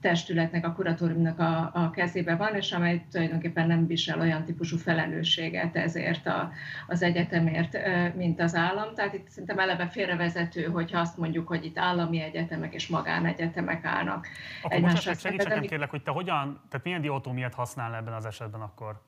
testületnek, 0.00 0.66
a 0.66 0.72
kuratóriumnak 0.72 1.38
a, 1.38 1.70
a 1.74 1.90
kezébe 1.90 2.36
van, 2.36 2.54
és 2.54 2.72
amely 2.72 3.06
tulajdonképpen 3.10 3.66
nem 3.66 3.86
visel 3.86 4.20
olyan 4.20 4.44
típusú 4.44 4.76
felelősséget 4.76 5.76
ezért 5.76 6.26
a, 6.26 6.50
az 6.86 7.02
egyetemért, 7.02 7.78
mint 8.14 8.40
az 8.40 8.54
állam. 8.54 8.94
Tehát 8.94 9.14
itt 9.14 9.28
szerintem 9.28 9.58
eleve 9.58 9.88
félrevezető, 9.88 10.64
hogyha 10.64 11.00
azt 11.00 11.16
mondjuk, 11.18 11.48
hogy 11.48 11.64
itt 11.64 11.78
állami 11.78 12.20
egyetemek 12.20 12.74
és 12.74 12.88
magánegyetemek 12.88 13.84
állnak 13.84 14.26
akkor 14.62 14.76
egymással 14.76 15.14
szemben. 15.14 15.40
Segítsen 15.40 15.68
kérlek, 15.68 15.90
hogy 15.90 16.02
te 16.02 16.10
hogyan, 16.10 16.60
tehát 16.68 16.84
milyen 16.84 17.00
diótómiát 17.00 17.54
használ 17.54 17.94
ebben 17.94 18.12
az 18.12 18.26
esetben 18.26 18.60
akkor? 18.60 19.00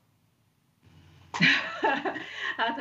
Hát 2.57 2.79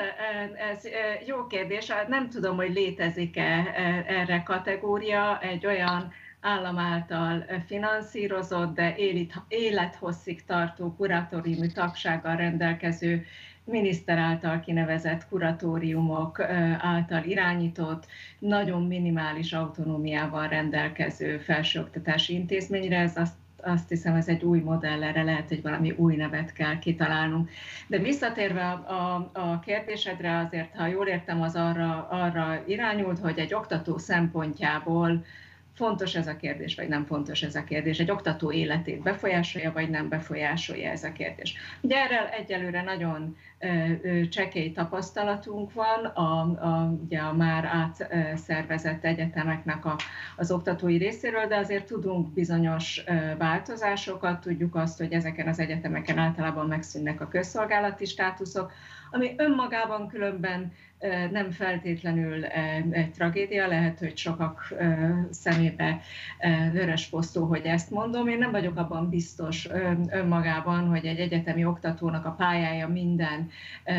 ez 0.70 0.88
jó 1.26 1.46
kérdés. 1.46 1.90
Hát 1.90 2.08
nem 2.08 2.28
tudom, 2.28 2.56
hogy 2.56 2.72
létezik-e 2.72 3.72
erre 4.06 4.42
kategória, 4.42 5.40
egy 5.40 5.66
olyan 5.66 6.12
állam 6.40 6.78
által 6.78 7.44
finanszírozott, 7.66 8.74
de 8.74 8.94
élethosszig 9.48 10.44
tartó 10.44 10.94
kuratóriumi 10.96 11.72
tagsággal 11.72 12.36
rendelkező 12.36 13.26
miniszter 13.64 14.18
által 14.18 14.60
kinevezett 14.60 15.28
kuratóriumok 15.28 16.40
által 16.78 17.24
irányított, 17.24 18.06
nagyon 18.38 18.86
minimális 18.86 19.52
autonómiával 19.52 20.48
rendelkező 20.48 21.38
felsőoktatási 21.38 22.34
intézményre. 22.34 22.98
Ez 22.98 23.16
azt 23.16 23.34
azt 23.62 23.88
hiszem 23.88 24.14
ez 24.14 24.28
egy 24.28 24.42
új 24.42 24.60
modell, 24.60 25.02
erre 25.02 25.22
lehet, 25.22 25.48
hogy 25.48 25.62
valami 25.62 25.90
új 25.90 26.16
nevet 26.16 26.52
kell 26.52 26.78
kitalálnunk. 26.78 27.50
De 27.86 27.98
visszatérve 27.98 28.64
a, 28.70 28.92
a, 28.92 29.30
a 29.32 29.60
kérdésedre, 29.60 30.38
azért, 30.38 30.76
ha 30.76 30.86
jól 30.86 31.06
értem, 31.06 31.42
az 31.42 31.54
arra, 31.54 32.08
arra 32.10 32.62
irányult, 32.66 33.18
hogy 33.18 33.38
egy 33.38 33.54
oktató 33.54 33.98
szempontjából 33.98 35.24
fontos 35.78 36.14
ez 36.14 36.26
a 36.26 36.36
kérdés, 36.36 36.74
vagy 36.74 36.88
nem 36.88 37.04
fontos 37.04 37.42
ez 37.42 37.54
a 37.54 37.64
kérdés. 37.64 37.98
Egy 37.98 38.10
oktató 38.10 38.52
életét 38.52 39.02
befolyásolja, 39.02 39.72
vagy 39.72 39.90
nem 39.90 40.08
befolyásolja 40.08 40.90
ez 40.90 41.04
a 41.04 41.12
kérdés. 41.12 41.54
Ugye 41.80 41.96
erre 41.96 42.32
egyelőre 42.32 42.82
nagyon 42.82 43.36
csekély 44.28 44.72
tapasztalatunk 44.72 45.72
van 45.72 46.04
a, 46.04 46.40
a, 46.40 46.98
ugye 47.04 47.18
a 47.18 47.32
már 47.32 47.64
átszervezett 47.64 49.04
egyetemeknek 49.04 49.84
a, 49.84 49.96
az 50.36 50.50
oktatói 50.50 50.96
részéről, 50.96 51.46
de 51.46 51.56
azért 51.56 51.86
tudunk 51.86 52.32
bizonyos 52.32 53.04
változásokat, 53.38 54.40
tudjuk 54.40 54.74
azt, 54.74 54.98
hogy 54.98 55.12
ezeken 55.12 55.48
az 55.48 55.58
egyetemeken 55.58 56.18
általában 56.18 56.66
megszűnnek 56.66 57.20
a 57.20 57.28
közszolgálati 57.28 58.04
státuszok, 58.04 58.72
ami 59.10 59.34
önmagában 59.36 60.08
különben 60.08 60.72
nem 61.30 61.50
feltétlenül 61.50 62.44
egy 62.90 63.10
tragédia, 63.10 63.66
lehet, 63.66 63.98
hogy 63.98 64.16
sokak 64.16 64.74
szemébe 65.30 66.00
vörös 66.72 67.06
posztó, 67.06 67.44
hogy 67.44 67.64
ezt 67.64 67.90
mondom. 67.90 68.28
Én 68.28 68.38
nem 68.38 68.50
vagyok 68.50 68.76
abban 68.76 69.08
biztos 69.08 69.68
önmagában, 70.10 70.88
hogy 70.88 71.06
egy 71.06 71.18
egyetemi 71.18 71.64
oktatónak 71.64 72.24
a 72.24 72.30
pályája 72.30 72.88
minden 72.88 73.50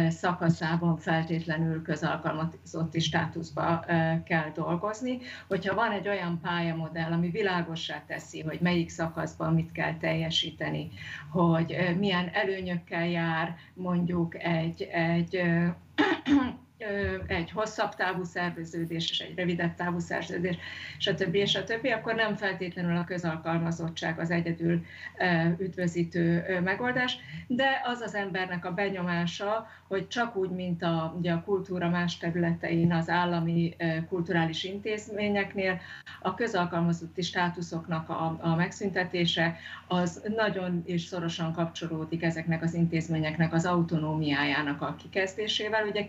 szakaszában 0.09 0.97
feltétlenül 0.97 1.81
közalkalmazotti 1.81 2.99
státuszba 2.99 3.85
kell 4.26 4.51
dolgozni. 4.53 5.17
Hogyha 5.47 5.76
van 5.76 5.91
egy 5.91 6.07
olyan 6.07 6.39
pályamodell, 6.41 7.11
ami 7.11 7.30
világossá 7.30 8.03
teszi, 8.07 8.41
hogy 8.41 8.59
melyik 8.61 8.89
szakaszban 8.89 9.53
mit 9.53 9.71
kell 9.71 9.97
teljesíteni, 9.97 10.89
hogy 11.31 11.95
milyen 11.99 12.30
előnyökkel 12.34 13.07
jár 13.07 13.55
mondjuk 13.73 14.43
egy, 14.43 14.81
egy 14.91 15.43
egy 17.27 17.51
hosszabb 17.51 17.95
távú 17.95 18.23
szerveződés 18.23 19.10
és 19.10 19.19
egy 19.19 19.35
rövidebb 19.35 19.76
távú 19.76 19.99
szerződés, 19.99 20.57
stb. 20.97 21.38
többi, 21.65 21.89
akkor 21.89 22.15
nem 22.15 22.35
feltétlenül 22.35 22.97
a 22.97 23.03
közalkalmazottság 23.03 24.19
az 24.19 24.31
egyedül 24.31 24.85
üdvözítő 25.57 26.43
megoldás, 26.64 27.18
de 27.47 27.81
az 27.84 28.01
az 28.01 28.15
embernek 28.15 28.65
a 28.65 28.73
benyomása, 28.73 29.68
hogy 29.88 30.07
csak 30.07 30.35
úgy, 30.35 30.49
mint 30.49 30.84
a, 30.84 31.14
ugye 31.18 31.31
a 31.31 31.43
kultúra 31.43 31.89
más 31.89 32.18
területein, 32.18 32.93
az 32.93 33.10
állami 33.10 33.76
kulturális 34.10 34.64
intézményeknél, 34.64 35.80
a 36.22 36.34
közalkalmazotti 36.34 37.22
státuszoknak 37.22 38.10
a, 38.10 38.38
a 38.41 38.56
megszüntetése 38.56 39.57
az 39.88 40.22
nagyon 40.35 40.84
és 40.85 41.01
szorosan 41.01 41.53
kapcsolódik 41.53 42.23
ezeknek 42.23 42.64
az 42.64 42.73
intézményeknek 42.73 43.53
az 43.53 43.65
autonómiájának 43.65 44.81
a 44.81 44.95
kikezdésével. 45.01 45.88
Ugye 45.88 46.06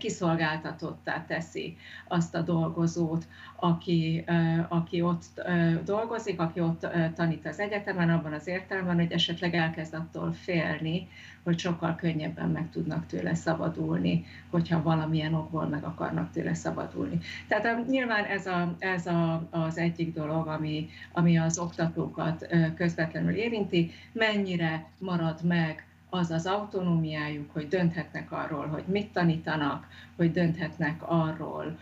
kiszolgáltatottá 0.61 1.25
teszi 1.25 1.77
azt 2.07 2.35
a 2.35 2.41
dolgozót, 2.41 3.27
aki, 3.55 4.25
aki 4.67 5.01
ott 5.01 5.41
dolgozik, 5.85 6.39
aki 6.39 6.59
ott 6.59 6.87
tanít 7.15 7.45
az 7.45 7.59
egyetemen, 7.59 8.09
abban 8.09 8.33
az 8.33 8.47
értelemben, 8.47 8.95
hogy 8.95 9.11
esetleg 9.11 9.55
elkezd 9.55 9.93
attól 9.93 10.33
félni, 10.33 11.07
hogy 11.43 11.59
sokkal 11.59 11.95
könnyebben 11.95 12.49
meg 12.49 12.69
tudnak 12.69 13.05
tőle 13.05 13.33
szabadulni, 13.33 14.25
hogyha 14.49 14.81
valamilyen 14.81 15.33
okból 15.33 15.65
meg 15.65 15.83
akarnak 15.83 16.31
tőle 16.31 16.53
szabadulni. 16.53 17.19
Tehát 17.47 17.87
nyilván 17.87 18.23
ez, 18.23 18.45
a, 18.45 18.75
ez 18.79 19.05
a, 19.05 19.47
az 19.49 19.77
egyik 19.77 20.13
dolog, 20.13 20.47
ami, 20.47 20.89
ami 21.11 21.37
az 21.37 21.57
oktatókat 21.57 22.47
közvetlenül 22.75 23.35
érinti, 23.35 23.91
mennyire 24.11 24.85
marad 24.97 25.39
meg 25.43 25.85
az 26.13 26.31
az 26.31 26.45
autonómiájuk, 26.45 27.51
hogy 27.53 27.67
dönthetnek 27.67 28.31
arról, 28.31 28.67
hogy 28.67 28.83
mit 28.85 29.13
tanítanak, 29.13 29.87
hogy 30.15 30.31
dönthetnek 30.31 31.01
arról, 31.05 31.77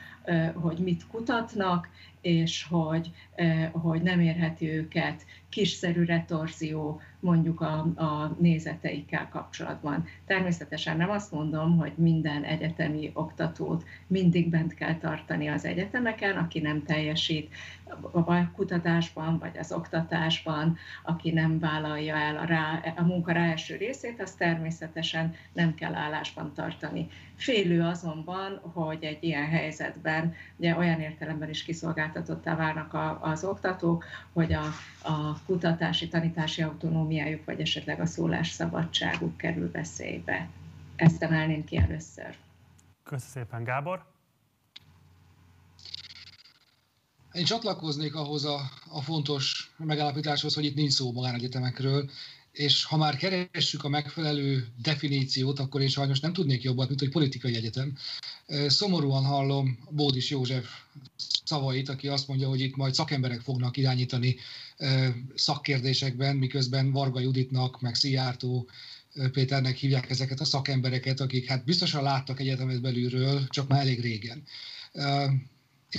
hogy 0.53 0.77
mit 0.77 1.07
kutatnak, 1.07 1.89
és 2.21 2.67
hogy, 2.69 3.11
hogy 3.71 4.01
nem 4.01 4.19
érheti 4.19 4.69
őket 4.69 5.25
kiszerű 5.49 6.03
retorzió 6.03 7.01
mondjuk 7.19 7.61
a, 7.61 7.77
a 7.95 8.35
nézeteikkel 8.39 9.29
kapcsolatban. 9.29 10.05
Természetesen 10.25 10.97
nem 10.97 11.09
azt 11.09 11.31
mondom, 11.31 11.77
hogy 11.77 11.91
minden 11.95 12.43
egyetemi 12.43 13.11
oktatót 13.13 13.83
mindig 14.07 14.49
bent 14.49 14.73
kell 14.73 14.95
tartani 14.97 15.47
az 15.47 15.65
egyetemeken, 15.65 16.37
aki 16.37 16.59
nem 16.59 16.83
teljesít 16.83 17.53
a 18.11 18.51
kutatásban 18.51 19.37
vagy 19.37 19.57
az 19.57 19.71
oktatásban, 19.71 20.77
aki 21.03 21.31
nem 21.31 21.59
vállalja 21.59 22.15
el 22.15 22.37
a, 22.37 22.45
rá, 22.45 22.93
a 22.95 23.03
munka 23.03 23.31
rá 23.31 23.49
első 23.49 23.75
részét, 23.75 24.21
azt 24.21 24.37
természetesen 24.37 25.35
nem 25.53 25.75
kell 25.75 25.93
állásban 25.93 26.53
tartani. 26.53 27.07
Félő 27.35 27.81
azonban, 27.81 28.59
hogy 28.73 29.03
egy 29.03 29.23
ilyen 29.23 29.47
helyzetben 29.47 30.18
ugye 30.57 30.77
olyan 30.77 30.99
értelemben 30.99 31.49
is 31.49 31.63
kiszolgáltatottá 31.63 32.55
válnak 32.55 32.93
a, 32.93 33.19
az 33.21 33.43
oktatók, 33.43 34.05
hogy 34.33 34.53
a, 34.53 34.63
a 35.01 35.41
kutatási, 35.45 36.07
tanítási 36.07 36.61
autonómiájuk, 36.61 37.45
vagy 37.45 37.59
esetleg 37.59 37.99
a 37.99 38.05
szólásszabadságuk 38.05 39.37
kerül 39.37 39.71
veszélybe. 39.71 40.49
Ezt 40.95 41.23
emelném 41.23 41.63
ki 41.63 41.77
először. 41.77 42.35
Köszönöm 43.03 43.33
szépen, 43.33 43.63
Gábor. 43.63 44.05
Én 47.31 47.45
csatlakoznék 47.45 48.15
ahhoz 48.15 48.45
a, 48.45 48.59
a 48.91 49.01
fontos 49.01 49.71
megállapításhoz, 49.77 50.55
hogy 50.55 50.65
itt 50.65 50.75
nincs 50.75 50.91
szó 50.91 51.11
magánegyetemekről, 51.11 52.09
és 52.59 52.83
ha 52.83 52.97
már 52.97 53.15
keressük 53.15 53.83
a 53.83 53.89
megfelelő 53.89 54.67
definíciót, 54.81 55.59
akkor 55.59 55.81
én 55.81 55.87
sajnos 55.87 56.19
nem 56.19 56.33
tudnék 56.33 56.63
jobbat, 56.63 56.87
mint 56.87 56.99
hogy 56.99 57.09
politikai 57.09 57.55
egyetem. 57.55 57.97
Szomorúan 58.67 59.23
hallom 59.23 59.79
Bódis 59.89 60.29
József 60.29 60.67
szavait, 61.45 61.89
aki 61.89 62.07
azt 62.07 62.27
mondja, 62.27 62.47
hogy 62.47 62.61
itt 62.61 62.75
majd 62.75 62.93
szakemberek 62.93 63.41
fognak 63.41 63.77
irányítani 63.77 64.35
szakkérdésekben, 65.35 66.35
miközben 66.35 66.91
Varga 66.91 67.19
Juditnak, 67.19 67.81
meg 67.81 67.95
Szijjártó 67.95 68.69
Péternek 69.31 69.75
hívják 69.75 70.09
ezeket 70.09 70.39
a 70.39 70.45
szakembereket, 70.45 71.19
akik 71.19 71.47
hát 71.47 71.65
biztosan 71.65 72.03
láttak 72.03 72.39
egyetemet 72.39 72.81
belülről, 72.81 73.47
csak 73.47 73.67
már 73.67 73.81
elég 73.81 74.01
régen. 74.01 74.43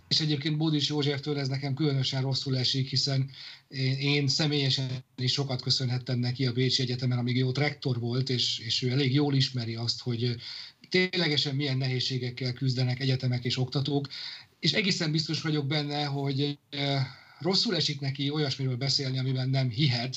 És 0.09 0.21
egyébként 0.21 0.57
Bódis 0.57 0.89
Józseftől 0.89 1.39
ez 1.39 1.49
nekem 1.49 1.75
különösen 1.75 2.23
rosszul 2.23 2.59
esik, 2.59 2.89
hiszen 2.89 3.31
én, 3.99 4.29
személyesen 4.29 5.05
is 5.17 5.33
sokat 5.33 5.63
köszönhettem 5.63 6.19
neki 6.19 6.47
a 6.47 6.53
Bécsi 6.53 6.83
Egyetemen, 6.83 7.19
amíg 7.19 7.45
ott 7.45 7.59
rektor 7.59 7.99
volt, 7.99 8.29
és, 8.29 8.59
és 8.59 8.83
ő 8.83 8.91
elég 8.91 9.15
jól 9.15 9.35
ismeri 9.35 9.75
azt, 9.75 10.01
hogy 10.01 10.37
ténylegesen 10.89 11.55
milyen 11.55 11.77
nehézségekkel 11.77 12.53
küzdenek 12.53 13.01
egyetemek 13.01 13.45
és 13.45 13.59
oktatók, 13.59 14.09
és 14.61 14.73
egészen 14.73 15.11
biztos 15.11 15.41
vagyok 15.41 15.67
benne, 15.67 16.05
hogy 16.05 16.59
rosszul 17.39 17.77
esik 17.77 18.01
neki 18.01 18.31
olyasmiről 18.31 18.77
beszélni, 18.77 19.19
amiben 19.19 19.49
nem 19.49 19.71
hihet, 19.71 20.17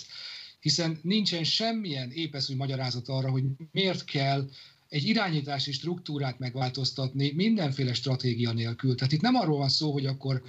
hiszen 0.59 0.99
nincsen 1.01 1.43
semmilyen 1.43 2.11
épeszű 2.11 2.55
magyarázat 2.55 3.07
arra, 3.07 3.29
hogy 3.29 3.43
miért 3.71 4.03
kell 4.03 4.49
egy 4.93 5.07
irányítási 5.07 5.71
struktúrát 5.71 6.39
megváltoztatni 6.39 7.31
mindenféle 7.35 7.93
stratégia 7.93 8.51
nélkül. 8.51 8.95
Tehát 8.95 9.13
itt 9.13 9.21
nem 9.21 9.35
arról 9.35 9.57
van 9.57 9.69
szó, 9.69 9.91
hogy 9.91 10.05
akkor 10.05 10.41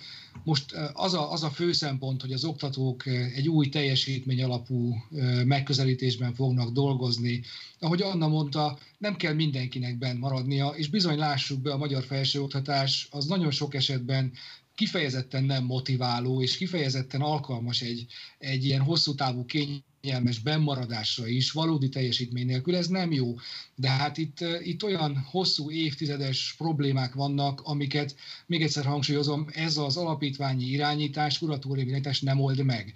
most 0.43 0.73
az 0.93 1.15
a, 1.15 1.33
az 1.33 1.43
a 1.43 1.51
fő 1.51 1.73
szempont, 1.73 2.21
hogy 2.21 2.33
az 2.33 2.45
oktatók 2.45 3.07
egy 3.07 3.49
új 3.49 3.69
teljesítmény 3.69 4.43
alapú 4.43 4.95
megközelítésben 5.45 6.35
fognak 6.35 6.73
dolgozni. 6.73 7.43
Ahogy 7.79 8.03
Anna 8.03 8.29
mondta, 8.29 8.79
nem 8.99 9.17
kell 9.17 9.35
mindenkinek 9.35 9.99
bent 9.99 10.21
maradnia, 10.21 10.69
és 10.69 10.89
bizony 10.89 11.19
lássuk 11.19 11.61
be, 11.61 11.73
a 11.73 11.79
magyar 11.79 12.05
felsőoktatás 12.05 13.09
az 13.11 13.27
nagyon 13.27 13.51
sok 13.51 13.75
esetben 13.75 14.33
kifejezetten 14.75 15.45
nem 15.45 15.65
motiváló, 15.65 16.43
és 16.43 16.57
kifejezetten 16.57 17.21
alkalmas 17.21 17.81
egy, 17.81 18.07
egy 18.39 18.65
ilyen 18.65 18.81
hosszú 18.81 19.15
távú 19.15 19.45
kény 19.45 19.85
kényelmes 20.05 20.39
bennmaradásra 20.39 21.27
is, 21.27 21.51
valódi 21.51 21.89
teljesítmény 21.89 22.47
nélkül, 22.47 22.77
ez 22.77 22.87
nem 22.87 23.13
jó. 23.13 23.35
De 23.75 23.89
hát 23.89 24.19
itt, 24.19 24.39
itt 24.63 24.83
olyan 24.83 25.17
hosszú 25.31 25.71
évtizedes 25.71 26.55
problémák 26.59 27.15
vannak, 27.15 27.61
amiket, 27.61 28.17
még 28.47 28.63
egyszer 28.63 28.85
hangsúlyozom, 28.85 29.47
ez 29.53 29.77
az 29.77 29.97
alapítványi 29.97 30.65
irányítás, 30.65 31.39
kuratóriumi 31.39 31.89
irányítás 31.89 32.21
nem 32.21 32.41
old 32.41 32.65
meg 32.65 32.95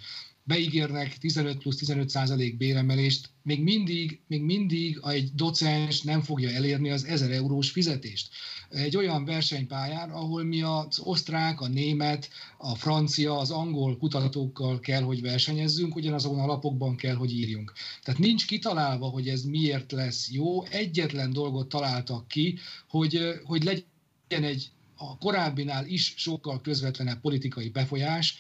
beígérnek 0.49 1.19
15 1.19 1.59
plusz 1.59 1.77
15 1.77 2.09
százalék 2.09 2.57
béremelést, 2.57 3.31
még 3.43 3.63
mindig, 3.63 4.21
még 4.27 4.43
mindig 4.43 5.01
egy 5.07 5.31
docens 5.35 6.03
nem 6.03 6.21
fogja 6.21 6.51
elérni 6.51 6.91
az 6.91 7.05
1000 7.05 7.31
eurós 7.31 7.71
fizetést. 7.71 8.29
Egy 8.71 8.97
olyan 8.97 9.25
versenypályán, 9.25 10.11
ahol 10.11 10.45
mi 10.45 10.63
az 10.63 10.99
osztrák, 10.99 11.61
a 11.61 11.69
német, 11.69 12.29
a 12.59 12.75
francia, 12.75 13.39
az 13.39 13.51
angol 13.51 13.97
kutatókkal 13.97 14.81
kell, 14.81 15.03
hogy 15.03 15.21
versenyezzünk, 15.21 15.97
ugyanazon 15.97 16.47
lapokban 16.47 16.97
kell, 16.97 17.15
hogy 17.15 17.33
írjunk. 17.33 17.73
Tehát 18.03 18.21
nincs 18.21 18.47
kitalálva, 18.47 19.07
hogy 19.07 19.29
ez 19.29 19.43
miért 19.43 19.93
lesz 19.93 20.31
jó, 20.31 20.65
egyetlen 20.65 21.33
dolgot 21.33 21.69
találtak 21.69 22.29
ki, 22.29 22.59
hogy, 22.89 23.41
hogy 23.45 23.65
legyen 23.65 24.45
egy 24.45 24.71
a 25.01 25.19
korábbinál 25.19 25.87
is 25.87 26.15
sokkal 26.17 26.61
közvetlenebb 26.61 27.21
politikai 27.21 27.69
befolyás, 27.69 28.39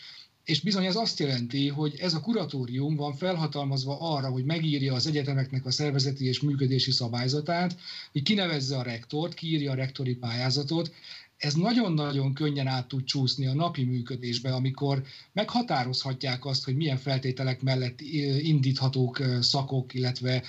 és 0.48 0.60
bizony 0.60 0.84
ez 0.84 0.96
azt 0.96 1.18
jelenti, 1.18 1.68
hogy 1.68 1.94
ez 2.00 2.14
a 2.14 2.20
kuratórium 2.20 2.96
van 2.96 3.14
felhatalmazva 3.14 3.96
arra, 4.00 4.28
hogy 4.28 4.44
megírja 4.44 4.94
az 4.94 5.06
egyetemeknek 5.06 5.66
a 5.66 5.70
szervezeti 5.70 6.26
és 6.26 6.40
működési 6.40 6.90
szabályzatát, 6.90 7.76
hogy 8.12 8.22
kinevezze 8.22 8.76
a 8.76 8.82
rektort, 8.82 9.34
kiírja 9.34 9.70
a 9.70 9.74
rektori 9.74 10.14
pályázatot, 10.14 10.92
ez 11.38 11.54
nagyon-nagyon 11.54 12.34
könnyen 12.34 12.66
át 12.66 12.88
tud 12.88 13.04
csúszni 13.04 13.46
a 13.46 13.54
napi 13.54 13.84
működésbe, 13.84 14.54
amikor 14.54 15.02
meghatározhatják 15.32 16.44
azt, 16.44 16.64
hogy 16.64 16.76
milyen 16.76 16.96
feltételek 16.96 17.62
mellett 17.62 18.00
indíthatók 18.40 19.22
szakok, 19.40 19.94
illetve 19.94 20.42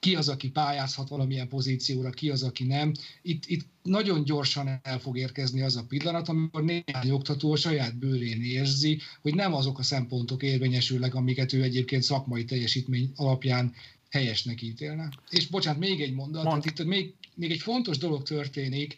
ki 0.00 0.14
az, 0.14 0.28
aki 0.28 0.50
pályázhat 0.50 1.08
valamilyen 1.08 1.48
pozícióra, 1.48 2.10
ki 2.10 2.30
az, 2.30 2.42
aki 2.42 2.64
nem. 2.64 2.92
Itt, 3.22 3.46
itt 3.46 3.66
nagyon 3.82 4.24
gyorsan 4.24 4.80
el 4.82 4.98
fog 4.98 5.18
érkezni 5.18 5.62
az 5.62 5.76
a 5.76 5.84
pillanat, 5.88 6.28
amikor 6.28 6.64
néhány 6.64 7.10
oktató 7.10 7.52
a 7.52 7.56
saját 7.56 7.98
bőrén 7.98 8.42
érzi, 8.42 9.00
hogy 9.22 9.34
nem 9.34 9.54
azok 9.54 9.78
a 9.78 9.82
szempontok 9.82 10.42
érvényesülnek, 10.42 11.14
amiket 11.14 11.52
ő 11.52 11.62
egyébként 11.62 12.02
szakmai 12.02 12.44
teljesítmény 12.44 13.12
alapján 13.16 13.74
helyesnek 14.10 14.62
ítélne. 14.62 15.08
És 15.30 15.46
bocsánat, 15.46 15.80
még 15.80 16.00
egy 16.00 16.14
mondat, 16.14 16.44
Mond. 16.44 16.66
itt 16.66 16.84
még, 16.84 17.14
még 17.34 17.50
egy 17.50 17.60
fontos 17.60 17.98
dolog 17.98 18.22
történik, 18.22 18.96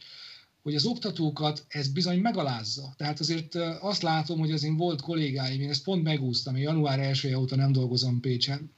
hogy 0.63 0.75
az 0.75 0.85
oktatókat 0.85 1.65
ez 1.69 1.89
bizony 1.89 2.19
megalázza. 2.19 2.95
Tehát 2.97 3.21
azért 3.21 3.55
azt 3.81 4.03
látom, 4.03 4.39
hogy 4.39 4.53
az 4.53 4.65
én 4.65 4.77
volt 4.77 5.01
kollégáim, 5.01 5.61
én 5.61 5.71
ezt 5.71 5.85
pont 5.85 6.03
megúsztam, 6.03 6.57
én 6.57 6.63
január 6.63 6.99
1 6.99 7.35
óta 7.35 7.57
nem 7.57 7.73
dolgozom 7.73 8.21
Pécsen, 8.21 8.71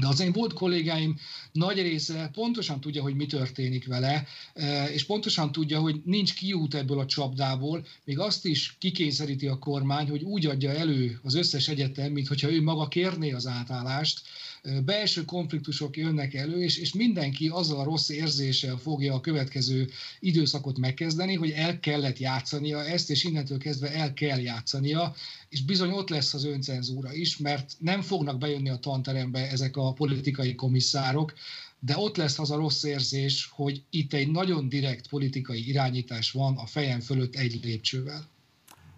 De 0.00 0.06
az 0.06 0.20
én 0.20 0.32
volt 0.32 0.52
kollégáim 0.52 1.16
nagy 1.52 1.82
része 1.82 2.30
pontosan 2.32 2.80
tudja, 2.80 3.02
hogy 3.02 3.14
mi 3.14 3.26
történik 3.26 3.86
vele, 3.86 4.26
és 4.92 5.04
pontosan 5.04 5.52
tudja, 5.52 5.80
hogy 5.80 6.00
nincs 6.04 6.34
kiút 6.34 6.74
ebből 6.74 6.98
a 6.98 7.06
csapdából, 7.06 7.86
még 8.04 8.18
azt 8.18 8.46
is 8.46 8.76
kikényszeríti 8.78 9.46
a 9.46 9.58
kormány, 9.58 10.08
hogy 10.08 10.22
úgy 10.22 10.46
adja 10.46 10.70
elő 10.70 11.18
az 11.22 11.34
összes 11.34 11.68
egyetem, 11.68 12.12
mint 12.12 12.28
hogyha 12.28 12.50
ő 12.50 12.62
maga 12.62 12.88
kérné 12.88 13.32
az 13.32 13.46
átállást, 13.46 14.22
belső 14.84 15.24
konfliktusok 15.24 15.96
jönnek 15.96 16.34
elő, 16.34 16.62
és, 16.62 16.78
és 16.78 16.92
mindenki 16.92 17.48
azzal 17.48 17.80
a 17.80 17.84
rossz 17.84 18.08
érzéssel 18.08 18.76
fogja 18.76 19.14
a 19.14 19.20
következő 19.20 19.90
időszakot 20.20 20.78
megkezdeni, 20.78 21.34
hogy 21.34 21.50
el 21.50 21.80
kellett 21.80 22.18
játszania 22.18 22.84
ezt, 22.84 23.10
és 23.10 23.24
innentől 23.24 23.58
kezdve 23.58 23.92
el 23.92 24.12
kell 24.12 24.38
játszania, 24.38 25.14
és 25.48 25.64
bizony 25.64 25.90
ott 25.90 26.08
lesz 26.08 26.34
az 26.34 26.44
öncenzúra 26.44 27.14
is, 27.14 27.36
mert 27.36 27.76
nem 27.78 28.02
fognak 28.02 28.38
bejönni 28.38 28.68
a 28.68 28.76
tanterembe 28.78 29.50
ezek 29.50 29.76
a 29.76 29.92
politikai 29.92 30.54
komisszárok, 30.54 31.34
de 31.78 31.96
ott 31.96 32.16
lesz 32.16 32.38
az 32.38 32.50
a 32.50 32.56
rossz 32.56 32.82
érzés, 32.82 33.48
hogy 33.52 33.82
itt 33.90 34.12
egy 34.12 34.30
nagyon 34.30 34.68
direkt 34.68 35.08
politikai 35.08 35.68
irányítás 35.68 36.30
van 36.30 36.56
a 36.56 36.66
fejem 36.66 37.00
fölött 37.00 37.36
egy 37.36 37.60
lépcsővel. 37.62 38.32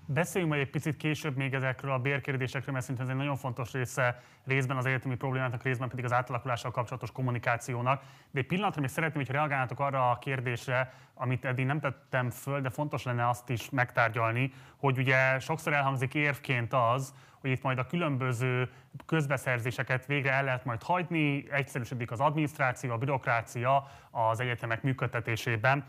Beszéljünk 0.08 0.52
majd 0.52 0.64
egy 0.64 0.72
picit 0.72 0.96
később 0.96 1.36
még 1.36 1.54
ezekről 1.54 1.92
a 1.92 1.98
bérkérdésekről, 1.98 2.72
mert 2.74 2.84
szerintem 2.86 3.06
ez 3.06 3.12
egy 3.12 3.20
nagyon 3.20 3.36
fontos 3.36 3.72
része 3.72 4.22
részben 4.44 4.76
az 4.76 4.86
egyetemi 4.86 5.14
problémának, 5.16 5.62
részben 5.62 5.88
pedig 5.88 6.04
az 6.04 6.12
átalakulással 6.12 6.70
kapcsolatos 6.70 7.10
kommunikációnak. 7.12 8.02
De 8.30 8.40
egy 8.40 8.46
pillanatra 8.46 8.80
még 8.80 8.90
szeretném, 8.90 9.24
hogy 9.24 9.34
reagálnátok 9.34 9.80
arra 9.80 10.10
a 10.10 10.18
kérdésre, 10.18 10.92
amit 11.14 11.44
eddig 11.44 11.66
nem 11.66 11.80
tettem 11.80 12.30
föl, 12.30 12.60
de 12.60 12.70
fontos 12.70 13.02
lenne 13.02 13.28
azt 13.28 13.48
is 13.50 13.70
megtárgyalni, 13.70 14.52
hogy 14.76 14.98
ugye 14.98 15.38
sokszor 15.38 15.72
elhangzik 15.72 16.14
érvként 16.14 16.72
az, 16.72 17.14
hogy 17.40 17.50
itt 17.50 17.62
majd 17.62 17.78
a 17.78 17.86
különböző 17.86 18.70
közbeszerzéseket 19.06 20.06
végre 20.06 20.32
el 20.32 20.44
lehet 20.44 20.64
majd 20.64 20.82
hagyni, 20.82 21.50
egyszerűsödik 21.50 22.10
az 22.10 22.20
adminisztráció, 22.20 22.92
a 22.92 22.98
bürokrácia 22.98 23.90
az 24.10 24.40
egyetemek 24.40 24.82
működtetésében. 24.82 25.84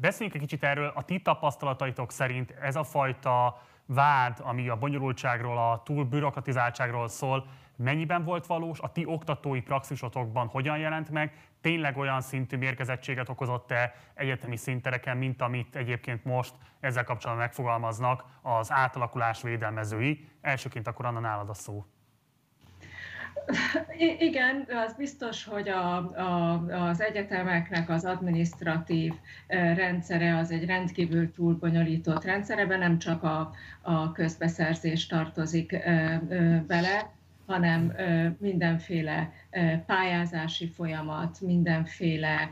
Beszéljünk 0.00 0.34
egy 0.34 0.40
kicsit 0.40 0.64
erről, 0.64 0.92
a 0.94 1.02
ti 1.02 1.20
tapasztalataitok 1.20 2.10
szerint 2.10 2.50
ez 2.50 2.76
a 2.76 2.84
fajta 2.84 3.62
vád, 3.86 4.38
ami 4.42 4.68
a 4.68 4.76
bonyolultságról, 4.76 5.58
a 5.58 5.82
túl 5.84 6.04
bürokratizáltságról 6.04 7.08
szól, 7.08 7.46
mennyiben 7.76 8.24
volt 8.24 8.46
valós, 8.46 8.80
a 8.80 8.92
ti 8.92 9.04
oktatói 9.06 9.60
praxisotokban 9.60 10.46
hogyan 10.46 10.78
jelent 10.78 11.10
meg, 11.10 11.32
tényleg 11.60 11.96
olyan 11.96 12.20
szintű 12.20 12.56
mérgezettséget 12.56 13.28
okozott-e 13.28 13.94
egyetemi 14.14 14.56
szintereken, 14.56 15.16
mint 15.16 15.42
amit 15.42 15.76
egyébként 15.76 16.24
most 16.24 16.54
ezzel 16.80 17.04
kapcsolatban 17.04 17.44
megfogalmaznak 17.44 18.24
az 18.42 18.72
átalakulás 18.72 19.42
védelmezői. 19.42 20.28
Elsőként 20.40 20.86
akkor 20.86 21.04
Anna 21.04 21.20
nálad 21.20 21.48
a 21.48 21.54
szó. 21.54 21.84
Igen, 24.18 24.66
az 24.86 24.94
biztos, 24.96 25.44
hogy 25.44 25.68
a, 25.68 25.96
a, 25.96 26.62
az 26.88 27.00
egyetemeknek 27.00 27.88
az 27.90 28.04
administratív 28.04 29.12
rendszere 29.74 30.38
az 30.38 30.50
egy 30.50 30.66
rendkívül 30.66 31.32
túlbonyolított 31.32 32.24
rendszerebe, 32.24 32.76
nem 32.76 32.98
csak 32.98 33.22
a, 33.22 33.50
a 33.82 34.12
közbeszerzés 34.12 35.06
tartozik 35.06 35.76
bele, 36.66 37.12
hanem 37.46 37.92
mindenféle 38.38 39.32
pályázási 39.86 40.68
folyamat, 40.68 41.40
mindenféle 41.40 42.50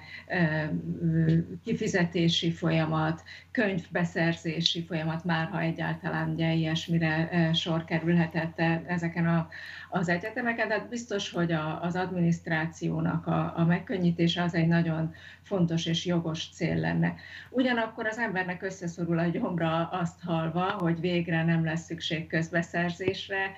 kifizetési 1.64 2.50
folyamat, 2.50 3.22
könyvbeszerzési 3.50 4.82
folyamat, 4.82 5.24
már 5.24 5.48
ha 5.48 5.60
egyáltalán 5.60 6.30
ugye 6.30 6.52
ilyesmire 6.52 7.50
sor 7.52 7.84
kerülhetett 7.84 8.60
ezeken 8.86 9.26
a, 9.26 9.48
az 9.90 10.08
egyetemeken. 10.08 10.68
Tehát 10.68 10.88
biztos, 10.88 11.30
hogy 11.30 11.52
a, 11.52 11.82
az 11.82 11.96
adminisztrációnak 11.96 13.26
a, 13.26 13.52
a 13.56 13.64
megkönnyítése 13.64 14.42
az 14.42 14.54
egy 14.54 14.68
nagyon 14.68 15.14
fontos 15.42 15.86
és 15.86 16.06
jogos 16.06 16.48
cél 16.52 16.76
lenne. 16.76 17.14
Ugyanakkor 17.50 18.06
az 18.06 18.18
embernek 18.18 18.62
összeszorul 18.62 19.18
a 19.18 19.26
gyomra 19.26 19.88
azt 19.88 20.22
halva, 20.24 20.70
hogy 20.70 21.00
végre 21.00 21.44
nem 21.44 21.64
lesz 21.64 21.84
szükség 21.84 22.26
közbeszerzésre, 22.26 23.54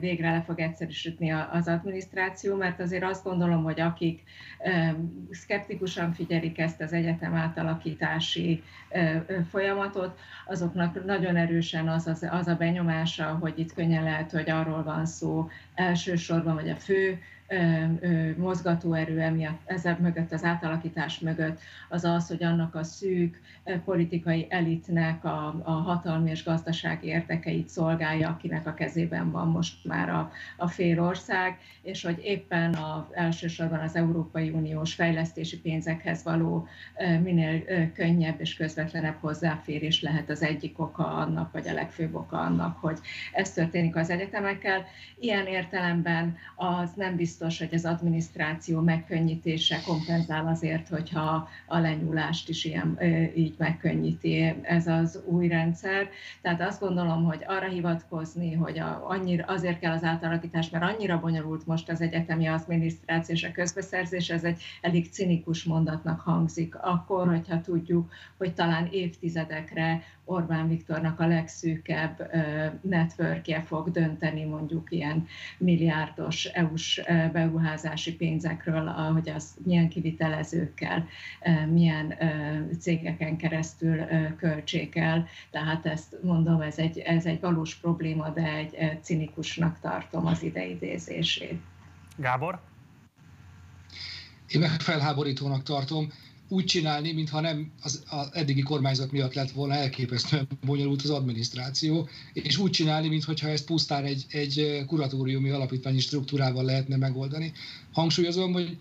végre 0.00 0.30
le 0.30 0.42
fog 0.42 0.60
egyszerűsödni 0.60 1.30
az 1.30 1.68
adminisztráció, 1.68 2.35
kommunikáció, 2.36 2.56
mert 2.56 2.80
azért 2.80 3.04
azt 3.04 3.24
gondolom, 3.24 3.62
hogy 3.62 3.80
akik 3.80 4.22
szkeptikusan 5.30 6.12
figyelik 6.12 6.58
ezt 6.58 6.80
az 6.80 6.92
egyetem 6.92 7.34
átalakítási 7.34 8.62
folyamatot, 9.50 10.18
azoknak 10.46 11.04
nagyon 11.04 11.36
erősen 11.36 11.88
az, 11.88 12.06
az, 12.06 12.26
az 12.30 12.46
a 12.46 12.54
benyomása, 12.54 13.24
hogy 13.40 13.58
itt 13.58 13.72
könnyen 13.72 14.02
lehet, 14.02 14.30
hogy 14.30 14.50
arról 14.50 14.82
van 14.82 15.06
szó 15.06 15.48
elsősorban, 15.74 16.54
vagy 16.54 16.70
a 16.70 16.76
fő 16.76 17.18
mozgatóerő 18.36 19.20
emiatt, 19.20 19.60
ezzel 19.64 19.98
mögött, 20.00 20.32
az 20.32 20.44
átalakítás 20.44 21.18
mögött, 21.18 21.60
az 21.88 22.04
az, 22.04 22.28
hogy 22.28 22.42
annak 22.42 22.74
a 22.74 22.82
szűk 22.82 23.40
politikai 23.84 24.46
elitnek 24.48 25.24
a, 25.24 25.60
a 25.64 25.70
hatalmi 25.70 26.30
és 26.30 26.44
gazdasági 26.44 27.06
érdekeit 27.06 27.68
szolgálja, 27.68 28.28
akinek 28.28 28.66
a 28.66 28.74
kezében 28.74 29.30
van 29.30 29.48
most 29.48 29.84
már 29.84 30.08
a, 30.08 30.32
a 30.56 30.68
fél 30.68 31.02
ország, 31.02 31.58
és 31.82 32.02
hogy 32.02 32.20
éppen 32.22 32.74
a, 32.74 33.08
elsősorban 33.12 33.80
az 33.80 33.96
Európai 33.96 34.50
Uniós 34.50 34.94
fejlesztési 34.94 35.60
pénzekhez 35.60 36.22
való 36.22 36.68
minél 37.22 37.64
könnyebb 37.92 38.40
és 38.40 38.54
közvetlenebb 38.54 39.16
hozzáférés 39.20 40.02
lehet 40.02 40.30
az 40.30 40.42
egyik 40.42 40.78
oka 40.78 41.06
annak, 41.06 41.52
vagy 41.52 41.68
a 41.68 41.72
legfőbb 41.72 42.14
oka 42.14 42.38
annak, 42.38 42.78
hogy 42.80 42.98
ez 43.32 43.52
történik 43.52 43.96
az 43.96 44.10
egyetemekkel. 44.10 44.84
Ilyen 45.18 45.46
értelemben 45.46 46.36
az 46.56 46.92
nem 46.94 47.16
biztos, 47.16 47.35
biztos, 47.38 47.58
hogy 47.58 47.74
az 47.74 47.84
adminisztráció 47.84 48.80
megkönnyítése 48.80 49.80
kompenzál 49.86 50.46
azért, 50.46 50.88
hogyha 50.88 51.48
a 51.66 51.78
lenyúlást 51.78 52.48
is 52.48 52.64
ilyen, 52.64 52.98
így 53.36 53.54
megkönnyíti 53.58 54.54
ez 54.62 54.86
az 54.86 55.22
új 55.26 55.48
rendszer. 55.48 56.08
Tehát 56.42 56.60
azt 56.60 56.80
gondolom, 56.80 57.24
hogy 57.24 57.44
arra 57.46 57.68
hivatkozni, 57.68 58.54
hogy 58.54 58.78
a, 58.78 59.08
annyira, 59.08 59.44
azért 59.44 59.78
kell 59.78 59.92
az 59.92 60.02
átalakítás, 60.02 60.70
mert 60.70 60.84
annyira 60.84 61.20
bonyolult 61.20 61.66
most 61.66 61.90
az 61.90 62.00
egyetemi 62.00 62.46
adminisztráció 62.46 63.34
és 63.34 63.44
a 63.44 63.52
közbeszerzés, 63.52 64.30
ez 64.30 64.44
egy 64.44 64.62
elég 64.80 65.10
cinikus 65.10 65.64
mondatnak 65.64 66.20
hangzik. 66.20 66.74
Akkor, 66.76 67.28
hogyha 67.28 67.60
tudjuk, 67.60 68.12
hogy 68.38 68.54
talán 68.54 68.88
évtizedekre 68.90 70.02
Orbán 70.28 70.68
Viktornak 70.68 71.20
a 71.20 71.26
legszűkebb 71.26 72.30
networkje 72.80 73.62
fog 73.62 73.90
dönteni 73.90 74.44
mondjuk 74.44 74.92
ilyen 74.92 75.26
milliárdos 75.58 76.44
EU-s 76.44 77.00
beruházási 77.32 78.16
pénzekről, 78.16 78.86
hogy 78.86 79.28
az 79.28 79.54
milyen 79.64 79.88
kivitelezőkkel, 79.88 81.08
milyen 81.72 82.14
cégeken 82.80 83.36
keresztül 83.36 84.06
költsék 84.36 84.96
el. 84.96 85.26
Tehát 85.50 85.86
ezt 85.86 86.16
mondom, 86.22 86.60
ez 86.60 86.78
egy, 86.78 86.98
ez 86.98 87.26
egy 87.26 87.40
valós 87.40 87.74
probléma, 87.74 88.28
de 88.28 88.52
egy 88.54 88.98
cinikusnak 89.02 89.80
tartom 89.80 90.26
az 90.26 90.42
ideidézését. 90.42 91.60
Gábor? 92.16 92.60
Én 94.48 94.60
meg 94.60 94.70
felháborítónak 94.70 95.62
tartom 95.62 96.12
úgy 96.48 96.64
csinálni, 96.64 97.12
mintha 97.12 97.40
nem 97.40 97.70
az, 97.82 98.02
az 98.08 98.28
eddigi 98.32 98.62
kormányzat 98.62 99.12
miatt 99.12 99.34
lett 99.34 99.50
volna 99.50 99.74
elképesztően 99.74 100.48
bonyolult 100.64 101.02
az 101.02 101.10
adminisztráció, 101.10 102.08
és 102.32 102.58
úgy 102.58 102.70
csinálni, 102.70 103.08
mintha 103.08 103.48
ezt 103.48 103.64
pusztán 103.64 104.04
egy, 104.04 104.24
egy 104.28 104.84
kuratóriumi 104.86 105.50
alapítványi 105.50 106.00
struktúrával 106.00 106.64
lehetne 106.64 106.96
megoldani. 106.96 107.52
Hangsúlyozom, 107.92 108.52
hogy 108.52 108.76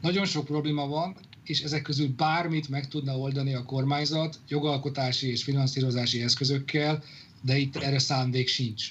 nagyon 0.00 0.24
sok 0.24 0.44
probléma 0.44 0.86
van, 0.86 1.16
és 1.44 1.60
ezek 1.60 1.82
közül 1.82 2.08
bármit 2.16 2.68
meg 2.68 2.88
tudna 2.88 3.18
oldani 3.18 3.54
a 3.54 3.64
kormányzat 3.64 4.38
jogalkotási 4.48 5.30
és 5.30 5.42
finanszírozási 5.42 6.22
eszközökkel, 6.22 7.02
de 7.42 7.56
itt 7.56 7.76
erre 7.76 7.98
szándék 7.98 8.48
sincs. 8.48 8.88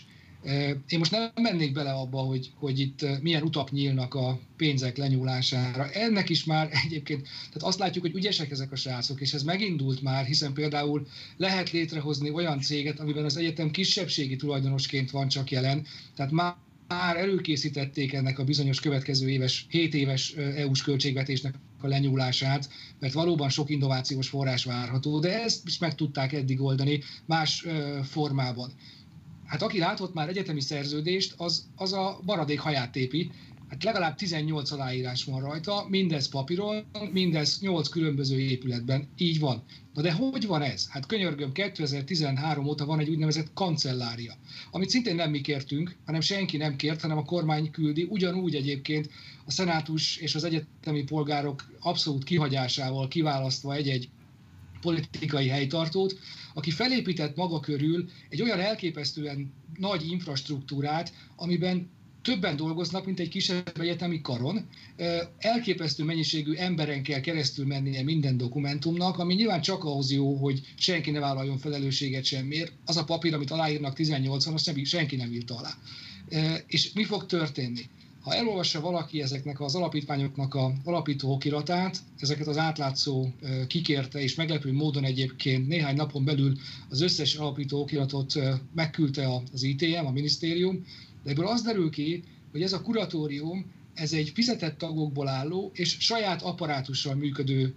Én 0.87 0.97
most 0.97 1.11
nem 1.11 1.31
mennék 1.35 1.71
bele 1.71 1.91
abba, 1.91 2.17
hogy, 2.17 2.51
hogy 2.55 2.79
itt 2.79 3.21
milyen 3.21 3.43
utak 3.43 3.71
nyílnak 3.71 4.13
a 4.13 4.39
pénzek 4.57 4.97
lenyúlására. 4.97 5.89
Ennek 5.89 6.29
is 6.29 6.43
már 6.43 6.69
egyébként, 6.85 7.21
tehát 7.21 7.63
azt 7.63 7.79
látjuk, 7.79 8.03
hogy 8.03 8.15
ügyesek 8.15 8.51
ezek 8.51 8.71
a 8.71 8.75
srácok, 8.75 9.21
és 9.21 9.33
ez 9.33 9.43
megindult 9.43 10.01
már, 10.01 10.25
hiszen 10.25 10.53
például 10.53 11.07
lehet 11.37 11.71
létrehozni 11.71 12.29
olyan 12.29 12.61
céget, 12.61 12.99
amiben 12.99 13.25
az 13.25 13.37
egyetem 13.37 13.71
kisebbségi 13.71 14.35
tulajdonosként 14.35 15.11
van 15.11 15.27
csak 15.27 15.51
jelen, 15.51 15.85
tehát 16.15 16.31
már 16.31 16.55
már 16.87 17.17
előkészítették 17.17 18.13
ennek 18.13 18.39
a 18.39 18.43
bizonyos 18.43 18.79
következő 18.79 19.29
éves, 19.29 19.65
7 19.69 19.93
éves 19.93 20.33
EU-s 20.33 20.83
költségvetésnek 20.83 21.55
a 21.81 21.87
lenyúlását, 21.87 22.69
mert 22.99 23.13
valóban 23.13 23.49
sok 23.49 23.69
innovációs 23.69 24.29
forrás 24.29 24.63
várható, 24.63 25.19
de 25.19 25.41
ezt 25.43 25.67
is 25.67 25.77
meg 25.77 25.95
tudták 25.95 26.33
eddig 26.33 26.61
oldani 26.61 27.01
más 27.25 27.65
formában 28.03 28.71
hát 29.49 29.61
aki 29.61 29.79
látott 29.79 30.13
már 30.13 30.29
egyetemi 30.29 30.61
szerződést, 30.61 31.33
az, 31.37 31.67
az 31.75 31.93
a 31.93 32.19
maradék 32.25 32.59
haját 32.59 32.91
tépi, 32.91 33.31
Hát 33.69 33.83
legalább 33.83 34.15
18 34.15 34.71
aláírás 34.71 35.23
van 35.23 35.41
rajta, 35.41 35.85
mindez 35.89 36.29
papíron, 36.29 36.85
mindez 37.11 37.59
8 37.61 37.87
különböző 37.87 38.39
épületben. 38.39 39.07
Így 39.17 39.39
van. 39.39 39.63
Na 39.93 40.01
de 40.01 40.11
hogy 40.11 40.47
van 40.47 40.61
ez? 40.61 40.87
Hát 40.89 41.05
könyörgöm, 41.05 41.51
2013 41.51 42.65
óta 42.65 42.85
van 42.85 42.99
egy 42.99 43.09
úgynevezett 43.09 43.53
kancellária, 43.53 44.33
amit 44.71 44.89
szintén 44.89 45.15
nem 45.15 45.29
mi 45.29 45.41
kértünk, 45.41 45.95
hanem 46.05 46.21
senki 46.21 46.57
nem 46.57 46.75
kért, 46.75 47.01
hanem 47.01 47.17
a 47.17 47.25
kormány 47.25 47.71
küldi, 47.71 48.07
ugyanúgy 48.09 48.55
egyébként 48.55 49.09
a 49.45 49.51
szenátus 49.51 50.17
és 50.17 50.35
az 50.35 50.43
egyetemi 50.43 51.03
polgárok 51.03 51.71
abszolút 51.79 52.23
kihagyásával 52.23 53.07
kiválasztva 53.07 53.73
egy-egy 53.73 54.09
politikai 54.81 55.47
helytartót, 55.47 56.19
aki 56.59 56.71
felépített 56.71 57.35
maga 57.35 57.59
körül 57.59 58.09
egy 58.29 58.41
olyan 58.41 58.59
elképesztően 58.59 59.53
nagy 59.77 60.11
infrastruktúrát, 60.11 61.13
amiben 61.35 61.89
többen 62.21 62.55
dolgoznak, 62.55 63.05
mint 63.05 63.19
egy 63.19 63.29
kisebb 63.29 63.79
egyetemi 63.79 64.21
karon. 64.21 64.67
Elképesztő 65.37 66.03
mennyiségű 66.03 66.53
emberen 66.53 67.03
kell 67.03 67.19
keresztül 67.19 67.65
mennie 67.65 68.03
minden 68.03 68.37
dokumentumnak, 68.37 69.17
ami 69.17 69.33
nyilván 69.33 69.61
csak 69.61 69.83
ahhoz 69.83 70.11
jó, 70.11 70.35
hogy 70.35 70.61
senki 70.75 71.11
ne 71.11 71.19
vállaljon 71.19 71.57
felelősséget 71.57 72.25
semmiért. 72.25 72.71
Az 72.85 72.97
a 72.97 73.03
papír, 73.03 73.33
amit 73.33 73.51
aláírnak 73.51 73.97
18-an, 73.97 74.53
azt 74.53 74.85
senki 74.85 75.15
nem 75.15 75.33
írta 75.33 75.55
alá. 75.55 75.77
És 76.67 76.93
mi 76.93 77.03
fog 77.03 77.25
történni? 77.25 77.81
Ha 78.21 78.33
elolvassa 78.33 78.81
valaki 78.81 79.21
ezeknek 79.21 79.61
az 79.61 79.75
alapítványoknak 79.75 80.53
a 80.53 80.73
alapító 80.83 81.33
okiratát, 81.33 81.97
ezeket 82.17 82.47
az 82.47 82.57
átlátszó 82.57 83.27
kikérte, 83.67 84.21
és 84.21 84.35
meglepő 84.35 84.73
módon 84.73 85.03
egyébként 85.03 85.67
néhány 85.67 85.95
napon 85.95 86.25
belül 86.25 86.57
az 86.89 87.01
összes 87.01 87.35
alapító 87.35 87.81
okiratot 87.81 88.33
megküldte 88.75 89.27
az 89.53 89.63
ITM, 89.63 90.05
a 90.05 90.11
minisztérium, 90.11 90.85
de 91.23 91.29
ebből 91.31 91.47
az 91.47 91.61
derül 91.61 91.89
ki, 91.89 92.23
hogy 92.51 92.61
ez 92.61 92.73
a 92.73 92.81
kuratórium, 92.81 93.71
ez 93.93 94.13
egy 94.13 94.31
fizetett 94.33 94.77
tagokból 94.77 95.27
álló 95.27 95.71
és 95.73 95.97
saját 95.99 96.41
apparátussal 96.41 97.15
működő 97.15 97.75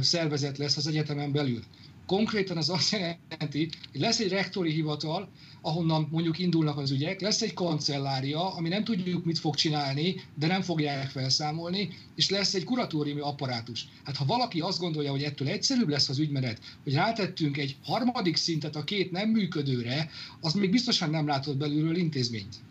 szervezet 0.00 0.58
lesz 0.58 0.76
az 0.76 0.86
egyetemen 0.86 1.32
belül. 1.32 1.62
Konkrétan 2.06 2.56
az 2.56 2.70
azt 2.70 2.90
jelenti, 2.90 3.68
hogy 3.92 4.00
lesz 4.00 4.20
egy 4.20 4.28
rektori 4.28 4.72
hivatal, 4.72 5.28
ahonnan 5.66 6.08
mondjuk 6.10 6.38
indulnak 6.38 6.78
az 6.78 6.90
ügyek, 6.90 7.20
lesz 7.20 7.42
egy 7.42 7.54
kancellária, 7.54 8.54
ami 8.54 8.68
nem 8.68 8.84
tudjuk, 8.84 9.24
mit 9.24 9.38
fog 9.38 9.54
csinálni, 9.54 10.14
de 10.34 10.46
nem 10.46 10.62
fogják 10.62 11.08
felszámolni, 11.08 11.88
és 12.14 12.30
lesz 12.30 12.54
egy 12.54 12.64
kuratóriumi 12.64 13.20
apparátus. 13.20 13.88
Hát 14.04 14.16
ha 14.16 14.24
valaki 14.24 14.60
azt 14.60 14.80
gondolja, 14.80 15.10
hogy 15.10 15.22
ettől 15.22 15.48
egyszerűbb 15.48 15.88
lesz 15.88 16.08
az 16.08 16.18
ügymenet, 16.18 16.60
hogy 16.82 16.94
rátettünk 16.94 17.56
egy 17.56 17.76
harmadik 17.84 18.36
szintet 18.36 18.76
a 18.76 18.84
két 18.84 19.10
nem 19.10 19.28
működőre, 19.28 20.10
az 20.40 20.52
még 20.52 20.70
biztosan 20.70 21.10
nem 21.10 21.26
látott 21.26 21.56
belülről 21.56 21.96
intézményt 21.96 22.64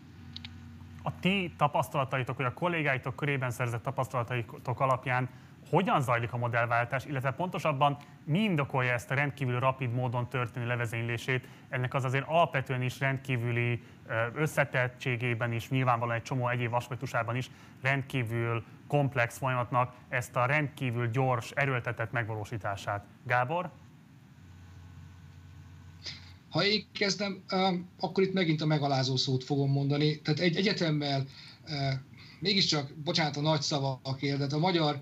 a 1.02 1.12
ti 1.20 1.52
tapasztalataitok, 1.56 2.36
vagy 2.36 2.46
a 2.46 2.52
kollégáitok 2.52 3.16
körében 3.16 3.50
szerzett 3.50 3.82
tapasztalataitok 3.82 4.80
alapján 4.80 5.28
hogyan 5.70 6.00
zajlik 6.00 6.32
a 6.32 6.36
modellváltás, 6.36 7.04
illetve 7.04 7.30
pontosabban 7.30 7.96
mi 8.24 8.38
indokolja 8.38 8.92
ezt 8.92 9.10
a 9.10 9.14
rendkívül 9.14 9.60
rapid 9.60 9.92
módon 9.92 10.28
történő 10.28 10.66
levezénylését, 10.66 11.48
ennek 11.68 11.94
az 11.94 12.04
azért 12.04 12.28
alapvetően 12.28 12.82
is 12.82 13.00
rendkívüli 13.00 13.82
összetettségében 14.34 15.52
is, 15.52 15.68
nyilvánvalóan 15.68 16.16
egy 16.16 16.22
csomó 16.22 16.48
egyéb 16.48 16.74
aspektusában 16.74 17.36
is 17.36 17.50
rendkívül 17.82 18.64
komplex 18.88 19.38
folyamatnak 19.38 19.94
ezt 20.08 20.36
a 20.36 20.46
rendkívül 20.46 21.10
gyors, 21.10 21.50
erőltetett 21.50 22.12
megvalósítását. 22.12 23.04
Gábor? 23.26 23.70
Ha 26.50 26.64
én 26.64 26.86
kezdem, 26.92 27.44
akkor 28.00 28.24
itt 28.24 28.32
megint 28.32 28.60
a 28.60 28.66
megalázó 28.66 29.16
szót 29.16 29.44
fogom 29.44 29.70
mondani. 29.70 30.20
Tehát 30.20 30.40
egy 30.40 30.56
egyetemmel 30.56 31.26
mégiscsak, 32.40 32.94
bocsánat 33.04 33.36
a 33.36 33.40
nagy 33.40 33.62
szavakért, 33.62 34.46
de 34.46 34.54
a 34.54 34.58
magyar 34.58 34.98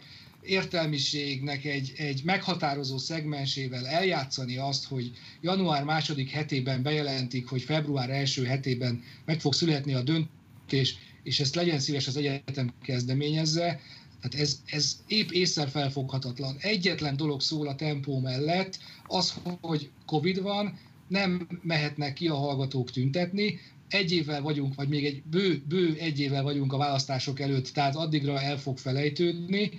értelmiségnek 0.47 1.65
egy, 1.65 1.93
egy 1.97 2.21
meghatározó 2.25 2.99
szegmensével 2.99 3.87
eljátszani 3.87 4.57
azt, 4.57 4.85
hogy 4.85 5.11
január 5.41 5.85
második 5.85 6.31
hetében 6.31 6.83
bejelentik, 6.83 7.49
hogy 7.49 7.62
február 7.62 8.11
első 8.11 8.45
hetében 8.45 9.03
meg 9.25 9.41
fog 9.41 9.53
születni 9.53 9.95
a 9.95 10.03
döntés, 10.03 10.97
és 11.23 11.41
ezt 11.41 11.55
legyen 11.55 11.79
szíves 11.79 12.07
az 12.07 12.16
egyetem 12.16 12.73
kezdeményezze, 12.83 13.81
tehát 14.21 14.47
ez, 14.47 14.61
ez 14.66 14.97
épp 15.07 15.31
észre 15.31 15.66
felfoghatatlan. 15.66 16.57
Egyetlen 16.61 17.16
dolog 17.16 17.41
szól 17.41 17.69
a 17.69 17.75
tempó 17.75 18.21
mellett, 18.21 18.79
az, 19.07 19.35
hogy 19.61 19.91
Covid 20.07 20.43
van, 20.43 20.79
nem 21.09 21.49
mehetnek 21.62 22.12
ki 22.12 22.29
a 22.29 22.35
hallgatók 22.35 22.91
tüntetni, 22.91 23.61
egy 23.89 24.12
évvel 24.12 24.43
vagyunk, 24.43 24.75
vagy 24.75 24.89
még 24.89 25.05
egy 25.05 25.23
bő, 25.23 25.62
bő 25.69 25.97
egy 26.01 26.21
évvel 26.21 26.43
vagyunk 26.43 26.73
a 26.73 26.77
választások 26.77 27.41
előtt, 27.41 27.69
tehát 27.69 27.97
addigra 27.97 28.41
el 28.41 28.59
fog 28.59 28.79
felejtődni. 28.79 29.71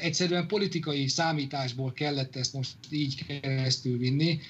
Egyszerűen 0.00 0.46
politikai 0.46 1.08
számításból 1.08 1.92
kellett 1.92 2.36
ezt 2.36 2.52
most 2.52 2.76
így 2.90 3.24
keresztül 3.26 3.98
vinni, 3.98 4.40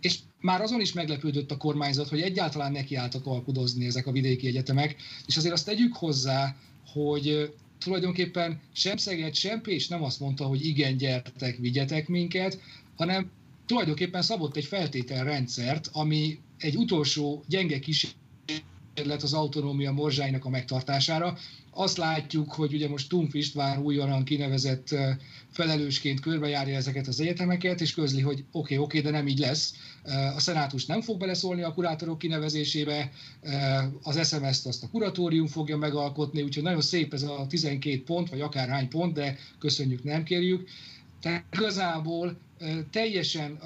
és 0.00 0.18
már 0.40 0.60
azon 0.60 0.80
is 0.80 0.92
meglepődött 0.92 1.50
a 1.50 1.56
kormányzat, 1.56 2.08
hogy 2.08 2.20
egyáltalán 2.20 2.72
nekiálltak 2.72 3.26
alkudozni 3.26 3.86
ezek 3.86 4.06
a 4.06 4.12
vidéki 4.12 4.46
egyetemek, 4.46 4.96
és 5.26 5.36
azért 5.36 5.54
azt 5.54 5.64
tegyük 5.64 5.96
hozzá, 5.96 6.56
hogy 6.86 7.52
tulajdonképpen 7.78 8.60
sem 8.72 8.96
Szeged, 8.96 9.34
sem 9.34 9.60
Pécs 9.60 9.88
nem 9.88 10.02
azt 10.02 10.20
mondta, 10.20 10.44
hogy 10.44 10.66
igen, 10.66 10.96
gyertek, 10.96 11.56
vigyetek 11.56 12.08
minket, 12.08 12.60
hanem 12.96 13.30
tulajdonképpen 13.66 14.22
szabott 14.22 14.56
egy 14.56 14.64
feltételrendszert, 14.64 15.88
ami 15.92 16.38
egy 16.58 16.76
utolsó 16.76 17.44
gyenge 17.48 17.78
kísérlet 17.78 19.22
az 19.22 19.32
autonómia 19.32 19.92
morzsáinak 19.92 20.44
a 20.44 20.48
megtartására. 20.48 21.38
Azt 21.76 21.96
látjuk, 21.96 22.52
hogy 22.52 22.74
ugye 22.74 22.88
most 22.88 23.08
Tumf 23.08 23.34
István 23.34 23.82
újonnan 23.82 24.24
kinevezett 24.24 24.94
felelősként 25.50 26.20
körbejárja 26.20 26.76
ezeket 26.76 27.06
az 27.06 27.20
egyetemeket, 27.20 27.80
és 27.80 27.94
közli, 27.94 28.20
hogy 28.20 28.38
oké, 28.38 28.46
okay, 28.50 28.78
oké, 28.78 28.98
okay, 28.98 29.10
de 29.10 29.18
nem 29.18 29.28
így 29.28 29.38
lesz. 29.38 29.74
A 30.36 30.40
szenátus 30.40 30.86
nem 30.86 31.00
fog 31.00 31.18
beleszólni 31.18 31.62
a 31.62 31.72
kurátorok 31.72 32.18
kinevezésébe, 32.18 33.10
az 34.02 34.28
SMS-t 34.28 34.66
azt 34.66 34.82
a 34.82 34.88
kuratórium 34.88 35.46
fogja 35.46 35.76
megalkotni, 35.76 36.42
úgyhogy 36.42 36.62
nagyon 36.62 36.80
szép 36.80 37.12
ez 37.12 37.22
a 37.22 37.46
12 37.48 38.02
pont, 38.02 38.30
vagy 38.30 38.40
akárhány 38.40 38.88
pont, 38.88 39.14
de 39.14 39.38
köszönjük, 39.58 40.04
nem 40.04 40.22
kérjük. 40.22 40.68
Tehát 41.20 41.44
igazából 41.52 42.36
teljesen 42.90 43.58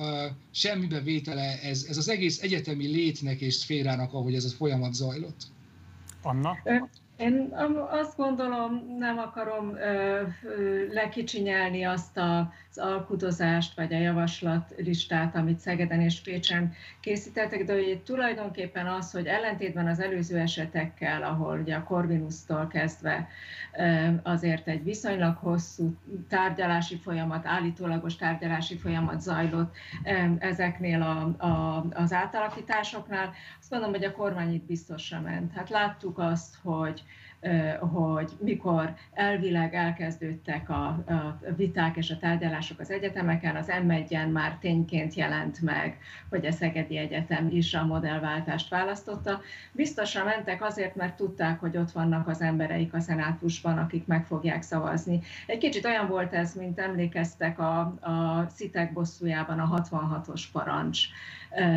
semmibe 0.51 1.01
vétele 1.01 1.61
ez, 1.63 1.87
ez 1.89 1.97
az 1.97 2.09
egész 2.09 2.43
egyetemi 2.43 2.87
létnek 2.87 3.41
és 3.41 3.55
szférának, 3.55 4.13
ahogy 4.13 4.35
ez 4.35 4.45
a 4.45 4.49
folyamat 4.49 4.95
zajlott. 4.95 5.43
Anna? 6.23 6.59
Én 7.19 7.55
azt 7.91 8.17
gondolom, 8.17 8.97
nem 8.99 9.19
akarom 9.19 9.77
ö, 9.77 10.23
ö, 10.43 10.87
lekicsinyelni 10.93 11.85
azt 11.85 12.21
az 12.79 12.87
alkudozást, 12.87 13.75
vagy 13.75 13.95
a 13.95 13.99
javaslatlistát, 13.99 15.37
amit 15.37 15.59
Szegeden 15.59 16.01
és 16.01 16.21
Pécsen 16.21 16.73
készítettek, 17.01 17.65
de 17.65 17.73
hogy 17.73 18.03
tulajdonképpen 18.05 18.87
az, 18.87 19.11
hogy 19.11 19.27
ellentétben 19.27 19.87
az 19.87 20.01
előző 20.01 20.39
esetekkel, 20.39 21.23
ahol 21.23 21.59
ugye 21.59 21.75
a 21.75 21.83
Corvinusztól 21.83 22.67
kezdve 22.67 23.29
azért 24.23 24.69
egy 24.69 24.85
viszonylag 24.85 25.37
hosszú 25.37 25.97
tárgyalási 26.29 26.97
folyamat, 26.97 27.47
állítólagos 27.47 28.17
tárgyalási 28.17 28.77
folyamat 28.77 29.21
zajlott 29.21 29.75
ezeknél 30.39 31.03
a, 31.03 31.47
a, 31.47 31.87
az 31.91 32.13
átalakításoknál, 32.13 33.33
azt 33.61 33.71
mondom, 33.71 33.91
hogy 33.91 34.05
a 34.05 34.13
kormány 34.13 34.53
itt 34.53 34.67
biztosra 34.67 35.21
ment. 35.21 35.53
Hát 35.53 35.71
láttuk 35.71 36.19
azt, 36.19 36.57
hogy 36.63 37.03
hogy 37.81 38.33
mikor 38.41 38.95
elvileg 39.13 39.75
elkezdődtek 39.75 40.71
a, 40.71 40.87
a 40.87 41.39
viták 41.57 41.97
és 41.97 42.11
a 42.11 42.19
tárgyalások 42.19 42.81
az 42.81 42.91
egyetemeken, 42.91 43.57
az 43.57 43.73
m 43.87 43.93
már 44.33 44.57
tényként 44.61 45.15
jelent 45.15 45.61
meg, 45.61 45.99
hogy 46.31 46.47
a 46.47 46.53
Szegedi 46.53 46.97
Egyetem 46.97 47.49
is 47.51 47.75
a 47.75 47.87
modellváltást 47.87 48.69
választotta. 48.69 49.41
Biztosan 49.73 50.25
mentek 50.25 50.63
azért, 50.63 50.95
mert 50.95 51.17
tudták, 51.17 51.61
hogy 51.61 51.77
ott 51.77 51.91
vannak 51.91 52.29
az 52.29 52.41
embereik 52.41 52.95
a 52.95 53.01
szenátusban, 53.01 53.79
akik 53.79 54.07
meg 54.07 54.27
fogják 54.27 54.63
szavazni. 54.63 55.21
Egy 55.47 55.59
kicsit 55.59 55.85
olyan 55.85 56.09
volt 56.09 56.33
ez, 56.33 56.55
mint 56.55 56.79
emlékeztek 56.79 57.59
a, 57.59 57.79
a 57.81 58.47
Szitek 58.55 58.93
bosszújában 58.93 59.59
a 59.59 59.83
66-os 59.83 60.43
parancs 60.53 60.99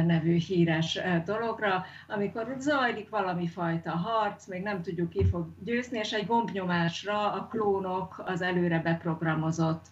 nevű 0.05 0.37
híres 0.37 0.99
dologra, 1.25 1.85
amikor 2.07 2.55
zajlik 2.59 3.09
valami 3.09 3.47
fajta 3.47 3.91
harc, 3.91 4.47
még 4.47 4.61
nem 4.61 4.81
tudjuk 4.81 5.09
ki 5.09 5.25
fog 5.25 5.47
győzni, 5.63 5.97
és 5.97 6.11
egy 6.11 6.25
gombnyomásra 6.25 7.31
a 7.33 7.47
klónok 7.47 8.23
az 8.25 8.41
előre 8.41 8.79
beprogramozott 8.79 9.85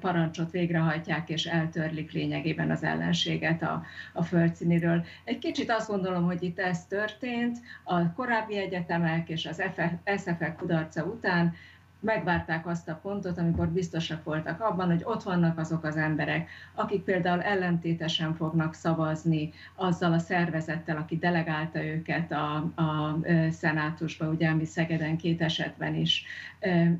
parancsot 0.00 0.50
végrehajtják, 0.50 1.28
és 1.28 1.46
eltörlik 1.46 2.12
lényegében 2.12 2.70
az 2.70 2.82
ellenséget 2.82 3.62
a, 3.62 3.82
a 4.12 4.22
földszíniről. 4.22 5.04
Egy 5.24 5.38
kicsit 5.38 5.70
azt 5.70 5.88
gondolom, 5.88 6.24
hogy 6.24 6.42
itt 6.42 6.58
ez 6.58 6.86
történt, 6.86 7.58
a 7.84 8.12
korábbi 8.12 8.56
egyetemek 8.56 9.28
és 9.28 9.46
az 9.46 9.62
SFE 10.16 10.54
kudarca 10.58 11.04
után 11.04 11.54
megvárták 12.00 12.66
azt 12.66 12.88
a 12.88 12.98
pontot, 13.02 13.38
amikor 13.38 13.68
biztosak 13.68 14.24
voltak 14.24 14.60
abban, 14.60 14.86
hogy 14.86 15.00
ott 15.04 15.22
vannak 15.22 15.58
azok 15.58 15.84
az 15.84 15.96
emberek, 15.96 16.48
akik 16.74 17.02
például 17.02 17.42
ellentétesen 17.42 18.34
fognak 18.34 18.74
szavazni 18.74 19.52
azzal 19.74 20.12
a 20.12 20.18
szervezettel, 20.18 20.96
aki 20.96 21.16
delegálta 21.16 21.84
őket 21.84 22.32
a, 22.32 22.54
a 22.56 23.18
szenátusba, 23.50 24.28
ugye, 24.28 24.48
ami 24.48 24.64
Szegeden 24.64 25.16
két 25.16 25.40
esetben 25.40 25.94
is, 25.94 26.24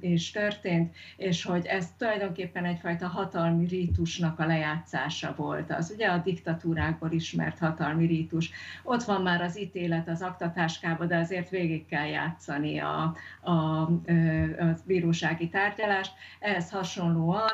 is 0.00 0.30
történt, 0.30 0.94
és 1.16 1.44
hogy 1.44 1.66
ez 1.66 1.86
tulajdonképpen 1.96 2.64
egyfajta 2.64 3.06
hatalmi 3.06 3.66
rítusnak 3.66 4.38
a 4.38 4.46
lejátszása 4.46 5.34
volt. 5.36 5.72
Az 5.72 5.90
ugye 5.94 6.08
a 6.08 6.18
diktatúrákból 6.18 7.10
ismert 7.10 7.58
hatalmi 7.58 8.06
rítus. 8.06 8.50
Ott 8.82 9.02
van 9.02 9.22
már 9.22 9.42
az 9.42 9.58
ítélet 9.58 10.08
az 10.08 10.22
aktatáskába, 10.22 11.06
de 11.06 11.16
azért 11.16 11.50
végig 11.50 11.86
kell 11.86 12.06
játszani 12.06 12.78
a, 12.78 13.14
a, 13.40 13.50
a 13.50 13.88
bírósági 14.88 15.48
tárgyalást. 15.48 16.12
Ehhez 16.40 16.70
hasonlóan 16.70 17.52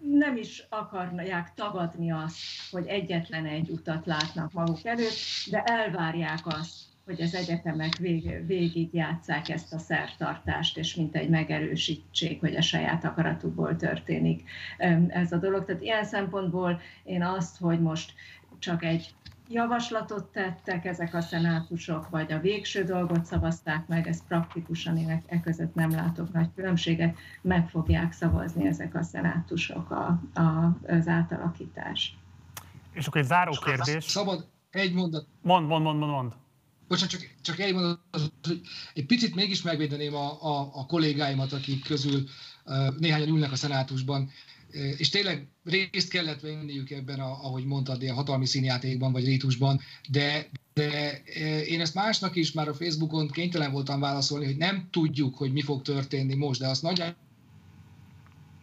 nem 0.00 0.36
is 0.36 0.66
akarják 0.68 1.54
tagadni 1.54 2.12
azt, 2.12 2.36
hogy 2.70 2.86
egyetlen 2.86 3.46
egy 3.46 3.70
utat 3.70 4.06
látnak 4.06 4.52
maguk 4.52 4.84
előtt, 4.84 5.18
de 5.50 5.62
elvárják 5.62 6.46
azt, 6.46 6.88
hogy 7.04 7.20
az 7.20 7.34
egyetemek 7.34 7.96
vég, 7.96 8.46
végig 8.46 8.94
játszák 8.94 9.48
ezt 9.48 9.72
a 9.72 9.78
szertartást, 9.78 10.78
és 10.78 10.94
mint 10.94 11.16
egy 11.16 11.28
megerősítsék, 11.28 12.40
hogy 12.40 12.56
a 12.56 12.62
saját 12.62 13.04
akaratukból 13.04 13.76
történik 13.76 14.50
ez 15.08 15.32
a 15.32 15.36
dolog. 15.36 15.64
Tehát 15.64 15.82
ilyen 15.82 16.04
szempontból 16.04 16.80
én 17.04 17.22
azt, 17.22 17.58
hogy 17.58 17.80
most 17.80 18.12
csak 18.58 18.84
egy 18.84 19.14
javaslatot 19.50 20.24
tettek 20.24 20.84
ezek 20.84 21.14
a 21.14 21.20
szenátusok, 21.20 22.08
vagy 22.08 22.32
a 22.32 22.40
végső 22.40 22.84
dolgot 22.84 23.24
szavazták 23.24 23.86
meg, 23.86 24.08
ez 24.08 24.26
praktikusan 24.28 24.96
én 24.96 25.22
e 25.26 25.40
között 25.40 25.74
nem 25.74 25.90
látok 25.90 26.32
nagy 26.32 26.48
különbséget, 26.54 27.16
meg 27.42 27.68
fogják 27.68 28.12
szavazni 28.12 28.66
ezek 28.66 28.94
a 28.94 29.02
szenátusok 29.02 29.90
a, 29.90 30.20
a, 30.34 30.78
az 30.86 31.08
átalakítást. 31.08 32.14
És 32.92 33.06
akkor 33.06 33.20
egy 33.20 33.26
záró 33.26 33.52
kérdés. 33.64 34.04
Szabad 34.04 34.46
egy 34.70 34.92
mondat. 34.92 35.26
Mond, 35.42 35.66
mond, 35.66 35.84
mond, 35.84 35.98
mond. 35.98 36.12
mond. 36.12 36.32
Bocsánat, 36.88 37.10
csak, 37.10 37.20
csak 37.42 37.58
egy 37.58 37.72
mondat, 37.72 38.00
hogy 38.42 38.60
egy 38.94 39.06
picit 39.06 39.34
mégis 39.34 39.62
megvédeném 39.62 40.14
a, 40.14 40.42
a, 40.42 40.70
a 40.72 40.86
kollégáimat, 40.86 41.52
akik 41.52 41.84
közül 41.84 42.22
uh, 42.64 42.98
néhányan 42.98 43.28
ülnek 43.28 43.52
a 43.52 43.56
szenátusban 43.56 44.30
és 44.96 45.08
tényleg 45.08 45.48
részt 45.64 46.10
kellett 46.10 46.40
venniük 46.40 46.90
ebben, 46.90 47.20
a, 47.20 47.30
ahogy 47.30 47.64
mondtad, 47.64 48.02
ilyen 48.02 48.14
hatalmi 48.14 48.46
színjátékban 48.46 49.12
vagy 49.12 49.24
rítusban, 49.24 49.80
de, 50.08 50.46
de 50.72 51.18
én 51.66 51.80
ezt 51.80 51.94
másnak 51.94 52.36
is 52.36 52.52
már 52.52 52.68
a 52.68 52.74
Facebookon 52.74 53.28
kénytelen 53.28 53.72
voltam 53.72 54.00
válaszolni, 54.00 54.44
hogy 54.44 54.56
nem 54.56 54.88
tudjuk, 54.90 55.36
hogy 55.36 55.52
mi 55.52 55.60
fog 55.62 55.82
történni 55.82 56.34
most, 56.34 56.60
de 56.60 56.68
azt 56.68 56.82
nagyjából 56.82 57.28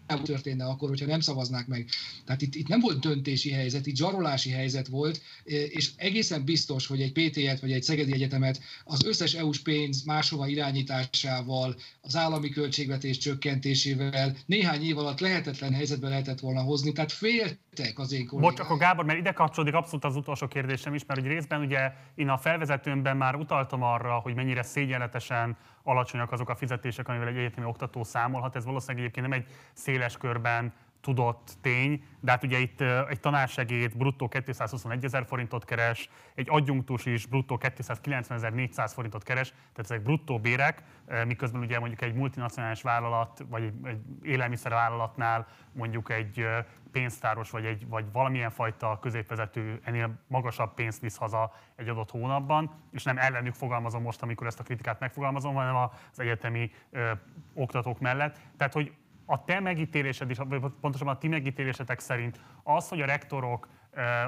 történne 0.07 0.65
akkor, 0.65 0.89
hogyha 0.89 1.05
nem 1.05 1.19
szavaznák 1.19 1.67
meg. 1.67 1.89
Tehát 2.25 2.41
itt, 2.41 2.55
itt 2.55 2.67
nem 2.67 2.79
volt 2.79 2.99
döntési 2.99 3.51
helyzet, 3.51 3.87
itt 3.87 3.95
zsarolási 3.95 4.49
helyzet 4.49 4.87
volt, 4.87 5.21
és 5.43 5.91
egészen 5.95 6.43
biztos, 6.43 6.87
hogy 6.87 7.01
egy 7.01 7.11
PT-et 7.11 7.59
vagy 7.59 7.71
egy 7.71 7.83
Szegedi 7.83 8.13
Egyetemet 8.13 8.59
az 8.83 9.05
összes 9.05 9.33
EU-s 9.33 9.59
pénz 9.59 10.03
máshova 10.03 10.47
irányításával, 10.47 11.75
az 12.01 12.15
állami 12.15 12.49
költségvetés 12.49 13.17
csökkentésével 13.17 14.35
néhány 14.45 14.83
év 14.83 14.97
alatt 14.97 15.19
lehetetlen 15.19 15.73
helyzetbe 15.73 16.09
lehetett 16.09 16.39
volna 16.39 16.61
hozni, 16.61 16.91
tehát 16.91 17.11
féltek 17.11 17.99
az 17.99 18.11
én 18.11 18.25
kollégáim. 18.25 18.55
Bocs, 18.55 18.59
akkor 18.59 18.77
Gábor, 18.77 19.05
mert 19.05 19.19
ide 19.19 19.31
kapcsolódik 19.31 19.73
abszolút 19.73 20.05
az 20.05 20.15
utolsó 20.15 20.47
kérdésem 20.47 20.93
is, 20.93 21.05
mert 21.05 21.19
hogy 21.19 21.29
részben 21.29 21.61
ugye 21.61 21.91
én 22.15 22.29
a 22.29 22.37
felvezetőmben 22.37 23.17
már 23.17 23.35
utaltam 23.35 23.83
arra, 23.83 24.19
hogy 24.19 24.35
mennyire 24.35 24.63
szégyenletesen 24.63 25.57
alacsonyak 25.87 26.31
azok 26.31 26.49
a 26.49 26.55
fizetések, 26.55 27.07
amivel 27.07 27.27
egy 27.27 27.37
egyetemi 27.37 27.67
oktató 27.67 28.03
számolhat. 28.03 28.55
Ez 28.55 28.65
valószínűleg 28.65 29.01
egyébként 29.01 29.27
nem 29.27 29.39
egy 29.39 29.45
széles 29.73 30.17
körben 30.17 30.73
tudott 31.07 31.57
tény, 31.61 32.03
de 32.19 32.31
hát 32.31 32.43
ugye 32.43 32.57
itt 32.57 32.81
egy 32.81 33.19
tanársegéd 33.19 33.97
bruttó 33.97 34.27
221 34.27 35.03
ezer 35.03 35.25
forintot 35.25 35.65
keres, 35.65 36.09
egy 36.35 36.47
adjunktus 36.49 37.05
is 37.05 37.25
bruttó 37.25 37.57
290 37.57 38.53
400 38.53 38.93
forintot 38.93 39.23
keres, 39.23 39.49
tehát 39.49 39.79
ezek 39.79 40.01
bruttó 40.01 40.39
bérek, 40.39 40.83
miközben 41.25 41.61
ugye 41.61 41.79
mondjuk 41.79 42.01
egy 42.01 42.13
multinacionális 42.13 42.81
vállalat, 42.81 43.45
vagy 43.49 43.63
egy, 43.83 43.99
élelmiszervállalatnál 44.21 45.47
mondjuk 45.71 46.11
egy 46.11 46.47
pénztáros, 46.91 47.49
vagy, 47.49 47.65
egy, 47.65 47.87
vagy 47.87 48.05
valamilyen 48.11 48.51
fajta 48.51 48.99
középvezető 49.01 49.79
ennél 49.83 50.19
magasabb 50.27 50.73
pénzt 50.73 51.01
visz 51.01 51.17
haza 51.17 51.53
egy 51.75 51.87
adott 51.87 52.11
hónapban, 52.11 52.71
és 52.91 53.03
nem 53.03 53.17
ellenük 53.17 53.53
fogalmazom 53.53 54.01
most, 54.01 54.21
amikor 54.21 54.47
ezt 54.47 54.59
a 54.59 54.63
kritikát 54.63 54.99
megfogalmazom, 54.99 55.53
hanem 55.53 55.75
az 55.75 56.19
egyetemi 56.19 56.71
ö, 56.91 57.11
oktatók 57.53 57.99
mellett. 57.99 58.39
Tehát, 58.57 58.73
hogy 58.73 58.91
a 59.29 59.43
te 59.43 59.59
megítélésed 59.59 60.29
is, 60.29 60.37
pontosabban 60.81 61.15
a 61.15 61.17
ti 61.17 61.27
megítélésetek 61.27 61.99
szerint 61.99 62.39
az, 62.63 62.89
hogy 62.89 63.01
a 63.01 63.05
rektorok 63.05 63.67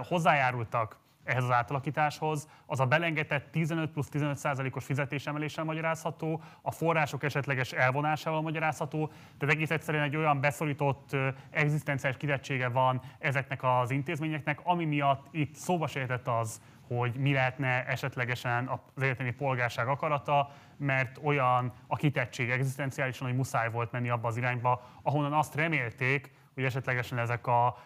hozzájárultak 0.08 1.00
ehhez 1.24 1.44
az 1.44 1.52
átalakításhoz, 1.52 2.48
az 2.66 2.80
a 2.80 2.86
belengedett 2.86 3.52
15 3.52 3.92
plusz 3.92 4.10
15 4.10 4.38
százalékos 4.38 4.86
fizetésemeléssel 4.86 5.64
magyarázható, 5.64 6.42
a 6.62 6.72
források 6.72 7.24
esetleges 7.24 7.72
elvonásával 7.72 8.42
magyarázható, 8.42 9.12
tehát 9.38 9.56
egész 9.56 9.70
egyszerűen 9.70 10.04
egy 10.04 10.16
olyan 10.16 10.40
beszorított 10.40 11.16
egzisztenciális 11.50 12.18
kidettsége 12.18 12.68
van 12.68 13.02
ezeknek 13.20 13.64
az 13.64 13.92
intézményeknek, 13.92 14.60
ami 14.64 14.86
miatt 14.86 15.28
itt 15.32 15.56
szóba 15.56 15.88
sejtett 15.88 16.28
az, 16.28 16.62
hogy 16.98 17.16
mi 17.16 17.34
lehetne 17.34 17.86
esetlegesen 17.86 18.70
az 18.96 19.02
egyetemi 19.02 19.32
polgárság 19.32 19.88
akarata, 19.88 20.52
mert 20.78 21.20
olyan 21.24 21.74
a 21.88 21.96
kitettség 21.96 22.50
egzisztenciálisan, 22.50 23.28
hogy 23.28 23.36
muszáj 23.36 23.72
volt 23.72 23.92
menni 23.92 24.10
abba 24.10 24.28
az 24.28 24.38
irányba, 24.38 25.00
ahonnan 25.02 25.34
azt 25.34 25.56
remélték, 25.56 26.32
hogy 26.54 26.64
esetlegesen 26.64 27.18
ezek 27.18 27.48
a 27.48 27.78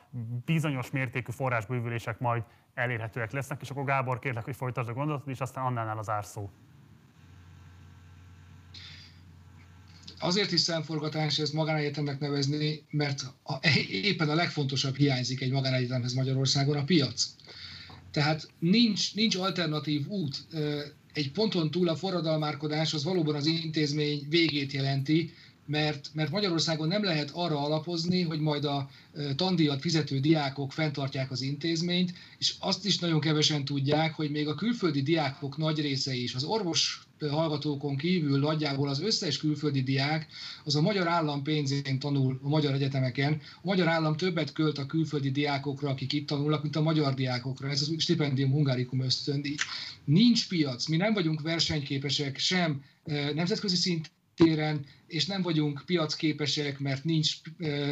bizonyos 0.45 0.91
mértékű 0.91 1.31
forrásbővülések 1.31 2.19
majd 2.19 2.43
elérhetőek 2.73 3.31
lesznek, 3.31 3.61
és 3.61 3.69
akkor 3.69 3.83
Gábor 3.83 4.19
kérlek, 4.19 4.43
hogy 4.43 4.55
folytasd 4.55 4.89
a 4.89 4.93
gondolatot, 4.93 5.29
és 5.29 5.39
aztán 5.39 5.65
annál 5.65 5.97
az 5.97 6.09
árszó. 6.09 6.49
Azért 10.19 10.51
is 10.51 10.61
szemforgatás 10.61 11.39
ezt 11.39 11.53
magánegyetemnek 11.53 12.19
nevezni, 12.19 12.85
mert 12.89 13.21
a, 13.43 13.53
éppen 13.89 14.29
a 14.29 14.35
legfontosabb 14.35 14.95
hiányzik 14.95 15.41
egy 15.41 15.51
magánegyetemhez 15.51 16.13
Magyarországon, 16.13 16.77
a 16.77 16.83
piac. 16.83 17.35
Tehát 18.13 18.47
nincs, 18.59 19.15
nincs 19.15 19.35
alternatív 19.35 20.07
út. 20.07 20.47
Egy 21.13 21.31
ponton 21.31 21.71
túl 21.71 21.89
a 21.89 21.95
forradalmárkodás 21.95 22.93
az 22.93 23.03
valóban 23.03 23.35
az 23.35 23.45
intézmény 23.45 24.25
végét 24.29 24.71
jelenti, 24.71 25.33
mert, 25.65 26.09
mert 26.13 26.31
Magyarországon 26.31 26.87
nem 26.87 27.03
lehet 27.03 27.31
arra 27.33 27.59
alapozni, 27.59 28.21
hogy 28.21 28.39
majd 28.39 28.65
a 28.65 28.89
tandíjat 29.35 29.81
fizető 29.81 30.19
diákok 30.19 30.71
fenntartják 30.71 31.31
az 31.31 31.41
intézményt, 31.41 32.13
és 32.37 32.53
azt 32.59 32.85
is 32.85 32.99
nagyon 32.99 33.19
kevesen 33.19 33.65
tudják, 33.65 34.13
hogy 34.13 34.31
még 34.31 34.47
a 34.47 34.55
külföldi 34.55 35.01
diákok 35.01 35.57
nagy 35.57 35.79
része 35.79 36.13
is, 36.13 36.33
az 36.33 36.43
orvos 36.43 37.03
hallgatókon 37.29 37.97
kívül 37.97 38.39
nagyjából 38.39 38.89
az 38.89 39.01
összes 39.01 39.37
külföldi 39.37 39.81
diák 39.81 40.27
az 40.63 40.75
a 40.75 40.81
magyar 40.81 41.07
állam 41.07 41.43
pénzén 41.43 41.99
tanul 41.99 42.39
a 42.43 42.47
magyar 42.47 42.73
egyetemeken. 42.73 43.41
A 43.55 43.61
magyar 43.61 43.87
állam 43.87 44.17
többet 44.17 44.53
költ 44.53 44.77
a 44.77 44.85
külföldi 44.85 45.31
diákokra, 45.31 45.89
akik 45.89 46.13
itt 46.13 46.27
tanulnak, 46.27 46.61
mint 46.61 46.75
a 46.75 46.81
magyar 46.81 47.13
diákokra. 47.13 47.69
Ez 47.69 47.81
a 47.81 47.99
stipendium 47.99 48.51
hungarikum 48.51 49.01
ösztöndi. 49.01 49.55
Nincs 50.05 50.47
piac, 50.47 50.87
mi 50.87 50.97
nem 50.97 51.13
vagyunk 51.13 51.41
versenyképesek 51.41 52.37
sem 52.37 52.83
nemzetközi 53.33 53.75
szinten, 53.75 54.85
és 55.07 55.25
nem 55.25 55.41
vagyunk 55.41 55.83
piacképesek, 55.85 56.79
mert 56.79 57.03
nincs 57.03 57.35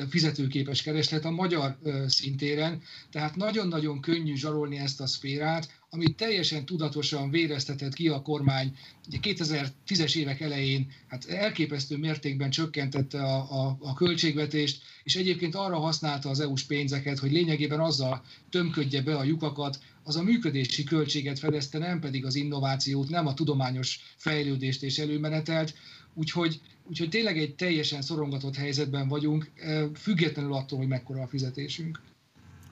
fizetőképes 0.10 0.82
kereslet 0.82 1.26
a 1.26 1.32
magyar 1.32 1.78
szintéren, 2.08 2.82
tehát 3.12 3.36
nagyon-nagyon 3.36 4.02
könnyű 4.02 4.36
zsarolni 4.36 4.78
ezt 4.78 5.02
a 5.02 5.08
szférát, 5.08 5.80
amit 5.94 6.16
teljesen 6.16 6.66
tudatosan 6.66 7.30
véreztetett 7.30 7.94
ki 7.94 8.08
a 8.08 8.22
kormány. 8.22 8.78
Ugye 9.08 9.18
2010-es 9.22 10.16
évek 10.16 10.42
elején 10.42 10.92
hát 11.08 11.26
elképesztő 11.26 11.98
mértékben 11.98 12.50
csökkentette 12.50 13.24
a, 13.24 13.66
a, 13.66 13.78
a 13.80 13.94
költségvetést, 13.94 14.82
és 15.04 15.16
egyébként 15.16 15.56
arra 15.56 15.80
használta 15.80 16.30
az 16.30 16.40
EU-s 16.40 16.64
pénzeket, 16.64 17.20
hogy 17.20 17.32
lényegében 17.32 17.80
azzal 17.80 18.24
tömködje 18.50 19.02
be 19.02 19.16
a 19.16 19.24
lyukakat, 19.24 19.80
az 20.04 20.16
a 20.16 20.24
működési 20.24 20.84
költséget 20.84 21.40
fedezte, 21.40 21.78
nem 21.78 22.00
pedig 22.00 22.26
az 22.26 22.36
innovációt, 22.36 23.10
nem 23.10 23.28
a 23.28 23.34
tudományos 23.34 24.00
fejlődést 24.16 24.84
és 24.84 24.98
előmenetelt. 24.98 25.74
Úgyhogy, 26.14 26.62
úgyhogy 26.84 27.10
tényleg 27.10 27.38
egy 27.38 27.56
teljesen 27.56 28.02
szorongatott 28.02 28.56
helyzetben 28.56 29.08
vagyunk, 29.08 29.52
függetlenül 29.96 30.54
attól, 30.54 30.78
hogy 30.78 30.88
mekkora 30.88 31.22
a 31.22 31.28
fizetésünk. 31.28 32.02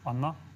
Anna? 0.03 0.48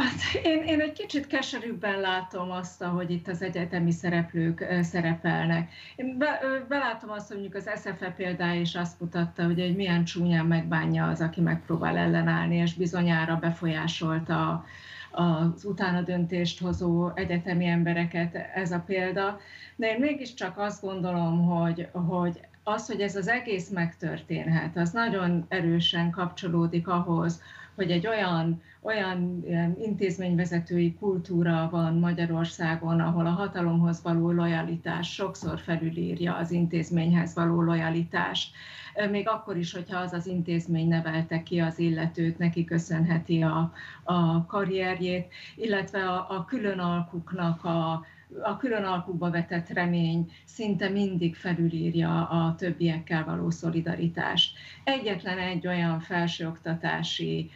Hát 0.00 0.44
én, 0.44 0.62
én 0.62 0.80
egy 0.80 0.92
kicsit 0.92 1.26
keserűbben 1.26 2.00
látom 2.00 2.50
azt, 2.50 2.82
hogy 2.82 3.10
itt 3.10 3.28
az 3.28 3.42
egyetemi 3.42 3.92
szereplők 3.92 4.64
szerepelnek. 4.82 5.70
Én 5.96 6.18
be, 6.18 6.40
belátom 6.68 7.10
azt, 7.10 7.28
hogy 7.28 7.38
mondjuk 7.38 7.66
az 7.66 7.80
SFE 7.80 8.12
példája 8.16 8.60
is 8.60 8.74
azt 8.74 9.00
mutatta, 9.00 9.44
hogy 9.44 9.60
egy 9.60 9.76
milyen 9.76 10.04
csúnyán 10.04 10.46
megbánja 10.46 11.06
az, 11.06 11.20
aki 11.20 11.40
megpróbál 11.40 11.96
ellenállni, 11.96 12.56
és 12.56 12.74
bizonyára 12.74 13.36
befolyásolta 13.36 14.64
az 15.10 15.64
utána 15.64 16.00
döntést 16.00 16.60
hozó 16.60 17.10
egyetemi 17.14 17.66
embereket 17.66 18.34
ez 18.54 18.72
a 18.72 18.82
példa. 18.86 19.38
De 19.76 19.92
én 19.92 20.00
mégiscsak 20.00 20.58
azt 20.58 20.82
gondolom, 20.82 21.46
hogy, 21.46 21.88
hogy 21.92 22.40
az, 22.62 22.86
hogy 22.86 23.00
ez 23.00 23.16
az 23.16 23.28
egész 23.28 23.68
megtörténhet, 23.68 24.76
az 24.76 24.90
nagyon 24.90 25.44
erősen 25.48 26.10
kapcsolódik 26.10 26.88
ahhoz, 26.88 27.42
hogy 27.74 27.90
egy 27.90 28.06
olyan, 28.06 28.62
olyan 28.82 29.44
intézményvezetői 29.80 30.94
kultúra 30.94 31.68
van 31.70 31.94
Magyarországon, 31.94 33.00
ahol 33.00 33.26
a 33.26 33.30
hatalomhoz 33.30 34.02
való 34.02 34.30
lojalitás 34.30 35.12
sokszor 35.12 35.58
felülírja 35.58 36.34
az 36.34 36.50
intézményhez 36.50 37.34
való 37.34 37.62
lojalitást. 37.62 38.54
Még 39.10 39.28
akkor 39.28 39.56
is, 39.56 39.72
hogyha 39.72 39.98
az 39.98 40.12
az 40.12 40.26
intézmény 40.26 40.88
nevelte 40.88 41.42
ki 41.42 41.58
az 41.58 41.78
illetőt, 41.78 42.38
neki 42.38 42.64
köszönheti 42.64 43.42
a, 43.42 43.72
a 44.02 44.46
karrierjét, 44.46 45.32
illetve 45.56 46.08
a, 46.08 46.26
a 46.30 46.44
különalkuknak 46.44 47.64
a, 47.64 48.04
a 48.42 48.56
külön 48.56 48.84
alkukba 48.84 49.30
vetett 49.30 49.68
remény 49.68 50.32
szinte 50.44 50.88
mindig 50.88 51.34
felülírja 51.34 52.28
a 52.28 52.54
többiekkel 52.54 53.24
való 53.24 53.50
szolidaritást. 53.50 54.56
Egyetlen 54.84 55.38
egy 55.38 55.66
olyan 55.66 56.00
felsőoktatási 56.00 57.50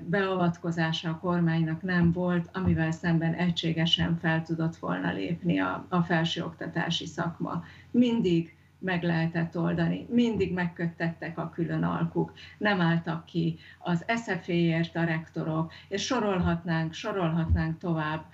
beavatkozása 0.00 1.10
a 1.10 1.18
kormánynak 1.18 1.82
nem 1.82 2.12
volt, 2.12 2.48
amivel 2.52 2.90
szemben 2.90 3.34
egységesen 3.34 4.18
fel 4.18 4.42
tudott 4.42 4.76
volna 4.76 5.12
lépni 5.12 5.60
a, 5.60 5.86
a 5.88 6.00
felsőoktatási 6.00 7.06
szakma. 7.06 7.64
Mindig 7.90 8.56
meg 8.78 9.02
lehetett 9.02 9.58
oldani. 9.58 10.06
Mindig 10.10 10.52
megköttettek 10.52 11.38
a 11.38 11.50
külön 11.54 11.82
alkuk, 11.82 12.32
nem 12.58 12.80
álltak 12.80 13.24
ki 13.24 13.58
az 13.78 14.04
SZF-ért 14.16 14.96
a 14.96 15.04
rektorok, 15.04 15.72
és 15.88 16.04
sorolhatnánk, 16.04 16.92
sorolhatnánk 16.92 17.78
tovább 17.78 18.24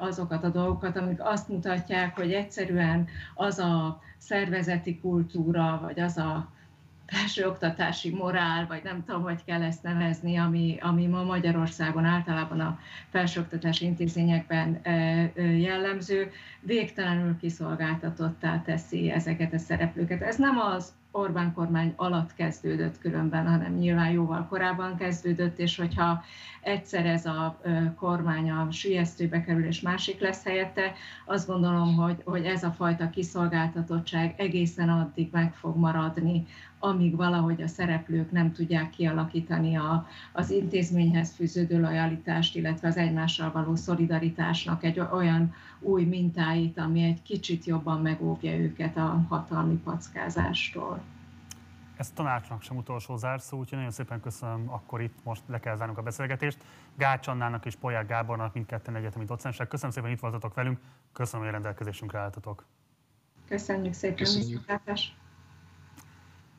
azokat 0.00 0.44
a 0.44 0.48
dolgokat, 0.48 0.96
amik 0.96 1.20
azt 1.22 1.48
mutatják, 1.48 2.16
hogy 2.16 2.32
egyszerűen 2.32 3.08
az 3.34 3.58
a 3.58 4.00
szervezeti 4.18 4.98
kultúra, 5.00 5.78
vagy 5.82 6.00
az 6.00 6.16
a 6.16 6.52
felsőoktatási 7.12 8.10
morál, 8.10 8.66
vagy 8.66 8.82
nem 8.82 9.04
tudom, 9.04 9.22
hogy 9.22 9.44
kell 9.44 9.62
ezt 9.62 9.82
nevezni, 9.82 10.36
ami, 10.36 10.78
ami 10.80 11.06
ma 11.06 11.22
Magyarországon 11.22 12.04
általában 12.04 12.60
a 12.60 12.78
felsőoktatási 13.10 13.84
intézményekben 13.84 14.80
jellemző, 15.58 16.30
végtelenül 16.60 17.36
kiszolgáltatottá 17.40 18.62
teszi 18.62 19.10
ezeket 19.10 19.52
a 19.52 19.58
szereplőket. 19.58 20.22
Ez 20.22 20.36
nem 20.36 20.58
az 20.58 20.92
Orbán 21.14 21.52
kormány 21.52 21.92
alatt 21.96 22.34
kezdődött 22.34 22.98
különben, 22.98 23.46
hanem 23.46 23.74
nyilván 23.74 24.10
jóval 24.10 24.46
korábban 24.48 24.96
kezdődött, 24.96 25.58
és 25.58 25.76
hogyha 25.76 26.24
egyszer 26.60 27.06
ez 27.06 27.26
a 27.26 27.60
kormány 27.96 28.50
a 28.50 28.70
sülyeztőbe 28.70 29.44
kerül, 29.44 29.64
és 29.64 29.80
másik 29.80 30.20
lesz 30.20 30.44
helyette, 30.44 30.92
azt 31.26 31.46
gondolom, 31.46 31.94
hogy, 31.94 32.22
hogy 32.24 32.44
ez 32.44 32.62
a 32.62 32.70
fajta 32.70 33.10
kiszolgáltatottság 33.10 34.34
egészen 34.36 34.88
addig 34.88 35.28
meg 35.32 35.54
fog 35.54 35.76
maradni, 35.76 36.46
amíg 36.82 37.16
valahogy 37.16 37.62
a 37.62 37.66
szereplők 37.66 38.30
nem 38.30 38.52
tudják 38.52 38.90
kialakítani 38.90 39.76
a, 39.76 40.06
az 40.32 40.50
intézményhez 40.50 41.32
fűződő 41.34 41.80
lojalitást, 41.80 42.56
illetve 42.56 42.88
az 42.88 42.96
egymással 42.96 43.52
való 43.52 43.74
szolidaritásnak 43.74 44.84
egy 44.84 45.00
olyan 45.00 45.54
új 45.80 46.04
mintáit, 46.04 46.78
ami 46.78 47.02
egy 47.02 47.22
kicsit 47.22 47.64
jobban 47.64 48.00
megóvja 48.00 48.56
őket 48.56 48.96
a 48.96 49.24
hatalmi 49.28 49.74
packázástól. 49.74 51.00
Ez 51.96 52.10
tanácsnak 52.10 52.62
sem 52.62 52.76
utolsó 52.76 53.16
zárszó, 53.16 53.58
úgyhogy 53.58 53.78
nagyon 53.78 53.92
szépen 53.92 54.20
köszönöm, 54.20 54.70
akkor 54.70 55.00
itt 55.00 55.16
most 55.24 55.42
le 55.46 55.60
kell 55.60 55.76
zárnunk 55.76 55.98
a 55.98 56.02
beszélgetést. 56.02 56.64
Gács 56.96 57.26
Annának 57.26 57.66
és 57.66 57.74
Polyák 57.76 58.06
Gábornak, 58.06 58.54
mindketten 58.54 58.96
egyetemi 58.96 59.24
docensek. 59.24 59.68
Köszönöm 59.68 59.90
szépen, 59.90 60.08
hogy 60.08 60.16
itt 60.16 60.22
voltatok 60.22 60.54
velünk, 60.54 60.78
köszönöm, 61.12 61.44
hogy 61.44 61.54
rendelkezésünkre 61.54 62.18
álltatok. 62.18 62.66
Köszönjük 63.48 63.92
szépen, 63.92 64.16
Köszönjük. 64.16 64.64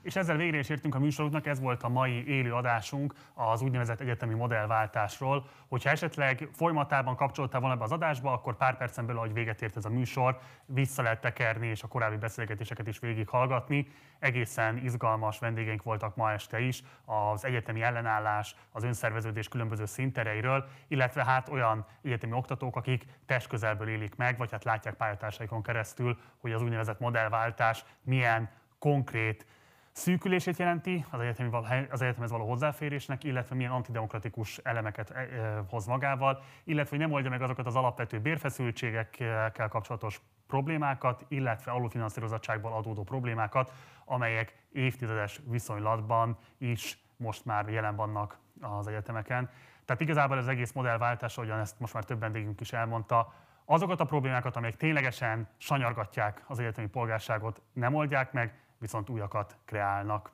És 0.03 0.15
ezzel 0.15 0.37
végre 0.37 0.57
is 0.57 0.69
értünk 0.69 0.95
a 0.95 0.99
műsorunknak, 0.99 1.45
ez 1.45 1.59
volt 1.59 1.83
a 1.83 1.89
mai 1.89 2.27
élő 2.27 2.53
adásunk 2.53 3.13
az 3.33 3.61
úgynevezett 3.61 3.99
egyetemi 3.99 4.33
modellváltásról. 4.33 5.45
Hogyha 5.67 5.89
esetleg 5.89 6.49
folyamatában 6.51 7.15
kapcsoltál 7.15 7.61
volna 7.61 7.75
be 7.75 7.83
az 7.83 7.91
adásba, 7.91 8.31
akkor 8.31 8.57
pár 8.57 8.77
percen 8.77 9.05
belül, 9.05 9.21
ahogy 9.21 9.33
véget 9.33 9.61
ért 9.61 9.77
ez 9.77 9.85
a 9.85 9.89
műsor, 9.89 10.39
vissza 10.65 11.01
lehet 11.01 11.21
tekerni 11.21 11.67
és 11.67 11.83
a 11.83 11.87
korábbi 11.87 12.17
beszélgetéseket 12.17 12.87
is 12.87 12.99
végighallgatni. 12.99 13.87
Egészen 14.19 14.77
izgalmas 14.77 15.39
vendégeink 15.39 15.83
voltak 15.83 16.15
ma 16.15 16.31
este 16.31 16.59
is 16.59 16.83
az 17.05 17.45
egyetemi 17.45 17.81
ellenállás, 17.81 18.55
az 18.71 18.83
önszerveződés 18.83 19.47
különböző 19.47 19.85
szintereiről, 19.85 20.67
illetve 20.87 21.25
hát 21.25 21.49
olyan 21.49 21.85
egyetemi 22.01 22.33
oktatók, 22.33 22.75
akik 22.75 23.05
testközelből 23.25 23.87
élik 23.87 24.15
meg, 24.15 24.37
vagy 24.37 24.51
hát 24.51 24.63
látják 24.63 24.95
pályatársaikon 24.95 25.63
keresztül, 25.63 26.17
hogy 26.37 26.51
az 26.51 26.61
úgynevezett 26.61 26.99
modellváltás 26.99 27.85
milyen 28.01 28.49
konkrét 28.79 29.45
szűkülését 29.93 30.57
jelenti 30.57 31.05
az, 31.09 31.19
egyetemi, 31.19 31.49
az 31.89 32.01
egyetemhez 32.01 32.31
való 32.31 32.47
hozzáférésnek, 32.47 33.23
illetve 33.23 33.55
milyen 33.55 33.71
antidemokratikus 33.71 34.57
elemeket 34.57 35.09
e, 35.09 35.19
e, 35.19 35.63
hoz 35.69 35.85
magával, 35.85 36.43
illetve 36.63 36.89
hogy 36.89 36.99
nem 36.99 37.11
oldja 37.11 37.29
meg 37.29 37.41
azokat 37.41 37.65
az 37.65 37.75
alapvető 37.75 38.19
bérfeszültségekkel 38.19 39.69
kapcsolatos 39.69 40.21
problémákat, 40.47 41.25
illetve 41.27 41.71
alulfinanszírozottságból 41.71 42.73
adódó 42.73 43.03
problémákat, 43.03 43.73
amelyek 44.05 44.55
évtizedes 44.71 45.41
viszonylatban 45.49 46.37
is 46.57 46.97
most 47.17 47.45
már 47.45 47.69
jelen 47.69 47.95
vannak 47.95 48.37
az 48.61 48.87
egyetemeken. 48.87 49.49
Tehát 49.85 50.01
igazából 50.01 50.37
az 50.37 50.47
egész 50.47 50.71
modellváltás, 50.71 51.37
ahogyan 51.37 51.59
ezt 51.59 51.79
most 51.79 51.93
már 51.93 52.03
több 52.03 52.19
vendégünk 52.19 52.61
is 52.61 52.73
elmondta, 52.73 53.33
azokat 53.65 53.99
a 53.99 54.05
problémákat, 54.05 54.55
amelyek 54.55 54.75
ténylegesen 54.75 55.47
sanyargatják 55.57 56.43
az 56.47 56.59
egyetemi 56.59 56.87
polgárságot, 56.87 57.61
nem 57.73 57.93
oldják 57.93 58.31
meg, 58.31 58.62
viszont 58.83 59.09
újakat 59.09 59.57
kreálnak. 59.65 60.31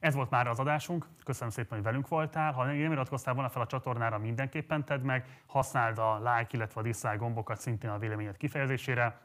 Ez 0.00 0.14
volt 0.14 0.30
már 0.30 0.46
az 0.46 0.58
adásunk. 0.58 1.06
Köszönöm 1.24 1.50
szépen, 1.50 1.70
hogy 1.78 1.82
velünk 1.82 2.08
voltál. 2.08 2.52
Ha 2.52 2.64
nem 2.64 2.92
iratkoztál 2.92 3.34
volna 3.34 3.48
fel 3.48 3.62
a 3.62 3.66
csatornára, 3.66 4.18
mindenképpen 4.18 4.84
tedd 4.84 5.00
meg. 5.00 5.42
Használd 5.46 5.98
a 5.98 6.16
like, 6.16 6.48
illetve 6.50 6.80
a 6.80 6.82
dislike 6.82 7.16
gombokat 7.16 7.60
szintén 7.60 7.90
a 7.90 7.98
véleményed 7.98 8.36
kifejezésére. 8.36 9.20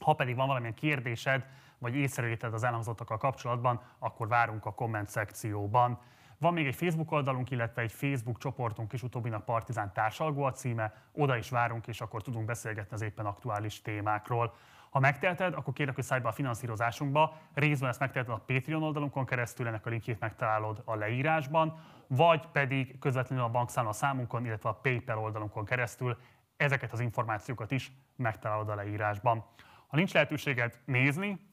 Ha 0.00 0.12
pedig 0.12 0.36
van 0.36 0.46
valamilyen 0.46 0.74
kérdésed, 0.74 1.46
vagy 1.78 1.94
észrevételed 1.94 2.54
az 2.54 2.64
elhangzottakkal 2.64 3.16
kapcsolatban, 3.16 3.80
akkor 3.98 4.28
várunk 4.28 4.66
a 4.66 4.74
komment 4.74 5.08
szekcióban. 5.08 5.98
Van 6.38 6.52
még 6.52 6.66
egy 6.66 6.74
Facebook 6.74 7.12
oldalunk, 7.12 7.50
illetve 7.50 7.82
egy 7.82 7.92
Facebook 7.92 8.38
csoportunk 8.38 8.92
is, 8.92 9.02
utóbbinak 9.02 9.44
Partizán 9.44 9.92
társalgó 9.92 10.42
a 10.42 10.52
címe, 10.52 10.92
oda 11.12 11.36
is 11.36 11.50
várunk, 11.50 11.86
és 11.86 12.00
akkor 12.00 12.22
tudunk 12.22 12.44
beszélgetni 12.44 12.94
az 12.94 13.02
éppen 13.02 13.26
aktuális 13.26 13.82
témákról. 13.82 14.54
Ha 14.90 14.98
megtelted, 14.98 15.54
akkor 15.54 15.72
kérlek, 15.72 15.94
hogy 15.94 16.04
szállj 16.04 16.20
be 16.20 16.28
a 16.28 16.32
finanszírozásunkba. 16.32 17.36
Részben 17.54 17.88
ezt 17.88 18.00
megteheted 18.00 18.34
a 18.34 18.42
Patreon 18.46 18.82
oldalunkon 18.82 19.26
keresztül, 19.26 19.66
ennek 19.66 19.86
a 19.86 19.90
linkjét 19.90 20.20
megtalálod 20.20 20.82
a 20.84 20.94
leírásban, 20.94 21.80
vagy 22.06 22.46
pedig 22.46 22.98
közvetlenül 22.98 23.44
a 23.44 23.50
bankszámla 23.50 23.92
számunkon, 23.92 24.44
illetve 24.44 24.68
a 24.68 24.74
PayPal 24.74 25.18
oldalunkon 25.18 25.64
keresztül. 25.64 26.18
Ezeket 26.56 26.92
az 26.92 27.00
információkat 27.00 27.70
is 27.70 27.92
megtalálod 28.16 28.68
a 28.68 28.74
leírásban. 28.74 29.44
Ha 29.86 29.96
nincs 29.96 30.12
lehetőséged 30.12 30.80
nézni, 30.84 31.46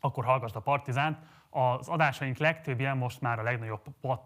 akkor 0.00 0.24
hallgassd 0.24 0.56
a 0.56 0.60
Partizánt. 0.60 1.18
Az 1.50 1.88
adásaink 1.88 2.36
legtöbbje 2.36 2.94
most 2.94 3.20
már 3.20 3.38
a 3.38 3.42
legnagyobb 3.42 3.82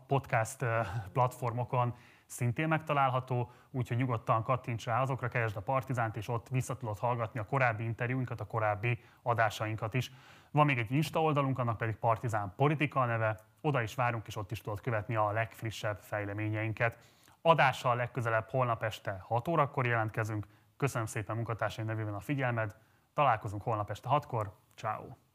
podcast 0.06 0.64
platformokon 1.12 1.94
szintén 2.28 2.68
megtalálható, 2.68 3.50
úgyhogy 3.70 3.96
nyugodtan 3.96 4.42
kattints 4.42 4.84
rá 4.84 5.00
azokra, 5.00 5.28
keresd 5.28 5.56
a 5.56 5.60
Partizánt, 5.60 6.16
és 6.16 6.28
ott 6.28 6.48
vissza 6.48 6.76
tudod 6.76 6.98
hallgatni 6.98 7.40
a 7.40 7.46
korábbi 7.46 7.84
interjúinkat, 7.84 8.40
a 8.40 8.46
korábbi 8.46 9.00
adásainkat 9.22 9.94
is. 9.94 10.12
Van 10.50 10.66
még 10.66 10.78
egy 10.78 10.92
Insta 10.92 11.22
oldalunk, 11.22 11.58
annak 11.58 11.76
pedig 11.76 11.96
Partizán 11.96 12.52
Politika 12.56 13.04
neve, 13.04 13.38
oda 13.60 13.82
is 13.82 13.94
várunk, 13.94 14.26
és 14.26 14.36
ott 14.36 14.50
is 14.50 14.60
tudod 14.60 14.80
követni 14.80 15.16
a 15.16 15.30
legfrissebb 15.30 15.98
fejleményeinket. 16.00 16.98
Adással 17.42 17.96
legközelebb 17.96 18.48
holnap 18.48 18.82
este 18.82 19.18
6 19.20 19.48
órakor 19.48 19.86
jelentkezünk. 19.86 20.46
Köszönöm 20.76 21.06
szépen 21.06 21.36
munkatársaim 21.36 21.86
nevében 21.86 22.14
a 22.14 22.20
figyelmed, 22.20 22.76
találkozunk 23.14 23.62
holnap 23.62 23.90
este 23.90 24.08
6-kor, 24.12 24.52
ciao. 24.74 25.27